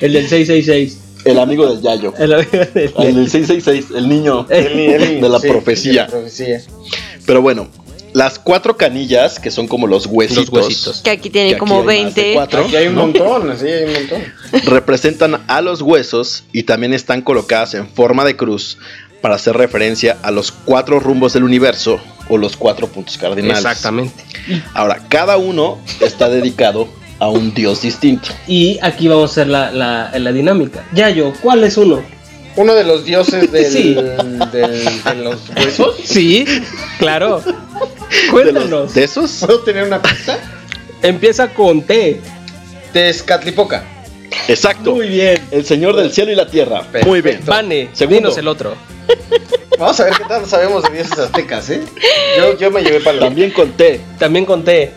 el 0.02 0.14
del 0.14 0.28
666. 0.28 1.00
El 1.26 1.40
amigo 1.40 1.68
del 1.74 1.82
Yayo. 1.82 2.14
El, 2.20 2.32
el- 2.34 2.48
El 3.00 3.16
del 3.16 3.30
666, 3.30 3.88
el 3.98 4.08
niño 4.08 4.46
el- 4.50 5.20
de 5.22 5.28
la 5.30 5.40
Sí, 5.40 5.48
profecía. 5.48 5.92
de 5.92 5.98
la 5.98 6.08
profecía. 6.08 6.62
Pero 7.26 7.42
bueno, 7.42 7.68
las 8.18 8.40
cuatro 8.40 8.76
canillas, 8.78 9.40
que 9.40 9.52
son 9.52 9.68
como 9.68 9.86
los 9.86 10.08
huesitos, 10.08 10.50
Los 10.52 10.66
huesitos. 10.68 11.02
Que 11.04 11.12
aquí 11.12 11.24
que 11.24 11.30
tiene 11.30 11.50
aquí 11.52 11.60
como 11.60 11.82
de 11.82 11.86
20. 11.88 12.34
cuatro, 12.34 12.62
Aquí 12.66 12.76
hay 12.76 12.88
un 12.88 12.96
¿no? 12.96 13.02
montón, 13.02 13.52
así 13.52 13.68
hay 13.68 13.84
un 13.84 13.94
montón. 13.94 14.24
representan 14.66 15.44
a 15.48 15.62
los 15.62 15.82
huesos 15.84 16.44
y 16.52 16.64
también 16.64 16.94
están 16.94 17.22
colocadas 17.22 17.76
en 17.76 17.88
forma 17.88 18.26
de 18.26 18.36
cruz 18.36 18.80
para 19.22 19.36
hacer 19.36 19.56
referencia 19.56 20.18
a 20.24 20.32
los 20.32 20.52
cuatro 20.52 21.00
rumbos 21.00 21.34
del 21.34 21.44
universo 21.44 22.00
o 22.30 22.38
los 22.38 22.58
cuatro 22.58 22.88
puntos 22.88 23.18
cardinales. 23.18 23.60
Exactamente. 23.60 24.24
Ahora, 24.74 25.00
cada 25.10 25.38
uno 25.38 25.78
está 26.02 26.28
dedicado 26.30 26.88
a 27.20 27.30
un 27.30 27.54
dios 27.54 27.82
distinto. 27.82 28.30
Y 28.48 28.80
aquí 28.82 29.08
vamos 29.08 29.30
a 29.30 29.34
hacer 29.34 29.48
la, 29.48 29.72
la, 29.72 30.12
la 30.18 30.32
dinámica. 30.32 30.84
Yayo, 30.94 31.34
¿cuál 31.42 31.64
es 31.64 31.78
uno? 31.78 32.02
Uno 32.56 32.74
de 32.74 32.84
los 32.84 33.06
dioses 33.06 33.52
del, 33.52 33.66
Sí. 33.72 33.94
del- 33.94 34.40
de 35.04 35.16
los 35.24 35.40
huesos. 35.56 35.96
Sí, 36.04 36.46
claro. 36.98 37.44
¿De, 38.10 38.22
los- 38.24 38.32
Cuéntanos. 38.32 38.94
de 38.94 39.04
esos? 39.04 39.32
¿Puedo 39.46 39.60
tener 39.62 39.84
una 39.84 40.02
pista? 40.02 40.40
Empieza 41.02 41.50
con 41.54 41.82
T. 41.84 42.20
Tezcatlipoca. 42.94 43.84
Exacto. 44.48 44.96
Muy 44.96 45.08
bien. 45.10 45.42
El 45.52 45.66
Señor 45.66 45.96
del 45.96 46.12
cielo 46.12 46.32
y 46.32 46.36
la 46.36 46.48
tierra. 46.48 46.84
Muy 47.06 47.22
bien. 47.22 47.42
Vane, 47.46 47.90
Segundo. 47.94 48.18
dinos 48.20 48.38
el 48.38 48.48
otro. 48.48 48.76
Vamos 49.80 50.00
a 50.00 50.06
ver 50.06 50.14
qué 50.14 50.24
tal 50.28 50.46
sabemos 50.46 50.84
de 50.84 50.90
dioses 50.90 51.20
aztecas, 51.20 51.70
¿eh? 51.70 51.82
Yo, 52.38 52.58
yo 52.58 52.72
me 52.72 52.82
llevé 52.82 53.00
para 53.00 53.20
También 53.20 53.52
conté 53.52 54.02
También 54.18 54.44
conté. 54.46 54.92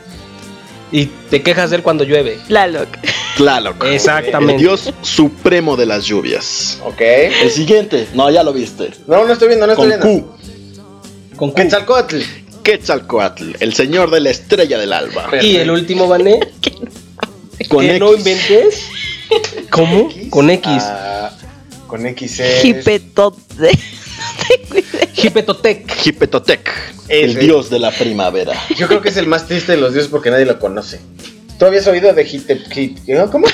Y 0.93 1.07
te 1.07 1.43
quejas 1.43 1.71
de 1.71 1.77
él 1.77 1.83
cuando 1.83 2.03
llueve. 2.05 2.39
Tlaloc. 2.49 2.89
Tlaloc. 3.37 3.85
Exactamente. 3.85 4.55
El 4.55 4.61
dios 4.61 4.93
supremo 5.03 5.77
de 5.77 5.87
las 5.87 6.05
lluvias. 6.07 6.81
Ok. 6.85 7.01
El 7.01 7.51
siguiente. 7.51 8.09
No, 8.15 8.31
ya 8.31 8.43
lo 8.43 8.53
viste. 8.53 8.91
No, 9.07 9.25
no 9.25 9.33
estoy 9.33 9.49
viendo, 9.49 9.67
no 9.67 9.73
estoy 9.75 9.91
Con 9.91 10.01
viendo. 10.01 10.27
Q. 10.27 11.37
Con 11.37 11.51
Q. 11.51 11.55
Quetzalcóatl. 11.57 12.17
Quetzalcoatl, 12.63 13.53
el 13.61 13.73
señor 13.75 14.11
de 14.11 14.21
la 14.21 14.31
estrella 14.31 14.79
del 14.79 14.93
alba. 14.93 15.29
Y 15.43 15.57
el 15.57 15.71
último, 15.71 16.09
Vané, 16.09 16.41
Con 17.69 17.81
que 17.81 17.91
X. 17.97 18.01
no 18.01 18.15
inventes. 18.15 18.87
¿Cómo? 19.71 20.09
Con 20.31 20.51
X. 20.51 20.67
Ah, 20.79 21.31
con 21.87 22.07
X 22.07 22.41
es... 22.41 22.63
Jipetot. 22.63 23.37
Hipetotec. 25.23 26.07
Hipetotec, 26.07 26.71
el 27.09 27.31
Ese. 27.31 27.39
dios 27.41 27.71
de 27.71 27.79
la 27.79 27.91
primavera. 27.91 28.55
Yo 28.77 28.87
creo 28.89 29.01
que 29.03 29.11
es 29.11 29.17
el 29.17 29.27
más 29.27 29.47
triste 29.47 29.73
de 29.73 29.79
los 29.79 29.93
dioses 29.93 30.11
porque 30.11 30.31
nadie 30.31 30.47
lo 30.47 30.59
conoce. 30.59 31.01
¿Tú 31.59 31.67
habías 31.67 31.87
oído 31.87 32.13
de. 32.13 32.25
Hit- 32.27 33.01
¿no? 33.09 33.31
¿Cómo? 33.31 33.47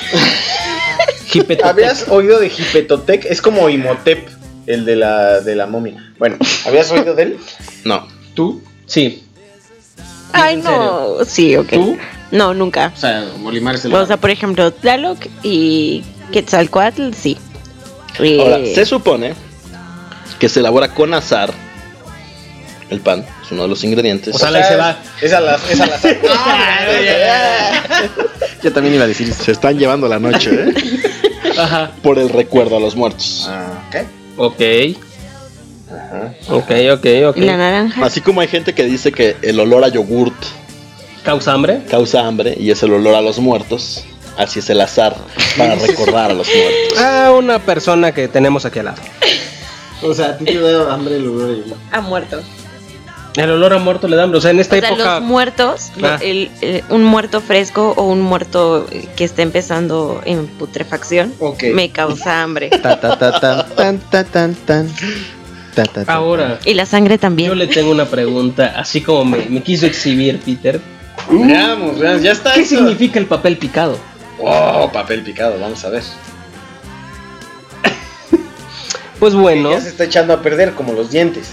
Hipetotec. 1.32 1.66
¿Habías 1.66 2.08
oído 2.08 2.38
de 2.38 2.46
Hipetotec? 2.46 3.24
Es 3.24 3.42
como 3.42 3.68
Imhotep, 3.68 4.28
el 4.66 4.84
de 4.84 4.96
la, 4.96 5.40
de 5.40 5.56
la 5.56 5.66
momia. 5.66 6.12
Bueno, 6.18 6.36
¿habías 6.66 6.90
oído 6.92 7.14
de 7.14 7.22
él? 7.24 7.38
No. 7.84 8.06
¿Tú? 8.34 8.62
Sí. 8.86 9.22
Ay, 10.32 10.54
¿En 10.54 10.64
no. 10.64 11.16
Sí, 11.26 11.56
ok. 11.56 11.68
¿Tú? 11.70 11.96
No, 12.30 12.54
nunca. 12.54 12.92
O 12.94 12.98
sea, 12.98 13.26
Molimar 13.38 13.74
es 13.76 13.84
el... 13.84 13.94
O 13.94 14.06
sea, 14.06 14.16
por 14.16 14.30
ejemplo, 14.30 14.72
Tlaloc 14.72 15.18
y 15.42 16.02
Quetzalcoatl, 16.32 17.12
sí. 17.12 17.36
Eh, 18.18 18.40
Ahora, 18.40 18.58
se 18.74 18.86
supone 18.86 19.34
que 20.38 20.48
se 20.48 20.60
elabora 20.60 20.92
con 20.92 21.12
azar. 21.14 21.52
El 22.90 23.00
pan 23.00 23.24
es 23.42 23.50
uno 23.50 23.62
de 23.62 23.68
los 23.68 23.82
ingredientes. 23.82 24.34
O 24.34 24.38
sea, 24.38 24.48
ahí 24.48 24.62
se 24.62 24.76
va. 24.76 24.96
Es 25.20 25.32
a 25.32 25.40
las... 25.40 25.70
Es 25.70 25.80
a 25.80 25.86
las... 25.86 26.02
Yo 28.62 28.72
también 28.72 28.94
iba 28.94 29.04
a 29.04 29.08
decir 29.08 29.32
se 29.32 29.52
están 29.52 29.78
llevando 29.78 30.08
la 30.08 30.18
noche, 30.18 30.50
¿eh? 30.52 30.74
Ajá. 31.58 31.92
Por 32.02 32.18
el 32.18 32.28
recuerdo 32.28 32.76
a 32.76 32.80
los 32.80 32.94
muertos. 32.96 33.46
Ah, 33.48 33.82
ok. 33.88 33.96
Ok. 34.36 34.60
Ajá. 35.90 36.34
Ok, 36.50 36.70
ok, 36.92 37.06
ok. 37.28 37.36
¿Y 37.36 37.40
la 37.42 37.56
naranja? 37.56 38.04
Así 38.04 38.20
como 38.20 38.40
hay 38.40 38.48
gente 38.48 38.74
que 38.74 38.84
dice 38.84 39.12
que 39.12 39.36
el 39.42 39.60
olor 39.60 39.84
a 39.84 39.88
yogurt 39.88 40.34
¿Causa 41.24 41.52
hambre? 41.52 41.80
causa 41.90 42.26
hambre 42.26 42.56
y 42.58 42.70
es 42.70 42.82
el 42.82 42.92
olor 42.92 43.14
a 43.14 43.20
los 43.20 43.38
muertos, 43.40 44.04
así 44.36 44.60
es 44.60 44.70
el 44.70 44.80
azar 44.80 45.16
para 45.58 45.74
recordar 45.86 46.30
a 46.30 46.34
los 46.34 46.46
muertos. 46.48 46.98
A 47.00 47.32
una 47.32 47.58
persona 47.58 48.12
que 48.12 48.28
tenemos 48.28 48.64
aquí 48.64 48.78
al 48.80 48.86
lado. 48.86 49.02
O 50.02 50.14
sea, 50.14 50.26
a 50.26 50.38
ti 50.38 50.44
te 50.44 50.60
da 50.60 50.92
hambre 50.94 51.16
el 51.16 51.26
olor. 51.28 51.64
A 51.90 52.00
muertos. 52.00 52.44
El 53.36 53.50
olor 53.50 53.74
a 53.74 53.78
muerto 53.78 54.08
le 54.08 54.16
da 54.16 54.22
hambre. 54.22 54.38
O 54.38 54.40
sea, 54.40 54.50
en 54.52 54.60
esta 54.60 54.76
O 54.76 54.80
sea, 54.80 54.88
época. 54.88 55.14
los 55.20 55.22
muertos, 55.22 55.90
Ah. 56.02 56.18
el- 56.22 56.50
el- 56.62 56.84
un 56.90 57.02
muerto 57.04 57.40
fresco 57.40 57.92
o 57.96 58.04
un 58.04 58.20
muerto 58.22 58.86
eh, 58.90 59.08
que 59.16 59.24
está 59.24 59.42
empezando 59.42 60.20
en 60.24 60.46
putrefacción, 60.46 61.34
me 61.74 61.90
causa 61.90 62.42
hambre. 62.42 62.70
Ta, 62.70 62.98
ta, 63.00 63.18
ta, 63.18 63.38
tan, 63.40 63.68
tan, 63.74 63.98
ta, 63.98 64.24
tan, 64.24 64.54
tan. 64.54 64.88
Ta, 65.76 65.84
ta, 65.84 66.04
ta. 66.04 66.12
Ahora, 66.14 66.58
Y 66.64 66.72
la 66.74 66.86
sangre 66.86 67.16
yo 67.16 67.20
también. 67.20 67.56
le 67.58 67.66
tengo 67.66 67.90
una 67.90 68.06
pregunta. 68.06 68.72
Así 68.76 69.02
como 69.02 69.24
me, 69.26 69.44
me 69.50 69.62
quiso 69.62 69.86
exhibir 69.86 70.40
Peter. 70.40 70.80
Veamos, 71.30 71.98
veamos, 71.98 72.22
ya 72.22 72.32
está. 72.32 72.54
¿Qué 72.54 72.62
eso. 72.62 72.76
significa 72.78 73.18
el 73.18 73.26
papel 73.26 73.58
picado? 73.58 73.98
Oh, 74.38 74.90
papel 74.92 75.22
picado, 75.22 75.58
vamos 75.60 75.84
a 75.84 75.90
ver. 75.90 76.02
Pues 79.18 79.34
bueno, 79.34 79.70
Ya 79.70 79.80
se 79.80 79.88
está 79.88 80.04
echando 80.04 80.34
a 80.34 80.42
perder 80.42 80.72
como 80.72 80.92
los 80.92 81.10
dientes. 81.10 81.50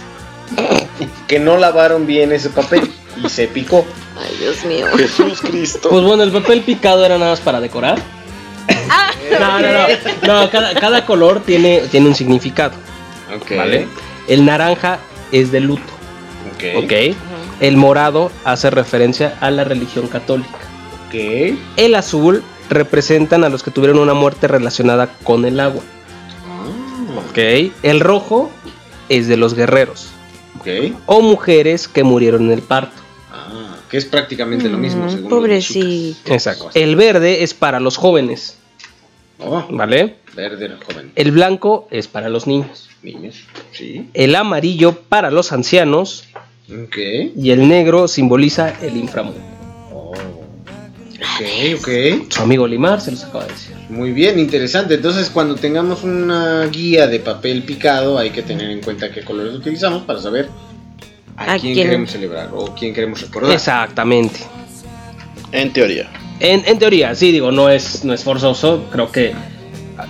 que 1.27 1.39
no 1.39 1.57
lavaron 1.57 2.05
bien 2.05 2.31
ese 2.31 2.49
papel 2.49 2.89
y 3.23 3.29
se 3.29 3.47
picó. 3.47 3.85
Ay, 4.17 4.35
Dios 4.39 4.65
mío. 4.65 4.85
Jesús 4.97 5.41
Cristo. 5.41 5.89
pues 5.89 6.03
bueno, 6.03 6.23
el 6.23 6.31
papel 6.31 6.61
picado 6.61 7.05
era 7.05 7.17
nada 7.17 7.31
más 7.31 7.39
para 7.41 7.59
decorar. 7.59 7.99
No, 9.39 9.59
no, 9.59 9.67
no. 9.71 9.87
No, 10.43 10.49
cada, 10.49 10.73
cada 10.75 11.05
color 11.05 11.41
tiene, 11.41 11.81
tiene 11.89 12.07
un 12.07 12.15
significado. 12.15 12.73
Ok. 13.35 13.51
¿Vale? 13.57 13.87
El 14.27 14.45
naranja 14.45 14.99
es 15.31 15.51
de 15.51 15.59
luto. 15.59 15.83
Ok. 16.55 16.83
¿Ok? 16.83 17.15
El 17.59 17.77
morado 17.77 18.31
hace 18.43 18.69
referencia 18.69 19.37
a 19.41 19.51
la 19.51 19.63
religión 19.63 20.07
católica. 20.07 20.57
Ok. 21.07 21.15
El 21.77 21.95
azul 21.95 22.43
representan 22.69 23.43
a 23.43 23.49
los 23.49 23.63
que 23.63 23.71
tuvieron 23.71 23.99
una 23.99 24.13
muerte 24.13 24.47
relacionada 24.47 25.07
con 25.23 25.45
el 25.45 25.59
agua. 25.59 25.81
¿Ok? 27.29 27.37
El 27.83 27.99
rojo 27.99 28.49
es 29.09 29.27
de 29.27 29.37
los 29.37 29.53
guerreros. 29.53 30.07
Ok. 30.59 30.67
O 31.05 31.21
mujeres 31.21 31.87
que 31.87 32.03
murieron 32.03 32.43
en 32.45 32.51
el 32.51 32.61
parto. 32.61 32.95
Ah, 33.31 33.75
que 33.89 33.97
es 33.97 34.05
prácticamente 34.05 34.69
lo 34.69 34.77
mismo, 34.77 35.05
Mm, 35.05 35.09
según 35.09 35.29
pobrecito. 35.29 36.33
Exacto. 36.33 36.69
El 36.73 36.95
verde 36.95 37.43
es 37.43 37.53
para 37.53 37.79
los 37.79 37.97
jóvenes. 37.97 38.57
Oh, 39.39 39.65
¿Vale? 39.69 40.15
Verde, 40.35 40.69
joven. 40.85 41.11
El 41.15 41.31
blanco 41.31 41.87
es 41.91 42.07
para 42.07 42.29
los 42.29 42.47
niños. 42.47 42.89
Niños. 43.01 43.43
Sí. 43.71 44.09
El 44.13 44.35
amarillo 44.35 44.93
para 45.09 45.31
los 45.31 45.51
ancianos. 45.51 46.25
Ok. 46.69 46.97
Y 47.35 47.51
el 47.51 47.67
negro 47.67 48.07
simboliza 48.07 48.73
el 48.81 48.97
inframundo. 48.97 49.39
Oh. 49.91 50.11
Ok, 50.11 51.79
ok. 51.79 52.31
Su 52.31 52.41
amigo 52.41 52.67
Limar 52.67 53.01
se 53.01 53.11
los 53.11 53.23
acaba 53.23 53.45
de 53.45 53.51
decir. 53.51 53.75
Muy 53.89 54.11
bien, 54.11 54.39
interesante. 54.39 54.95
Entonces, 54.95 55.29
cuando 55.29 55.55
tengamos 55.55 56.03
una 56.03 56.65
guía 56.67 57.07
de 57.07 57.19
papel 57.19 57.63
picado, 57.63 58.17
hay 58.17 58.29
que 58.29 58.41
tener 58.41 58.69
en 58.69 58.81
cuenta 58.81 59.11
qué 59.11 59.21
colores 59.21 59.53
utilizamos 59.53 60.03
para 60.03 60.19
saber 60.19 60.49
a, 61.35 61.53
¿A 61.53 61.59
quién, 61.59 61.73
quién? 61.73 61.87
queremos 61.87 62.11
celebrar 62.11 62.49
o 62.53 62.73
quién 62.73 62.93
queremos 62.93 63.21
recordar. 63.21 63.51
Exactamente. 63.51 64.39
En 65.51 65.71
teoría. 65.73 66.09
En, 66.39 66.63
en 66.65 66.79
teoría, 66.79 67.13
sí, 67.15 67.31
digo, 67.31 67.51
no 67.51 67.69
es, 67.69 68.03
no 68.03 68.13
es 68.13 68.23
forzoso. 68.23 68.85
Creo 68.91 69.11
que 69.11 69.33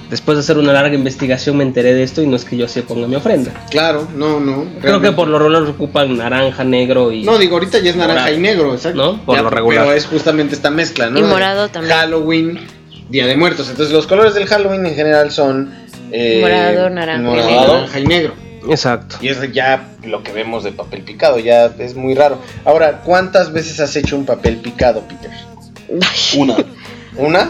después 0.10 0.38
de 0.38 0.42
hacer 0.42 0.58
una 0.58 0.74
larga 0.74 0.96
investigación 0.96 1.58
me 1.58 1.64
enteré 1.64 1.94
de 1.94 2.04
esto 2.04 2.22
y 2.22 2.28
no 2.28 2.36
es 2.36 2.46
que 2.46 2.58
yo 2.58 2.66
así 2.66 2.82
ponga 2.82 3.08
mi 3.08 3.16
ofrenda. 3.16 3.52
Claro, 3.70 4.08
no, 4.16 4.40
no. 4.40 4.66
Creo 4.82 5.00
que 5.02 5.12
por 5.12 5.28
lo 5.28 5.38
regular 5.40 5.64
ocupan 5.64 6.18
naranja, 6.18 6.64
negro 6.64 7.12
y... 7.12 7.24
No, 7.24 7.38
digo, 7.38 7.56
ahorita 7.56 7.80
ya 7.80 7.90
es 7.92 7.96
naranja 7.96 8.22
Morado. 8.22 8.38
y 8.38 8.40
negro, 8.42 8.74
exacto. 8.74 8.98
¿No? 9.14 9.26
Por 9.26 9.42
lo 9.42 9.50
regular. 9.50 9.84
Pero 9.86 9.96
es 9.98 10.06
justamente 10.06 10.56
esta 10.56 10.70
mezcla, 10.70 11.10
¿no? 11.10 11.20
Y 11.20 11.22
De 11.24 11.28
morado 11.28 11.70
también. 11.70 11.96
Halloween, 11.96 12.60
Día 13.10 13.26
de 13.28 13.36
Muertos. 13.36 13.70
Entonces, 13.70 13.94
los 13.94 14.08
colores 14.08 14.34
del 14.34 14.46
Halloween 14.48 14.86
en 14.86 14.96
general 14.96 15.32
son. 15.32 15.74
eh, 16.12 16.40
Morado, 16.42 16.90
naranja 16.90 17.22
y 17.22 17.46
negro. 17.46 17.74
naranja 17.74 18.00
y 18.00 18.06
negro. 18.06 18.34
Exacto. 18.70 19.18
Y 19.22 19.28
es 19.28 19.52
ya 19.52 19.90
lo 20.06 20.24
que 20.24 20.32
vemos 20.32 20.64
de 20.64 20.72
papel 20.72 21.02
picado, 21.02 21.38
ya 21.38 21.66
es 21.80 21.96
muy 21.96 22.14
raro. 22.16 22.38
Ahora, 22.64 23.02
¿cuántas 23.04 23.52
veces 23.52 23.80
has 23.82 23.94
hecho 23.98 24.16
un 24.16 24.26
papel 24.26 24.56
picado, 24.58 25.02
Peter? 25.02 25.32
Una. 26.38 26.56
¿Una? 27.18 27.50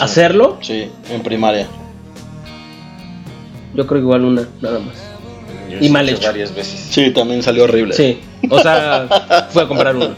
¿Hacerlo? 0.00 0.58
Sí, 0.62 0.90
en 1.10 1.22
primaria. 1.22 1.68
Yo 3.74 3.86
creo 3.86 4.00
que 4.00 4.04
igual 4.04 4.24
una, 4.24 4.48
nada 4.60 4.78
más. 4.78 4.94
Yo 5.70 5.78
Y 5.80 5.88
mal 5.88 6.08
hecho 6.08 6.26
varias 6.26 6.54
veces. 6.54 6.86
Sí, 6.90 7.10
también 7.10 7.42
salió 7.42 7.64
horrible. 7.64 7.94
Sí, 7.94 8.20
o 8.48 8.60
sea, 8.60 9.48
fui 9.50 9.62
a 9.62 9.68
comprar 9.68 9.96
uno. 9.96 10.10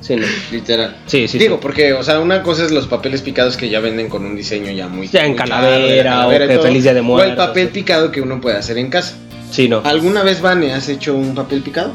Sí, 0.00 0.16
no. 0.16 0.26
Literal. 0.50 0.96
Sí, 1.06 1.28
sí, 1.28 1.38
Digo, 1.38 1.56
sí. 1.56 1.60
porque, 1.62 1.92
o 1.92 2.02
sea, 2.02 2.20
una 2.20 2.42
cosa 2.42 2.64
es 2.64 2.70
los 2.70 2.86
papeles 2.86 3.20
picados 3.22 3.56
que 3.56 3.68
ya 3.68 3.80
venden 3.80 4.08
con 4.08 4.24
un 4.24 4.36
diseño 4.36 4.70
ya 4.72 4.88
muy. 4.88 5.08
Ya 5.08 5.22
en 5.24 5.30
muy 5.30 5.36
calavera, 5.38 6.26
o 6.26 6.30
que 6.30 6.58
feliz 6.60 6.82
día 6.84 6.94
de 6.94 7.00
O 7.00 7.22
el 7.22 7.34
papel 7.36 7.68
picado 7.68 8.10
que 8.10 8.20
uno 8.20 8.40
puede 8.40 8.56
hacer 8.56 8.78
en 8.78 8.90
casa. 8.90 9.16
Sí, 9.50 9.68
no. 9.68 9.80
¿Alguna 9.84 10.22
vez, 10.22 10.40
Vane, 10.40 10.72
has 10.72 10.88
hecho 10.88 11.14
un 11.14 11.34
papel 11.34 11.62
picado? 11.62 11.92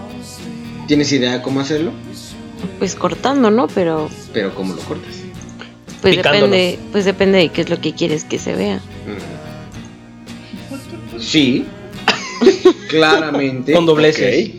¿Tienes 0.87 1.11
idea 1.11 1.41
cómo 1.41 1.59
hacerlo? 1.61 1.91
Pues 2.79 2.95
cortando, 2.95 3.51
¿no? 3.51 3.67
Pero 3.67 4.09
Pero 4.33 4.53
¿cómo 4.55 4.73
lo 4.73 4.81
cortas? 4.81 5.15
pues 6.01 6.17
Picándolo. 6.17 6.47
depende, 6.51 6.79
pues 6.91 7.05
depende 7.05 7.37
de 7.37 7.49
qué 7.49 7.61
es 7.61 7.69
lo 7.69 7.79
que 7.79 7.93
quieres 7.93 8.25
que 8.25 8.37
se 8.37 8.53
vea. 8.53 8.75
Mm. 8.77 9.32
Sí. 11.25 11.65
Claramente. 12.89 13.73
Con 13.73 13.85
dobleces. 13.85 14.49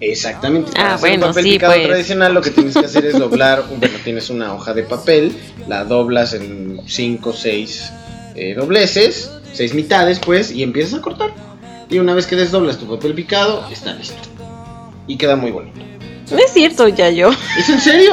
Exactamente. 0.00 0.72
Para 0.72 0.92
Ah, 0.92 0.94
hacer 0.94 1.08
bueno, 1.10 1.26
un 1.26 1.30
papel 1.32 1.44
sí, 1.44 1.50
picado 1.52 1.72
pues. 1.74 1.86
tradicional 1.88 2.34
lo 2.34 2.40
que 2.42 2.50
tienes 2.50 2.74
que 2.74 2.84
hacer 2.84 3.06
es 3.06 3.18
doblar, 3.18 3.64
bueno, 3.78 3.94
tienes 4.04 4.30
una 4.30 4.54
hoja 4.54 4.72
de 4.74 4.84
papel, 4.84 5.32
la 5.66 5.84
doblas 5.84 6.34
en 6.34 6.80
5 6.86 7.30
o 7.30 7.32
6 7.32 7.92
dobleces, 8.56 9.32
6 9.52 9.74
mitades 9.74 10.20
pues, 10.20 10.52
y 10.52 10.62
empiezas 10.62 11.00
a 11.00 11.02
cortar. 11.02 11.30
Y 11.90 11.98
una 11.98 12.14
vez 12.14 12.26
que 12.26 12.36
desdoblas 12.36 12.78
tu 12.78 12.86
papel 12.86 13.14
picado, 13.14 13.66
está 13.72 13.94
listo. 13.94 14.16
Y 15.08 15.16
queda 15.16 15.34
muy 15.36 15.50
bonito. 15.50 15.80
No 16.30 16.38
es 16.38 16.52
cierto, 16.52 16.86
ya 16.88 17.10
yo. 17.10 17.30
¿Es 17.58 17.68
en 17.68 17.80
serio? 17.80 18.12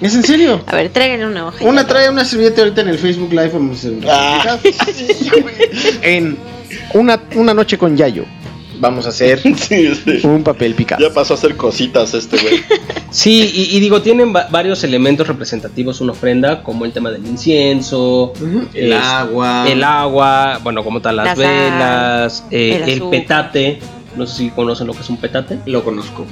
¿Es 0.00 0.14
en 0.14 0.24
serio? 0.24 0.62
A 0.66 0.74
ver, 0.74 0.88
tráiganle 0.88 1.26
una 1.26 1.46
hoja. 1.46 1.64
Una 1.64 1.86
trae 1.86 2.08
una 2.10 2.24
servilleta 2.24 2.62
ahorita 2.62 2.80
en 2.80 2.88
el 2.88 2.98
Facebook 2.98 3.30
Live 3.30 3.50
vamos 3.50 3.76
a 3.76 3.78
hacer 3.78 3.92
un 3.92 4.04
Ah. 4.08 4.58
en 6.02 6.36
una, 6.94 7.20
una 7.34 7.54
noche 7.54 7.76
con 7.78 7.96
Yayo. 7.96 8.24
vamos 8.78 9.06
a 9.06 9.08
hacer 9.08 9.40
Sí, 9.56 9.94
sí. 9.94 10.26
un 10.26 10.42
papel 10.44 10.74
picado. 10.74 11.00
Ya 11.06 11.12
pasó 11.14 11.34
a 11.34 11.36
hacer 11.36 11.56
cositas 11.56 12.12
este 12.14 12.36
güey. 12.38 12.60
Sí, 13.10 13.50
y, 13.54 13.74
y 13.76 13.80
digo, 13.80 14.02
tienen 14.02 14.34
va- 14.34 14.48
varios 14.50 14.84
elementos 14.84 15.26
representativos 15.26 16.00
una 16.02 16.12
ofrenda, 16.12 16.62
como 16.62 16.84
el 16.84 16.92
tema 16.92 17.10
del 17.10 17.24
incienso, 17.26 18.32
El 18.74 18.92
es- 18.92 19.02
agua. 19.02 19.64
el 19.66 19.82
agua, 19.82 20.60
bueno, 20.62 20.84
como 20.84 21.00
tal, 21.00 21.16
las 21.16 21.26
La 21.26 21.36
sal, 21.36 21.44
velas, 21.46 22.44
eh, 22.50 22.82
el 22.84 22.90
el, 22.90 23.02
petate. 23.08 23.78
No 24.16 24.26
sé 24.26 24.36
si 24.36 24.50
conocen 24.50 24.86
lo 24.86 24.92
que 24.92 25.00
es 25.00 25.08
un 25.08 25.16
petate. 25.16 25.58
Lo 25.66 25.82
conozco. 25.84 26.26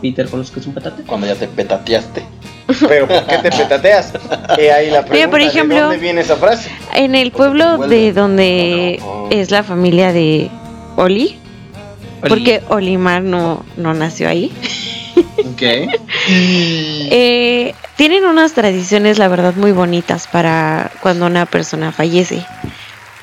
Peter, 0.00 0.28
¿conoces 0.28 0.52
qué 0.52 0.60
es 0.60 0.66
un 0.66 0.74
petate? 0.74 1.02
Cuando 1.02 1.26
ya 1.26 1.34
te 1.34 1.48
petateaste. 1.48 2.22
Pero 2.88 3.06
¿por 3.08 3.26
qué 3.26 3.38
te 3.38 3.50
petateas? 3.50 4.12
He 4.58 4.70
ahí 4.72 4.90
la 4.90 5.02
Mira, 5.02 5.28
por 5.30 5.40
ejemplo- 5.40 5.74
¿de 5.76 5.82
dónde 5.82 5.98
viene 5.98 6.20
esa 6.20 6.36
frase? 6.36 6.70
En 6.94 7.14
el 7.14 7.30
pueblo 7.32 7.78
de 7.78 8.12
donde 8.12 8.96
No, 9.00 9.22
no. 9.24 9.28
es 9.30 9.50
la 9.50 9.62
familia 9.62 10.12
de 10.12 10.50
Oli, 10.96 11.38
porque 12.28 12.62
Olimar 12.68 13.22
no, 13.22 13.64
no 13.76 13.94
nació 13.94 14.28
ahí, 14.28 14.52
Ok. 15.52 15.62
eh, 16.28 17.74
tienen 17.96 18.24
unas 18.24 18.52
tradiciones, 18.52 19.18
la 19.18 19.28
verdad, 19.28 19.54
muy 19.56 19.72
bonitas 19.72 20.26
para 20.26 20.90
cuando 21.02 21.26
una 21.26 21.46
persona 21.46 21.92
fallece. 21.92 22.44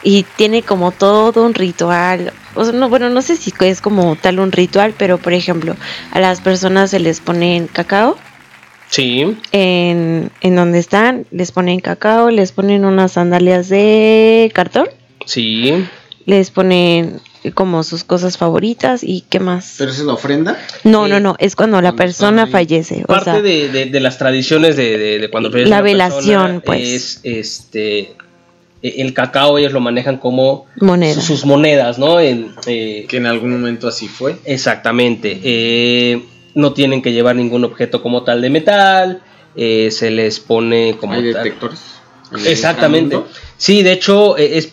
Y 0.03 0.23
tiene 0.23 0.61
como 0.61 0.91
todo 0.91 1.43
un 1.45 1.53
ritual. 1.53 2.31
O 2.55 2.63
sea, 2.63 2.71
no, 2.73 2.87
bueno, 2.87 3.09
no 3.09 3.21
sé 3.21 3.35
si 3.35 3.51
es 3.61 3.81
como 3.81 4.15
tal 4.15 4.39
un 4.39 4.51
ritual, 4.51 4.93
pero 4.97 5.17
por 5.17 5.33
ejemplo, 5.33 5.75
a 6.11 6.19
las 6.19 6.39
personas 6.41 6.91
se 6.91 6.99
les 6.99 7.19
ponen 7.19 7.67
cacao 7.67 8.17
Sí, 8.89 9.35
en, 9.51 10.31
en 10.41 10.55
donde 10.55 10.80
están, 10.80 11.26
les 11.31 11.51
ponen 11.51 11.80
cacao, 11.81 12.30
les 12.31 12.51
ponen 12.51 12.85
unas 12.85 13.14
sandalias 13.14 13.68
de 13.69 14.49
cartón, 14.53 14.88
sí. 15.26 15.85
les 16.26 16.51
ponen 16.51 17.19
como 17.53 17.84
sus 17.84 18.03
cosas 18.03 18.38
favoritas 18.38 19.03
y 19.03 19.23
qué 19.30 19.39
más. 19.39 19.76
¿Pero 19.77 19.91
esa 19.91 20.01
es 20.01 20.07
la 20.07 20.14
ofrenda? 20.14 20.57
No, 20.84 21.07
no, 21.07 21.19
no, 21.19 21.35
es 21.39 21.55
cuando 21.55 21.77
la 21.81 21.89
cuando 21.91 21.97
persona 21.97 22.47
fallece. 22.47 23.03
O 23.03 23.07
Parte 23.07 23.31
sea, 23.31 23.41
de, 23.41 23.69
de- 23.69 23.85
de 23.85 23.99
las 23.99 24.18
tradiciones 24.18 24.76
de, 24.76 24.97
de- 24.97 25.19
de 25.19 25.30
cuando 25.30 25.51
fallece 25.51 25.69
La 25.69 25.81
persona 25.81 26.05
velación, 26.09 26.61
pues. 26.65 26.81
Es 26.89 27.19
este. 27.23 27.99
eh, 27.99 28.15
El 28.97 29.14
cacao 29.14 29.57
ellos 29.57 29.72
lo 29.72 29.80
manejan 29.80 30.18
como 30.18 30.65
moneda. 30.81 31.14
sus, 31.14 31.23
sus 31.26 31.45
monedas, 31.45 31.99
¿no? 31.99 32.19
En, 32.19 32.53
eh, 32.68 33.05
Que 33.07 33.18
en 33.18 33.26
algún 33.27 33.51
momento 33.51 33.88
así 33.88 34.07
fue. 34.09 34.35
Exactamente. 34.45 35.39
eh, 35.43 36.22
no 36.57 36.73
tienen 36.73 37.01
que 37.01 37.13
llevar 37.13 37.35
ningún 37.35 37.63
objeto 37.63 38.01
como 38.03 38.23
tal 38.23 38.41
de 38.41 38.49
metal. 38.49 39.21
eh, 39.59 39.89
se 39.89 40.11
les 40.11 40.39
pone 40.39 40.97
como 40.99 41.13
Hay 41.13 41.34
tal- 41.34 41.43
detectores. 41.43 41.79
El 42.31 42.45
Exactamente. 42.45 43.19
Sí, 43.57 43.81
de 43.81 43.91
hecho, 43.93 44.38
eh, 44.38 44.57
es 44.57 44.69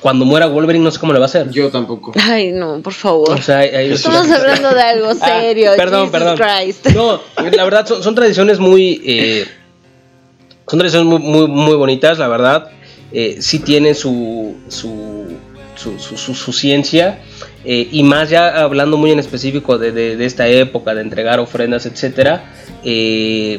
cuando 0.00 0.24
muera 0.24 0.46
Wolverine, 0.46 0.84
no 0.84 0.90
sé 0.92 1.00
cómo 1.00 1.12
le 1.12 1.18
va 1.18 1.24
a 1.24 1.26
hacer. 1.26 1.50
Yo 1.50 1.68
tampoco. 1.70 2.12
Ay, 2.14 2.52
no, 2.52 2.80
por 2.80 2.92
favor. 2.92 3.30
O 3.32 3.42
sea, 3.42 3.58
hay- 3.58 3.70
hay- 3.70 3.90
Estamos 3.92 4.30
hablando 4.30 4.72
de 4.72 4.80
algo 4.82 5.08
Ah, 5.20 5.40
serio. 5.40 5.72
perdón, 5.76 6.06
Jesus 6.06 6.12
perdón. 6.12 6.38
Christ. 6.38 6.86
No, 6.94 7.20
la 7.56 7.64
verdad 7.64 7.86
son, 7.86 8.02
son 8.04 8.14
tradiciones 8.14 8.60
muy. 8.60 9.02
eh, 9.04 9.46
son 10.68 10.78
tradiciones 10.78 11.08
muy, 11.08 11.18
muy, 11.18 11.48
muy 11.48 11.74
bonitas, 11.74 12.18
la 12.18 12.28
verdad. 12.28 12.70
Eh, 13.12 13.38
sí 13.40 13.58
tienen 13.58 13.96
su. 13.96 14.54
su, 14.68 15.26
su, 15.74 15.98
su- 15.98 16.16
su- 16.16 16.34
su 16.36 16.52
ciencia. 16.52 17.20
Eh, 17.64 17.88
y 17.90 18.02
más 18.02 18.30
ya 18.30 18.60
hablando 18.62 18.96
muy 18.96 19.10
en 19.10 19.18
específico 19.18 19.78
de, 19.78 19.92
de- 19.92 20.16
de 20.16 20.24
esta 20.26 20.46
época, 20.48 20.94
de 20.94 21.02
entregar 21.02 21.40
ofrendas, 21.40 21.86
etcétera. 21.86 22.44
eh, 22.84 23.58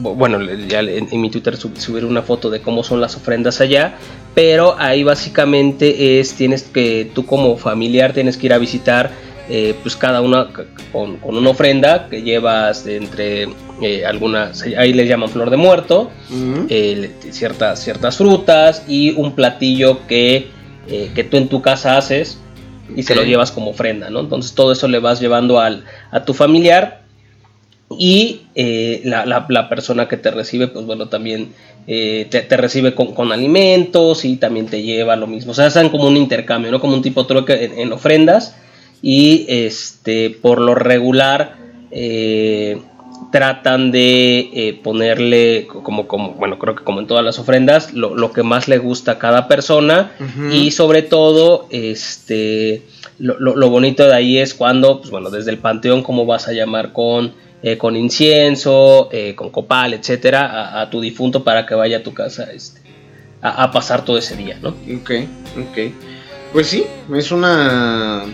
bu- 0.00 0.14
bueno, 0.14 0.38
ya 0.68 0.80
en, 0.80 1.08
en 1.10 1.20
mi 1.20 1.30
Twitter 1.30 1.56
sub- 1.56 1.76
una 2.04 2.22
foto 2.22 2.50
de 2.50 2.60
cómo 2.60 2.82
son 2.82 3.00
las 3.00 3.16
ofrendas 3.16 3.60
allá. 3.60 3.96
Pero 4.34 4.76
ahí 4.78 5.02
básicamente 5.02 6.20
es, 6.20 6.34
tienes 6.34 6.62
que, 6.62 7.10
tú 7.14 7.26
como 7.26 7.56
familiar 7.56 8.12
tienes 8.12 8.36
que 8.36 8.46
ir 8.46 8.52
a 8.52 8.58
visitar 8.58 9.10
eh, 9.50 9.74
pues 9.82 9.96
cada 9.96 10.20
una 10.20 10.48
con, 10.92 11.16
con 11.16 11.36
una 11.36 11.50
ofrenda 11.50 12.08
que 12.08 12.22
llevas 12.22 12.84
de 12.84 12.96
entre 12.98 13.48
eh, 13.82 14.04
algunas, 14.06 14.62
ahí 14.62 14.92
les 14.92 15.08
llaman 15.08 15.28
flor 15.30 15.50
de 15.50 15.56
muerto, 15.56 16.10
eh, 16.68 17.10
ciertas, 17.30 17.82
ciertas 17.82 18.16
frutas 18.18 18.84
y 18.86 19.10
un 19.12 19.34
platillo 19.34 20.06
que, 20.06 20.48
que 21.14 21.24
tú 21.24 21.36
en 21.38 21.48
tu 21.48 21.60
casa 21.62 21.96
haces 21.96 22.38
y 22.96 23.02
se 23.02 23.14
lo 23.14 23.22
llevas 23.24 23.52
como 23.52 23.70
ofrenda, 23.70 24.10
¿no? 24.10 24.20
Entonces 24.20 24.54
todo 24.54 24.72
eso 24.72 24.88
le 24.88 24.98
vas 24.98 25.20
llevando 25.20 25.60
al, 25.60 25.84
a 26.10 26.24
tu 26.24 26.34
familiar 26.34 27.02
y 27.98 28.42
eh, 28.54 29.00
la, 29.04 29.24
la- 29.26 29.46
la 29.48 29.68
persona 29.68 30.08
que 30.08 30.16
te 30.16 30.30
recibe, 30.30 30.68
pues 30.68 30.84
bueno, 30.84 31.08
también 31.08 31.52
eh, 31.86 32.26
te, 32.30 32.42
te 32.42 32.56
recibe 32.56 32.94
con, 32.94 33.14
con 33.14 33.32
alimentos 33.32 34.24
y 34.24 34.36
también 34.36 34.66
te 34.66 34.82
lleva 34.82 35.16
lo 35.16 35.26
mismo. 35.26 35.52
O 35.52 35.54
sea, 35.54 35.66
hacen 35.66 35.88
como 35.88 36.06
un 36.06 36.16
intercambio, 36.16 36.70
¿no? 36.70 36.80
Como 36.80 36.94
un 36.94 37.02
tipo 37.02 37.26
trueque 37.26 37.64
en, 37.64 37.78
en 37.78 37.92
ofrendas. 37.92 38.54
Y 39.00 39.46
este, 39.48 40.30
por 40.30 40.60
lo 40.60 40.74
regular, 40.74 41.56
eh, 41.90 42.78
tratan 43.30 43.90
de 43.90 44.50
eh, 44.54 44.80
ponerle, 44.82 45.66
como, 45.66 46.06
como, 46.08 46.32
bueno, 46.34 46.58
creo 46.58 46.74
que 46.74 46.84
como 46.84 47.00
en 47.00 47.06
todas 47.06 47.24
las 47.24 47.38
ofrendas, 47.38 47.92
lo, 47.92 48.14
lo 48.14 48.32
que 48.32 48.42
más 48.42 48.68
le 48.68 48.78
gusta 48.78 49.12
a 49.12 49.18
cada 49.18 49.48
persona. 49.48 50.12
Y 50.50 50.70
sobre 50.70 51.02
todo, 51.02 51.66
este, 51.70 52.82
lo, 53.18 53.38
lo- 53.38 53.56
lo 53.56 53.68
bonito 53.70 54.06
de 54.06 54.14
ahí 54.14 54.38
es 54.38 54.54
cuando, 54.54 54.98
pues 55.00 55.10
bueno, 55.10 55.28
desde 55.30 55.50
el 55.50 55.58
panteón, 55.58 56.02
cómo 56.02 56.24
vas 56.26 56.48
a 56.48 56.52
llamar 56.52 56.92
con, 56.92 57.32
eh, 57.62 57.76
con 57.76 57.96
incienso, 57.96 59.08
eh, 59.12 59.34
con 59.34 59.50
copal, 59.50 59.92
etcétera, 59.94 60.46
a, 60.46 60.80
a 60.82 60.90
tu 60.90 61.00
difunto 61.00 61.44
para 61.44 61.66
que 61.66 61.74
vaya 61.74 61.98
a 61.98 62.02
tu 62.02 62.14
casa 62.14 62.44
este, 62.52 62.80
a, 63.42 63.64
a 63.64 63.70
pasar 63.70 64.04
todo 64.04 64.16
ese 64.16 64.36
día, 64.36 64.58
¿no? 64.62 64.70
Ok, 64.70 65.10
ok. 65.58 65.92
Pues 66.52 66.68
sí, 66.68 66.84
es 67.14 67.30
una 67.30 68.24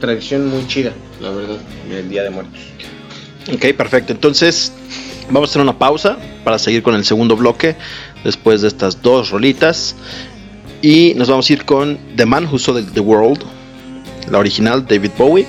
tradición 0.00 0.46
muy 0.48 0.66
chida, 0.66 0.92
la 1.20 1.30
verdad, 1.30 1.58
el 1.90 2.08
Día 2.08 2.22
de 2.22 2.30
Muertos. 2.30 2.60
Ok, 3.50 3.74
perfecto. 3.76 4.12
Entonces, 4.12 4.72
vamos 5.30 5.48
a 5.48 5.52
hacer 5.52 5.62
una 5.62 5.78
pausa 5.78 6.18
para 6.44 6.58
seguir 6.58 6.82
con 6.82 6.94
el 6.94 7.04
segundo 7.04 7.36
bloque 7.36 7.76
después 8.24 8.62
de 8.62 8.68
estas 8.68 9.02
dos 9.02 9.30
rolitas. 9.30 9.96
Y 10.80 11.14
nos 11.14 11.28
vamos 11.28 11.48
a 11.48 11.52
ir 11.52 11.64
con 11.64 11.98
The 12.16 12.26
Man 12.26 12.46
Who 12.46 12.58
Saw 12.58 12.82
the, 12.82 13.00
World, 13.00 13.44
la 14.30 14.38
original 14.38 14.86
David 14.86 15.12
Bowie. 15.16 15.46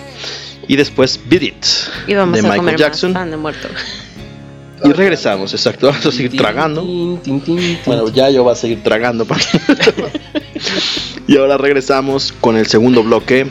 Y 0.67 0.77
después 0.77 1.19
Beat 1.25 1.43
It 1.43 1.65
Y 2.07 2.13
vamos 2.13 2.35
de 2.35 2.39
a 2.39 2.43
Michael 2.43 2.59
comer 2.59 2.77
Jackson. 2.77 3.11
más 3.11 3.21
pan 3.21 3.31
de 3.31 3.37
muerto. 3.37 3.67
Y 4.83 4.91
regresamos, 4.91 5.53
exacto. 5.53 5.87
Vamos 5.87 6.05
a 6.05 6.11
seguir 6.11 6.35
tragando. 6.37 6.83
Bueno, 6.83 8.09
ya 8.09 8.29
yo 8.29 8.43
voy 8.43 8.53
a 8.53 8.55
seguir 8.55 8.83
tragando. 8.83 9.25
y 11.27 11.37
ahora 11.37 11.57
regresamos 11.57 12.33
con 12.33 12.57
el 12.57 12.67
segundo 12.67 13.03
bloque 13.03 13.47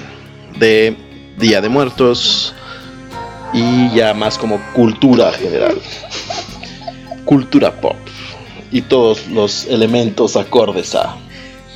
de 0.58 0.96
Día 1.38 1.60
de 1.60 1.68
Muertos. 1.68 2.54
Y 3.52 3.90
ya 3.94 4.14
más 4.14 4.38
como 4.38 4.58
cultura 4.72 5.32
general. 5.32 5.78
Cultura 7.24 7.72
pop. 7.80 7.96
Y 8.70 8.80
todos 8.82 9.28
los 9.28 9.66
elementos 9.66 10.36
acordes 10.36 10.94
a. 10.94 11.16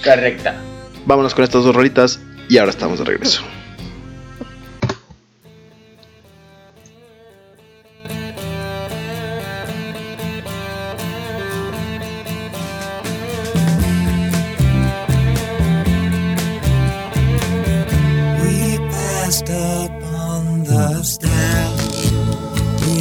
Correcta. 0.02 0.56
Vámonos 1.04 1.34
con 1.34 1.44
estas 1.44 1.64
dos 1.64 1.74
rolitas 1.74 2.20
y 2.48 2.58
ahora 2.58 2.70
estamos 2.70 2.98
de 2.98 3.04
regreso. 3.04 3.42
We 18.42 18.78
passed 18.90 19.50
up 19.50 19.92
on 20.14 20.64
the 20.64 21.02
stair. 21.04 21.65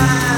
night. 0.00 0.29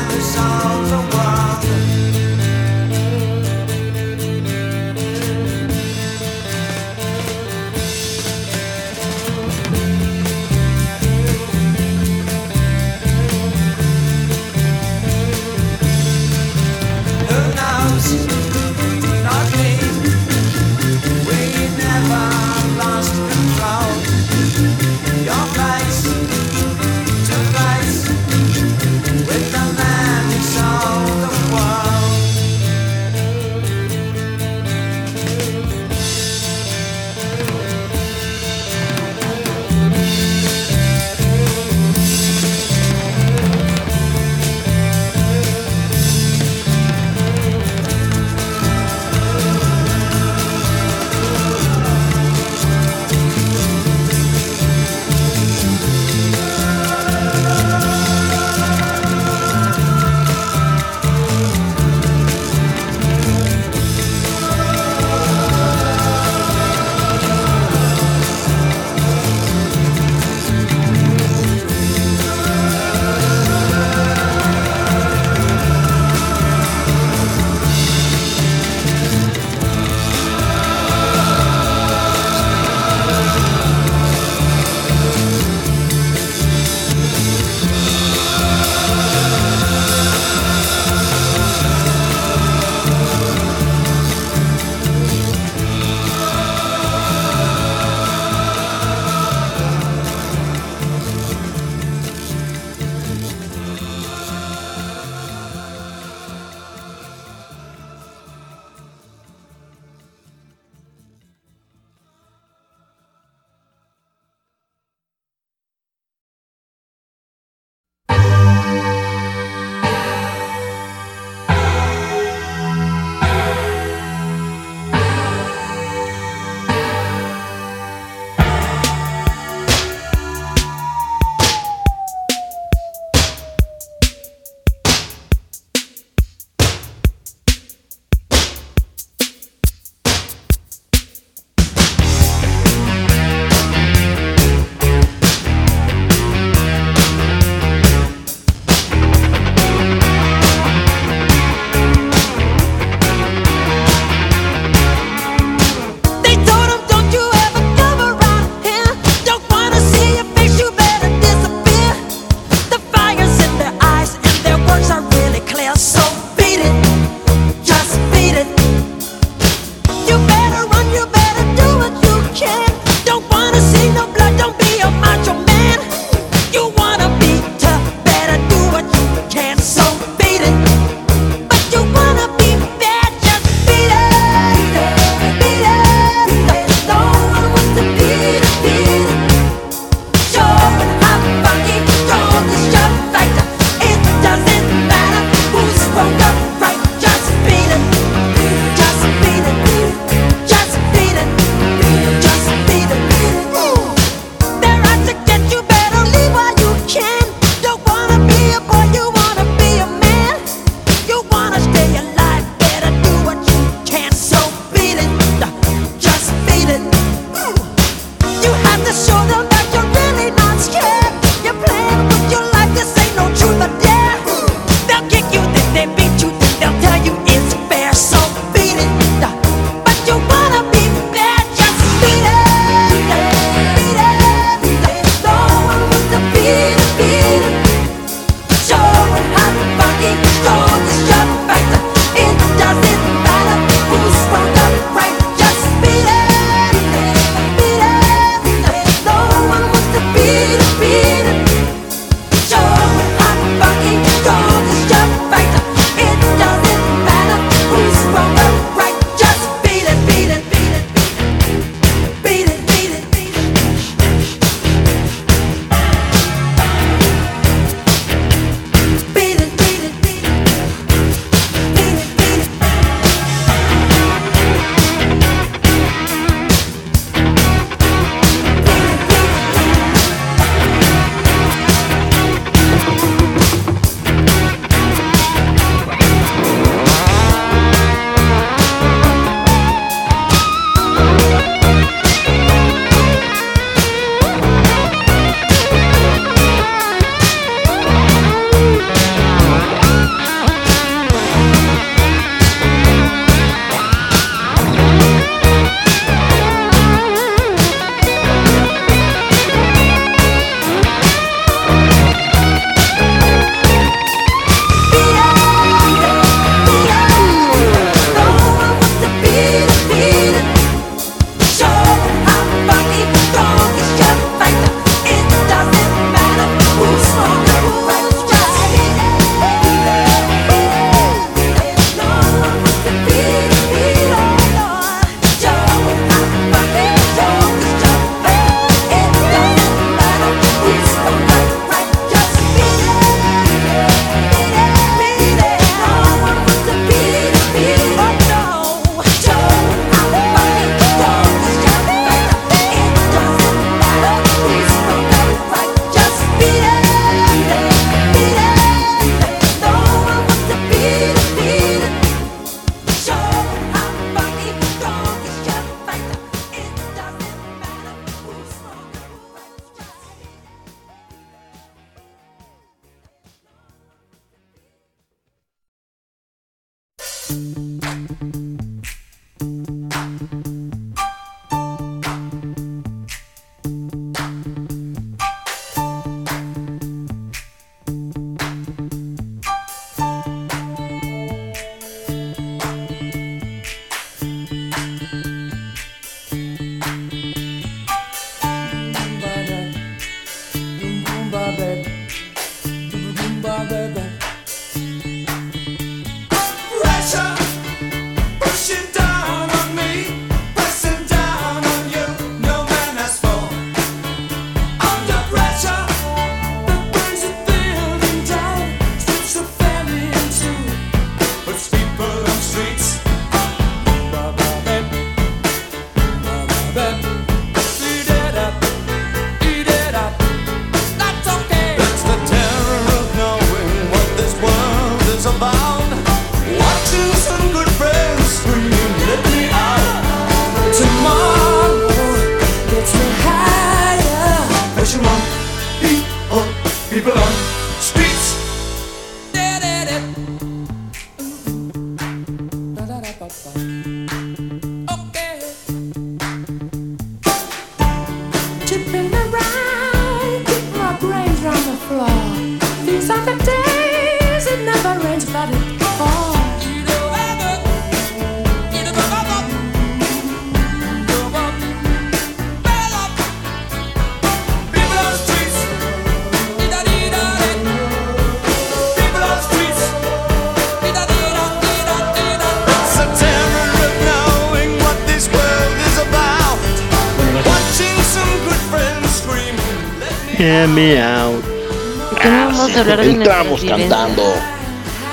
Hablar 492.92 493.06
de 493.06 493.12
Entramos 493.12 493.64
cantando. 493.64 494.22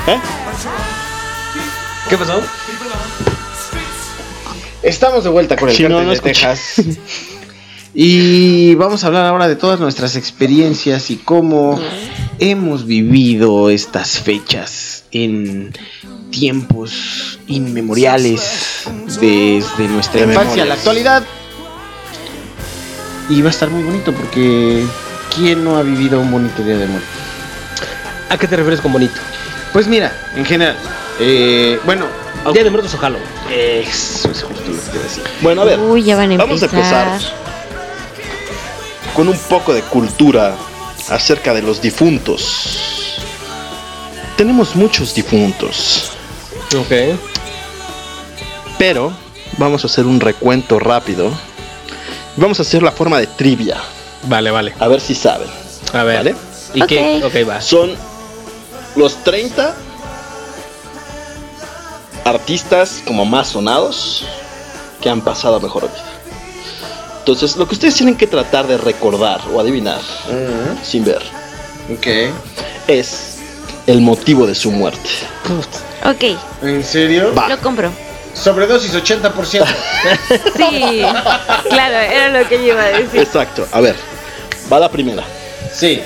¿Eh? 0.08 0.20
¿Qué 2.10 2.18
pasó? 2.18 2.42
Estamos 4.82 5.24
de 5.24 5.30
vuelta 5.30 5.56
con 5.56 5.70
el 5.70 5.76
Sí, 5.76 5.84
no, 5.84 6.02
no 6.02 6.10
de 6.10 6.16
escuché. 6.16 6.48
Texas. 6.48 6.82
Y 7.92 8.76
vamos 8.76 9.04
a 9.04 9.08
hablar 9.08 9.26
ahora 9.26 9.48
de 9.48 9.56
todas 9.56 9.80
nuestras 9.80 10.16
experiencias 10.16 11.10
y 11.10 11.18
cómo 11.18 11.80
hemos 12.38 12.86
vivido 12.86 13.72
estas 13.72 14.20
fechas 14.20 15.06
en 15.12 15.74
tiempos 16.30 17.40
inmemoriales 17.48 18.84
desde 19.20 19.88
nuestra 19.88 20.22
De 20.22 20.28
infancia 20.28 20.64
a 20.64 20.66
la 20.68 20.76
actualidad. 20.76 21.24
Y 23.28 23.42
va 23.42 23.48
a 23.48 23.52
estar 23.52 23.72
muy 23.72 23.82
bonito 23.82 24.14
porque 24.14 24.86
¿quién 25.36 25.64
no 25.64 25.76
ha 25.76 25.82
vivido 25.82 26.20
un 26.20 26.30
bonito 26.30 26.64
día 26.64 26.78
de 26.78 26.86
muerte? 26.86 27.19
¿A 28.30 28.38
qué 28.38 28.48
te 28.48 28.56
refieres 28.56 28.82
con 28.82 28.92
bonito? 28.94 29.20
Pues 29.74 29.88
mira, 29.88 30.12
en 30.36 30.46
general, 30.46 30.76
eh, 31.20 31.80
bueno, 31.86 32.06
Día 32.54 32.64
de 32.64 32.70
Muertos 32.70 32.94
o 32.94 32.98
Halloween. 32.98 33.26
eso 33.52 34.32
es 34.32 34.44
justo 34.44 34.64
lo 34.72 34.78
que 34.78 34.92
iba 34.96 35.00
a 35.00 35.04
decir. 35.04 35.24
Bueno, 35.42 35.62
a 35.62 35.66
ver. 35.66 35.80
Uy, 35.80 36.04
ya 36.04 36.16
van 36.16 36.32
a 36.32 36.38
Vamos 36.38 36.62
a 36.62 36.66
empezar. 36.66 37.20
con 39.16 39.28
un 39.28 39.38
poco 39.38 39.74
de 39.74 39.82
cultura 39.82 40.56
acerca 41.10 41.54
de 41.54 41.62
los 41.62 41.82
difuntos. 41.82 43.18
Tenemos 44.38 44.76
muchos 44.76 45.14
difuntos, 45.14 46.12
Ok. 46.78 47.18
pero 48.78 49.12
vamos 49.58 49.84
a 49.84 49.88
hacer 49.88 50.06
un 50.06 50.20
recuento 50.22 50.80
rápido. 50.80 51.32
Vamos 52.38 52.60
a 52.60 52.62
hacer 52.62 52.82
la 52.82 52.92
forma 52.94 53.20
de 53.20 53.28
trivia, 53.28 53.78
Vale, 54.24 54.50
vale. 54.52 54.74
a 54.80 54.88
ver 54.88 55.02
si 55.02 55.14
saben. 55.14 55.50
A 55.94 56.04
ver. 56.04 56.18
¿Vale? 56.18 56.36
¿Y 56.74 56.82
qué? 56.84 57.22
Ok. 57.22 57.34
Ok, 57.36 57.50
va. 57.50 57.60
Son 57.60 57.92
los 58.95 59.16
30 59.24 59.74
artistas 62.26 63.02
como 63.06 63.26
más 63.26 63.49
sonados 63.49 64.26
que 65.02 65.10
han 65.10 65.22
pasado 65.22 65.56
a 65.56 65.60
mejor 65.60 65.84
vida. 65.84 66.03
Entonces, 67.20 67.56
lo 67.57 67.68
que 67.68 67.76
ustedes 67.76 67.95
tienen 67.95 68.16
que 68.16 68.28
tratar 68.28 68.68
de 68.68 68.78
recordar 68.78 69.40
o 69.53 69.60
adivinar 69.60 69.99
sin 70.84 71.06
ver 71.06 71.22
Ok. 71.94 72.07
es 72.88 73.36
el 73.88 74.02
motivo 74.02 74.45
de 74.48 74.56
su 74.56 74.72
muerte. 74.72 75.10
Ok, 76.06 76.38
¿En 76.64 76.84
serio? 76.84 77.34
Va. 77.36 77.48
lo 77.49 77.57
compro. 77.60 77.91
Sobredosis 78.34 78.94
80%. 78.94 79.66
Sí, 80.56 81.02
claro, 81.70 81.98
era 81.98 82.30
lo 82.30 82.48
que 82.48 82.57
yo 82.57 82.74
iba 82.74 82.84
a 82.84 82.88
decir. 82.88 83.20
Exacto. 83.20 83.68
A 83.72 83.82
ver, 83.82 83.95
va 84.72 84.80
la 84.80 84.90
primera. 84.90 85.24
sí. 85.74 86.02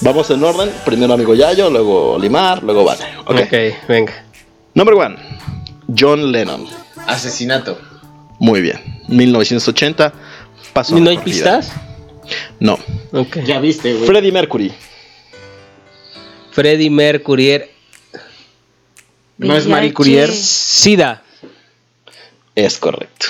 Vamos 0.00 0.30
en 0.30 0.42
orden. 0.44 0.70
Primero 0.84 1.14
amigo 1.14 1.34
Yayo, 1.34 1.70
luego 1.70 2.18
Limar, 2.18 2.62
luego 2.62 2.84
Vane. 2.84 3.04
¿ok? 3.26 3.30
ok, 3.46 3.88
venga. 3.88 4.24
Number 4.74 4.94
one. 4.94 5.16
John 5.96 6.30
Lennon. 6.30 6.66
Asesinato. 7.06 7.78
Muy 8.38 8.60
bien. 8.60 9.02
1980. 9.08 10.12
Pasó 10.72 10.98
¿No 10.98 11.10
hay 11.10 11.18
pistas? 11.18 11.72
No. 12.60 12.78
Ok. 13.12 13.38
Ya 13.44 13.58
viste, 13.58 13.94
güey. 13.94 14.06
Freddie 14.06 14.30
Mercury. 14.32 14.72
Freddie 16.52 16.90
Mercury. 16.90 17.48
er- 17.50 17.70
No 19.38 19.56
es. 19.56 19.66
Marie 19.66 19.92
Curie. 19.94 20.26
Sida. 20.28 21.22
Es 22.54 22.76
correcto. 22.78 23.26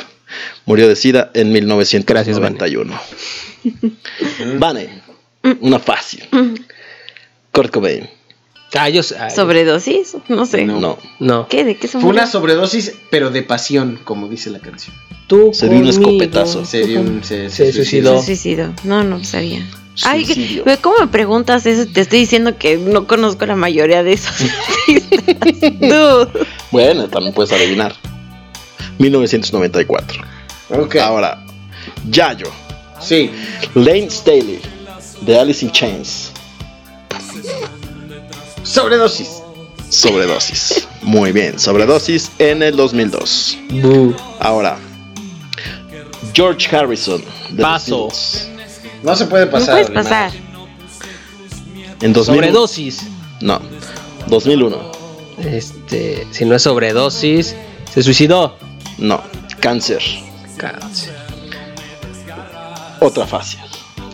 Murió 0.67 0.89
de 0.89 0.97
SIDA 0.97 1.31
en 1.35 1.53
1991. 1.53 2.99
Vane. 4.59 5.03
Una 5.61 5.79
fácil. 5.79 6.25
Kurt 7.53 7.71
Cobain. 7.73 8.09
Ah, 8.75 8.89
yo 8.91 9.01
ah, 9.19 9.31
¿Sobredosis? 9.31 10.17
No 10.29 10.45
sé. 10.45 10.65
No. 10.67 10.99
No. 11.19 11.49
¿Qué? 11.49 11.65
¿De 11.65 11.77
qué 11.77 11.89
son? 11.89 12.03
Fue 12.03 12.11
una 12.11 12.27
sobredosis, 12.27 12.93
pero 13.11 13.31
de 13.31 13.43
pasión, 13.43 13.99
como 14.05 14.29
dice 14.29 14.51
la 14.51 14.59
canción. 14.59 14.95
Tú 15.27 15.51
Se 15.55 15.69
dio 15.69 15.79
un 15.79 15.89
escopetazo. 15.89 16.65
Se, 16.67 16.87
dio 16.87 17.01
un- 17.01 17.25
se, 17.25 17.49
Se 17.49 17.73
suicidó. 17.73 18.19
Se 18.21 18.27
suicidó. 18.27 18.75
No, 18.85 19.05
no 19.05 19.25
sabía. 19.25 19.67
Ay, 20.05 20.25
Suicidio. 20.25 20.65
¿cómo 20.81 20.97
me 21.01 21.09
preguntas 21.09 21.67
eso? 21.67 21.91
Te 21.91 22.03
estoy 22.03 22.21
diciendo 22.21 22.57
que 22.57 22.77
no 22.77 23.07
conozco 23.07 23.47
la 23.47 23.57
mayoría 23.57 24.03
de 24.03 24.13
esos. 24.13 24.35
Bueno, 26.71 27.09
también 27.09 27.33
puedes 27.33 27.51
adivinar. 27.53 27.95
1994. 28.99 30.23
Ok. 30.71 30.97
Ahora, 30.97 31.45
Yayo. 32.11 32.51
Sí. 33.01 33.31
Lane 33.75 34.11
Staley. 34.11 34.61
De 35.29 35.39
Alice 35.39 35.63
in 35.63 35.71
Chains. 35.71 36.33
Sobredosis. 38.63 39.43
Sobredosis. 39.91 40.89
Muy 41.03 41.33
bien. 41.33 41.59
Sobredosis 41.59 42.31
en 42.39 42.63
el 42.63 42.75
2002. 42.77 43.59
Bu. 43.83 44.15
Ahora, 44.41 44.79
George 46.33 46.75
Harrison. 46.75 47.23
de 47.51 47.63
Paso. 47.63 48.09
No 49.03 49.15
se 49.15 49.27
puede 49.27 49.45
No 49.45 49.51
pasar. 49.53 49.75
puedes 49.75 49.89
Limar. 49.91 50.05
pasar. 50.05 50.33
En 52.01 52.13
2000, 52.15 52.35
Sobredosis. 52.35 53.03
No. 53.43 53.61
2001. 54.29 54.93
Este, 55.45 56.27
si 56.31 56.47
no 56.47 56.55
es 56.55 56.63
sobredosis, 56.63 57.55
se 57.93 58.03
suicidó. 58.03 58.57
No. 58.97 59.23
Cáncer. 59.61 60.03
Cáncer. 60.57 61.15
Otra 63.01 63.27
fácil. 63.27 63.61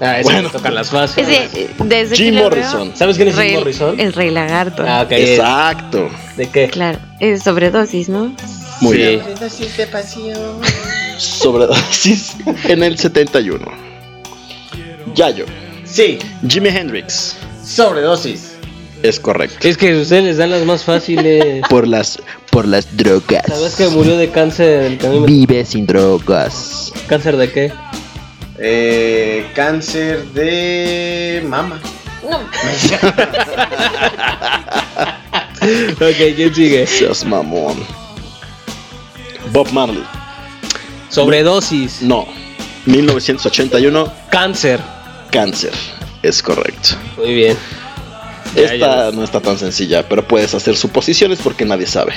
Ah, 0.00 0.18
ese 0.20 0.24
Bueno. 0.32 0.50
tocan 0.50 0.74
las 0.74 0.90
fáciles. 0.90 1.28
Ese, 1.52 1.68
desde 1.84 2.16
Jim 2.16 2.34
Morrison. 2.36 2.88
veo, 2.88 2.96
¿Sabes 2.96 3.16
quién 3.16 3.28
es 3.28 3.38
Jim 3.38 3.54
Morrison? 3.54 3.98
El 4.00 4.12
Rey 4.12 4.30
Lagarto. 4.30 4.84
Ah, 4.86 5.02
ok. 5.04 5.12
Exacto. 5.12 6.08
¿De 6.36 6.48
qué? 6.48 6.68
Claro, 6.68 6.98
es 7.20 7.42
sobredosis, 7.42 8.08
¿no? 8.08 8.34
Muy 8.80 8.96
Sí. 8.96 9.02
bien. 9.02 9.22
Sobredosis 11.18 12.36
en 12.64 12.82
el 12.82 12.98
71. 12.98 13.66
Yayo. 15.14 15.46
Sí, 15.84 16.18
Jimi 16.48 16.68
Hendrix. 16.70 17.36
sobredosis. 17.64 18.52
Es 19.02 19.20
correcto. 19.20 19.68
Es 19.68 19.76
que 19.76 19.94
ustedes 20.00 20.24
les 20.24 20.36
dan 20.38 20.50
las 20.50 20.64
más 20.64 20.82
fáciles. 20.82 21.62
Por 21.68 21.86
las, 21.86 22.18
por 22.50 22.66
las 22.66 22.96
drogas. 22.96 23.42
¿Sabes 23.48 23.74
que 23.74 23.88
murió 23.88 24.16
de 24.16 24.30
cáncer? 24.30 24.98
Vive 25.26 25.64
sin 25.66 25.86
drogas. 25.86 26.90
¿Cáncer 27.06 27.36
de 27.36 27.50
qué? 27.52 27.72
Eh, 28.58 29.50
cáncer 29.54 30.24
de 30.26 31.42
mama. 31.46 31.80
Ok, 35.64 36.34
¿quién 36.36 36.54
sigue? 36.54 36.86
Seas 36.86 37.24
mamón. 37.24 37.74
Bob 39.50 39.70
Marley. 39.72 40.04
Sobredosis. 41.08 42.02
No. 42.02 42.26
1981. 42.84 44.12
Cáncer. 44.30 44.80
Cáncer. 45.30 45.72
Es 46.22 46.42
correcto. 46.42 46.90
Muy 47.16 47.34
bien. 47.34 47.56
Ya, 48.54 48.74
Esta 48.74 49.10
no 49.12 49.24
está 49.24 49.40
tan 49.40 49.58
sencilla, 49.58 50.06
pero 50.08 50.26
puedes 50.26 50.54
hacer 50.54 50.76
suposiciones 50.76 51.38
porque 51.42 51.64
nadie 51.64 51.86
sabe. 51.86 52.12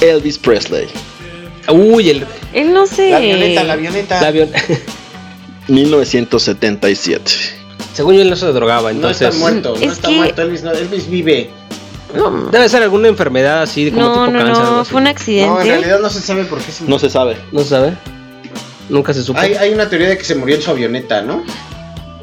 Elvis 0.00 0.38
Presley. 0.38 0.86
Uy, 1.68 2.10
el, 2.10 2.26
Él 2.52 2.72
no 2.72 2.86
sé. 2.86 3.10
La 3.10 3.16
avioneta, 3.16 3.64
la 3.64 3.72
avioneta. 3.72 4.18
el 4.18 4.24
avión. 4.26 4.50
1977. 5.68 7.32
Según 7.94 8.14
yo, 8.14 8.22
él 8.22 8.30
no 8.30 8.36
se 8.36 8.46
drogaba, 8.46 8.90
No 8.92 8.96
entonces. 8.96 9.28
está 9.28 9.38
muerto, 9.38 9.74
no 9.76 9.82
Es 9.84 9.92
está 9.92 10.08
que- 10.08 10.14
muerto. 10.16 10.42
Elvis, 10.42 10.62
no, 10.62 10.72
Elvis 10.72 11.08
vive. 11.10 11.50
No, 12.14 12.30
Debe 12.50 12.68
ser 12.68 12.82
alguna 12.82 13.08
enfermedad 13.08 13.62
así 13.62 13.90
como 13.90 14.02
no, 14.06 14.12
tipo 14.12 14.26
no, 14.38 14.38
cáncer. 14.44 14.64
no, 14.64 14.80
así. 14.80 14.90
fue 14.90 14.98
un 14.98 15.04
No, 15.04 15.10
en 15.10 15.16
accidente. 15.16 15.64
realidad 15.64 16.00
no 16.00 16.08
se 16.10 16.20
sabe 16.20 16.44
por 16.44 16.58
qué 16.60 16.72
se 16.72 16.82
murió. 16.84 16.94
No 16.94 16.98
se 16.98 17.10
sabe. 17.10 17.36
¿No 17.52 17.60
se 17.60 17.68
sabe? 17.68 17.94
Nunca 18.88 19.12
se 19.12 19.22
supo. 19.22 19.38
Hay, 19.38 19.54
hay 19.54 19.72
una 19.74 19.88
teoría 19.90 20.08
de 20.08 20.16
que 20.16 20.24
se 20.24 20.34
murió 20.34 20.56
en 20.56 20.62
su 20.62 20.70
avioneta, 20.70 21.20
¿no? 21.20 21.44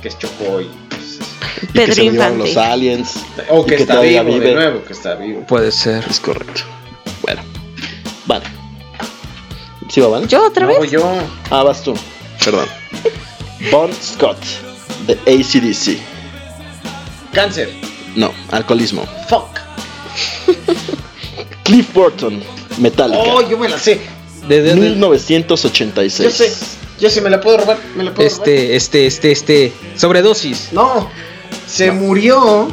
Que 0.01 0.09
chocó 0.09 0.61
y. 0.61 0.69
pues, 0.89 1.19
Y 1.61 1.67
que 1.85 1.93
se 1.93 2.03
llevaron 2.03 2.39
los 2.39 2.49
Infante. 2.49 2.71
aliens. 2.71 3.13
O 3.49 3.61
y 3.61 3.65
que, 3.69 3.75
está 3.75 3.93
todavía 3.93 4.23
vivo, 4.23 4.33
vive. 4.39 4.47
de 4.49 4.55
nuevo, 4.55 4.83
que 4.83 4.93
está 4.93 5.13
vivo. 5.15 5.45
Puede 5.45 5.71
ser. 5.71 6.03
Es 6.09 6.19
correcto. 6.19 6.61
Bueno. 7.21 7.41
Vale. 8.25 8.45
¿Sí 9.89 10.01
va, 10.01 10.07
Vale? 10.07 10.25
¿Yo 10.27 10.47
otra 10.47 10.65
No, 10.65 10.79
vez? 10.79 10.89
yo. 10.89 11.07
Ah, 11.51 11.61
vas 11.61 11.83
tú. 11.83 11.93
Perdón. 12.43 12.65
Bon 13.71 13.91
Scott. 13.93 14.37
De 15.07 15.13
ACDC. 15.25 15.97
Cáncer. 17.33 17.69
No, 18.15 18.31
alcoholismo. 18.51 19.05
Fuck. 19.29 19.59
Cliff 21.63 21.93
Burton. 21.93 22.41
Metallica. 22.77 23.19
Oh, 23.19 23.47
yo 23.49 23.57
me 23.57 23.69
la 23.69 23.77
sé. 23.79 24.01
De, 24.47 24.61
de- 24.61 24.75
de- 24.75 24.75
1986. 24.75 26.23
Yo 26.29 26.35
sé. 26.35 26.53
Yo 26.99 27.09
sé, 27.09 27.21
me 27.21 27.29
la 27.29 27.41
puedo 27.41 27.57
robar. 27.57 27.77
Me 27.95 28.03
la 28.03 28.13
puedo 28.13 28.27
robar. 28.29 28.47
este, 28.47 28.75
este, 28.75 29.05
este, 29.07 29.31
este. 29.31 29.73
Sobredosis. 29.95 30.69
No. 30.71 31.09
Se 31.67 31.91
murió 31.91 32.67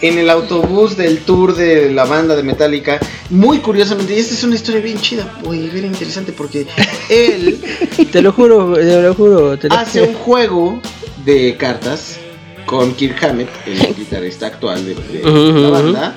en 0.00 0.18
el 0.18 0.30
autobús 0.30 0.96
del 0.96 1.18
tour 1.20 1.54
de 1.54 1.90
la 1.90 2.04
banda 2.04 2.36
de 2.36 2.42
Metallica. 2.42 3.00
Muy 3.30 3.58
curiosamente, 3.58 4.14
y 4.14 4.18
esta 4.18 4.34
es 4.34 4.44
una 4.44 4.54
historia 4.54 4.80
bien 4.80 5.00
chida, 5.00 5.32
muy 5.44 5.68
bien 5.68 5.86
interesante, 5.86 6.32
porque 6.32 6.66
él 7.08 7.60
Te 8.12 8.22
lo 8.22 8.32
juro, 8.32 8.74
te 8.74 9.02
lo 9.02 9.14
juro. 9.14 9.58
Te 9.58 9.68
lo 9.68 9.74
hace 9.74 10.00
juro. 10.00 10.10
un 10.12 10.16
juego 10.18 10.82
de 11.24 11.56
cartas 11.56 12.18
con 12.66 12.94
Kirk 12.94 13.22
Hammett, 13.24 13.48
el 13.66 13.94
guitarrista 13.96 14.46
actual 14.46 14.84
de, 14.84 14.94
de 14.94 15.60
la 15.60 15.70
banda. 15.70 16.14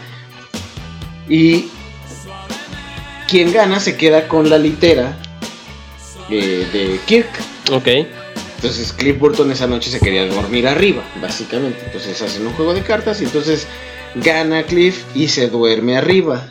Y 1.27 1.65
quien 3.27 3.51
gana 3.53 3.79
se 3.79 3.95
queda 3.95 4.27
con 4.27 4.49
la 4.49 4.57
litera 4.57 5.17
eh, 6.29 6.67
de 6.71 6.99
Kirk. 7.05 7.29
Ok. 7.71 7.87
Entonces 8.61 8.93
Cliff 8.93 9.17
Burton 9.17 9.51
esa 9.51 9.65
noche 9.65 9.89
se 9.89 9.99
quería 9.99 10.27
dormir 10.27 10.67
arriba, 10.67 11.01
básicamente. 11.19 11.79
Entonces 11.83 12.21
hacen 12.21 12.45
un 12.45 12.53
juego 12.53 12.75
de 12.75 12.83
cartas 12.83 13.19
y 13.19 13.23
entonces 13.23 13.65
gana 14.13 14.61
Cliff 14.61 15.03
y 15.15 15.29
se 15.29 15.47
duerme 15.47 15.97
arriba. 15.97 16.47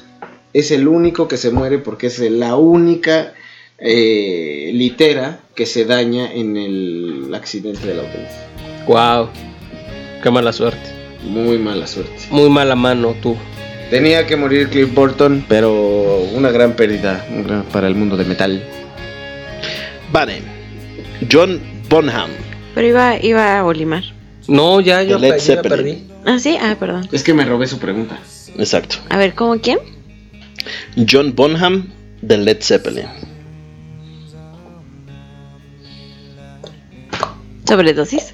Es 0.52 0.72
el 0.72 0.88
único 0.88 1.28
que 1.28 1.36
se 1.36 1.52
muere 1.52 1.78
porque 1.78 2.08
es 2.08 2.18
la 2.18 2.56
única 2.56 3.32
eh, 3.78 4.72
litera 4.74 5.38
que 5.54 5.66
se 5.66 5.84
daña 5.84 6.32
en 6.32 6.56
el 6.56 7.32
accidente 7.32 7.86
del 7.86 8.00
autobús. 8.00 8.28
Wow. 8.88 9.28
Qué 10.20 10.30
mala 10.32 10.52
suerte. 10.52 10.90
Muy 11.22 11.58
mala 11.58 11.86
suerte. 11.86 12.26
Muy 12.32 12.50
mala 12.50 12.74
mano 12.74 13.14
tú. 13.22 13.36
Tenía 13.88 14.26
que 14.26 14.34
morir 14.34 14.68
Cliff 14.68 14.92
Burton, 14.92 15.44
pero 15.48 16.26
una 16.34 16.50
gran 16.50 16.74
pérdida 16.74 17.24
para 17.72 17.86
el 17.86 17.94
mundo 17.94 18.16
de 18.16 18.24
metal. 18.24 18.64
Vale. 20.10 20.42
John 21.30 21.79
Bonham. 21.90 22.30
Pero 22.74 22.86
iba, 22.86 23.16
iba 23.20 23.58
a 23.58 23.64
Olimar. 23.64 24.04
No, 24.46 24.80
ya 24.80 25.02
yo, 25.02 25.18
De 25.18 25.28
Led 25.28 25.38
ya 25.38 25.40
Zeppelin. 25.40 25.76
perdí. 25.76 26.06
Ah, 26.24 26.38
sí, 26.38 26.56
ah, 26.60 26.76
perdón. 26.78 27.08
Es 27.12 27.22
que 27.24 27.34
me 27.34 27.44
robé 27.44 27.66
su 27.66 27.78
pregunta. 27.78 28.18
Exacto. 28.56 28.96
A 29.08 29.18
ver, 29.18 29.34
¿cómo 29.34 29.60
quién? 29.60 29.78
John 31.10 31.34
Bonham 31.34 31.90
de 32.22 32.38
Led 32.38 32.58
Zeppelin. 32.62 33.06
Sobredosis. 37.66 38.32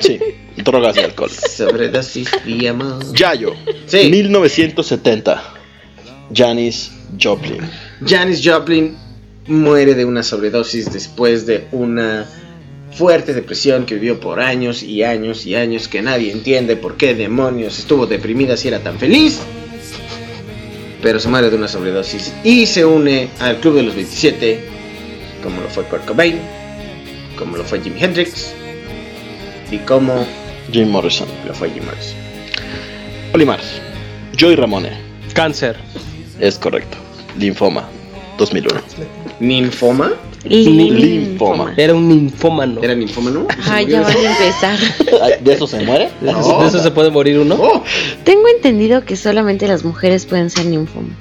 Sí. 0.00 0.18
Drogas 0.64 0.96
y 0.96 1.00
alcohol. 1.00 1.30
Sobredosis 1.30 2.28
de 2.44 2.68
amor. 2.68 3.12
Yayo. 3.14 3.54
Sí. 3.86 4.10
1970. 4.10 5.42
Janis 6.34 6.92
Joplin. 7.20 7.60
Janis 8.06 8.40
Joplin 8.44 8.96
muere 9.46 9.94
de 9.94 10.04
una 10.04 10.22
sobredosis 10.22 10.92
después 10.92 11.46
de 11.46 11.66
una 11.72 12.26
fuerte 12.94 13.32
depresión 13.32 13.86
que 13.86 13.94
vivió 13.94 14.20
por 14.20 14.40
años 14.40 14.82
y 14.82 15.02
años 15.02 15.46
y 15.46 15.54
años 15.54 15.88
que 15.88 16.02
nadie 16.02 16.30
entiende 16.30 16.76
por 16.76 16.96
qué 16.96 17.14
demonios 17.14 17.78
estuvo 17.78 18.06
deprimida 18.06 18.56
si 18.56 18.68
era 18.68 18.80
tan 18.80 18.98
feliz. 18.98 19.40
Pero 21.02 21.18
se 21.18 21.28
muere 21.28 21.50
de 21.50 21.56
una 21.56 21.68
sobredosis 21.68 22.32
y 22.44 22.66
se 22.66 22.84
une 22.84 23.28
al 23.40 23.58
Club 23.58 23.76
de 23.76 23.82
los 23.82 23.94
27, 23.94 24.60
como 25.42 25.60
lo 25.60 25.68
fue 25.68 25.84
Kurt 25.84 26.04
Cobain, 26.04 26.38
como 27.36 27.56
lo 27.56 27.64
fue 27.64 27.80
Jimi 27.80 28.00
Hendrix 28.00 28.52
y 29.70 29.78
como 29.78 30.24
Jim 30.70 30.88
Morrison. 30.88 31.26
lo 31.46 31.54
fue 31.54 31.70
Jim 31.70 31.84
Morrison. 31.84 32.16
Olimar. 33.34 33.60
Joy 34.36 34.54
Ramone. 34.56 34.90
Cáncer. 35.34 35.76
Es 36.38 36.58
correcto. 36.58 36.98
Linfoma. 37.38 37.88
2001. 38.38 38.80
¿Ninfoma? 39.40 40.12
Linfoma. 40.44 41.74
Era 41.76 41.94
un 41.94 42.08
ninfómano. 42.08 42.80
¿Era 42.82 42.94
ninfómano? 42.94 43.46
Ay, 43.68 43.86
ya 43.86 44.00
van 44.02 44.16
a 44.16 44.32
empezar. 44.32 44.78
¿De 45.44 45.52
eso 45.52 45.66
se 45.66 45.80
muere? 45.84 46.10
¿De 46.20 46.30
eso- 46.30 46.58
de 46.60 46.68
eso 46.68 46.78
se 46.82 46.90
puede 46.90 47.10
morir 47.10 47.38
uno? 47.38 47.56
Oh, 47.60 47.82
Tengo 48.24 48.48
entendido 48.48 49.04
que 49.04 49.16
solamente 49.16 49.66
las 49.68 49.84
mujeres 49.84 50.26
pueden 50.26 50.50
ser 50.50 50.66
ninfomas. 50.66 51.16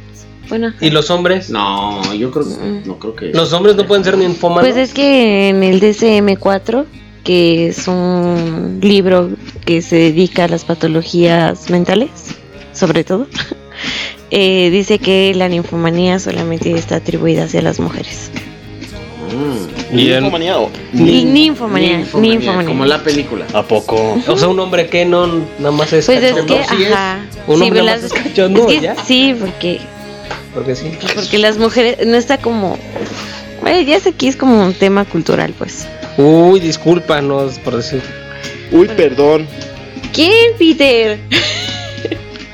Bueno, 0.49 0.73
¿Y 0.81 0.89
los 0.89 1.10
hombres? 1.10 1.49
no, 1.49 2.02
yo 2.14 2.30
creo 2.31 2.45
que 2.45 2.56
no 2.85 2.99
creo 2.99 3.15
que 3.15 3.26
Los 3.27 3.53
hombres 3.53 3.76
no 3.77 3.85
pueden 3.88 4.03
ser 4.03 4.18
ninfómanos. 4.18 4.69
pues 4.69 4.76
es 4.76 4.93
que 4.93 5.48
en 5.49 5.64
el 5.64 5.80
DSM-4, 5.80 6.84
que 7.23 7.68
es 7.68 7.88
un 7.88 8.80
libro 8.81 9.30
que 9.65 9.81
se 9.81 9.95
dedica 9.95 10.45
a 10.45 10.48
las 10.49 10.65
patologías 10.65 11.69
mentales, 11.69 12.10
sobre 12.73 13.06
todo, 13.06 13.27
eh, 14.31 14.69
dice 14.72 14.99
que 14.99 15.34
la 15.35 15.48
ninfomanía 15.48 16.19
solamente 16.19 16.73
está 16.73 16.98
atribuida 16.98 17.45
hacia 17.45 17.61
las 17.61 17.80
mujeres. 17.80 18.30
Mm. 19.31 19.95
Bien. 19.95 20.21
¿Linfomanía 20.23 20.59
o 20.59 20.69
Ni- 20.93 21.23
ninfomanía, 21.25 21.97
Ninfomanía, 21.97 22.31
ninfomanía. 22.39 22.67
Como 22.67 22.85
la 22.85 22.99
película. 23.03 23.45
¿A 23.53 23.63
poco? 23.63 24.17
O 24.27 24.37
sea, 24.37 24.47
un 24.47 24.59
hombre 24.59 24.87
que 24.87 25.05
no 25.05 25.27
nada 25.59 25.71
más 25.71 25.91
es 25.93 26.05
Pues 26.05 26.21
es 26.23 26.33
que, 26.43 26.63
sí 26.63 26.83
es. 26.83 26.91
ajá. 26.91 27.25
Un 27.47 27.57
sí, 27.59 27.63
hombre 27.63 27.81
las- 27.83 28.01
más 28.03 28.11
es 28.11 28.21
cachondo, 28.23 28.67
es 28.69 28.75
que 28.75 28.81
¿ya? 28.81 28.95
sí, 29.05 29.35
porque 29.39 29.79
Porque 30.53 30.75
sí. 30.75 30.91
porque 31.15 31.37
las 31.37 31.57
mujeres 31.57 32.05
no 32.05 32.15
está 32.17 32.37
como 32.37 32.77
bueno, 33.61 33.79
ya 33.81 33.99
sé 33.99 34.11
que 34.13 34.27
es 34.27 34.35
como 34.35 34.59
un 34.65 34.73
tema 34.73 35.05
cultural, 35.05 35.53
pues. 35.57 35.85
Uy, 36.17 36.59
discúlpanos 36.59 37.59
por 37.59 37.77
decir. 37.77 38.01
Uy, 38.71 38.87
perdón. 38.87 39.45
¿Quién, 40.13 40.55
Peter? 40.57 41.19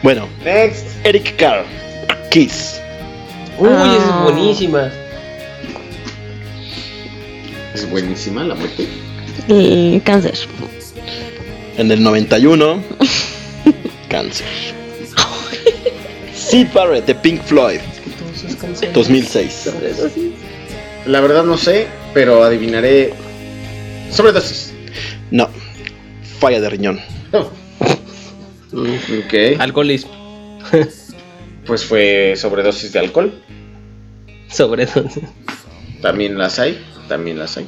Bueno, 0.03 0.27
Next. 0.43 0.85
Eric 1.03 1.35
Carr. 1.37 1.63
Kiss. 2.29 2.79
Uy, 3.57 3.67
esa 3.67 3.83
Ah. 3.83 4.17
es 4.27 4.33
buenísima. 4.33 4.91
Es 7.77 7.87
buenísima 7.91 8.43
la 8.43 8.55
muerte. 8.55 8.87
El 9.47 10.01
cáncer. 10.03 10.33
En 11.77 11.91
el 11.91 12.01
91. 12.01 12.83
Cáncer. 14.09 14.47
Sid 16.33 16.69
Barrett 16.73 17.05
de 17.05 17.13
Pink 17.13 17.43
Floyd. 17.43 17.79
2006. 18.95 19.69
La 21.05 21.21
verdad 21.21 21.43
no 21.43 21.55
sé, 21.55 21.85
pero 22.15 22.43
adivinaré. 22.43 23.13
Sobredosis. 24.09 24.73
No. 25.29 25.47
Falla 26.39 26.59
de 26.59 26.69
riñón. 26.69 26.99
Ok. 28.73 29.59
Alcoholismo. 29.59 30.59
Pues 31.65 31.85
fue 31.85 32.33
sobredosis 32.35 32.91
de 32.91 32.99
alcohol. 32.99 33.41
Sobre 34.49 34.83
eso. 34.83 35.03
También 36.01 36.37
las 36.37 36.59
hay. 36.59 36.77
También 37.07 37.39
las 37.39 37.55
hay. 37.57 37.67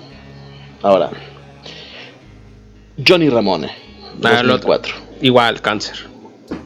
Ahora. 0.81 1.09
Johnny 3.07 3.29
Ramone. 3.29 3.71
Ah, 4.23 4.39
el 4.41 4.49
otro. 4.51 4.67
2004. 4.69 4.95
Igual, 5.21 5.61
cáncer. 5.61 5.95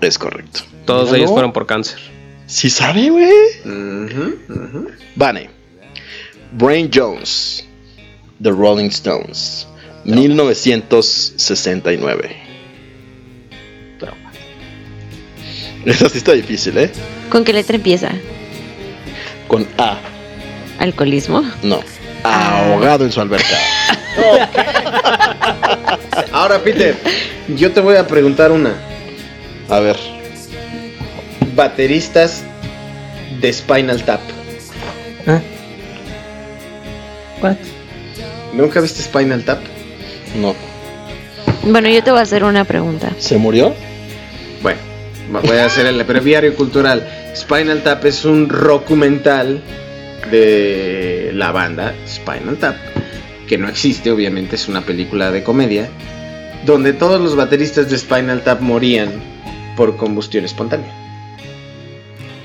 Es 0.01 0.17
correcto. 0.17 0.61
Todos 0.85 1.13
ellos 1.13 1.29
fueron 1.31 1.53
por 1.53 1.65
cáncer. 1.65 1.99
Sí 2.45 2.69
sabe, 2.69 3.09
güey. 3.09 3.31
Vane. 5.15 5.49
Brain 6.53 6.89
Jones. 6.93 7.65
The 8.41 8.51
Rolling 8.51 8.89
Stones. 8.89 9.67
1969. 10.05 12.43
Esa 15.85 16.09
sí 16.09 16.17
está 16.17 16.31
difícil, 16.33 16.77
¿eh? 16.77 16.91
¿Con 17.29 17.43
qué 17.43 17.51
letra 17.51 17.75
empieza? 17.75 18.09
Con 19.47 19.67
A. 19.77 19.99
¿Alcoholismo? 20.79 21.43
No. 21.61 21.81
Ahogado 22.23 23.05
en 23.05 23.11
su 23.11 23.21
alberca. 23.21 23.57
Ahora, 26.31 26.59
Peter, 26.59 26.95
yo 27.55 27.71
te 27.71 27.81
voy 27.81 27.95
a 27.95 28.07
preguntar 28.07 28.51
una. 28.51 28.73
A 29.69 29.79
ver. 29.79 29.97
Bateristas 31.55 32.43
de 33.39 33.51
Spinal 33.53 34.03
Tap. 34.03 34.21
What? 37.41 37.57
¿Nunca 38.53 38.79
viste 38.79 39.01
Spinal 39.01 39.43
Tap? 39.43 39.59
No. 40.35 40.55
Bueno, 41.63 41.89
yo 41.89 42.03
te 42.03 42.11
voy 42.11 42.19
a 42.19 42.23
hacer 42.23 42.43
una 42.43 42.65
pregunta. 42.65 43.11
¿Se 43.19 43.37
murió? 43.37 43.73
Bueno, 44.61 44.79
voy 45.29 45.57
a 45.57 45.65
hacer 45.65 45.85
el 45.85 46.01
breviario 46.03 46.55
cultural. 46.55 47.07
Spinal 47.35 47.83
Tap 47.83 48.05
es 48.05 48.25
un 48.25 48.47
documental 48.47 49.61
de 50.31 51.31
la 51.33 51.51
banda 51.51 51.93
Spinal 52.07 52.57
Tap, 52.57 52.75
que 53.47 53.57
no 53.57 53.67
existe, 53.67 54.11
obviamente, 54.11 54.55
es 54.55 54.67
una 54.67 54.81
película 54.81 55.31
de 55.31 55.43
comedia, 55.43 55.89
donde 56.65 56.93
todos 56.93 57.21
los 57.21 57.35
bateristas 57.35 57.89
de 57.89 57.97
Spinal 57.97 58.43
Tap 58.43 58.61
morían 58.61 59.09
por 59.75 59.97
combustión 59.97 60.45
espontánea. 60.45 60.91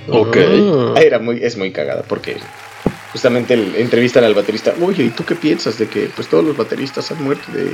Ok. 0.09 0.37
Ah. 0.37 0.95
Era 1.01 1.19
muy, 1.19 1.43
es 1.43 1.57
muy 1.57 1.71
cagada 1.71 2.03
porque 2.03 2.37
justamente 3.13 3.55
el, 3.55 3.75
entrevistan 3.77 4.25
al 4.25 4.35
baterista. 4.35 4.75
Oye, 4.81 5.05
¿y 5.05 5.11
tú 5.11 5.25
qué 5.25 5.35
piensas 5.35 5.79
de 5.79 5.89
que 5.89 6.11
pues 6.15 6.29
todos 6.29 6.45
los 6.45 6.57
bateristas 6.57 7.11
han 7.11 7.23
muerto 7.23 7.51
de 7.53 7.71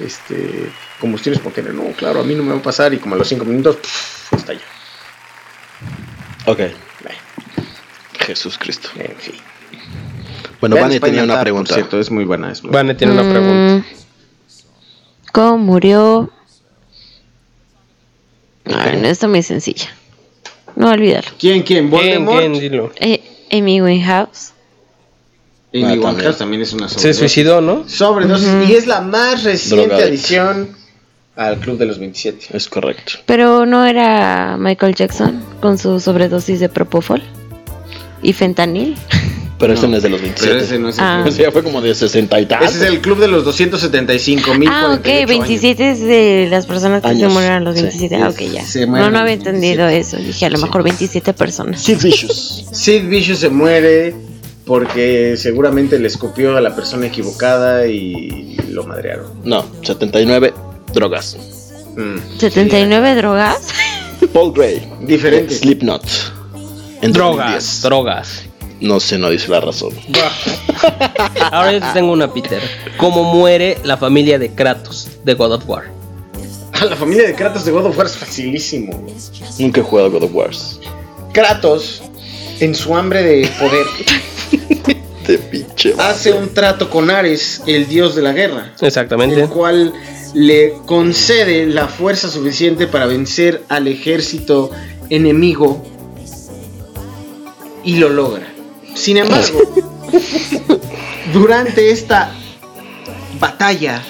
este 0.00 0.70
combustión 1.00 1.34
espontánea? 1.34 1.72
No, 1.72 1.92
claro, 1.92 2.20
a 2.20 2.24
mí 2.24 2.34
no 2.34 2.42
me 2.42 2.52
va 2.52 2.58
a 2.58 2.62
pasar 2.62 2.92
y 2.94 2.98
como 2.98 3.14
a 3.14 3.18
los 3.18 3.28
cinco 3.28 3.44
minutos 3.44 3.76
pff, 3.76 4.32
estalló. 4.34 4.60
Ok. 6.46 6.60
Jesús 8.24 8.58
Cristo. 8.58 8.88
en 8.98 9.16
fin. 9.16 9.34
Bueno, 10.60 10.76
Vane 10.76 10.98
tenía 11.00 11.24
una 11.24 11.40
pregunta. 11.40 11.74
cierto, 11.74 11.98
es 12.00 12.10
muy 12.10 12.24
buena. 12.24 12.50
Es 12.52 12.62
muy 12.62 12.70
buena. 12.70 12.82
Vane 12.88 12.94
tiene 12.94 13.12
una 13.12 13.22
pregunta. 13.30 13.76
Mm, 13.76 13.84
¿Cómo 15.32 15.58
murió? 15.58 16.30
Ay, 18.66 18.98
no, 19.00 19.08
está 19.08 19.28
muy 19.28 19.42
sencilla. 19.42 19.88
No 20.76 20.90
olvídalo. 20.90 21.28
¿Quién, 21.38 21.62
quién? 21.62 21.88
¿Quién, 21.88 21.90
¿Voldemort? 21.90 22.38
quién? 22.40 22.52
Dilo. 22.54 22.92
Eh, 22.96 23.22
Amy 23.52 23.80
Winehouse. 23.82 24.52
Amy 25.72 25.84
Ah, 25.84 25.92
Winehouse 26.10 26.38
también. 26.38 26.62
es 26.62 26.72
una 26.72 26.88
Se 26.88 26.94
sobredosis. 26.94 27.18
suicidó, 27.18 27.60
¿no? 27.60 27.88
Sobredosis. 27.88 28.68
Y 28.68 28.74
es 28.74 28.86
la 28.86 29.00
más 29.00 29.44
reciente 29.44 29.94
adición 29.94 30.76
al 31.36 31.58
Club 31.58 31.78
de 31.78 31.86
los 31.86 31.98
27. 31.98 32.56
Es 32.56 32.68
correcto. 32.68 33.14
Pero 33.26 33.66
no 33.66 33.84
era 33.84 34.56
Michael 34.58 34.94
Jackson 34.94 35.44
con 35.60 35.78
su 35.78 36.00
sobredosis 36.00 36.60
de 36.60 36.68
propofol 36.68 37.22
y 38.24 38.32
fentanil. 38.32 38.96
Pero 39.56 39.74
No, 39.74 39.86
no 39.86 39.96
es 39.96 40.02
de 40.02 40.08
los 40.08 40.20
Pero 40.20 40.32
27. 40.34 40.64
ese 40.64 40.78
no 40.80 40.88
es 40.88 40.98
el 40.98 41.04
Ah. 41.04 41.20
club. 41.22 41.32
Ese 41.32 41.50
fue 41.52 41.62
como 41.62 41.80
de 41.80 41.94
60 41.94 42.40
y 42.40 42.46
tal. 42.46 42.64
Ese 42.64 42.76
es 42.78 42.82
el 42.82 43.00
club 43.00 43.18
de 43.20 43.28
los 43.28 43.44
275 43.44 44.52
mil. 44.54 44.68
Ah, 44.70 44.96
ok, 44.98 45.04
27 45.28 45.90
es 45.92 46.00
de 46.00 46.48
las 46.50 46.66
personas 46.66 47.00
que 47.02 47.08
se 47.08 47.14
Años, 47.14 47.32
murieron 47.32 47.58
a 47.58 47.60
los 47.60 47.76
sí. 47.76 47.82
27. 47.82 48.16
Ah, 48.16 48.28
ok, 48.30 48.40
ya. 48.52 48.64
Se 48.66 48.80
No, 48.84 48.88
mueren 48.88 49.12
no 49.12 49.18
había 49.20 49.34
entendido 49.34 49.86
eso. 49.86 50.16
Dije, 50.16 50.46
a 50.46 50.50
lo 50.50 50.58
mejor 50.58 50.82
27 50.82 51.32
personas. 51.34 51.80
Sid 51.82 52.02
Vicious. 52.02 52.66
Sid 52.72 53.04
Vicious 53.08 53.38
se 53.38 53.48
muere 53.48 54.14
porque 54.66 55.36
seguramente 55.36 55.98
le 56.00 56.08
escupió 56.08 56.56
a 56.56 56.60
la 56.60 56.74
persona 56.74 57.06
equivocada 57.06 57.86
y 57.86 58.56
lo 58.70 58.84
madrearon. 58.84 59.26
No, 59.44 59.64
79. 59.82 60.52
Drogas. 60.92 61.36
Mm. 61.96 62.38
79 62.38 63.14
drogas. 63.14 63.68
Paul 64.32 64.52
Gray. 64.52 64.82
Diferente. 65.02 65.54
Slipknot. 65.54 66.02
En 67.04 67.12
Drogas, 67.12 67.82
2010. 67.82 67.82
drogas. 67.82 68.42
No 68.80 68.98
sé, 69.00 69.18
no 69.18 69.30
dice 69.30 69.48
la 69.50 69.60
razón. 69.60 69.92
Ahora 71.52 71.72
yo 71.72 71.80
te 71.80 71.86
tengo 71.94 72.12
una, 72.12 72.32
Peter. 72.32 72.60
¿Cómo 72.96 73.34
muere 73.34 73.78
la 73.84 73.96
familia 73.96 74.38
de 74.38 74.50
Kratos 74.50 75.08
de 75.24 75.34
God 75.34 75.52
of 75.54 75.68
War? 75.68 75.84
A 76.72 76.84
la 76.86 76.96
familia 76.96 77.26
de 77.26 77.34
Kratos 77.34 77.64
de 77.64 77.72
God 77.72 77.86
of 77.86 77.96
War 77.96 78.06
es 78.06 78.16
facilísimo. 78.16 79.06
Nunca 79.58 79.80
he 79.80 79.84
jugado 79.84 80.10
God 80.10 80.24
of 80.24 80.34
Wars. 80.34 80.80
Kratos, 81.32 82.02
en 82.60 82.74
su 82.74 82.94
hambre 82.96 83.22
de 83.22 83.48
poder, 83.58 83.86
De 85.26 85.38
pinche. 85.38 85.94
hace 85.98 86.32
un 86.32 86.52
trato 86.52 86.90
con 86.90 87.10
Ares, 87.10 87.62
el 87.66 87.86
dios 87.88 88.14
de 88.14 88.22
la 88.22 88.32
guerra. 88.32 88.72
Exactamente. 88.80 89.40
el 89.42 89.48
cual 89.48 89.92
le 90.34 90.74
concede 90.84 91.66
la 91.66 91.86
fuerza 91.88 92.28
suficiente 92.28 92.86
para 92.86 93.06
vencer 93.06 93.62
al 93.68 93.88
ejército 93.88 94.70
enemigo 95.10 95.82
y 97.84 97.96
lo 97.96 98.08
logra. 98.08 98.52
Sin 98.94 99.16
embargo, 99.16 99.60
durante 101.32 101.90
esta 101.90 102.32
batalla, 103.38 104.02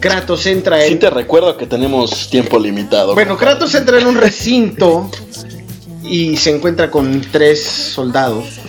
Kratos 0.00 0.46
entra 0.46 0.80
Sí 0.82 0.92
en... 0.92 0.98
te 0.98 1.10
recuerdo 1.10 1.56
que 1.56 1.66
tenemos 1.66 2.30
tiempo 2.30 2.58
limitado. 2.58 3.14
Bueno, 3.14 3.36
Kratos 3.36 3.74
entra 3.74 4.00
en 4.00 4.06
un 4.06 4.16
recinto 4.16 5.10
y 6.02 6.36
se 6.36 6.54
encuentra 6.54 6.90
con 6.90 7.20
tres 7.20 7.62
soldados, 7.64 8.60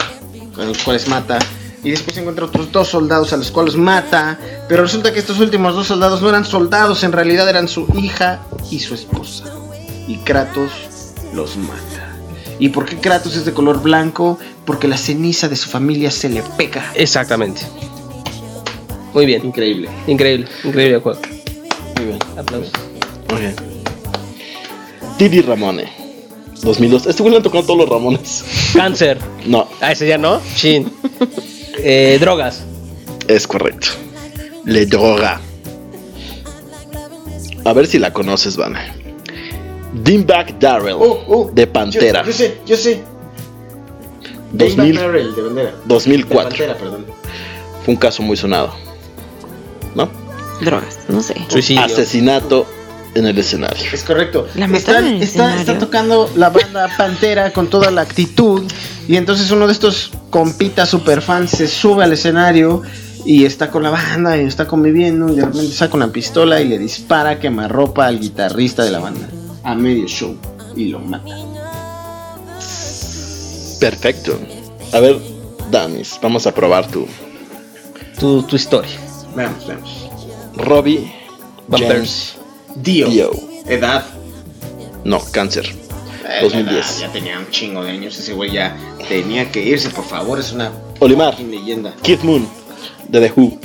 a 0.58 0.64
los 0.64 0.78
cuales 0.80 1.08
mata. 1.08 1.40
Y 1.84 1.90
después 1.90 2.16
encuentra 2.18 2.46
otros 2.46 2.72
dos 2.72 2.90
soldados 2.90 3.34
a 3.34 3.38
los 3.38 3.50
cuales 3.50 3.76
mata. 3.76 4.38
Pero 4.68 4.84
resulta 4.84 5.12
que 5.12 5.20
estos 5.20 5.40
últimos 5.40 5.74
dos 5.74 5.88
soldados 5.88 6.22
no 6.22 6.30
eran 6.30 6.46
soldados, 6.46 7.04
en 7.04 7.12
realidad 7.12 7.50
eran 7.50 7.68
su 7.68 7.88
hija 7.96 8.42
y 8.70 8.80
su 8.80 8.94
esposa. 8.94 9.46
Y 10.08 10.18
Kratos 10.18 10.72
los 11.34 11.58
mata. 11.58 12.01
¿Y 12.62 12.70
por 12.70 12.86
qué 12.86 12.96
Kratos 12.98 13.36
es 13.36 13.44
de 13.44 13.54
color 13.54 13.82
blanco? 13.82 14.38
Porque 14.66 14.88
la 14.88 14.96
ceniza 14.96 15.50
de 15.50 15.56
su 15.56 15.68
familia 15.68 16.12
se 16.12 16.30
le 16.30 16.44
pega. 16.58 16.94
Exactamente. 16.96 17.62
Muy 19.14 19.26
bien. 19.26 19.44
Increíble. 19.46 19.90
Increíble. 20.08 20.48
Increíble 20.64 21.00
juego. 21.00 21.20
Muy 21.98 22.06
bien. 22.06 22.20
Aplausos. 22.38 22.72
Muy 23.30 23.42
bien. 23.42 23.56
Didi 25.18 25.42
Ramone. 25.42 25.92
2002. 26.62 27.08
Este 27.08 27.24
güey 27.24 27.32
le 27.32 27.38
han 27.38 27.44
tocado 27.44 27.64
todos 27.66 27.80
los 27.80 27.90
Ramones. 27.90 28.46
Cáncer. 28.76 29.18
No, 29.48 29.68
Ah, 29.82 29.92
ese 29.92 30.08
ya 30.08 30.20
no. 30.20 30.40
Chin. 30.56 30.92
Eh, 31.80 32.18
drogas. 32.22 32.64
es 33.28 33.48
correcto. 33.48 33.88
Le 34.66 34.86
Droga. 34.86 35.42
A 37.66 37.74
ver 37.74 37.88
si 37.88 37.98
la 37.98 38.14
conoces, 38.14 38.56
Van. 38.56 38.76
Dimebag 39.94 40.60
Darrell. 40.60 40.98
Oh, 41.00 41.24
oh, 41.28 41.52
de 41.54 41.68
Pantera. 41.68 42.22
Yo, 42.22 42.28
yo 42.28 42.34
sé, 42.34 42.58
yo 42.66 42.78
sé. 42.78 43.04
2000 44.54 44.78
Dave 44.78 45.08
Barrel, 45.08 45.36
de 45.36 45.42
bandera. 45.42 45.74
2004. 45.86 46.38
De 46.38 46.50
Pantera, 46.50 46.78
perdón. 46.78 47.06
Fue 47.84 47.94
un 47.94 48.00
caso 48.00 48.24
muy 48.24 48.38
sonado. 48.38 48.74
¿No? 49.96 50.10
Drogas, 50.62 51.00
no 51.08 51.22
sé. 51.22 51.36
Suicidio. 51.48 51.84
Asesinato 51.84 52.66
en 53.16 53.26
el 53.26 53.38
escenario. 53.38 53.84
Es 53.92 54.04
correcto. 54.04 54.48
La 54.56 54.66
está, 54.68 55.78
tocando 55.80 56.30
la 56.36 56.50
banda 56.50 56.90
Pantera 56.98 57.52
con 57.52 57.70
toda 57.70 57.92
la 57.92 58.02
actitud. 58.02 58.64
Y 59.08 59.18
entonces 59.18 59.52
uno 59.52 59.68
de 59.68 59.74
estos 59.74 60.12
compitas 60.30 60.90
super 60.90 61.22
fans 61.22 61.52
se 61.52 61.68
sube 61.68 62.04
al 62.04 62.14
escenario 62.14 62.84
y 63.26 63.44
está 63.46 63.70
con 63.70 63.84
la 63.84 63.90
banda 63.90 64.38
y 64.38 64.46
está 64.46 64.68
conviviendo. 64.68 65.30
Y 65.30 65.36
de 65.36 65.46
repente 65.46 65.74
saca 65.74 65.96
una 65.96 66.12
pistola 66.12 66.62
y 66.62 66.68
le 66.68 66.78
dispara 66.78 67.40
quemarropa 67.40 68.06
al 68.06 68.20
guitarrista 68.20 68.84
de 68.84 68.92
la 68.92 69.00
banda 69.00 69.28
a 69.64 69.76
medio 69.76 70.08
show 70.08 70.36
y 70.76 70.86
lo 70.86 71.00
mata. 71.00 71.36
Perfecto. 73.80 74.40
A 74.94 75.00
ver, 75.00 75.20
Danis, 75.72 76.20
vamos 76.22 76.46
a 76.48 76.54
probar 76.54 76.88
tu 76.88 77.08
Tu, 78.20 78.44
tu 78.44 78.56
historia. 78.56 78.96
Veamos, 79.36 79.66
veamos. 79.66 80.10
Robbie 80.56 81.12
James 81.70 82.36
Dio. 82.76 83.08
Dio. 83.08 83.32
Edad. 83.68 84.06
No, 85.04 85.20
cáncer. 85.32 85.66
Eh, 86.28 86.40
2010. 86.42 87.00
Ya 87.00 87.12
tenía 87.12 87.40
un 87.40 87.50
chingo 87.50 87.84
de 87.84 87.92
años. 87.92 88.18
Ese 88.18 88.34
güey 88.34 88.52
ya 88.52 88.78
tenía 89.08 89.52
que 89.52 89.64
irse, 89.64 89.90
por 89.90 90.06
favor. 90.06 90.40
Es 90.40 90.52
una 90.52 90.72
Olimar. 91.00 91.40
leyenda. 91.40 91.94
Keith 92.04 92.22
Moon, 92.22 92.48
de 93.08 93.20
The 93.20 93.34
Who. 93.36 93.60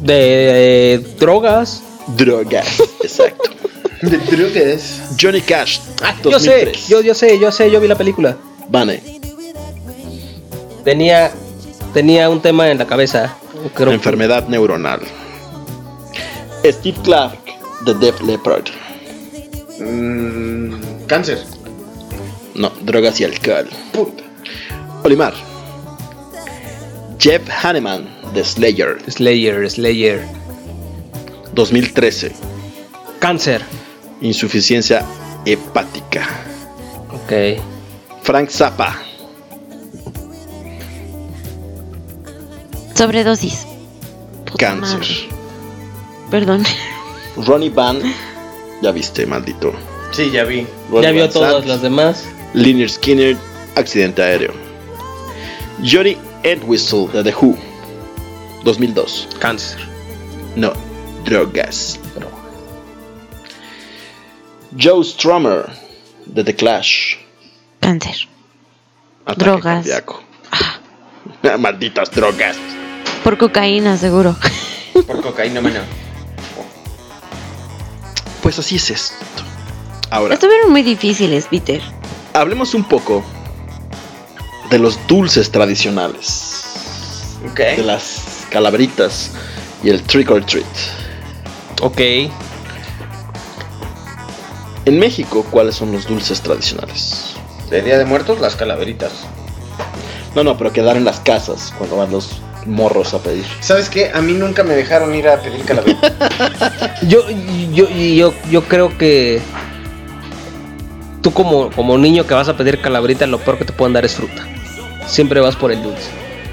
De 0.00 0.94
eh, 0.94 0.98
drogas. 1.18 1.82
Drogas, 2.16 2.80
exacto. 3.02 3.50
De 4.02 4.16
drogas. 4.18 5.00
Johnny 5.20 5.40
Cash, 5.42 5.78
Ah, 6.02 6.14
yo 6.24 6.38
sé, 6.40 6.50
2003. 6.50 6.88
yo, 6.88 7.00
yo 7.02 7.14
sé, 7.14 7.38
yo 7.38 7.52
sé, 7.52 7.70
yo 7.70 7.80
vi 7.80 7.88
la 7.88 7.96
película. 7.96 8.36
Vane, 8.68 9.02
Tenía, 10.84 11.30
tenía 11.92 12.30
un 12.30 12.40
tema 12.40 12.70
en 12.70 12.78
la 12.78 12.86
cabeza. 12.86 13.36
Creo 13.74 13.88
que- 13.90 13.94
enfermedad 13.94 14.48
neuronal. 14.48 15.00
Steve 16.64 16.96
Clark, 17.04 17.38
The 17.84 17.94
Def 17.94 18.20
Leppard. 18.22 18.64
Mm, 19.78 20.74
cáncer. 21.06 21.42
No, 22.54 22.70
drogas 22.82 23.20
y 23.20 23.24
alcohol. 23.24 23.68
Puta. 23.92 24.22
Olimar. 25.04 25.34
Jeff 27.18 27.42
Hanneman, 27.62 28.08
The 28.32 28.44
Slayer, 28.44 28.98
Slayer, 29.10 29.70
Slayer. 29.70 30.26
2013. 31.52 32.32
Cáncer. 33.18 33.60
Insuficiencia 34.20 35.04
hepática. 35.44 36.28
Ok. 37.12 37.60
Frank 38.22 38.50
Zappa, 38.50 38.96
Sobredosis. 42.94 43.66
Puta 44.44 44.58
cáncer. 44.66 44.98
madre. 44.98 45.28
Perdón. 46.30 46.62
Ronnie 47.46 47.70
Van, 47.70 47.98
ya 48.82 48.92
viste, 48.92 49.24
maldito. 49.26 49.72
Sí, 50.12 50.30
ya 50.30 50.44
vi. 50.44 50.66
Ronnie 50.90 51.02
ya 51.04 51.12
vio 51.12 51.22
Van 51.22 51.32
todas 51.32 51.52
Sant, 51.52 51.66
las 51.66 51.82
demás. 51.82 52.24
Lynyrd 52.52 52.90
Skinner, 52.90 53.36
accidente 53.76 54.22
aéreo. 54.22 54.52
Johnny 55.82 56.16
Entwistle, 56.42 57.08
de 57.12 57.22
The 57.22 57.34
Who, 57.34 57.56
2002. 58.64 59.28
Cáncer. 59.38 59.78
No, 60.56 60.72
drogas. 61.24 61.99
Joe 64.78 65.04
Strummer, 65.04 65.66
de 66.26 66.44
The 66.44 66.54
Clash. 66.54 67.16
Cáncer. 67.80 68.28
Ataque 69.24 69.44
Drogas. 69.44 69.86
Ah, 70.52 71.56
Malditas 71.58 72.10
drogas. 72.10 72.56
Por 73.24 73.36
cocaína, 73.38 73.96
seguro. 73.96 74.36
Por 75.06 75.20
cocaína, 75.22 75.60
mano. 75.60 75.80
Pues 78.42 78.58
así 78.58 78.76
es 78.76 78.90
esto. 78.90 79.16
Ahora, 80.10 80.34
Estuvieron 80.34 80.70
muy 80.72 80.82
difíciles, 80.82 81.46
Peter. 81.46 81.80
hablemos 82.34 82.74
un 82.74 82.84
poco 82.84 83.22
de 84.70 84.78
los 84.78 84.98
dulces 85.06 85.50
tradicionales. 85.50 87.36
Ok. 87.50 87.58
De 87.60 87.82
las 87.82 88.46
calaveritas 88.50 89.30
y 89.82 89.90
el 89.90 90.02
trick 90.02 90.30
or 90.30 90.44
treat. 90.44 90.66
Ok. 91.82 92.00
En 94.86 94.98
México, 94.98 95.44
¿cuáles 95.50 95.74
son 95.74 95.92
los 95.92 96.06
dulces 96.06 96.40
tradicionales? 96.40 97.34
De 97.68 97.82
Día 97.82 97.98
de 97.98 98.04
Muertos, 98.04 98.40
las 98.40 98.56
calaveritas. 98.56 99.12
No, 100.34 100.42
no, 100.42 100.56
pero 100.56 100.72
quedar 100.72 100.96
en 100.96 101.04
las 101.04 101.20
casas 101.20 101.72
cuando 101.76 101.96
van 101.96 102.10
los 102.10 102.40
morros 102.66 103.14
a 103.14 103.18
pedir. 103.18 103.44
¿Sabes 103.60 103.90
qué? 103.90 104.10
A 104.14 104.20
mí 104.20 104.32
nunca 104.32 104.62
me 104.62 104.74
dejaron 104.74 105.14
ir 105.14 105.28
a 105.28 105.40
pedir 105.40 105.64
calaveritas. 105.64 106.12
Yo, 107.08 107.24
yo, 107.72 107.88
yo, 107.88 108.34
yo 108.50 108.62
creo 108.64 108.96
que 108.98 109.40
tú 111.22 111.32
como, 111.32 111.70
como 111.70 111.96
niño 111.96 112.26
que 112.26 112.34
vas 112.34 112.48
a 112.48 112.56
pedir 112.56 112.80
calabrita, 112.80 113.26
lo 113.26 113.38
peor 113.38 113.58
que 113.58 113.64
te 113.64 113.72
pueden 113.72 113.94
dar 113.94 114.04
es 114.04 114.14
fruta. 114.14 114.46
Siempre 115.06 115.40
vas 115.40 115.56
por 115.56 115.72
el 115.72 115.82
dulce. 115.82 116.10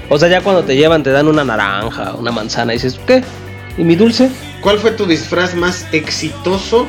O 0.08 0.18
sea, 0.18 0.28
ya 0.28 0.40
cuando 0.40 0.64
te 0.64 0.74
llevan 0.74 1.02
te 1.02 1.10
dan 1.10 1.28
una 1.28 1.44
naranja, 1.44 2.14
una 2.14 2.32
manzana, 2.32 2.72
y 2.72 2.76
dices, 2.76 2.98
¿qué? 3.06 3.22
¿Y 3.76 3.84
mi 3.84 3.94
dulce? 3.94 4.30
¿Cuál 4.62 4.78
fue 4.78 4.92
tu 4.92 5.06
disfraz 5.06 5.54
más 5.54 5.86
exitoso 5.92 6.86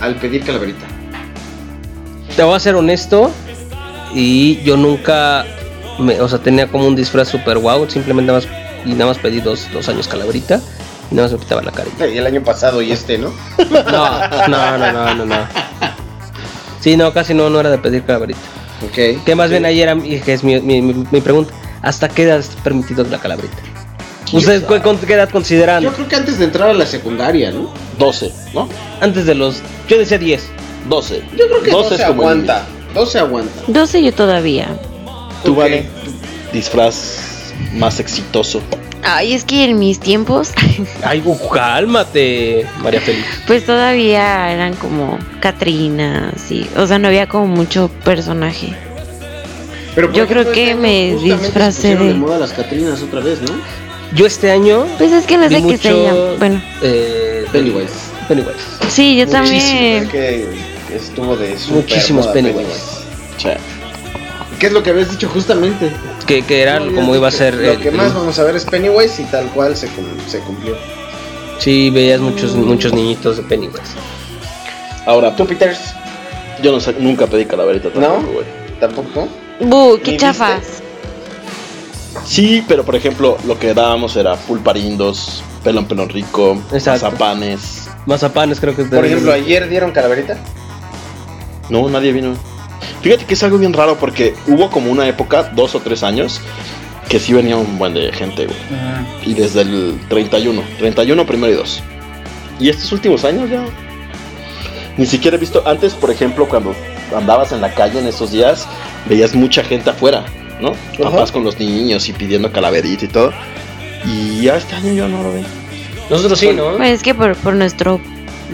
al 0.00 0.14
pedir 0.16 0.44
calaverita? 0.44 0.86
Te 2.36 2.42
voy 2.42 2.54
a 2.54 2.60
ser 2.60 2.74
honesto, 2.74 3.30
y 4.14 4.62
yo 4.62 4.76
nunca, 4.76 5.44
me, 5.98 6.20
o 6.20 6.28
sea, 6.28 6.38
tenía 6.38 6.66
como 6.68 6.86
un 6.86 6.94
disfraz 6.96 7.28
super 7.28 7.58
wow, 7.58 7.88
simplemente 7.88 8.32
nada 8.32 8.44
más, 8.46 8.48
y 8.84 8.90
nada 8.92 9.06
más 9.06 9.18
pedí 9.18 9.40
dos, 9.40 9.66
dos 9.72 9.88
años 9.88 10.06
calabrita, 10.08 10.60
y 11.10 11.14
nada 11.14 11.28
más 11.28 11.32
me 11.32 11.38
quitaba 11.38 11.62
la 11.62 11.72
carita. 11.72 12.06
Y 12.06 12.18
el 12.18 12.26
año 12.26 12.42
pasado 12.42 12.82
y 12.82 12.92
este, 12.92 13.16
¿no? 13.18 13.32
No, 13.70 14.48
no, 14.48 14.78
no, 14.78 14.92
no, 14.92 15.14
no, 15.14 15.24
no. 15.26 15.36
Sí, 16.80 16.96
no, 16.96 17.12
casi 17.12 17.32
no, 17.34 17.48
no 17.50 17.58
era 17.60 17.70
de 17.70 17.78
pedir 17.78 18.04
calaverita. 18.04 18.38
Ok. 18.84 19.24
Que 19.24 19.34
más 19.34 19.50
bien 19.50 19.64
ahí 19.64 19.80
era, 19.80 19.94
y 19.96 20.20
que 20.20 20.34
es 20.34 20.44
mi, 20.44 20.60
mi- 20.60 20.82
mi- 20.82 21.06
mi 21.10 21.20
pregunta, 21.20 21.52
¿hasta 21.82 22.08
qué 22.08 22.24
edad 22.24 22.38
está 22.38 22.62
permitido 22.62 23.02
la 23.04 23.18
calabrita? 23.18 23.56
¿Ustedes 24.32 24.64
qué 25.06 25.14
edad 25.14 25.30
consideran? 25.30 25.82
Yo 25.82 25.92
creo 25.92 26.08
que 26.08 26.16
antes 26.16 26.38
de 26.38 26.44
entrar 26.46 26.68
a 26.70 26.74
la 26.74 26.86
secundaria, 26.86 27.52
¿no? 27.52 27.72
12, 27.98 28.32
¿no? 28.54 28.68
Antes 29.00 29.26
de 29.26 29.34
los... 29.34 29.62
Yo 29.88 29.98
decía 29.98 30.18
10. 30.18 30.48
12. 30.88 31.22
Yo 31.36 31.46
creo 31.48 31.62
que 31.62 31.70
12, 31.70 31.94
es 31.94 32.00
como 32.02 32.22
el 32.22 32.28
aguanta. 32.28 32.66
12 32.94 33.18
aguanta. 33.18 33.62
12 33.68 34.02
yo 34.02 34.12
todavía. 34.12 34.68
¿Tú, 35.44 35.52
Ok. 35.52 35.58
Vane? 35.58 35.86
Disfraz 36.52 37.52
más 37.74 38.00
exitoso. 38.00 38.60
Ay, 39.02 39.34
es 39.34 39.44
que 39.44 39.64
en 39.64 39.78
mis 39.78 40.00
tiempos, 40.00 40.50
Ay, 41.04 41.22
cálmate, 41.52 42.66
María 42.82 43.00
Félix. 43.00 43.24
pues 43.46 43.64
todavía 43.64 44.52
eran 44.52 44.74
como 44.74 45.18
Catrinas 45.40 46.50
y, 46.50 46.68
o 46.76 46.86
sea, 46.88 46.98
no 46.98 47.06
había 47.08 47.28
como 47.28 47.46
mucho 47.46 47.88
personaje. 48.04 48.74
Pero 49.94 50.12
Yo 50.12 50.26
creo 50.26 50.50
que 50.50 50.74
me 50.74 51.16
se 51.18 51.24
disfracé 51.24 51.96
de 51.96 52.14
moda 52.14 52.38
las 52.38 52.52
Catrinas 52.52 53.00
otra 53.02 53.20
vez, 53.20 53.40
¿no? 53.42 53.54
Yo 54.14 54.26
este 54.26 54.50
año... 54.50 54.86
Pues 54.98 55.12
es 55.12 55.26
que 55.26 55.36
no 55.36 55.48
sé 55.48 55.62
qué 55.66 55.76
se 55.78 55.92
llama. 56.02 56.18
Bueno, 56.38 56.62
eh, 56.82 57.44
Pennywise. 57.52 57.92
Pennywise. 58.28 58.52
sí, 58.88 59.16
yo 59.16 59.26
Muchísimo, 59.26 59.32
también. 59.32 60.08
que 60.08 60.46
estuvo 60.94 61.36
de 61.36 61.58
super 61.58 61.76
Muchísimos 61.76 62.24
moda 62.26 62.34
Pennywise. 62.34 62.82
¿Qué 64.58 64.66
es 64.68 64.72
lo 64.72 64.82
que 64.82 64.90
habías 64.90 65.10
dicho 65.10 65.28
justamente? 65.28 65.90
Que, 66.26 66.42
que 66.42 66.62
era 66.62 66.80
No, 66.80 66.94
como 66.94 67.14
iba 67.14 67.28
a 67.28 67.30
ser... 67.30 67.54
Lo 67.54 67.72
el- 67.72 67.80
que 67.80 67.88
el- 67.88 67.94
más 67.94 68.14
vamos 68.14 68.38
a 68.38 68.44
ver 68.44 68.56
es 68.56 68.64
Pennywise 68.64 69.20
y 69.22 69.24
tal 69.26 69.46
cual 69.48 69.76
se, 69.76 69.88
cum- 69.88 70.06
se 70.26 70.38
cumplió. 70.40 70.76
Sí, 71.58 71.90
veías 71.90 72.20
muchos, 72.20 72.54
muchos 72.54 72.92
niñitos 72.92 73.36
de 73.36 73.42
Pennywise. 73.42 73.80
Ahora, 75.04 75.34
¿Tú, 75.36 75.46
Peters? 75.46 75.78
yo 76.62 76.72
no 76.72 76.80
sé, 76.80 76.94
nunca 76.98 77.26
pedí 77.26 77.44
calaverita 77.44 77.90
tampoco, 77.90 78.22
¿No? 78.22 78.28
güey. 78.32 78.46
¿Tampoco? 78.80 79.28
Bu, 79.60 79.94
¿Ni 79.96 80.02
qué 80.02 80.10
viste? 80.12 80.16
chafas. 80.26 80.82
Sí, 82.24 82.64
pero 82.66 82.84
por 82.84 82.96
ejemplo, 82.96 83.36
lo 83.46 83.58
que 83.58 83.74
dábamos 83.74 84.16
era 84.16 84.34
pulparindos, 84.36 85.42
pelón 85.62 85.86
pelón 85.86 86.08
rico, 86.08 86.60
Exacto. 86.72 87.06
mazapanes. 87.06 87.88
Mazapanes 88.06 88.60
creo 88.60 88.74
que... 88.74 88.82
es 88.82 88.90
de- 88.90 88.96
Por 88.96 89.04
ejemplo, 89.06 89.32
ayer 89.32 89.68
dieron 89.68 89.92
calaverita. 89.92 90.36
No, 91.68 91.88
nadie 91.88 92.12
vino. 92.12 92.34
Fíjate 93.02 93.24
que 93.24 93.34
es 93.34 93.42
algo 93.42 93.58
bien 93.58 93.72
raro 93.72 93.96
porque 93.96 94.34
hubo 94.46 94.70
como 94.70 94.90
una 94.90 95.06
época, 95.08 95.44
dos 95.54 95.74
o 95.74 95.80
tres 95.80 96.02
años, 96.02 96.40
que 97.08 97.18
sí 97.20 97.32
venía 97.32 97.56
un 97.56 97.78
buen 97.78 97.94
de 97.94 98.12
gente, 98.12 98.46
güey. 98.46 98.58
Y 99.24 99.34
desde 99.34 99.62
el 99.62 99.98
31, 100.08 100.62
31 100.78 101.26
primero 101.26 101.52
y 101.52 101.56
dos. 101.56 101.82
Y 102.58 102.68
estos 102.68 102.90
últimos 102.92 103.24
años 103.24 103.50
ya. 103.50 103.64
Ni 104.96 105.06
siquiera 105.06 105.36
he 105.36 105.40
visto. 105.40 105.62
Antes, 105.66 105.94
por 105.94 106.10
ejemplo, 106.10 106.48
cuando 106.48 106.74
andabas 107.14 107.52
en 107.52 107.60
la 107.60 107.74
calle 107.74 107.98
en 108.00 108.06
estos 108.06 108.30
días, 108.32 108.66
veías 109.08 109.34
mucha 109.34 109.62
gente 109.62 109.90
afuera, 109.90 110.24
¿no? 110.60 110.72
Papás 111.02 111.32
con 111.32 111.44
los 111.44 111.58
niños 111.58 112.08
y 112.08 112.12
pidiendo 112.12 112.50
calaverita 112.52 113.04
y 113.04 113.08
todo. 113.08 113.32
Y 114.06 114.42
ya 114.42 114.56
este 114.56 114.74
año 114.74 114.92
yo 114.92 115.08
no 115.08 115.22
lo 115.22 115.32
veo. 115.32 115.44
Nosotros 116.10 116.38
sí, 116.38 116.50
¿no? 116.52 116.76
Pues 116.76 116.90
es 116.90 117.02
que 117.02 117.14
por, 117.14 117.34
por 117.36 117.54
nuestro 117.54 118.00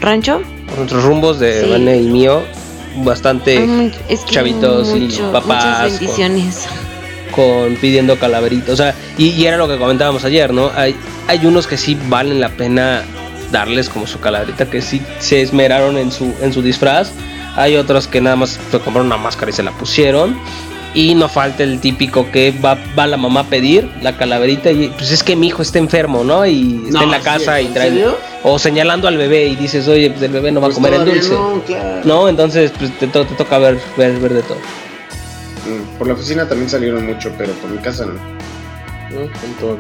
rancho, 0.01 0.41
Por 0.69 0.79
nuestros 0.79 1.05
rumbos 1.05 1.39
de 1.39 1.65
Sí. 1.65 1.71
Vane 1.71 1.99
y 1.99 2.09
mío, 2.09 2.43
bastante 3.05 3.61
mu- 3.61 3.91
es 4.09 4.21
que 4.21 4.31
chavitos 4.31 4.89
y 4.97 5.01
mucho- 5.01 5.31
papás 5.33 5.47
muchas 5.47 5.75
con- 5.75 5.91
bendiciones. 5.99 6.67
con 7.35 7.77
pidiendo 7.77 8.19
calaveritos. 8.19 8.71
O 8.75 8.77
sea, 8.77 8.95
y, 9.19 9.29
y 9.31 9.47
era 9.47 9.57
lo 9.59 9.69
que 9.69 9.77
comentábamos 9.77 10.25
ayer, 10.25 10.53
¿no? 10.53 10.71
Hay, 10.75 10.97
hay 11.29 11.45
unos 11.47 11.67
que 11.67 11.77
sí 11.77 11.97
valen 12.09 12.41
la 12.41 12.49
pena 12.51 13.03
darles 13.51 13.91
como 13.91 14.07
su 14.07 14.19
calaverita, 14.19 14.71
que 14.71 14.81
sí 14.81 15.03
se 15.19 15.43
esmeraron 15.43 15.99
en 15.99 16.11
su, 16.11 16.35
en 16.41 16.53
su 16.55 16.63
disfraz. 16.63 17.11
Hay 17.55 17.77
otros 17.77 18.07
que 18.07 18.23
nada 18.23 18.37
más 18.37 18.59
se 18.71 18.79
compraron 18.79 19.07
una 19.07 19.19
máscara 19.19 19.51
y 19.51 19.53
se 19.53 19.63
la 19.63 19.73
pusieron. 19.73 20.39
Y 20.95 21.15
no 21.15 21.27
falta 21.29 21.63
el 21.63 21.81
típico 21.81 22.31
que 22.31 22.51
va, 22.51 22.77
va 22.99 23.07
la 23.07 23.17
mamá 23.17 23.41
a 23.41 23.45
pedir 23.45 23.89
la 24.03 24.15
calaverita 24.17 24.71
y 24.71 24.89
pues 24.89 25.11
es 25.11 25.23
que 25.23 25.37
mi 25.37 25.47
hijo 25.47 25.63
está 25.63 25.79
enfermo, 25.79 26.23
¿no? 26.23 26.45
Y 26.45 26.83
está 26.87 26.99
No, 26.99 27.05
en 27.05 27.11
la 27.13 27.19
¿sí? 27.19 27.25
casa 27.25 27.61
y 27.63 27.67
¿En 27.67 27.73
trae... 27.75 27.89
serio? 27.89 28.17
O 28.43 28.59
señalando 28.59 29.09
al 29.09 29.17
bebé 29.17 29.47
y 29.47 29.57
dices, 29.57 29.89
oye, 29.89 30.11
pues 30.11 30.21
el 30.23 30.33
bebé 30.33 30.53
no 30.53 30.61
va 30.61 30.67
Pues 30.69 30.77
a 30.77 30.83
comer 30.83 30.95
el 30.95 31.05
dulce. 31.07 31.31
No, 31.33 31.63
claro. 31.67 32.01
No, 32.05 32.29
entonces 32.29 32.73
pues 32.79 32.97
te, 32.99 33.07
to- 33.07 33.25
te 33.25 33.35
toca 33.37 33.57
ver, 33.59 33.79
ver, 33.97 34.19
ver 34.19 34.35
de 34.35 34.43
todo. 34.43 34.59
Mm, 35.65 35.97
Por 35.99 36.09
la 36.09 36.13
oficina 36.15 36.47
también 36.47 36.69
salieron 36.69 37.07
mucho, 37.07 37.33
pero 37.39 37.53
por 37.55 37.71
mi 37.71 37.79
casa 37.79 38.05
no. 38.05 38.13
¿no? 38.13 39.21
Con 39.41 39.53
todo. 39.61 39.79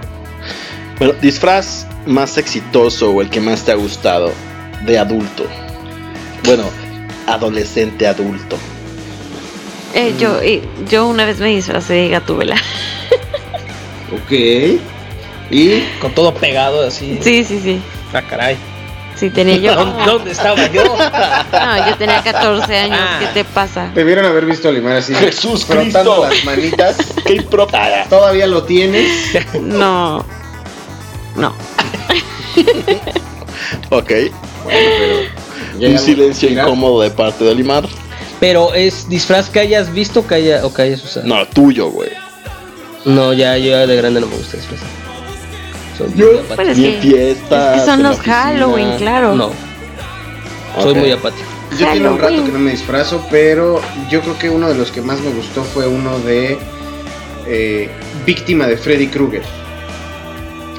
Bueno, 0.99 1.15
disfraz 1.21 1.87
más 2.07 2.39
exitoso 2.39 3.11
o 3.11 3.21
el 3.21 3.29
que 3.29 3.41
más 3.41 3.63
te 3.65 3.73
ha 3.73 3.75
gustado 3.75 4.33
de 4.87 4.99
adulto. 4.99 5.45
Bueno, 6.45 6.65
adolescente 7.27 8.07
adulto. 8.07 8.57
Eh, 9.95 10.15
yo, 10.19 10.41
eh, 10.41 10.63
yo 10.89 11.07
una 11.07 11.25
vez 11.25 11.39
me 11.39 11.49
disfracé 11.49 11.95
de 11.95 12.09
gatúbela. 12.09 12.57
Ok. 14.13 14.31
Y 15.51 15.81
Con 16.01 16.13
todo 16.15 16.35
pegado 16.35 16.87
así. 16.87 17.19
Sí, 17.23 17.45
sí, 17.45 17.59
sí. 17.63 17.81
Ah, 18.13 18.21
caray. 18.21 18.57
Sí, 19.17 19.31
tenía 19.31 19.57
yo. 19.57 19.75
¿Dónde, 19.77 20.05
dónde 20.05 20.31
estaba 20.33 20.67
yo? 20.71 20.83
No, 21.53 21.89
yo 21.89 21.97
tenía 21.97 22.23
14 22.23 22.77
años. 22.77 22.99
Ah. 23.01 23.17
¿Qué 23.21 23.27
te 23.29 23.45
pasa? 23.45 23.91
debieron 23.95 24.27
haber 24.27 24.45
visto 24.45 24.69
a 24.69 24.73
Limar 24.73 24.97
así. 24.97 25.15
Jesús 25.15 25.65
frotando 25.65 26.27
Cristo. 26.27 26.29
las 26.29 26.45
manitas. 26.45 26.97
¡Qué 27.25 27.37
impropia! 27.37 28.05
Todavía 28.11 28.47
lo 28.47 28.65
tienes. 28.65 29.09
No. 29.61 30.23
No. 31.37 31.55
Ok. 33.91 34.11
Un 35.75 35.79
Llegamos 35.81 36.03
silencio 36.03 36.49
a 36.49 36.51
tirar. 36.51 36.67
incómodo 36.69 37.01
de 37.01 37.11
parte 37.11 37.45
de 37.45 37.51
Olimar. 37.51 37.85
Pero 38.43 38.75
es 38.75 39.09
disfraz 39.09 39.49
que 39.49 39.61
hayas 39.61 39.93
visto 39.95 40.27
que 40.27 40.35
haya, 40.35 40.67
o 40.67 40.75
que 40.75 40.83
hayas 40.83 41.05
usado. 41.05 41.29
No, 41.29 41.47
tuyo, 41.47 41.91
güey. 41.91 42.11
No, 43.05 43.33
ya, 43.33 43.57
yo 43.57 43.71
ya 43.71 43.87
de 43.87 43.95
grande 43.95 44.21
no 44.21 44.27
me 44.27 44.35
gusta 44.35 44.57
disfrazar. 44.57 44.89
Soy 45.97 46.09
muy 46.09 46.25
Pues 46.25 46.41
apático. 46.51 46.71
es 46.73 46.79
Ni 46.79 46.87
en 46.87 46.95
que, 46.95 47.01
fiestas, 47.03 47.77
es 47.77 47.81
que 47.83 47.87
son 47.87 48.03
los. 48.03 48.19
Halloween, 48.19 48.97
claro. 48.99 49.37
No, 49.37 49.53
soy 50.83 50.95
muy 50.97 51.13
apático. 51.13 51.45
Yo 51.79 51.87
tiene 51.93 52.09
un 52.09 52.19
rato 52.19 52.45
que 52.45 52.51
no 52.51 52.59
me 52.59 52.73
disfrazo, 52.73 53.25
pero 53.31 53.81
yo 54.11 54.21
creo 54.23 54.37
que 54.37 54.51
uno 54.51 54.69
de 54.69 54.75
los 54.75 54.91
que 54.91 55.03
más 55.03 55.21
me 55.21 55.31
gustó 55.31 55.63
fue 55.63 55.87
uno 55.87 56.19
de 56.19 56.59
eh, 57.47 57.89
víctima 58.27 58.67
de 58.67 58.77
Freddy 58.77 59.07
Krueger. 59.07 59.43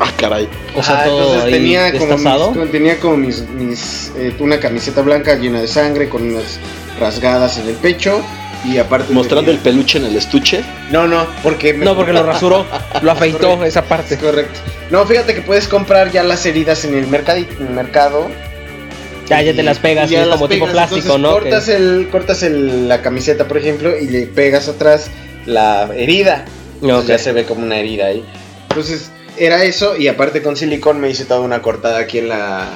Ah, 0.02 0.11
caray. 0.18 0.49
O 0.76 0.84
sea, 0.84 0.99
Ah, 0.99 1.03
todo 1.06 1.27
entonces 1.35 1.49
tenía 1.49 1.98
como, 1.98 2.18
mis, 2.18 2.72
tenía 2.72 2.99
como 2.99 3.15
mis, 3.15 3.48
mis, 3.52 4.11
eh, 4.18 4.35
una 4.40 4.60
camiseta 4.60 5.02
blanca 5.02 5.35
llena 5.35 5.61
de 5.61 5.68
sangre 5.69 6.10
con 6.10 6.23
unas 6.23 6.60
rasgadas 6.99 7.57
en 7.57 7.68
el 7.70 7.76
pecho 7.76 8.22
y 8.65 8.78
aparte 8.78 9.11
Mostrando 9.14 9.52
el 9.52 9.57
peluche 9.57 9.98
en 9.98 10.06
el 10.06 10.15
estuche. 10.15 10.64
no 10.91 11.07
no 11.07 11.26
porque 11.44 11.74
me- 11.74 11.84
No, 11.86 11.95
porque 11.95 12.14
lo 12.14 12.24
rasuró, 12.24 12.65
lo 13.02 13.11
afeitó 13.11 13.40
Correcto. 13.40 13.65
esa 13.65 13.80
es 13.82 13.86
parte. 13.86 14.18
correcto 14.18 14.60
no 14.90 15.06
fíjate 15.06 15.34
que 15.36 15.41
puedes 15.41 15.68
comprar 15.68 16.11
ya 16.11 16.24
las 16.24 16.45
heridas 16.45 16.86
en 16.86 16.95
el 16.95 17.07
mercado 17.07 17.40
en 17.40 17.68
el 17.68 17.74
mercado 17.74 18.30
Ya, 19.28 19.41
ya 19.41 19.53
te 19.53 19.64
las 19.64 19.80
pegas 19.80 20.10
y 20.10 20.14
ya 20.14 20.22
es 20.22 20.28
las 20.28 20.36
como 20.38 20.48
tipo 20.49 20.68
plástico, 20.68 21.18
¿no? 21.18 21.32
cortas 21.32 21.65
Que- 21.65 21.76
el 21.76 22.07
cortas 22.11 22.44
el- 22.44 22.88
la 22.88 23.02
camiseta 23.02 23.48
por 23.48 23.57
ejemplo 23.57 23.98
y 23.98 24.07
le 24.07 24.28
pegas 24.28 24.68
atrás 24.68 25.07
la 25.45 25.90
herida 25.95 26.45
Entonces 26.82 27.03
Ok. 27.03 27.07
ya 27.10 27.18
se 27.18 27.32
ve 27.34 27.45
como 27.45 27.64
una 27.64 27.78
herida 27.78 28.06
ahí 28.07 28.24
entonces 28.70 29.10
era 29.38 29.64
eso 29.64 29.98
y 29.98 30.07
aparte 30.07 30.41
con 30.41 30.56
silicón 30.56 30.99
me 31.02 31.10
hice 31.10 31.26
toda 31.26 31.40
una 31.41 31.61
cortada 31.61 31.99
aquí 31.99 32.20
en 32.20 32.30
la, 32.30 32.68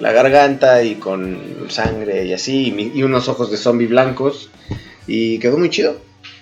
la 0.00 0.12
garganta 0.12 0.82
y 0.82 0.94
con 0.96 1.66
sangre 1.68 2.24
y 2.26 2.32
así 2.32 2.68
y, 2.68 2.72
mi- 2.72 2.92
y 2.94 3.02
unos 3.02 3.28
ojos 3.28 3.50
de 3.50 3.56
zombie 3.56 3.86
blancos 3.88 4.50
y 5.06 5.38
quedó 5.38 5.58
muy 5.58 5.70
chido 5.70 6.00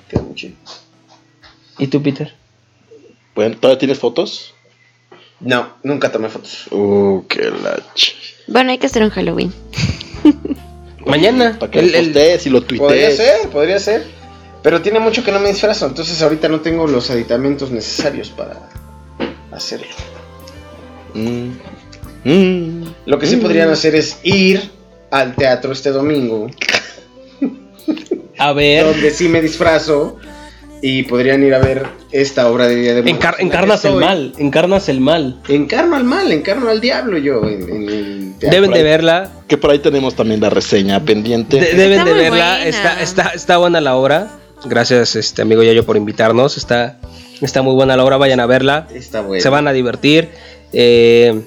quedó 0.08 0.22
muy 0.22 0.34
chido 0.34 0.54
¿Y 1.78 1.88
tú, 1.88 2.02
Peter? 2.02 2.34
Bueno, 3.34 3.56
¿todavía 3.58 3.78
tienes 3.78 3.98
fotos? 3.98 4.54
no 5.40 5.68
nunca 5.82 6.10
tomé 6.12 6.28
fotos 6.28 6.66
Uh, 6.70 7.24
qué 7.28 7.50
la 7.50 7.78
ch... 7.94 8.14
Bueno, 8.48 8.70
hay 8.70 8.78
que 8.78 8.86
hacer 8.86 9.02
un 9.02 9.10
Halloween. 9.10 9.52
Mañana. 11.06 11.56
Para 11.58 11.70
que 11.72 11.80
El- 11.80 11.92
lo 11.92 11.98
y 12.46 12.50
lo 12.50 12.60
podría 12.66 13.08
tuitees. 13.08 13.16
ser 13.16 13.48
podría 13.50 13.78
ser 13.78 14.04
pero 14.62 14.82
tiene 14.82 14.98
mucho 14.98 15.22
que 15.22 15.30
no 15.30 15.38
me 15.38 15.48
disfrazo 15.50 15.86
entonces 15.86 16.20
ahorita 16.22 16.48
no 16.48 16.60
tengo 16.60 16.86
los 16.88 17.10
aditamentos 17.10 17.70
necesarios 17.70 18.30
para 18.30 18.68
hacerlo 19.52 19.86
Mm. 21.14 21.50
Mm. 22.27 22.82
Lo 23.07 23.19
que 23.19 23.27
sí 23.27 23.36
Mm. 23.36 23.40
podrían 23.40 23.70
hacer 23.70 23.94
es 23.94 24.19
ir 24.24 24.70
al 25.11 25.35
teatro 25.36 25.73
este 25.73 25.90
domingo, 25.90 26.48
A 28.39 28.53
ver. 28.53 28.85
donde 28.85 29.11
sí 29.11 29.28
me 29.28 29.40
disfrazo 29.40 30.16
y 30.82 31.05
podrían 31.05 31.43
ir 31.43 31.55
a 31.55 31.59
ver 31.59 31.86
esta 32.12 32.51
obra 32.51 32.66
de 32.66 32.74
Día 32.77 32.94
de 32.94 33.03
Muertos. 33.03 33.19
Encar- 33.20 33.36
encarnas 33.39 33.85
el 33.85 33.94
mal, 33.94 34.32
encarnas 34.39 34.89
el 34.89 35.01
mal. 35.01 35.40
Encarno 35.48 35.97
al 35.97 36.05
mal, 36.05 36.31
encarno 36.32 36.69
al 36.69 36.81
diablo 36.81 37.16
yo 37.19 37.44
en, 37.44 37.62
en 37.69 37.89
el 37.89 38.35
teatro. 38.39 38.51
Deben 38.51 38.70
de 38.73 38.82
verla. 38.82 39.31
Que 39.48 39.57
por 39.57 39.70
ahí 39.70 39.78
tenemos 39.78 40.15
también 40.15 40.40
la 40.40 40.51
reseña 40.51 41.03
pendiente. 41.05 41.61
de- 41.61 41.74
deben 41.74 42.01
Está 42.01 42.05
de 42.11 42.15
verla. 42.15 42.28
buena. 42.57 42.65
Está, 42.66 43.01
está, 43.03 43.23
está 43.28 43.57
buena 43.59 43.81
la 43.81 43.97
obra. 43.97 44.28
Gracias, 44.65 45.16
este 45.16 45.43
amigo 45.43 45.62
Yayo, 45.62 45.86
por 45.86 45.97
invitarnos. 45.97 46.57
Está, 46.57 46.98
está 47.40 47.62
muy 47.62 47.74
buena 47.74 47.97
la 47.97 48.05
obra. 48.05 48.16
Vayan 48.16 48.40
a 48.40 48.47
verla. 48.47 48.89
Está 48.93 49.20
bueno. 49.23 49.40
Se 49.43 49.48
van 49.48 49.69
a 49.69 49.73
divertir. 49.73 50.28
Eh, 50.73 51.40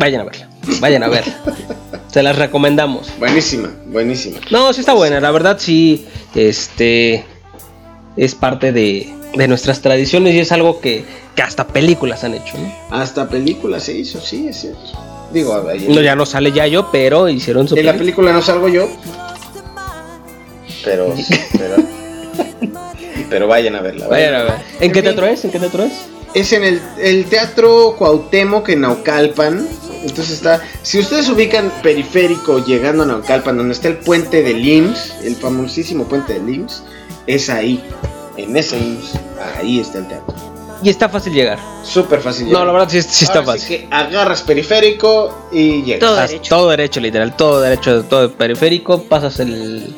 vayan 0.00 0.22
a 0.22 0.24
verla. 0.24 0.48
Vayan 0.80 1.02
a 1.04 1.08
verla. 1.08 1.34
Se 2.10 2.22
las 2.24 2.36
recomendamos. 2.36 3.06
Buenísima, 3.20 3.70
buenísima. 3.86 4.38
No, 4.50 4.72
sí 4.72 4.80
está 4.80 4.94
buena. 4.94 5.20
La 5.20 5.30
verdad, 5.30 5.56
sí. 5.60 6.06
Este. 6.34 7.24
Es 8.16 8.34
parte 8.34 8.72
de, 8.72 9.08
de 9.36 9.46
nuestras 9.46 9.80
tradiciones 9.80 10.34
y 10.34 10.40
es 10.40 10.50
algo 10.50 10.80
que, 10.80 11.04
que 11.36 11.42
hasta 11.42 11.68
películas 11.68 12.24
han 12.24 12.34
hecho. 12.34 12.58
¿no? 12.58 12.74
Hasta 12.90 13.28
película 13.28 13.78
se 13.78 13.92
hizo, 13.96 14.20
sí, 14.20 14.48
es 14.48 14.60
cierto. 14.62 14.80
Digo, 15.32 15.54
ahí- 15.68 15.86
No, 15.88 16.00
ya 16.00 16.16
no 16.16 16.26
sale 16.26 16.50
Yayo, 16.50 16.88
pero 16.90 17.28
hicieron 17.28 17.68
su 17.68 17.76
en 17.76 17.86
la 17.86 17.94
película. 17.94 18.32
no 18.32 18.42
salgo 18.42 18.66
yo. 18.68 18.88
Pero, 20.84 21.14
pero, 21.58 21.76
pero 23.28 23.46
vayan 23.46 23.76
a 23.76 23.80
verla. 23.80 24.08
Vayan 24.08 24.34
a 24.34 24.42
ver. 24.42 24.54
¿En 24.80 24.80
qué 24.80 24.86
En 24.86 24.92
fin. 24.92 25.02
teatro 25.04 25.26
es? 25.26 25.44
¿En 25.44 25.50
qué 25.52 25.58
teatro 25.60 25.84
es? 25.84 25.92
Es 26.34 26.52
en 26.52 26.64
el, 26.64 26.80
el 27.00 27.24
Teatro 27.26 27.94
Cuauhtémoc 27.96 28.68
en 28.70 28.80
Naucalpan. 28.82 29.68
Entonces 30.02 30.30
está, 30.30 30.62
si 30.82 30.98
ustedes 30.98 31.28
ubican 31.28 31.70
periférico 31.82 32.64
llegando 32.64 33.02
a 33.02 33.06
Naucalpan, 33.06 33.56
donde 33.58 33.72
está 33.74 33.88
el 33.88 33.98
puente 33.98 34.42
del 34.42 34.66
IMSS, 34.66 35.14
el 35.24 35.36
famosísimo 35.36 36.04
puente 36.04 36.34
del 36.34 36.48
IMSS, 36.48 36.82
es 37.26 37.50
ahí, 37.50 37.82
en 38.36 38.56
ese 38.56 38.78
IMSS, 38.78 39.18
ahí 39.58 39.80
está 39.80 39.98
el 39.98 40.08
teatro. 40.08 40.34
Y 40.82 40.88
está 40.88 41.10
fácil 41.10 41.34
llegar. 41.34 41.58
Súper 41.84 42.20
fácil. 42.22 42.44
No, 42.46 42.50
llegar. 42.52 42.66
la 42.68 42.72
verdad 42.72 42.88
sí, 42.88 43.02
sí 43.02 43.24
está 43.26 43.40
Ahora 43.40 43.52
sí 43.52 43.58
fácil. 43.60 43.78
que 43.80 43.88
agarras 43.94 44.40
periférico 44.40 45.48
y 45.52 45.82
llegas. 45.82 46.00
Todo 46.08 46.16
derecho. 46.16 46.48
todo 46.56 46.70
derecho, 46.70 47.00
literal. 47.00 47.36
Todo 47.36 47.60
derecho, 47.60 48.02
todo 48.04 48.32
periférico. 48.32 49.02
Pasas 49.02 49.40
el. 49.40 49.94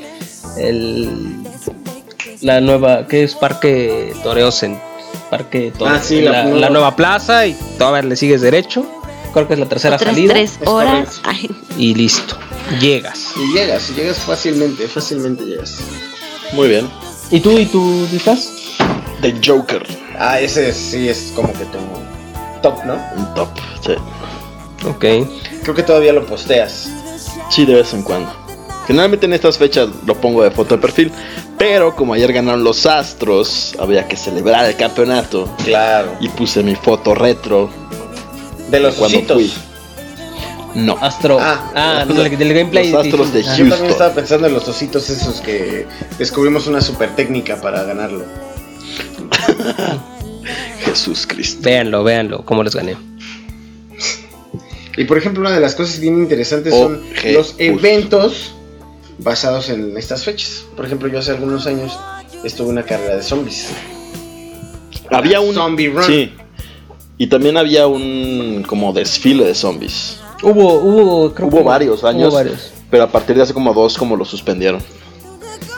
el 0.57 1.37
la 2.41 2.61
nueva. 2.61 3.07
¿Qué 3.07 3.23
es? 3.23 3.37
Parque 3.37 4.13
Toreos 4.25 4.61
en. 4.65 4.77
Parque 5.31 5.73
Toreo. 5.79 5.95
Ah, 5.95 6.01
sí, 6.03 6.21
la 6.21 6.33
la, 6.33 6.43
nueva- 6.45 6.59
la 6.59 6.71
nueva 6.71 6.97
plaza 6.97 7.47
y 7.47 7.57
todavía 7.79 8.03
le 8.03 8.17
sigues 8.17 8.41
derecho. 8.41 8.85
Creo 9.33 9.47
que 9.49 9.55
es 9.55 9.61
la 9.61 9.67
tercera 9.67 9.97
Otras 9.97 10.15
salida. 10.15 10.35
tres 10.35 10.59
Es 10.61 10.69
horas. 10.69 11.21
Ay, 11.25 11.51
Y 11.79 11.95
listo. 11.95 12.37
Llegas. 12.81 13.33
Y 13.37 13.53
llegas, 13.53 13.91
y 13.91 13.95
llegas 13.95 14.19
fácilmente, 14.19 14.87
fácilmente 14.89 15.45
llegas. 15.45 15.79
Muy 16.53 16.69
bien. 16.69 16.89
¿Y 17.31 17.41
tú 17.41 17.59
y 17.59 17.67
tú 17.67 18.07
estás? 18.13 18.51
The 19.23 19.35
Joker. 19.45 19.83
Ah, 20.19 20.39
ese 20.41 20.73
sí 20.73 21.09
es 21.09 21.33
como 21.35 21.53
que 21.53 21.65
tu 21.67 21.79
top, 22.63 22.85
¿no? 22.85 22.95
Un 23.17 23.35
top. 23.35 23.49
Sí. 23.85 23.93
Ok. 24.87 25.05
Creo 25.63 25.75
que 25.75 25.83
todavía 25.83 26.13
lo 26.13 26.27
posteas. 26.27 26.89
Sí, 27.51 27.65
de 27.65 27.75
vez 27.75 27.93
en 27.95 28.03
cuando. 28.03 28.33
Generalmente 28.87 29.27
en 29.27 29.33
estas 29.33 29.59
fechas 29.59 29.89
lo 30.07 30.15
pongo 30.17 30.43
de 30.43 30.51
foto 30.51 30.75
de 30.77 30.81
perfil. 30.83 31.13
Pero 31.59 31.95
como 31.95 32.15
ayer 32.15 32.33
ganaron 32.33 32.65
los 32.65 32.85
Astros, 32.87 33.75
había 33.79 34.09
que 34.09 34.17
celebrar 34.17 34.65
el 34.67 34.77
campeonato. 34.77 35.49
Claro. 35.65 36.13
Y 36.21 36.29
puse 36.29 36.63
mi 36.63 36.75
foto 36.75 37.15
retro 37.15 37.71
De 38.73 38.81
los 38.81 38.95
cuando 38.97 39.19
ositos. 39.19 39.37
fui. 39.37 39.53
No. 40.75 40.97
Astro. 41.01 41.39
Ah. 41.41 41.71
Ah, 41.75 42.05
del, 42.07 42.37
del 42.39 42.55
gameplay. 42.55 42.91
Los 42.91 43.05
Astros 43.05 43.33
de 43.33 43.41
Ah. 43.41 43.43
Yo 43.43 43.49
también 43.51 43.69
Houston. 43.71 43.91
estaba 43.91 44.15
pensando 44.15 44.47
en 44.49 44.55
los 44.55 44.67
ositos 44.67 45.09
esos 45.11 45.41
que 45.43 45.87
descubrimos 46.19 46.67
una 46.67 46.81
super 46.81 47.15
técnica 47.15 47.61
para 47.61 47.85
ganarlo. 47.85 48.25
Jesús 50.85 51.27
Cristo. 51.27 51.61
Véanlo, 51.63 52.05
véanlo, 52.05 52.45
cómo 52.45 52.63
les 52.63 52.75
gané. 52.75 52.97
Y 54.97 55.05
por 55.05 55.17
ejemplo, 55.17 55.41
una 55.41 55.53
de 55.53 55.61
las 55.61 55.75
cosas 55.75 56.01
bien 56.01 56.19
interesantes 56.19 56.75
son 56.75 57.03
los 57.33 57.55
eventos 57.59 58.55
basados 59.19 59.71
en 59.71 59.97
estas 59.97 60.25
fechas. 60.25 60.65
Por 60.77 60.85
ejemplo, 60.85 61.09
yo 61.09 61.19
hace 61.19 61.31
algunos 61.31 61.67
años 61.67 61.99
estuve 62.45 62.67
en 62.67 62.73
una 62.73 62.83
carrera 62.83 63.17
de 63.17 63.23
zombies. 63.23 63.69
Había 65.11 65.41
un. 65.41 65.55
Zombie 65.55 65.89
Run. 65.89 66.05
Sí. 66.05 66.33
Y 67.23 67.29
también 67.29 67.57
había 67.57 67.87
un 67.87 68.65
como 68.67 68.93
desfile 68.93 69.45
de 69.45 69.55
zombies. 69.55 70.17
Hubo, 70.43 70.75
hubo, 70.81 71.33
creo 71.33 71.47
Hubo 71.47 71.59
que- 71.59 71.63
varios 71.63 72.03
años. 72.03 72.29
Hubo 72.31 72.35
varios. 72.35 72.73
Pero 72.91 73.05
a 73.05 73.13
partir 73.13 73.37
de 73.37 73.43
hace 73.43 73.55
como 73.55 73.73
dos, 73.73 73.97
como 73.97 74.17
lo 74.17 74.25
suspendieron. 74.25 74.83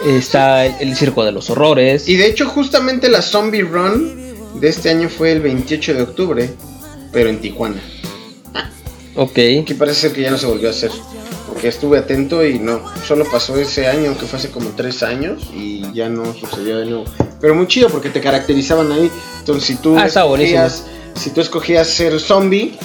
Está 0.06 0.64
el, 0.64 0.74
el 0.80 0.96
circo 0.96 1.22
de 1.22 1.32
los 1.32 1.50
horrores. 1.50 2.08
Y 2.08 2.16
de 2.16 2.28
hecho, 2.28 2.48
justamente 2.48 3.10
la 3.10 3.20
Zombie 3.20 3.60
Run 3.60 4.58
de 4.58 4.68
este 4.68 4.88
año 4.88 5.10
fue 5.10 5.32
el 5.32 5.40
28 5.42 5.92
de 5.92 6.02
octubre, 6.02 6.50
pero 7.12 7.28
en 7.28 7.38
Tijuana. 7.42 7.76
Ok. 9.16 9.34
Que 9.34 9.74
parece 9.78 10.00
ser 10.00 10.12
que 10.12 10.22
ya 10.22 10.30
no 10.30 10.38
se 10.38 10.46
volvió 10.46 10.68
a 10.68 10.70
hacer. 10.70 10.90
Porque 11.46 11.68
estuve 11.68 11.98
atento 11.98 12.44
y 12.44 12.58
no, 12.58 12.80
solo 13.06 13.26
pasó 13.30 13.56
ese 13.58 13.86
año, 13.86 14.16
que 14.18 14.24
fue 14.26 14.38
hace 14.38 14.50
como 14.50 14.70
tres 14.70 15.02
años, 15.02 15.42
y 15.54 15.82
ya 15.92 16.08
no 16.08 16.32
sucedió 16.34 16.78
de 16.78 16.86
nuevo. 16.86 17.04
Pero 17.40 17.54
muy 17.54 17.66
chido 17.68 17.90
porque 17.90 18.08
te 18.08 18.20
caracterizaban 18.20 18.90
ahí. 18.92 19.10
Entonces, 19.40 19.64
si 19.64 19.74
tú 19.76 19.94
Ah, 19.98 20.06
está 20.06 20.22
escogías, 20.22 20.84
si 21.14 21.30
tú 21.30 21.40
escogías 21.40 21.88
ser 21.88 22.18
zombie, 22.20 22.78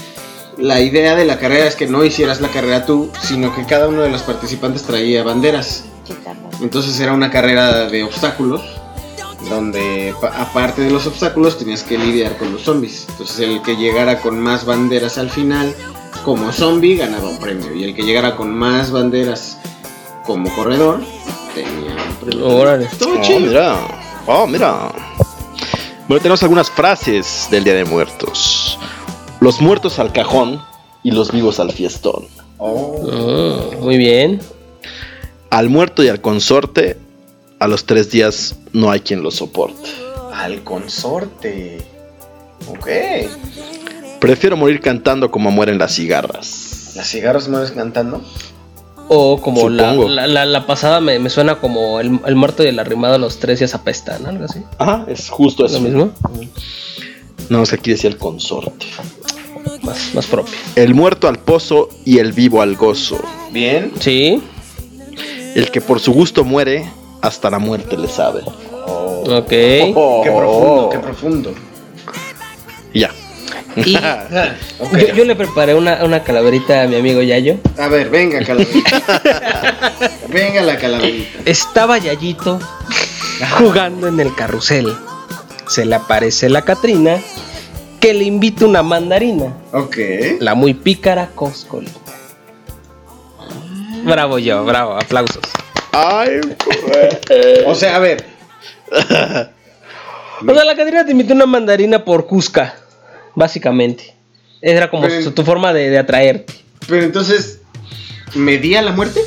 la 0.57 0.81
idea 0.81 1.15
de 1.15 1.25
la 1.25 1.37
carrera 1.39 1.65
es 1.65 1.75
que 1.75 1.87
no 1.87 2.03
hicieras 2.03 2.41
la 2.41 2.49
carrera 2.49 2.85
tú, 2.85 3.09
sino 3.21 3.55
que 3.55 3.65
cada 3.65 3.87
uno 3.87 4.01
de 4.01 4.09
los 4.09 4.23
participantes 4.23 4.83
traía 4.83 5.23
banderas. 5.23 5.85
Entonces 6.61 6.99
era 6.99 7.13
una 7.13 7.29
carrera 7.31 7.85
de 7.89 8.03
obstáculos 8.03 8.61
donde 9.49 10.13
pa- 10.19 10.33
aparte 10.41 10.81
de 10.81 10.89
los 10.91 11.07
obstáculos 11.07 11.57
tenías 11.57 11.83
que 11.83 11.97
lidiar 11.97 12.37
con 12.37 12.51
los 12.51 12.63
zombies. 12.63 13.05
Entonces 13.09 13.39
el 13.39 13.61
que 13.61 13.75
llegara 13.77 14.19
con 14.19 14.39
más 14.39 14.65
banderas 14.65 15.17
al 15.17 15.29
final 15.29 15.73
como 16.25 16.51
zombie 16.51 16.97
ganaba 16.97 17.29
un 17.29 17.39
premio 17.39 17.73
y 17.73 17.85
el 17.85 17.95
que 17.95 18.01
llegara 18.03 18.35
con 18.35 18.53
más 18.53 18.91
banderas 18.91 19.57
como 20.25 20.53
corredor 20.53 20.99
tenía 21.55 21.95
un 22.09 22.15
premio. 22.15 22.47
Órale. 22.47 22.89
Oh, 23.05 23.39
mira. 23.39 23.77
Oh, 24.27 24.45
mira. 24.47 24.91
Bueno, 26.09 26.23
tenemos 26.23 26.41
algunas 26.41 26.71
frases 26.71 27.47
del 27.51 27.63
Día 27.63 27.75
de 27.75 27.85
Muertos. 27.85 28.79
Los 29.41 29.61
muertos 29.61 29.99
al 29.99 30.11
cajón 30.11 30.59
y 31.03 31.11
los 31.11 31.31
vivos 31.31 31.59
al 31.59 31.71
fiestón. 31.71 32.25
Oh. 32.57 33.69
Muy 33.79 33.99
bien. 33.99 34.39
Al 35.51 35.69
muerto 35.69 36.03
y 36.03 36.07
al 36.07 36.19
consorte, 36.19 36.97
a 37.59 37.67
los 37.67 37.85
tres 37.85 38.09
días 38.09 38.55
no 38.73 38.89
hay 38.89 39.01
quien 39.01 39.21
lo 39.21 39.29
soporte. 39.29 39.87
Al 40.33 40.63
consorte. 40.63 41.77
Ok. 42.69 42.87
Prefiero 44.19 44.57
morir 44.57 44.81
cantando 44.81 45.29
como 45.29 45.51
mueren 45.51 45.77
las 45.77 45.93
cigarras. 45.93 46.93
¿Las 46.95 47.07
cigarros 47.07 47.47
mueres 47.49 47.69
cantando? 47.69 48.23
O 49.09 49.41
como 49.41 49.69
la, 49.69 49.93
la, 49.93 50.27
la- 50.27 50.45
la 50.45 50.65
pasada 50.67 51.01
me, 51.01 51.17
me 51.19 51.29
suena 51.29 51.55
como 51.59 51.99
el, 51.99 52.19
el 52.25 52.35
muerto 52.35 52.63
y 52.63 52.67
el 52.67 52.77
arrimado 52.79 53.15
a 53.15 53.17
los 53.17 53.39
tres 53.39 53.59
días 53.59 53.73
apestan, 53.75 54.25
algo 54.25 54.45
así. 54.45 54.61
Ajá, 54.77 55.05
es 55.07 55.29
justo 55.29 55.65
¿Es 55.65 55.71
eso. 55.71 55.81
lo 55.81 55.87
mismo? 55.89 56.11
No, 57.49 57.63
es 57.63 57.69
que 57.71 57.75
aquí 57.77 57.91
decía 57.91 58.09
el 58.09 58.17
consorte. 58.17 58.85
Más, 59.81 60.13
más 60.13 60.25
propio. 60.27 60.53
El 60.75 60.93
muerto 60.93 61.27
al 61.27 61.39
pozo 61.39 61.89
y 62.05 62.19
el 62.19 62.33
vivo 62.33 62.61
al 62.61 62.75
gozo. 62.75 63.17
Bien. 63.51 63.91
Sí. 63.99 64.43
El 65.55 65.71
que 65.71 65.81
por 65.81 65.99
su 65.99 66.13
gusto 66.13 66.43
muere, 66.43 66.87
hasta 67.21 67.49
la 67.49 67.57
muerte 67.59 67.97
le 67.97 68.07
sabe. 68.07 68.41
Ok. 68.45 69.47
Qué 69.49 69.93
profundo, 70.23 70.89
qué 70.91 70.99
profundo. 70.99 71.53
Y 73.75 73.93
yo, 74.99 75.13
yo 75.15 75.25
le 75.25 75.35
preparé 75.35 75.75
una, 75.75 76.03
una 76.03 76.23
calaverita 76.23 76.83
a 76.83 76.87
mi 76.87 76.95
amigo 76.95 77.21
Yayo. 77.21 77.57
A 77.77 77.87
ver, 77.87 78.09
venga, 78.09 78.43
calaverita. 78.43 79.01
venga 80.29 80.61
la 80.61 80.77
calaverita. 80.77 81.39
Estaba 81.45 81.97
Yayito 81.97 82.59
jugando 83.57 84.07
en 84.07 84.19
el 84.19 84.33
carrusel. 84.35 84.95
Se 85.67 85.85
le 85.85 85.95
aparece 85.95 86.49
la 86.49 86.63
Catrina 86.63 87.19
que 87.99 88.13
le 88.13 88.23
invita 88.23 88.65
una 88.65 88.81
mandarina. 88.81 89.53
Ok. 89.71 89.97
La 90.39 90.55
muy 90.55 90.73
pícara 90.73 91.29
Cosco. 91.35 91.81
Bravo 94.03 94.39
yo, 94.39 94.63
bravo, 94.65 94.93
aplausos. 94.93 95.43
Ay, 95.91 96.39
O 97.65 97.75
sea, 97.75 97.95
a 97.95 97.99
ver. 97.99 98.25
O 98.91 100.53
sea, 100.53 100.65
la 100.65 100.75
Catrina 100.75 101.05
te 101.05 101.11
invitó 101.11 101.33
una 101.33 101.45
mandarina 101.45 102.03
por 102.05 102.25
Cusca, 102.25 102.75
básicamente. 103.35 104.15
Era 104.61 104.89
como 104.89 105.03
Pero- 105.07 105.21
su- 105.23 105.31
tu 105.31 105.43
forma 105.43 105.73
de, 105.73 105.89
de 105.89 105.97
atraerte. 105.97 106.53
Pero 106.87 107.03
entonces, 107.05 107.61
¿medía 108.35 108.81
la 108.81 108.91
muerte? 108.91 109.21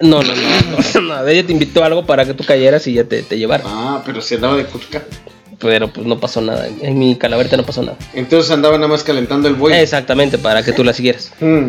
No, 0.00 0.22
no, 0.22 0.34
no, 0.34 0.78
no, 0.94 1.00
no, 1.22 1.28
Ella 1.28 1.46
te 1.46 1.52
invitó 1.52 1.84
algo 1.84 2.04
para 2.06 2.24
que 2.24 2.34
tú 2.34 2.44
cayeras 2.44 2.86
y 2.88 2.94
ya 2.94 3.04
te, 3.04 3.22
te 3.22 3.38
llevara. 3.38 3.62
Ah, 3.66 4.02
pero 4.04 4.20
se 4.20 4.34
andaba 4.36 4.56
de 4.56 4.64
Cusca. 4.64 5.02
Pero 5.60 5.92
pues 5.92 6.04
no 6.06 6.18
pasó 6.18 6.40
nada. 6.40 6.66
En 6.80 6.98
mi 6.98 7.14
calaverita 7.16 7.56
no 7.56 7.62
pasó 7.64 7.82
nada. 7.82 7.96
Entonces 8.14 8.50
andaba 8.50 8.76
nada 8.78 8.88
más 8.88 9.04
calentando 9.04 9.46
el 9.46 9.54
buey. 9.54 9.78
Exactamente, 9.80 10.38
para 10.38 10.64
que 10.64 10.72
tú 10.72 10.82
la 10.82 10.92
siguieras. 10.92 11.32
Mm. 11.40 11.66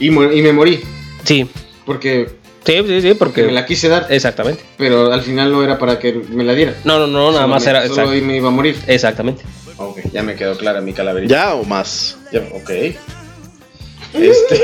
Y, 0.00 0.06
y 0.08 0.10
me 0.42 0.52
morí. 0.52 0.80
Sí. 1.22 1.48
Porque 1.84 2.28
Sí, 2.66 2.82
sí, 2.86 3.00
sí, 3.02 3.14
porque. 3.14 3.44
me 3.44 3.52
la 3.52 3.64
quise 3.64 3.88
dar. 3.88 4.06
Exactamente. 4.10 4.62
Pero 4.76 5.12
al 5.12 5.22
final 5.22 5.52
no 5.52 5.62
era 5.62 5.78
para 5.78 5.98
que 5.98 6.12
me 6.12 6.42
la 6.44 6.52
diera. 6.54 6.74
No, 6.84 6.98
no, 6.98 7.06
no, 7.06 7.30
nada 7.30 7.42
Solo 7.42 7.48
más 7.54 7.64
me- 7.64 7.70
era. 7.70 7.86
Solo 7.88 8.10
ahí 8.10 8.20
me 8.20 8.36
iba 8.36 8.48
a 8.48 8.50
morir. 8.52 8.76
Exactamente. 8.86 9.42
Ok, 9.78 10.00
ya 10.12 10.22
me 10.22 10.34
quedó 10.34 10.56
clara 10.56 10.80
mi 10.80 10.92
calaverita. 10.92 11.32
¿Ya 11.34 11.54
o 11.54 11.64
más? 11.64 12.16
Ya, 12.32 12.40
ok. 12.52 12.70
Este. 14.14 14.60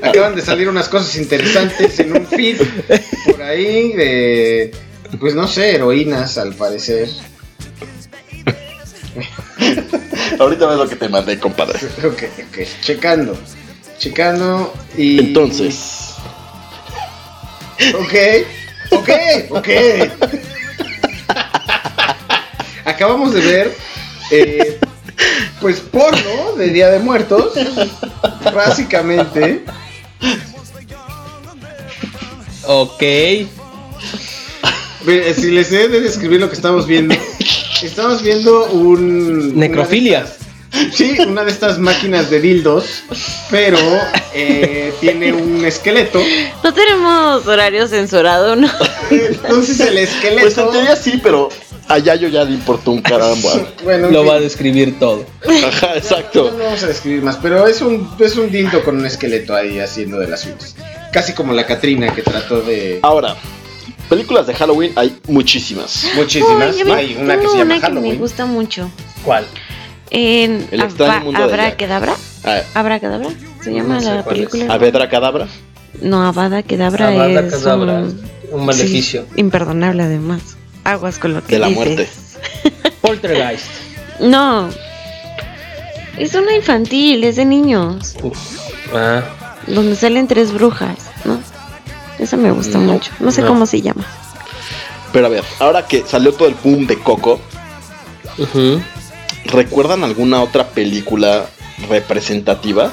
Acaban 0.02 0.34
de 0.34 0.42
salir 0.42 0.68
unas 0.68 0.88
cosas 0.88 1.16
interesantes 1.16 1.98
en 2.00 2.16
un 2.16 2.26
feed 2.26 2.60
por 3.26 3.42
ahí 3.42 3.92
de. 3.92 4.70
Pues 5.18 5.34
no 5.34 5.46
sé, 5.48 5.74
heroínas 5.74 6.38
al 6.38 6.54
parecer. 6.54 7.08
Ahorita 10.38 10.66
ves 10.66 10.78
lo 10.78 10.88
que 10.88 10.96
te 10.96 11.08
mandé, 11.08 11.38
compadre. 11.38 11.78
Ok, 12.04 12.22
ok. 12.48 12.58
Checando. 12.80 13.36
Checando 14.00 14.72
y. 14.96 15.18
Entonces, 15.20 16.14
Ok. 17.94 18.14
Ok, 18.90 19.08
ok. 19.50 19.68
Acabamos 22.84 23.34
de 23.34 23.40
ver. 23.40 23.76
eh, 24.32 24.78
pues 25.60 25.80
porno 25.80 26.54
de 26.56 26.68
Día 26.70 26.90
de 26.90 26.98
Muertos. 26.98 27.52
Básicamente. 28.54 29.64
Ok. 32.66 33.02
Si 35.36 35.50
les 35.50 35.72
he 35.72 35.88
de 35.88 36.00
describir 36.00 36.40
lo 36.40 36.48
que 36.48 36.56
estamos 36.56 36.86
viendo. 36.86 37.14
Estamos 37.82 38.22
viendo 38.22 38.66
un. 38.70 39.58
Necrofilia. 39.58 40.24
una 40.24 40.49
sí, 40.92 41.16
una 41.26 41.44
de 41.44 41.50
estas 41.50 41.78
máquinas 41.78 42.30
de 42.30 42.40
dildos. 42.40 43.04
Pero 43.50 43.78
eh, 44.34 44.92
tiene 45.00 45.32
un 45.32 45.64
esqueleto. 45.64 46.20
No 46.62 46.72
tenemos 46.74 47.46
horario 47.46 47.86
censurado, 47.88 48.56
¿no? 48.56 48.68
Entonces 49.10 49.80
el 49.80 49.98
esqueleto. 49.98 50.42
pues 50.42 50.58
en 50.58 50.70
teoría 50.70 50.96
sí, 50.96 51.20
pero 51.22 51.48
a 51.88 51.98
Yayo 51.98 52.28
ya 52.28 52.44
le 52.44 52.52
importó 52.52 52.92
un 52.92 53.02
caramba. 53.02 53.50
Bueno, 53.82 54.06
en 54.08 54.12
Lo 54.12 54.22
fin. 54.22 54.30
va 54.30 54.34
a 54.36 54.40
describir 54.40 54.98
todo. 54.98 55.24
Ajá, 55.66 55.88
No 55.88 55.94
exacto. 55.96 56.56
vamos 56.56 56.82
a 56.82 56.86
describir 56.86 57.22
más, 57.22 57.36
pero 57.42 57.66
es 57.66 57.80
un, 57.80 58.08
es 58.20 58.36
un 58.36 58.50
dildo 58.50 58.82
con 58.84 58.96
un 58.98 59.06
esqueleto 59.06 59.54
ahí 59.54 59.78
haciendo 59.80 60.18
de 60.18 60.28
las 60.28 60.40
suyas. 60.42 60.76
Casi 61.12 61.32
como 61.32 61.52
la 61.52 61.66
Catrina 61.66 62.14
que 62.14 62.22
trató 62.22 62.60
de. 62.60 63.00
Ahora, 63.02 63.34
películas 64.08 64.46
de 64.46 64.54
Halloween 64.54 64.92
hay 64.94 65.18
muchísimas. 65.26 66.06
Muchísimas. 66.14 66.76
Hay 66.94 67.16
una 67.20 67.36
que 67.40 67.48
se 67.48 67.58
llama 67.58 67.74
una 67.74 67.74
que 67.74 67.80
me 67.80 67.80
Halloween. 67.80 68.18
gusta 68.18 68.46
mucho. 68.46 68.88
¿Cuál? 69.24 69.44
En 70.10 70.66
El 70.70 70.80
extraño 70.82 71.12
Abra- 71.12 71.24
mundo 71.24 71.40
de 71.42 71.56
Jack. 71.56 71.60
Abracadabra. 71.82 72.14
Ah, 72.44 72.60
Abracadabra. 72.74 73.28
Se 73.62 73.72
llama 73.72 73.94
No 73.94 74.00
sé 74.00 74.14
la 74.14 74.24
película. 74.24 74.72
Avedra 74.72 75.08
Cadabra. 75.08 75.46
No, 76.02 76.26
Avada 76.26 76.62
Kedavra 76.62 77.08
Avada 77.08 77.40
es 77.40 77.54
Kedavra, 77.54 77.94
un, 78.00 78.20
un 78.52 78.66
maleficio. 78.66 79.26
sí, 79.34 79.40
imperdonable 79.40 80.02
además. 80.02 80.40
Aguas 80.84 81.18
con 81.18 81.34
lo 81.34 81.44
que 81.44 81.54
De 81.54 81.58
la 81.58 81.68
dices. 81.68 81.84
muerte. 81.86 82.08
Poltergeist. 83.02 83.66
No. 84.20 84.68
Es 86.18 86.34
una 86.34 86.54
infantil, 86.54 87.22
es 87.24 87.36
de 87.36 87.44
niños. 87.44 88.14
Uf. 88.22 88.38
Ah. 88.94 89.22
Donde 89.66 89.94
salen 89.94 90.26
tres 90.26 90.52
brujas, 90.52 90.96
¿no? 91.24 91.38
Esa 92.18 92.36
me 92.36 92.50
gusta 92.50 92.78
No, 92.78 92.92
mucho. 92.94 93.12
No 93.20 93.30
sé 93.30 93.42
no. 93.42 93.48
cómo 93.48 93.66
se 93.66 93.80
llama. 93.82 94.04
Pero 95.12 95.26
a 95.26 95.28
ver, 95.28 95.44
ahora 95.58 95.86
que 95.86 96.04
salió 96.06 96.32
todo 96.32 96.48
el 96.48 96.54
boom 96.54 96.86
de 96.86 96.98
Coco, 96.98 97.40
Ujú. 98.38 98.80
¿Recuerdan 99.44 100.04
alguna 100.04 100.42
otra 100.42 100.68
película 100.68 101.46
representativa 101.88 102.92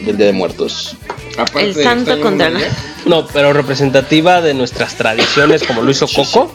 del 0.00 0.16
Día 0.16 0.26
de 0.26 0.32
Muertos? 0.32 0.96
Aparte 1.38 1.68
El 1.68 1.74
santo 1.74 2.20
contra 2.20 2.50
Jack. 2.50 2.70
No, 3.06 3.26
pero 3.26 3.52
representativa 3.52 4.40
de 4.40 4.54
nuestras 4.54 4.94
tradiciones 4.94 5.62
como 5.64 5.82
lo 5.82 5.90
hizo 5.90 6.06
Coco. 6.08 6.50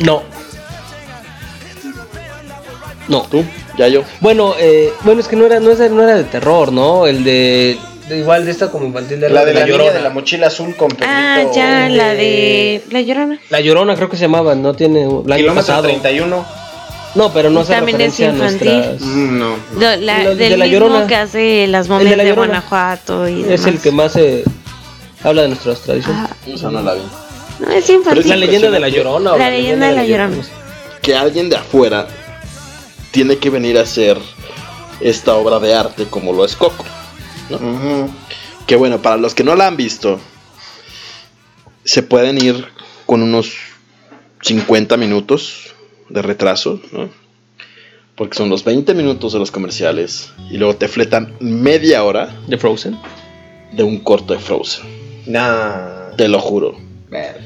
No. 0.00 0.22
No. 3.08 3.22
¿Tú? 3.30 3.44
¿Yayo? 3.78 4.04
Bueno, 4.20 4.54
eh, 4.58 4.92
bueno, 5.02 5.20
es 5.20 5.28
que 5.28 5.36
no 5.36 5.46
era, 5.46 5.60
no, 5.60 5.70
era, 5.70 5.88
no 5.88 6.02
era 6.02 6.16
de 6.16 6.24
terror, 6.24 6.72
¿no? 6.72 7.06
El 7.06 7.22
de, 7.24 7.78
de 8.08 8.18
igual 8.18 8.44
de 8.44 8.50
esta 8.50 8.70
como 8.70 8.86
infantil 8.86 9.20
de 9.20 9.28
La 9.30 9.44
de 9.44 9.54
la, 9.54 9.66
Llorona. 9.66 9.92
de 9.92 10.00
la 10.00 10.10
mochila 10.10 10.46
azul 10.48 10.74
con 10.76 10.88
Pedrito. 10.88 11.06
Ah, 11.08 11.44
ya, 11.54 11.88
la 11.88 12.08
de- 12.14 12.82
de 12.86 12.92
La 12.92 13.00
Llorona. 13.02 13.38
La 13.50 13.60
Llorona 13.60 13.94
creo 13.96 14.08
que 14.08 14.16
se 14.16 14.22
llamaba, 14.22 14.54
no 14.54 14.74
tiene 14.74 15.02
el 15.02 15.08
año 15.08 15.22
Kilómetro 15.36 15.54
pasado. 15.54 15.82
31. 15.84 16.44
No, 17.16 17.32
pero 17.32 17.50
no 17.50 17.60
hace 17.60 17.72
También 17.74 18.00
es 18.00 18.18
referencia 18.18 18.28
a 18.28 18.32
infantil. 18.32 18.68
nuestras. 18.68 19.00
Mm, 19.02 19.38
no. 19.38 19.56
Lo- 19.74 19.96
la- 19.96 20.18
de 20.28 20.34
del 20.36 20.58
La 20.58 20.64
mismo 20.66 20.80
Llorona. 20.80 21.06
que 21.06 21.16
hace 21.16 21.66
las 21.66 21.86
El 21.86 21.88
de 21.90 21.94
momias 21.98 22.16
La 22.18 22.24
de. 22.24 22.32
Guanajuato 22.32 23.28
y 23.28 23.44
Es 23.44 23.64
el 23.66 23.78
que 23.80 23.90
más 23.90 24.14
eh, 24.16 24.44
habla 25.24 25.42
de 25.42 25.48
nuestras 25.48 25.80
tradiciones. 25.80 26.20
Ah, 26.30 26.36
Esa 26.46 26.70
no 26.70 26.82
la 26.82 26.94
vi. 26.94 27.00
no, 27.60 27.70
es 27.72 27.84
Pero 27.86 27.98
infantil. 27.98 28.20
es 28.22 28.26
la 28.28 28.36
leyenda 28.36 28.70
de 28.70 28.80
la 28.80 28.88
Llorona. 28.88 29.32
o 29.32 29.38
La 29.38 29.50
leyenda 29.50 29.86
de 29.88 29.96
la 29.96 30.04
Llorona. 30.04 30.36
Que 31.02 31.16
alguien 31.16 31.48
de 31.48 31.56
afuera 31.56 32.06
tiene 33.12 33.38
que 33.38 33.48
venir 33.50 33.78
a 33.78 33.82
hacer 33.82 34.18
esta 35.00 35.34
obra 35.34 35.58
de 35.58 35.74
arte 35.74 36.04
como 36.06 36.32
lo 36.32 36.44
es 36.44 36.54
Coco. 36.56 36.84
Ujú. 37.50 38.10
Que 38.66 38.76
bueno, 38.76 39.00
para 39.00 39.16
los 39.16 39.34
que 39.34 39.44
no 39.44 39.54
la 39.54 39.68
han 39.68 39.76
visto, 39.76 40.18
se 41.84 42.02
pueden 42.02 42.42
ir 42.42 42.66
con 43.06 43.22
unos 43.22 43.52
50 44.42 44.96
minutos 44.96 45.74
de 46.08 46.22
retraso, 46.22 46.80
¿no? 46.92 47.08
Porque 48.14 48.36
son 48.36 48.48
los 48.48 48.64
20 48.64 48.94
minutos 48.94 49.32
de 49.34 49.38
los 49.38 49.50
comerciales 49.50 50.30
y 50.50 50.56
luego 50.56 50.76
te 50.76 50.88
fletan 50.88 51.34
media 51.40 52.02
hora 52.04 52.34
De 52.46 52.56
Frozen. 52.56 52.96
de 53.72 53.82
un 53.82 53.98
corto 54.00 54.32
de 54.32 54.38
Frozen. 54.38 54.84
Nah. 55.26 56.12
Te 56.16 56.28
lo 56.28 56.40
juro. 56.40 56.78
Verga. 57.10 57.40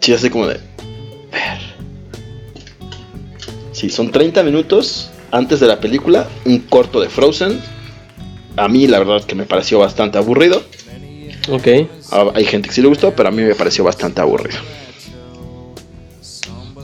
Sí, 0.00 0.12
así 0.12 0.28
como 0.30 0.46
de. 0.46 0.54
Ver. 1.30 1.58
Sí, 3.72 3.88
son 3.88 4.10
30 4.10 4.42
minutos 4.42 5.10
antes 5.30 5.60
de 5.60 5.66
la 5.66 5.80
película, 5.80 6.28
un 6.44 6.58
corto 6.58 7.00
de 7.00 7.08
Frozen. 7.08 7.60
A 8.56 8.68
mí, 8.68 8.86
la 8.86 8.98
verdad, 8.98 9.16
es 9.16 9.24
que 9.24 9.34
me 9.34 9.44
pareció 9.46 9.78
bastante 9.78 10.18
aburrido. 10.18 10.62
Ok. 11.48 11.66
Ah, 12.10 12.30
Hay 12.34 12.44
gente 12.44 12.68
que 12.68 12.74
sí 12.74 12.82
le 12.82 12.88
gustó, 12.88 13.12
pero 13.14 13.30
a 13.30 13.32
mí 13.32 13.42
me 13.42 13.54
pareció 13.54 13.82
bastante 13.84 14.20
aburrido. 14.20 14.58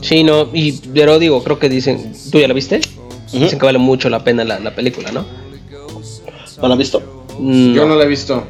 Sí, 0.01 0.23
no, 0.23 0.49
y 0.53 0.73
pero 0.93 1.19
digo, 1.19 1.43
creo 1.43 1.59
que 1.59 1.69
dicen, 1.69 2.13
¿tú 2.31 2.39
ya 2.39 2.47
la 2.47 2.53
viste? 2.53 2.81
Dicen 3.31 3.59
que 3.59 3.65
vale 3.65 3.77
mucho 3.79 4.09
la 4.09 4.23
pena 4.23 4.43
la, 4.43 4.59
la 4.59 4.73
película, 4.73 5.11
¿no? 5.11 5.25
¿No 6.61 6.67
la 6.67 6.73
han 6.73 6.79
visto? 6.79 7.25
Mm, 7.37 7.73
Yo 7.73 7.85
no 7.85 7.95
la 7.95 8.03
he 8.05 8.07
visto. 8.07 8.43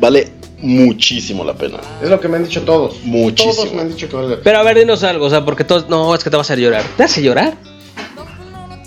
Vale 0.00 0.32
muchísimo 0.58 1.44
la 1.44 1.54
pena. 1.54 1.78
Es 2.02 2.08
lo 2.10 2.20
que 2.20 2.28
me 2.28 2.36
han 2.36 2.44
dicho 2.44 2.62
todos. 2.62 2.96
Muchísimo. 3.04 3.54
Todos 3.54 3.72
me 3.74 3.82
han 3.82 3.88
dicho 3.88 4.08
que 4.08 4.16
vale 4.16 4.28
la 4.28 4.34
pena. 4.36 4.44
Pero 4.44 4.58
a 4.58 4.62
ver, 4.62 4.78
dinos 4.78 5.02
algo, 5.04 5.26
o 5.26 5.30
sea, 5.30 5.44
porque 5.44 5.64
todos, 5.64 5.88
no, 5.88 6.14
es 6.14 6.24
que 6.24 6.30
te 6.30 6.36
vas 6.36 6.48
a 6.50 6.52
hacer 6.54 6.62
llorar. 6.64 6.84
¿Te 6.96 7.04
hace 7.04 7.22
llorar? 7.22 7.54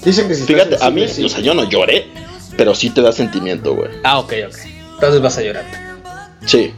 Dicen 0.04 0.28
que 0.28 0.36
si 0.36 0.44
Fíjate, 0.44 0.78
a 0.82 0.90
mí, 0.90 1.04
o 1.04 1.30
sea, 1.30 1.40
yo 1.40 1.54
no 1.54 1.70
lloré, 1.70 2.06
pero 2.58 2.76
sí 2.76 2.90
te 2.90 3.02
da 3.02 3.12
sentimiento, 3.12 3.74
güey. 3.76 3.90
Ah, 4.04 4.20
ok, 4.20 4.34
ok. 4.50 4.56
Entonces 4.96 5.22
vas 5.22 5.38
a 5.38 5.42
llorar. 5.42 5.66
Sí. 6.46 6.74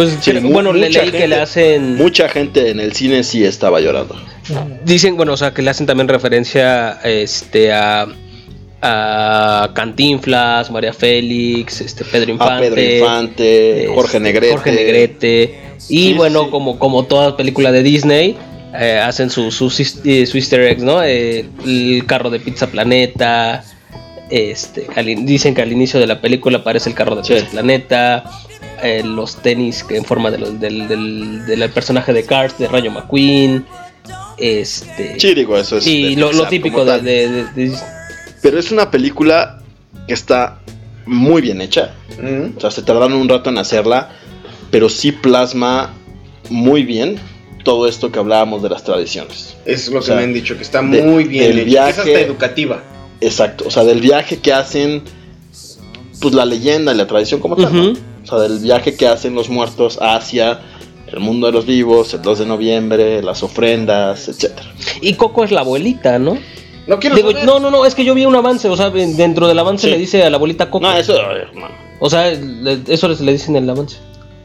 Pues 0.00 0.18
Sí, 0.22 0.30
creo- 0.30 0.42
mu- 0.42 0.50
bueno, 0.52 0.72
le 0.72 0.88
leí 0.88 1.10
que 1.10 1.28
le 1.28 1.36
hacen. 1.36 1.96
Mucha 1.96 2.28
gente 2.28 2.70
en 2.70 2.80
el 2.80 2.92
cine 2.94 3.22
sí 3.22 3.44
estaba 3.44 3.80
llorando. 3.80 4.16
Dicen, 4.84 5.16
bueno, 5.16 5.34
o 5.34 5.36
sea, 5.36 5.52
que 5.52 5.62
le 5.62 5.70
hacen 5.70 5.86
también 5.86 6.08
referencia 6.08 6.98
este, 7.04 7.72
a, 7.72 8.06
a 8.82 9.70
Cantinflas, 9.74 10.70
María 10.70 10.92
Félix, 10.92 11.80
este, 11.80 12.04
Pedro 12.04 12.30
Infante. 12.32 12.66
A 12.66 12.70
Pedro 12.70 12.80
Infante, 12.98 13.80
este, 13.82 13.94
Jorge 13.94 14.20
Negrete. 14.20 14.52
Jorge 14.52 14.72
Negrete. 14.72 15.60
Y 15.88 16.08
Sí, 16.08 16.12
bueno, 16.14 16.44
sí. 16.44 16.50
como, 16.50 16.78
como 16.78 17.04
toda 17.04 17.36
película 17.36 17.72
de 17.72 17.82
Disney, 17.82 18.36
eh, 18.78 18.98
hacen 19.04 19.28
sus 19.30 19.54
su, 19.54 19.68
sus 19.70 20.34
easter 20.34 20.60
eggs, 20.62 20.82
¿no? 20.82 21.02
Eh, 21.02 21.44
el 21.66 22.04
carro 22.06 22.30
de 22.30 22.40
Pizza 22.40 22.66
Planeta. 22.68 23.64
Este, 24.30 24.86
al 24.94 25.06
dicen 25.26 25.54
que 25.54 25.62
al 25.62 25.72
inicio 25.72 25.98
de 25.98 26.06
la 26.06 26.20
película 26.20 26.58
aparece 26.58 26.88
el 26.88 26.94
carro 26.94 27.16
de. 27.16 27.22
Pizza 27.22 27.50
Planeta. 27.50 28.24
Eh, 28.82 29.02
los 29.04 29.36
tenis 29.36 29.82
que 29.84 29.96
en 29.96 30.04
forma 30.04 30.30
de 30.30 30.38
los- 30.38 30.60
del, 30.60 30.88
del- 30.88 31.44
del 31.46 31.70
personaje 31.70 32.12
de 32.12 32.24
Cars 32.24 32.58
de 32.58 32.68
Rayo 32.68 32.90
McQueen. 32.90 33.64
Este. 34.38 35.18
Sí, 35.20 35.34
digo, 35.34 35.56
eso 35.58 35.76
es. 35.78 35.86
y 35.86 36.16
lo, 36.16 36.30
típico 36.48 36.84
de, 36.84 36.90
tal. 36.90 37.04
de- 37.04 37.28
de- 37.28 37.44
de- 37.68 37.78
Pero 38.42 38.58
es 38.58 38.70
una 38.72 38.90
película 38.90 39.60
que 40.06 40.14
está 40.14 40.60
muy 41.06 41.42
bien 41.42 41.60
hecha. 41.60 41.94
O 42.56 42.60
sea, 42.60 42.70
se 42.70 42.82
tardaron 42.82 43.14
un 43.14 43.28
rato 43.28 43.50
en 43.50 43.58
hacerla, 43.58 44.10
pero 44.70 44.88
sí 44.88 45.12
plasma 45.12 45.94
muy 46.48 46.84
bien 46.84 47.16
todo 47.64 47.86
esto 47.86 48.10
que 48.10 48.18
hablábamos 48.18 48.62
de 48.62 48.70
las 48.70 48.84
tradiciones. 48.84 49.56
Es 49.66 49.88
lo 49.88 49.98
O 49.98 50.00
que 50.00 50.06
sea, 50.06 50.16
me 50.16 50.22
han 50.24 50.32
dicho, 50.32 50.56
que 50.56 50.62
está 50.62 50.82
de- 50.82 51.02
muy 51.02 51.24
bien 51.24 51.44
hecho, 51.44 51.54
que 51.58 51.64
viaje- 51.64 51.90
es 51.90 51.98
hasta 51.98 52.20
educativa. 52.20 52.82
Exacto, 53.20 53.64
o 53.66 53.70
sea, 53.70 53.84
del 53.84 54.00
viaje 54.00 54.38
que 54.38 54.52
hacen, 54.52 55.02
pues 56.20 56.34
la 56.34 56.44
leyenda 56.46 56.92
y 56.92 56.96
la 56.96 57.06
tradición 57.06 57.40
como 57.40 57.56
tal, 57.56 57.74
¿no? 57.74 57.92
O 58.30 58.38
sea, 58.38 58.48
del 58.48 58.58
viaje 58.60 58.94
que 58.96 59.06
hacen 59.08 59.34
los 59.34 59.48
muertos 59.48 59.98
hacia 60.00 60.60
el 61.06 61.18
mundo 61.20 61.46
de 61.48 61.52
los 61.52 61.66
vivos, 61.66 62.14
el 62.14 62.22
2 62.22 62.38
de 62.40 62.46
noviembre, 62.46 63.22
las 63.22 63.42
ofrendas, 63.42 64.28
etcétera. 64.28 64.68
Y 65.00 65.14
Coco 65.14 65.42
es 65.44 65.50
la 65.50 65.60
abuelita, 65.62 66.18
¿no? 66.18 66.38
No 66.86 66.98
quiero 66.98 67.16
Digo, 67.16 67.30
saber. 67.32 67.44
no, 67.46 67.58
no, 67.60 67.70
no, 67.70 67.84
es 67.84 67.94
que 67.94 68.04
yo 68.04 68.14
vi 68.14 68.24
un 68.26 68.34
avance, 68.36 68.68
o 68.68 68.76
sea, 68.76 68.90
dentro 68.90 69.46
del 69.48 69.58
avance 69.58 69.86
Sí. 69.86 69.90
le 69.92 69.98
dice 69.98 70.22
a 70.24 70.30
la 70.30 70.36
abuelita 70.36 70.70
Coco. 70.70 70.86
No, 70.86 70.96
eso, 70.96 71.14
no. 71.54 71.68
O 72.00 72.08
sea, 72.08 72.30
eso 72.30 73.08
les- 73.08 73.20
le 73.20 73.32
dicen 73.32 73.56
en 73.56 73.64
el 73.64 73.70
avance. 73.70 73.96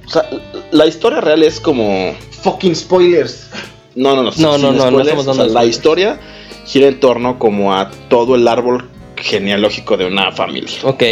O 0.05 0.09
sea, 0.09 0.29
la 0.71 0.85
historia 0.85 1.21
real 1.21 1.41
es 1.43 1.59
como 1.59 2.13
Fucking 2.41 2.75
spoilers. 2.75 3.49
No, 3.95 4.15
no, 4.15 4.23
no. 4.23 4.31
No, 4.37 4.57
no, 4.57 4.71
no, 4.73 4.91
no 4.91 4.99
estamos 5.01 5.25
o 5.27 5.33
sea, 5.33 5.43
dando 5.43 5.53
la 5.53 5.65
historia 5.65 6.19
gira 6.65 6.87
en 6.87 6.99
torno 6.99 7.39
como 7.39 7.73
a 7.73 7.89
todo 8.09 8.35
el 8.35 8.47
árbol 8.47 8.89
genealógico 9.15 9.97
de 9.97 10.05
una 10.05 10.31
familia. 10.31 10.69
Ok. 10.83 11.03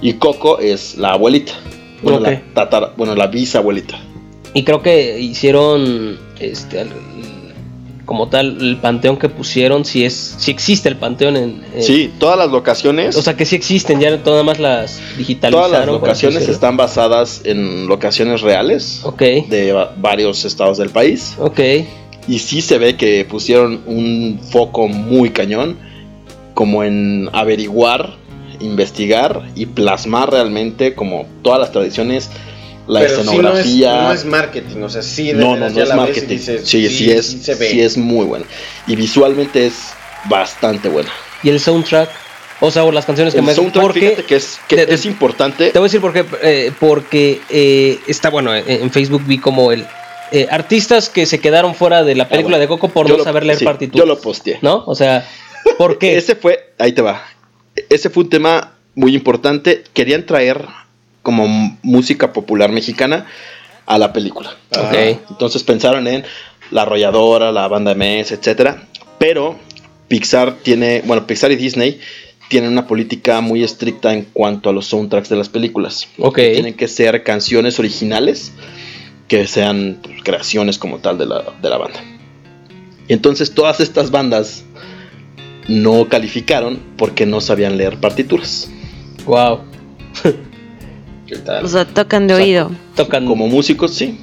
Y 0.00 0.14
Coco 0.14 0.58
es 0.58 0.96
la 0.96 1.12
abuelita. 1.12 1.52
Bueno, 2.02 2.20
la 2.20 2.40
tatara- 2.54 2.92
bueno, 2.96 3.14
la 3.14 3.26
bisabuelita. 3.26 3.98
Y 4.54 4.64
creo 4.64 4.82
que 4.82 5.18
hicieron 5.20 6.18
este 6.40 6.86
como 8.04 8.28
tal 8.28 8.58
el 8.60 8.76
panteón 8.76 9.16
que 9.16 9.28
pusieron, 9.28 9.84
si 9.84 10.04
es 10.04 10.14
si 10.38 10.52
existe 10.52 10.88
el 10.88 10.94
panteón 10.96 11.36
en, 11.36 11.64
en- 11.74 11.82
Sí, 11.82 12.08
todas 12.20 12.38
las 12.38 12.50
locaciones. 12.52 13.16
o 13.16 13.22
sea 13.22 13.36
que 13.36 13.44
sí 13.44 13.56
existen, 13.56 13.98
ya 13.98 14.22
todas 14.22 14.44
más 14.44 14.60
las 14.60 15.00
digitalizaron. 15.18 15.68
todas 15.70 15.86
las 15.86 15.92
locaciones 15.92 16.48
están 16.48 16.76
basadas 16.76 17.40
en 17.44 17.88
locaciones 17.88 18.42
reales 18.42 19.00
Ok, 19.02 19.20
de 19.48 19.72
va- 19.72 19.92
varios 19.98 20.44
estados 20.44 20.78
del 20.78 20.90
país. 20.90 21.34
ok. 21.38 21.58
Y 22.28 22.38
sí 22.40 22.60
se 22.60 22.78
ve 22.78 22.96
que 22.96 23.24
pusieron 23.24 23.82
un 23.86 24.40
foco 24.50 24.86
muy 24.88 25.30
cañón, 25.30 25.76
como 26.54 26.84
en 26.84 27.28
averiguar, 27.32 28.14
investigar 28.60 29.42
y 29.54 29.66
plasmar 29.66 30.30
realmente 30.30 30.94
como 30.94 31.26
todas 31.42 31.60
las 31.60 31.72
tradiciones, 31.72 32.30
la 32.86 33.00
Pero 33.00 33.10
sí 33.10 33.16
no 33.16 33.20
es- 33.22 33.28
escenografía. 33.66 34.02
no, 34.02 34.12
es, 34.12 34.24
marketing, 34.24 34.82
o 34.82 34.88
sea, 34.88 35.02
sí 35.02 35.28
de 35.28 35.34
no, 35.34 35.56
no, 35.56 35.68
no 35.68 35.76
ya 35.76 35.84
es 35.84 35.94
marketing. 35.94 36.28
dices, 36.28 36.60
sí, 36.68 36.88
sí, 36.88 37.10
es, 37.10 37.26
sí 37.26 37.40
se 37.40 37.54
ve. 37.56 37.70
sí 37.70 37.80
es 37.80 37.96
muy 37.96 38.24
buena. 38.26 38.44
Y 38.86 38.94
visualmente 38.96 39.66
es 39.66 39.74
bastante 40.28 40.88
buena. 40.88 41.10
Y 41.42 41.48
el 41.50 41.60
soundtrack, 41.60 42.08
o 42.60 42.70
sea, 42.70 42.84
o 42.84 42.92
las 42.92 43.04
canciones 43.04 43.34
que 43.34 43.40
El 43.40 43.46
me 43.46 43.54
soundtrack, 43.54 43.82
porque 43.84 44.00
fíjate 44.00 44.24
que 44.24 44.36
es, 44.36 44.58
que 44.68 44.76
de- 44.76 44.86
de- 44.86 44.94
es 44.94 45.04
importante. 45.06 45.70
Te 45.70 45.78
voy 45.78 45.86
a 45.86 45.88
decir 45.88 46.00
por 46.00 46.12
qué. 46.12 46.24
eh, 46.42 46.72
porque 46.78 47.40
eh, 47.50 47.98
está 48.06 48.30
bueno, 48.30 48.54
en, 48.54 48.64
en 48.68 48.90
Facebook 48.90 49.22
vi 49.26 49.38
como 49.38 49.72
el 49.72 49.84
eh, 50.32 50.48
artistas 50.50 51.08
que 51.08 51.24
se 51.26 51.38
quedaron 51.38 51.74
fuera 51.76 52.02
de 52.02 52.14
la 52.16 52.28
película 52.28 52.56
Ah, 52.56 52.60
de 52.60 52.66
bueno. 52.66 52.80
Coco 52.80 52.92
por 52.92 53.06
Yo 53.06 53.12
no 53.14 53.18
lo- 53.18 53.24
saber 53.24 53.44
leer 53.44 53.58
sí, 53.60 53.64
partituras. 53.64 54.06
Yo 54.08 54.12
lo 54.14 54.20
posteé. 54.20 54.58
¿No? 54.62 54.82
O 54.86 54.94
sea, 54.94 55.24
¿por 55.78 55.98
qué? 56.00 56.16
Ese 56.16 56.34
fue, 56.34 56.72
ahí 56.78 56.92
te 56.92 57.02
va. 57.02 57.22
Ese 57.88 58.10
fue 58.10 58.24
un 58.24 58.30
tema 58.30 58.72
muy 58.94 59.14
importante. 59.14 59.84
Querían 59.92 60.26
traer 60.26 60.64
como 61.22 61.46
música 61.82 62.32
popular 62.32 62.70
mexicana 62.70 63.26
a 63.86 63.98
la 63.98 64.12
película. 64.12 64.56
Ok. 64.70 64.94
Entonces 65.30 65.62
pensaron 65.62 66.06
en 66.06 66.24
la 66.70 66.82
arrolladora, 66.82 67.52
la 67.52 67.68
banda 67.68 67.94
MS, 67.94 68.32
etcétera. 68.32 68.86
Pero 69.18 69.56
Pixar 70.08 70.56
tiene, 70.62 71.02
bueno, 71.04 71.26
Pixar 71.26 71.52
y 71.52 71.56
Disney 71.56 72.00
tienen 72.48 72.70
una 72.70 72.86
política 72.86 73.40
muy 73.40 73.64
estricta 73.64 74.12
en 74.12 74.24
cuanto 74.32 74.70
a 74.70 74.72
los 74.72 74.86
soundtracks 74.86 75.28
de 75.28 75.36
las 75.36 75.48
películas. 75.48 76.08
Ok. 76.18 76.36
Tienen 76.36 76.74
que 76.74 76.88
ser 76.88 77.22
canciones 77.22 77.78
originales 77.78 78.52
que 79.28 79.46
sean 79.46 79.98
pues, 80.02 80.22
creaciones 80.22 80.78
como 80.78 80.98
tal 80.98 81.18
de 81.18 81.26
la, 81.26 81.44
de 81.60 81.70
la 81.70 81.78
banda. 81.78 82.00
Y 83.08 83.12
entonces 83.12 83.52
todas 83.52 83.80
estas 83.80 84.10
bandas 84.10 84.64
no 85.68 86.08
calificaron 86.08 86.78
porque 86.96 87.26
no 87.26 87.40
sabían 87.40 87.76
leer 87.76 87.98
partituras. 87.98 88.68
Wow. 89.26 89.60
¿Qué 91.26 91.36
tal? 91.36 91.64
O 91.64 91.68
sea, 91.68 91.84
tocan 91.84 92.26
de 92.28 92.34
O 92.34 92.36
sea, 92.36 92.46
oído. 92.46 92.70
Tocan. 92.94 93.26
Como 93.26 93.48
músicos, 93.48 93.92
sí. 93.94 94.18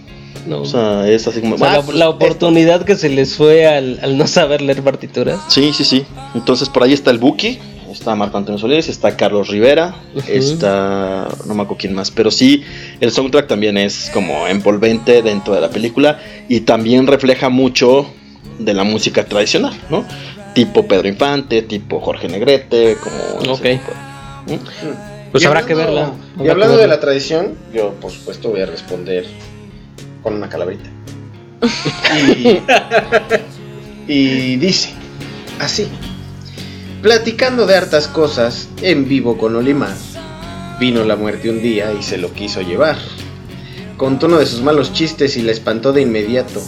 no. 0.47 0.61
O 0.61 0.65
sea, 0.65 1.07
es 1.09 1.27
así 1.27 1.41
como... 1.41 1.55
O 1.55 1.57
sea, 1.57 1.73
"Ah, 1.73 1.83
la, 1.87 1.93
la 1.93 2.09
oportunidad 2.09 2.85
que 2.85 2.95
se 2.95 3.09
les 3.09 3.35
fue 3.35 3.67
al, 3.67 3.99
al 4.01 4.17
no 4.17 4.25
saber 4.27 4.61
leer 4.61 4.81
partituras. 4.81 5.39
Sí, 5.49 5.71
sí, 5.73 5.83
sí. 5.83 6.05
Entonces 6.33 6.69
por 6.69 6.83
ahí 6.83 6.93
está 6.93 7.11
el 7.11 7.17
Buki, 7.17 7.59
está 7.91 8.15
Marco 8.15 8.37
Antonio 8.37 8.57
Solís, 8.57 8.87
está 8.87 9.15
Carlos 9.17 9.49
Rivera, 9.49 9.95
está 10.27 11.27
no 11.45 11.53
me 11.53 11.63
acuerdo 11.63 11.77
quién 11.79 11.93
más, 11.93 12.09
pero 12.09 12.31
sí, 12.31 12.63
el 13.01 13.11
soundtrack 13.11 13.47
también 13.47 13.77
es 13.77 14.09
como 14.13 14.47
envolvente 14.47 15.21
dentro 15.21 15.53
de 15.53 15.61
la 15.61 15.69
película 15.69 16.19
y 16.49 16.61
también 16.61 17.05
refleja 17.05 17.49
mucho 17.49 18.07
de 18.59 18.73
la 18.73 18.83
música 18.83 19.25
tradicional, 19.25 19.73
¿no? 19.89 20.05
Tipo 20.53 20.87
Pedro 20.87 21.07
Infante, 21.07 21.63
tipo 21.63 21.99
Jorge 21.99 22.27
Negrete, 22.27 22.97
como... 22.97 23.53
Ok. 23.53 23.61
tipo. 23.61 23.91
Pues 25.31 25.43
Y 25.43 25.47
habrá 25.47 25.65
que 25.65 25.73
verla. 25.73 26.11
Y 26.39 26.47
hablando 26.47 26.77
de 26.77 26.87
la 26.87 26.99
tradición, 26.99 27.55
yo 27.73 27.93
por 27.95 28.11
supuesto 28.11 28.49
voy 28.49 28.61
a 28.61 28.67
responder 28.67 29.25
con 30.21 30.35
una 30.35 30.47
calabrita. 30.47 30.89
y, 32.37 32.59
y 34.07 34.55
dice, 34.57 34.93
así, 35.59 35.87
platicando 37.01 37.65
de 37.65 37.75
hartas 37.75 38.07
cosas 38.07 38.69
en 38.81 39.07
vivo 39.07 39.37
con 39.37 39.55
Olimar, 39.55 39.95
vino 40.79 41.03
la 41.03 41.15
muerte 41.15 41.49
un 41.49 41.61
día 41.61 41.91
y 41.93 42.03
se 42.03 42.17
lo 42.17 42.31
quiso 42.33 42.61
llevar. 42.61 42.97
Contó 43.97 44.27
uno 44.27 44.37
de 44.37 44.45
sus 44.45 44.61
malos 44.61 44.93
chistes 44.93 45.37
y 45.37 45.41
le 45.41 45.51
espantó 45.51 45.93
de 45.93 46.01
inmediato. 46.01 46.61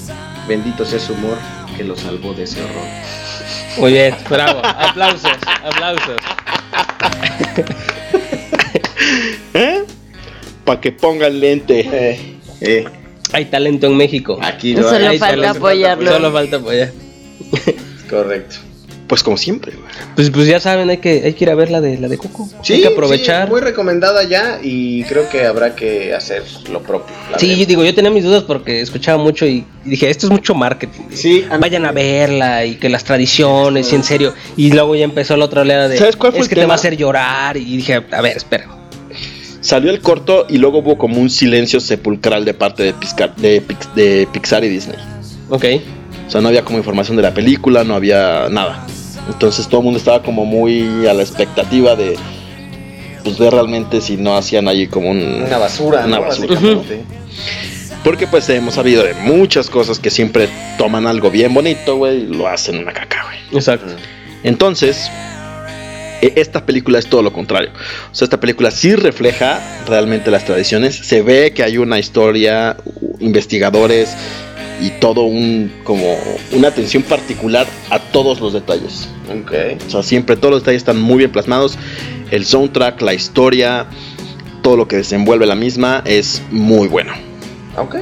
Bendito 0.48 0.86
sea 0.86 1.00
su 1.00 1.14
humor 1.14 1.38
que 1.76 1.84
lo 1.84 1.96
salvó 1.96 2.34
de 2.34 2.44
ese 2.44 2.62
horror. 2.64 3.25
Muy 3.78 3.92
bien, 3.92 4.16
bravo. 4.30 4.62
Aplausos, 4.66 5.32
aplausos. 5.64 6.16
¿Eh? 9.54 9.84
Para 10.64 10.82
que 10.82 10.92
pongan 10.92 11.40
lente. 11.40 11.88
Eh, 11.92 12.38
eh, 12.62 12.86
Hay 13.34 13.46
talento 13.46 13.88
en 13.88 13.98
México. 13.98 14.40
aquí 14.42 14.76
Solo 14.76 14.90
hay 14.90 15.20
falta 15.20 15.36
talento, 15.36 15.58
apoyarlo. 15.58 16.12
Solo 16.12 16.32
falta 16.32 16.58
apoyar. 16.58 16.92
Correcto. 18.10 18.56
Pues 19.08 19.22
como 19.22 19.38
siempre, 19.38 19.72
güey. 19.74 19.86
Pues, 20.16 20.32
pues 20.32 20.48
ya 20.48 20.60
saben, 20.60 20.90
hay 20.90 20.98
que, 20.98 21.22
hay 21.26 21.34
que 21.34 21.44
ir 21.44 21.50
a 21.52 21.56
ver 21.56 21.70
la 21.70 21.80
de 21.80 22.00
la 22.00 22.08
de 22.08 22.18
Coco. 22.18 22.50
hay 22.68 22.82
que 22.82 22.88
aprovechar. 22.88 23.46
sí, 23.46 23.52
muy 23.52 23.62
recomendada 23.62 24.24
ya 24.24 24.60
y 24.64 25.04
creo 25.04 25.30
que 25.30 25.46
habrá 25.46 25.76
que 25.76 26.12
hacer 26.16 26.42
lo 26.72 26.82
propio. 26.82 27.14
Sí, 27.38 27.56
yo 27.56 27.66
digo, 27.68 27.84
yo 27.86 27.94
tenía 27.94 28.10
mis 28.10 28.24
dudas 28.24 28.44
porque 28.44 28.82
escuchaba 28.82 29.22
mucho 29.22 29.46
y 29.46 29.64
dije, 29.84 30.10
esto 30.10 30.26
es 30.26 30.32
mucho 30.32 30.56
marketing. 30.56 31.04
Sí, 31.14 31.46
a 31.52 31.58
Vayan 31.58 31.86
a 31.86 31.92
verla 31.92 32.66
y 32.66 32.76
que 32.78 32.90
las 32.90 33.04
tradiciones 33.04 33.92
y 33.92 33.96
en 33.96 34.04
serio. 34.04 34.34
Y 34.58 34.72
luego 34.72 34.96
ya 34.96 35.04
empezó 35.04 35.38
la 35.38 35.46
otra 35.46 35.62
oleada 35.62 35.88
de, 35.88 35.98
¿Sabes 36.00 36.16
cuál 36.16 36.32
fue 36.32 36.40
es 36.40 36.46
el 36.46 36.50
que 36.50 36.56
te 36.56 36.66
va 36.66 36.74
a 36.74 36.78
hacer 36.78 36.98
llorar. 36.98 37.58
Y 37.58 37.78
dije, 37.78 38.04
a 38.10 38.22
ver, 38.22 38.38
espera. 38.38 38.68
Salió 39.62 39.92
el 39.92 40.00
corto 40.02 40.46
y 40.50 40.58
luego 40.58 40.80
hubo 40.80 40.98
como 40.98 41.20
un 41.20 41.30
silencio 41.30 41.80
sepulcral 41.80 42.44
de 42.46 42.54
parte 42.56 42.82
de, 42.84 42.94
Pixar, 42.94 43.36
de, 43.36 43.62
Pix- 43.62 43.94
de 43.96 44.28
Pixar 44.32 44.64
y 44.64 44.70
Disney. 44.70 44.98
Ok. 45.50 45.66
O 46.28 46.32
sea, 46.32 46.42
no 46.42 46.48
había 46.50 46.64
como 46.64 46.78
información 46.80 47.18
de 47.18 47.24
la 47.24 47.34
película, 47.36 47.84
no 47.84 47.94
había 47.96 48.48
nada. 48.50 48.86
Entonces 49.28 49.68
todo 49.68 49.80
el 49.82 49.86
mundo 49.86 49.98
estaba 50.00 50.22
como 50.22 50.46
muy 50.46 51.08
a 51.08 51.14
la 51.14 51.24
expectativa 51.24 51.96
de 51.96 52.16
pues 53.24 53.40
ver 53.40 53.54
realmente 53.54 54.02
si 54.02 54.18
no 54.18 54.38
hacían 54.38 54.68
allí 54.68 54.86
como 54.88 55.10
un 55.10 55.44
Una 55.46 55.58
basura, 55.58 56.06
Una 56.06 56.18
¿no? 56.18 56.22
basura. 56.24 56.60
Porque 58.04 58.28
pues 58.28 58.48
hemos 58.50 58.76
sabido 58.76 59.04
de 59.04 59.16
muchas 59.16 59.70
cosas 59.70 59.98
que 59.98 60.12
siempre 60.12 60.48
toman 60.78 61.08
algo 61.08 61.32
bien 61.32 61.54
bonito, 61.56 61.96
güey, 61.98 62.22
y 62.22 62.28
lo 62.28 62.48
hacen 62.48 62.78
una 62.78 62.94
caca, 62.94 63.24
güey. 63.24 63.40
Exacto. 63.60 63.88
Entonces, 64.44 65.10
e- 66.22 66.34
esta 66.36 66.68
película 66.68 67.00
es 67.00 67.08
todo 67.08 67.24
lo 67.24 67.34
contrario. 67.34 67.72
O 68.12 68.14
sea, 68.16 68.26
esta 68.26 68.40
película 68.40 68.70
sí 68.70 68.96
refleja 68.96 69.60
realmente 69.88 70.30
las 70.30 70.46
tradiciones. 70.46 70.96
Se 70.96 71.24
ve 71.24 71.52
que 71.56 71.64
hay 71.64 71.80
una 71.80 71.98
historia, 71.98 72.78
investigadores 73.20 74.16
y 74.82 74.90
todo 75.00 75.24
un 75.24 75.72
como 75.84 76.18
una 76.52 76.68
atención 76.68 77.04
particular 77.04 77.66
a 77.90 78.00
todos 78.00 78.40
los 78.40 78.54
detalles. 78.54 79.08
Ok. 79.30 79.52
O 79.88 79.90
sea, 79.90 80.04
siempre 80.04 80.36
todos 80.36 80.52
los 80.52 80.62
detalles 80.62 80.80
están 80.82 81.00
muy 81.00 81.20
bien 81.20 81.32
plasmados. 81.32 81.78
El 82.32 82.46
soundtrack, 82.46 83.02
la 83.02 83.14
historia, 83.14 83.88
todo 84.62 84.78
lo 84.78 84.88
que 84.88 84.98
desenvuelve 84.98 85.46
la 85.46 85.56
misma 85.56 86.02
es 86.06 86.42
muy 86.52 86.88
bueno. 86.88 87.14
Ok. 87.78 87.98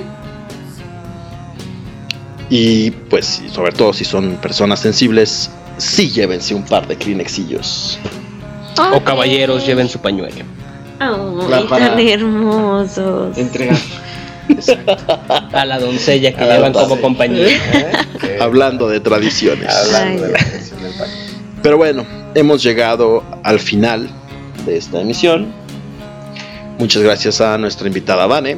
Y 2.49 2.91
pues, 2.91 3.41
sobre 3.51 3.71
todo 3.71 3.93
si 3.93 4.05
son 4.05 4.35
personas 4.37 4.79
sensibles, 4.79 5.49
sí 5.77 6.09
llévense 6.09 6.53
un 6.53 6.63
par 6.63 6.87
de 6.87 6.95
Kleenexillos. 6.95 7.97
O 8.93 9.03
caballeros, 9.03 9.65
lleven 9.65 9.89
su 9.89 9.99
pañuelo. 9.99 10.45
Para- 11.69 11.89
tan 11.89 11.99
hermosos. 11.99 13.37
Entrega. 13.37 13.75
A 15.53 15.65
la 15.65 15.79
doncella 15.79 16.33
que 16.35 16.43
A 16.43 16.55
llevan 16.55 16.73
como 16.73 16.99
compañía. 16.99 17.47
Hablando 18.41 18.87
de 18.87 18.99
tradiciones. 18.99 19.69
Hablando 19.73 20.25
Ay. 20.25 20.27
de 20.27 20.33
la 20.33 20.39
canción 20.39 20.83
del 20.83 20.93
país. 20.93 21.35
Pero 21.61 21.77
bueno, 21.77 22.05
hemos 22.35 22.61
llegado 22.61 23.23
al 23.43 23.59
final 23.59 24.09
de 24.65 24.77
esta 24.77 25.01
emisión. 25.01 25.47
Muchas 26.77 27.03
gracias 27.03 27.39
a 27.39 27.57
nuestra 27.57 27.87
invitada 27.87 28.25
Vane. 28.27 28.57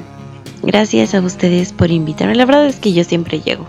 Gracias 0.64 1.14
a 1.14 1.22
ustedes 1.22 1.74
por 1.74 1.91
invitarme. 1.91 2.36
La 2.36 2.45
verdad 2.45 2.66
es 2.66 2.78
que 2.78 2.94
yo 2.94 3.03
siempre 3.03 3.41
llego. 3.41 3.68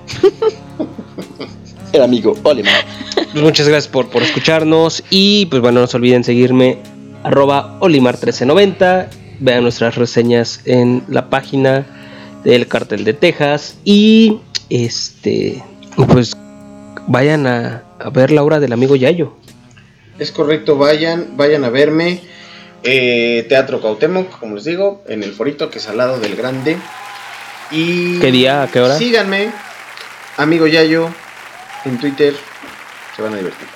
El 1.93 2.03
amigo 2.03 2.35
Olimar. 2.43 2.85
Pues 3.15 3.45
muchas 3.45 3.69
gracias 3.69 3.89
por, 3.93 4.09
por 4.09 4.23
escucharnos. 4.23 5.03
Y 5.11 5.47
pues 5.47 5.61
bueno, 5.61 5.81
no 5.81 5.87
se 5.87 5.97
olviden 5.97 6.25
seguirme. 6.25 6.79
Arroba 7.23 7.79
Olimar1390. 7.81 9.09
Vean 9.41 9.63
nuestras 9.63 9.97
reseñas 9.97 10.61
en 10.65 11.03
la 11.09 11.29
página 11.29 11.85
del 12.47 12.69
Cartel 12.69 13.05
de 13.05 13.13
Texas. 13.13 13.77
Y 13.85 14.39
este. 14.71 15.63
Pues 16.09 16.37
vayan 17.09 17.47
a, 17.47 17.83
a 17.99 18.11
ver 18.11 18.31
la 18.31 18.43
obra 18.43 18.61
del 18.61 18.73
amigo 18.73 18.97
Yayo. 18.97 19.35
Es 20.19 20.31
correcto, 20.31 20.79
vayan, 20.79 21.37
vayan 21.37 21.65
a 21.65 21.71
verme. 21.71 22.21
Eh, 22.83 23.45
Teatro 23.49 23.81
Cuauhtémoc, 23.81 24.39
como 24.39 24.55
les 24.55 24.65
digo, 24.65 25.03
en 25.09 25.23
el 25.25 25.33
forito 25.33 25.71
que 25.71 25.79
es 25.79 25.89
al 25.89 25.99
lado 25.99 26.21
del 26.21 26.37
grande. 26.37 26.77
Y 27.71 28.21
¿Qué 28.21 28.31
día? 28.31 28.63
¿A 28.63 28.71
qué 28.71 28.81
hora? 28.81 28.97
Síganme, 28.97 29.51
amigo 30.37 30.67
Yayo, 30.69 31.11
en 31.85 31.99
Twitter. 31.99 32.35
Se 33.17 33.23
van 33.23 33.35
a 33.35 33.39
divertir. 33.39 33.67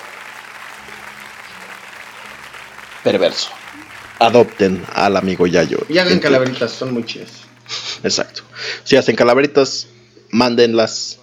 Perverso. 3.03 3.49
Adopten 4.19 4.83
al 4.93 5.17
amigo 5.17 5.45
Yayo. 5.45 5.79
Y 5.89 5.97
hagan 5.97 6.19
calaveritas, 6.19 6.71
son 6.71 6.93
muy 6.93 7.03
chidas. 7.03 7.40
Exacto. 8.03 8.43
Si 8.83 8.95
hacen 8.95 9.15
calaveritas, 9.15 9.87
mándenlas 10.29 11.19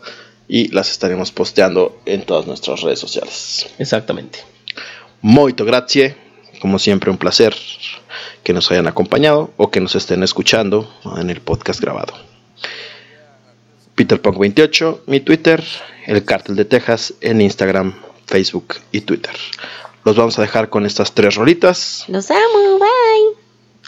y 0.49 0.69
las 0.69 0.91
estaremos 0.91 1.31
posteando 1.31 2.01
en 2.07 2.25
todas 2.25 2.47
nuestras 2.47 2.81
redes 2.81 2.99
sociales. 2.99 3.67
Exactamente. 3.79 4.41
Muito 5.21 5.65
grazie. 5.65 6.17
Como 6.61 6.79
siempre, 6.79 7.11
un 7.11 7.19
placer 7.19 7.55
que 8.43 8.53
nos 8.53 8.71
hayan 8.71 8.89
acompañado 8.89 9.53
o 9.57 9.71
que 9.71 9.81
nos 9.81 9.95
estén 9.95 10.23
escuchando 10.23 10.93
en 11.19 11.31
el 11.31 11.41
podcast 11.41 11.81
grabado. 11.81 12.15
PeterPunk28, 13.97 15.01
mi 15.07 15.21
Twitter, 15.21 15.63
el 16.07 16.25
Cártel 16.25 16.57
de 16.57 16.65
Texas 16.65 17.15
en 17.21 17.41
Instagram, 17.41 17.95
Facebook 18.27 18.77
y 18.93 19.03
Twitter. 19.03 19.35
Los 20.05 20.17
vamos 20.17 20.39
a 20.39 20.43
dejar 20.43 20.71
con 20.71 20.87
estas 20.87 21.13
tres 21.13 21.35
rolitas. 21.35 22.05
Los 22.09 22.31
amo, 22.31 22.79
bye. 22.79 23.39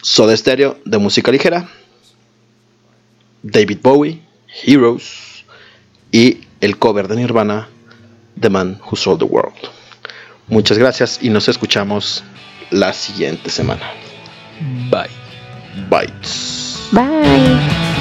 Soda 0.03 0.37
Stereo 0.37 0.79
de 0.85 0.99
música 0.99 1.31
ligera, 1.31 1.69
David 3.43 3.79
Bowie, 3.83 4.21
Heroes 4.65 5.45
y 6.13 6.41
el 6.61 6.79
cover 6.79 7.09
de 7.09 7.17
Nirvana, 7.17 7.69
The 8.41 8.51
Man 8.51 8.81
Who 8.85 8.97
Sold 8.97 9.21
the 9.21 9.25
World. 9.25 9.57
Muchas 10.49 10.79
gracias 10.79 11.19
y 11.23 11.31
nos 11.31 11.49
escuchamos 11.49 12.25
la 12.71 12.93
siguiente 12.93 13.51
semana. 13.51 13.93
Bye. 14.91 15.11
Bites. 15.89 16.89
Bye. 16.93 18.00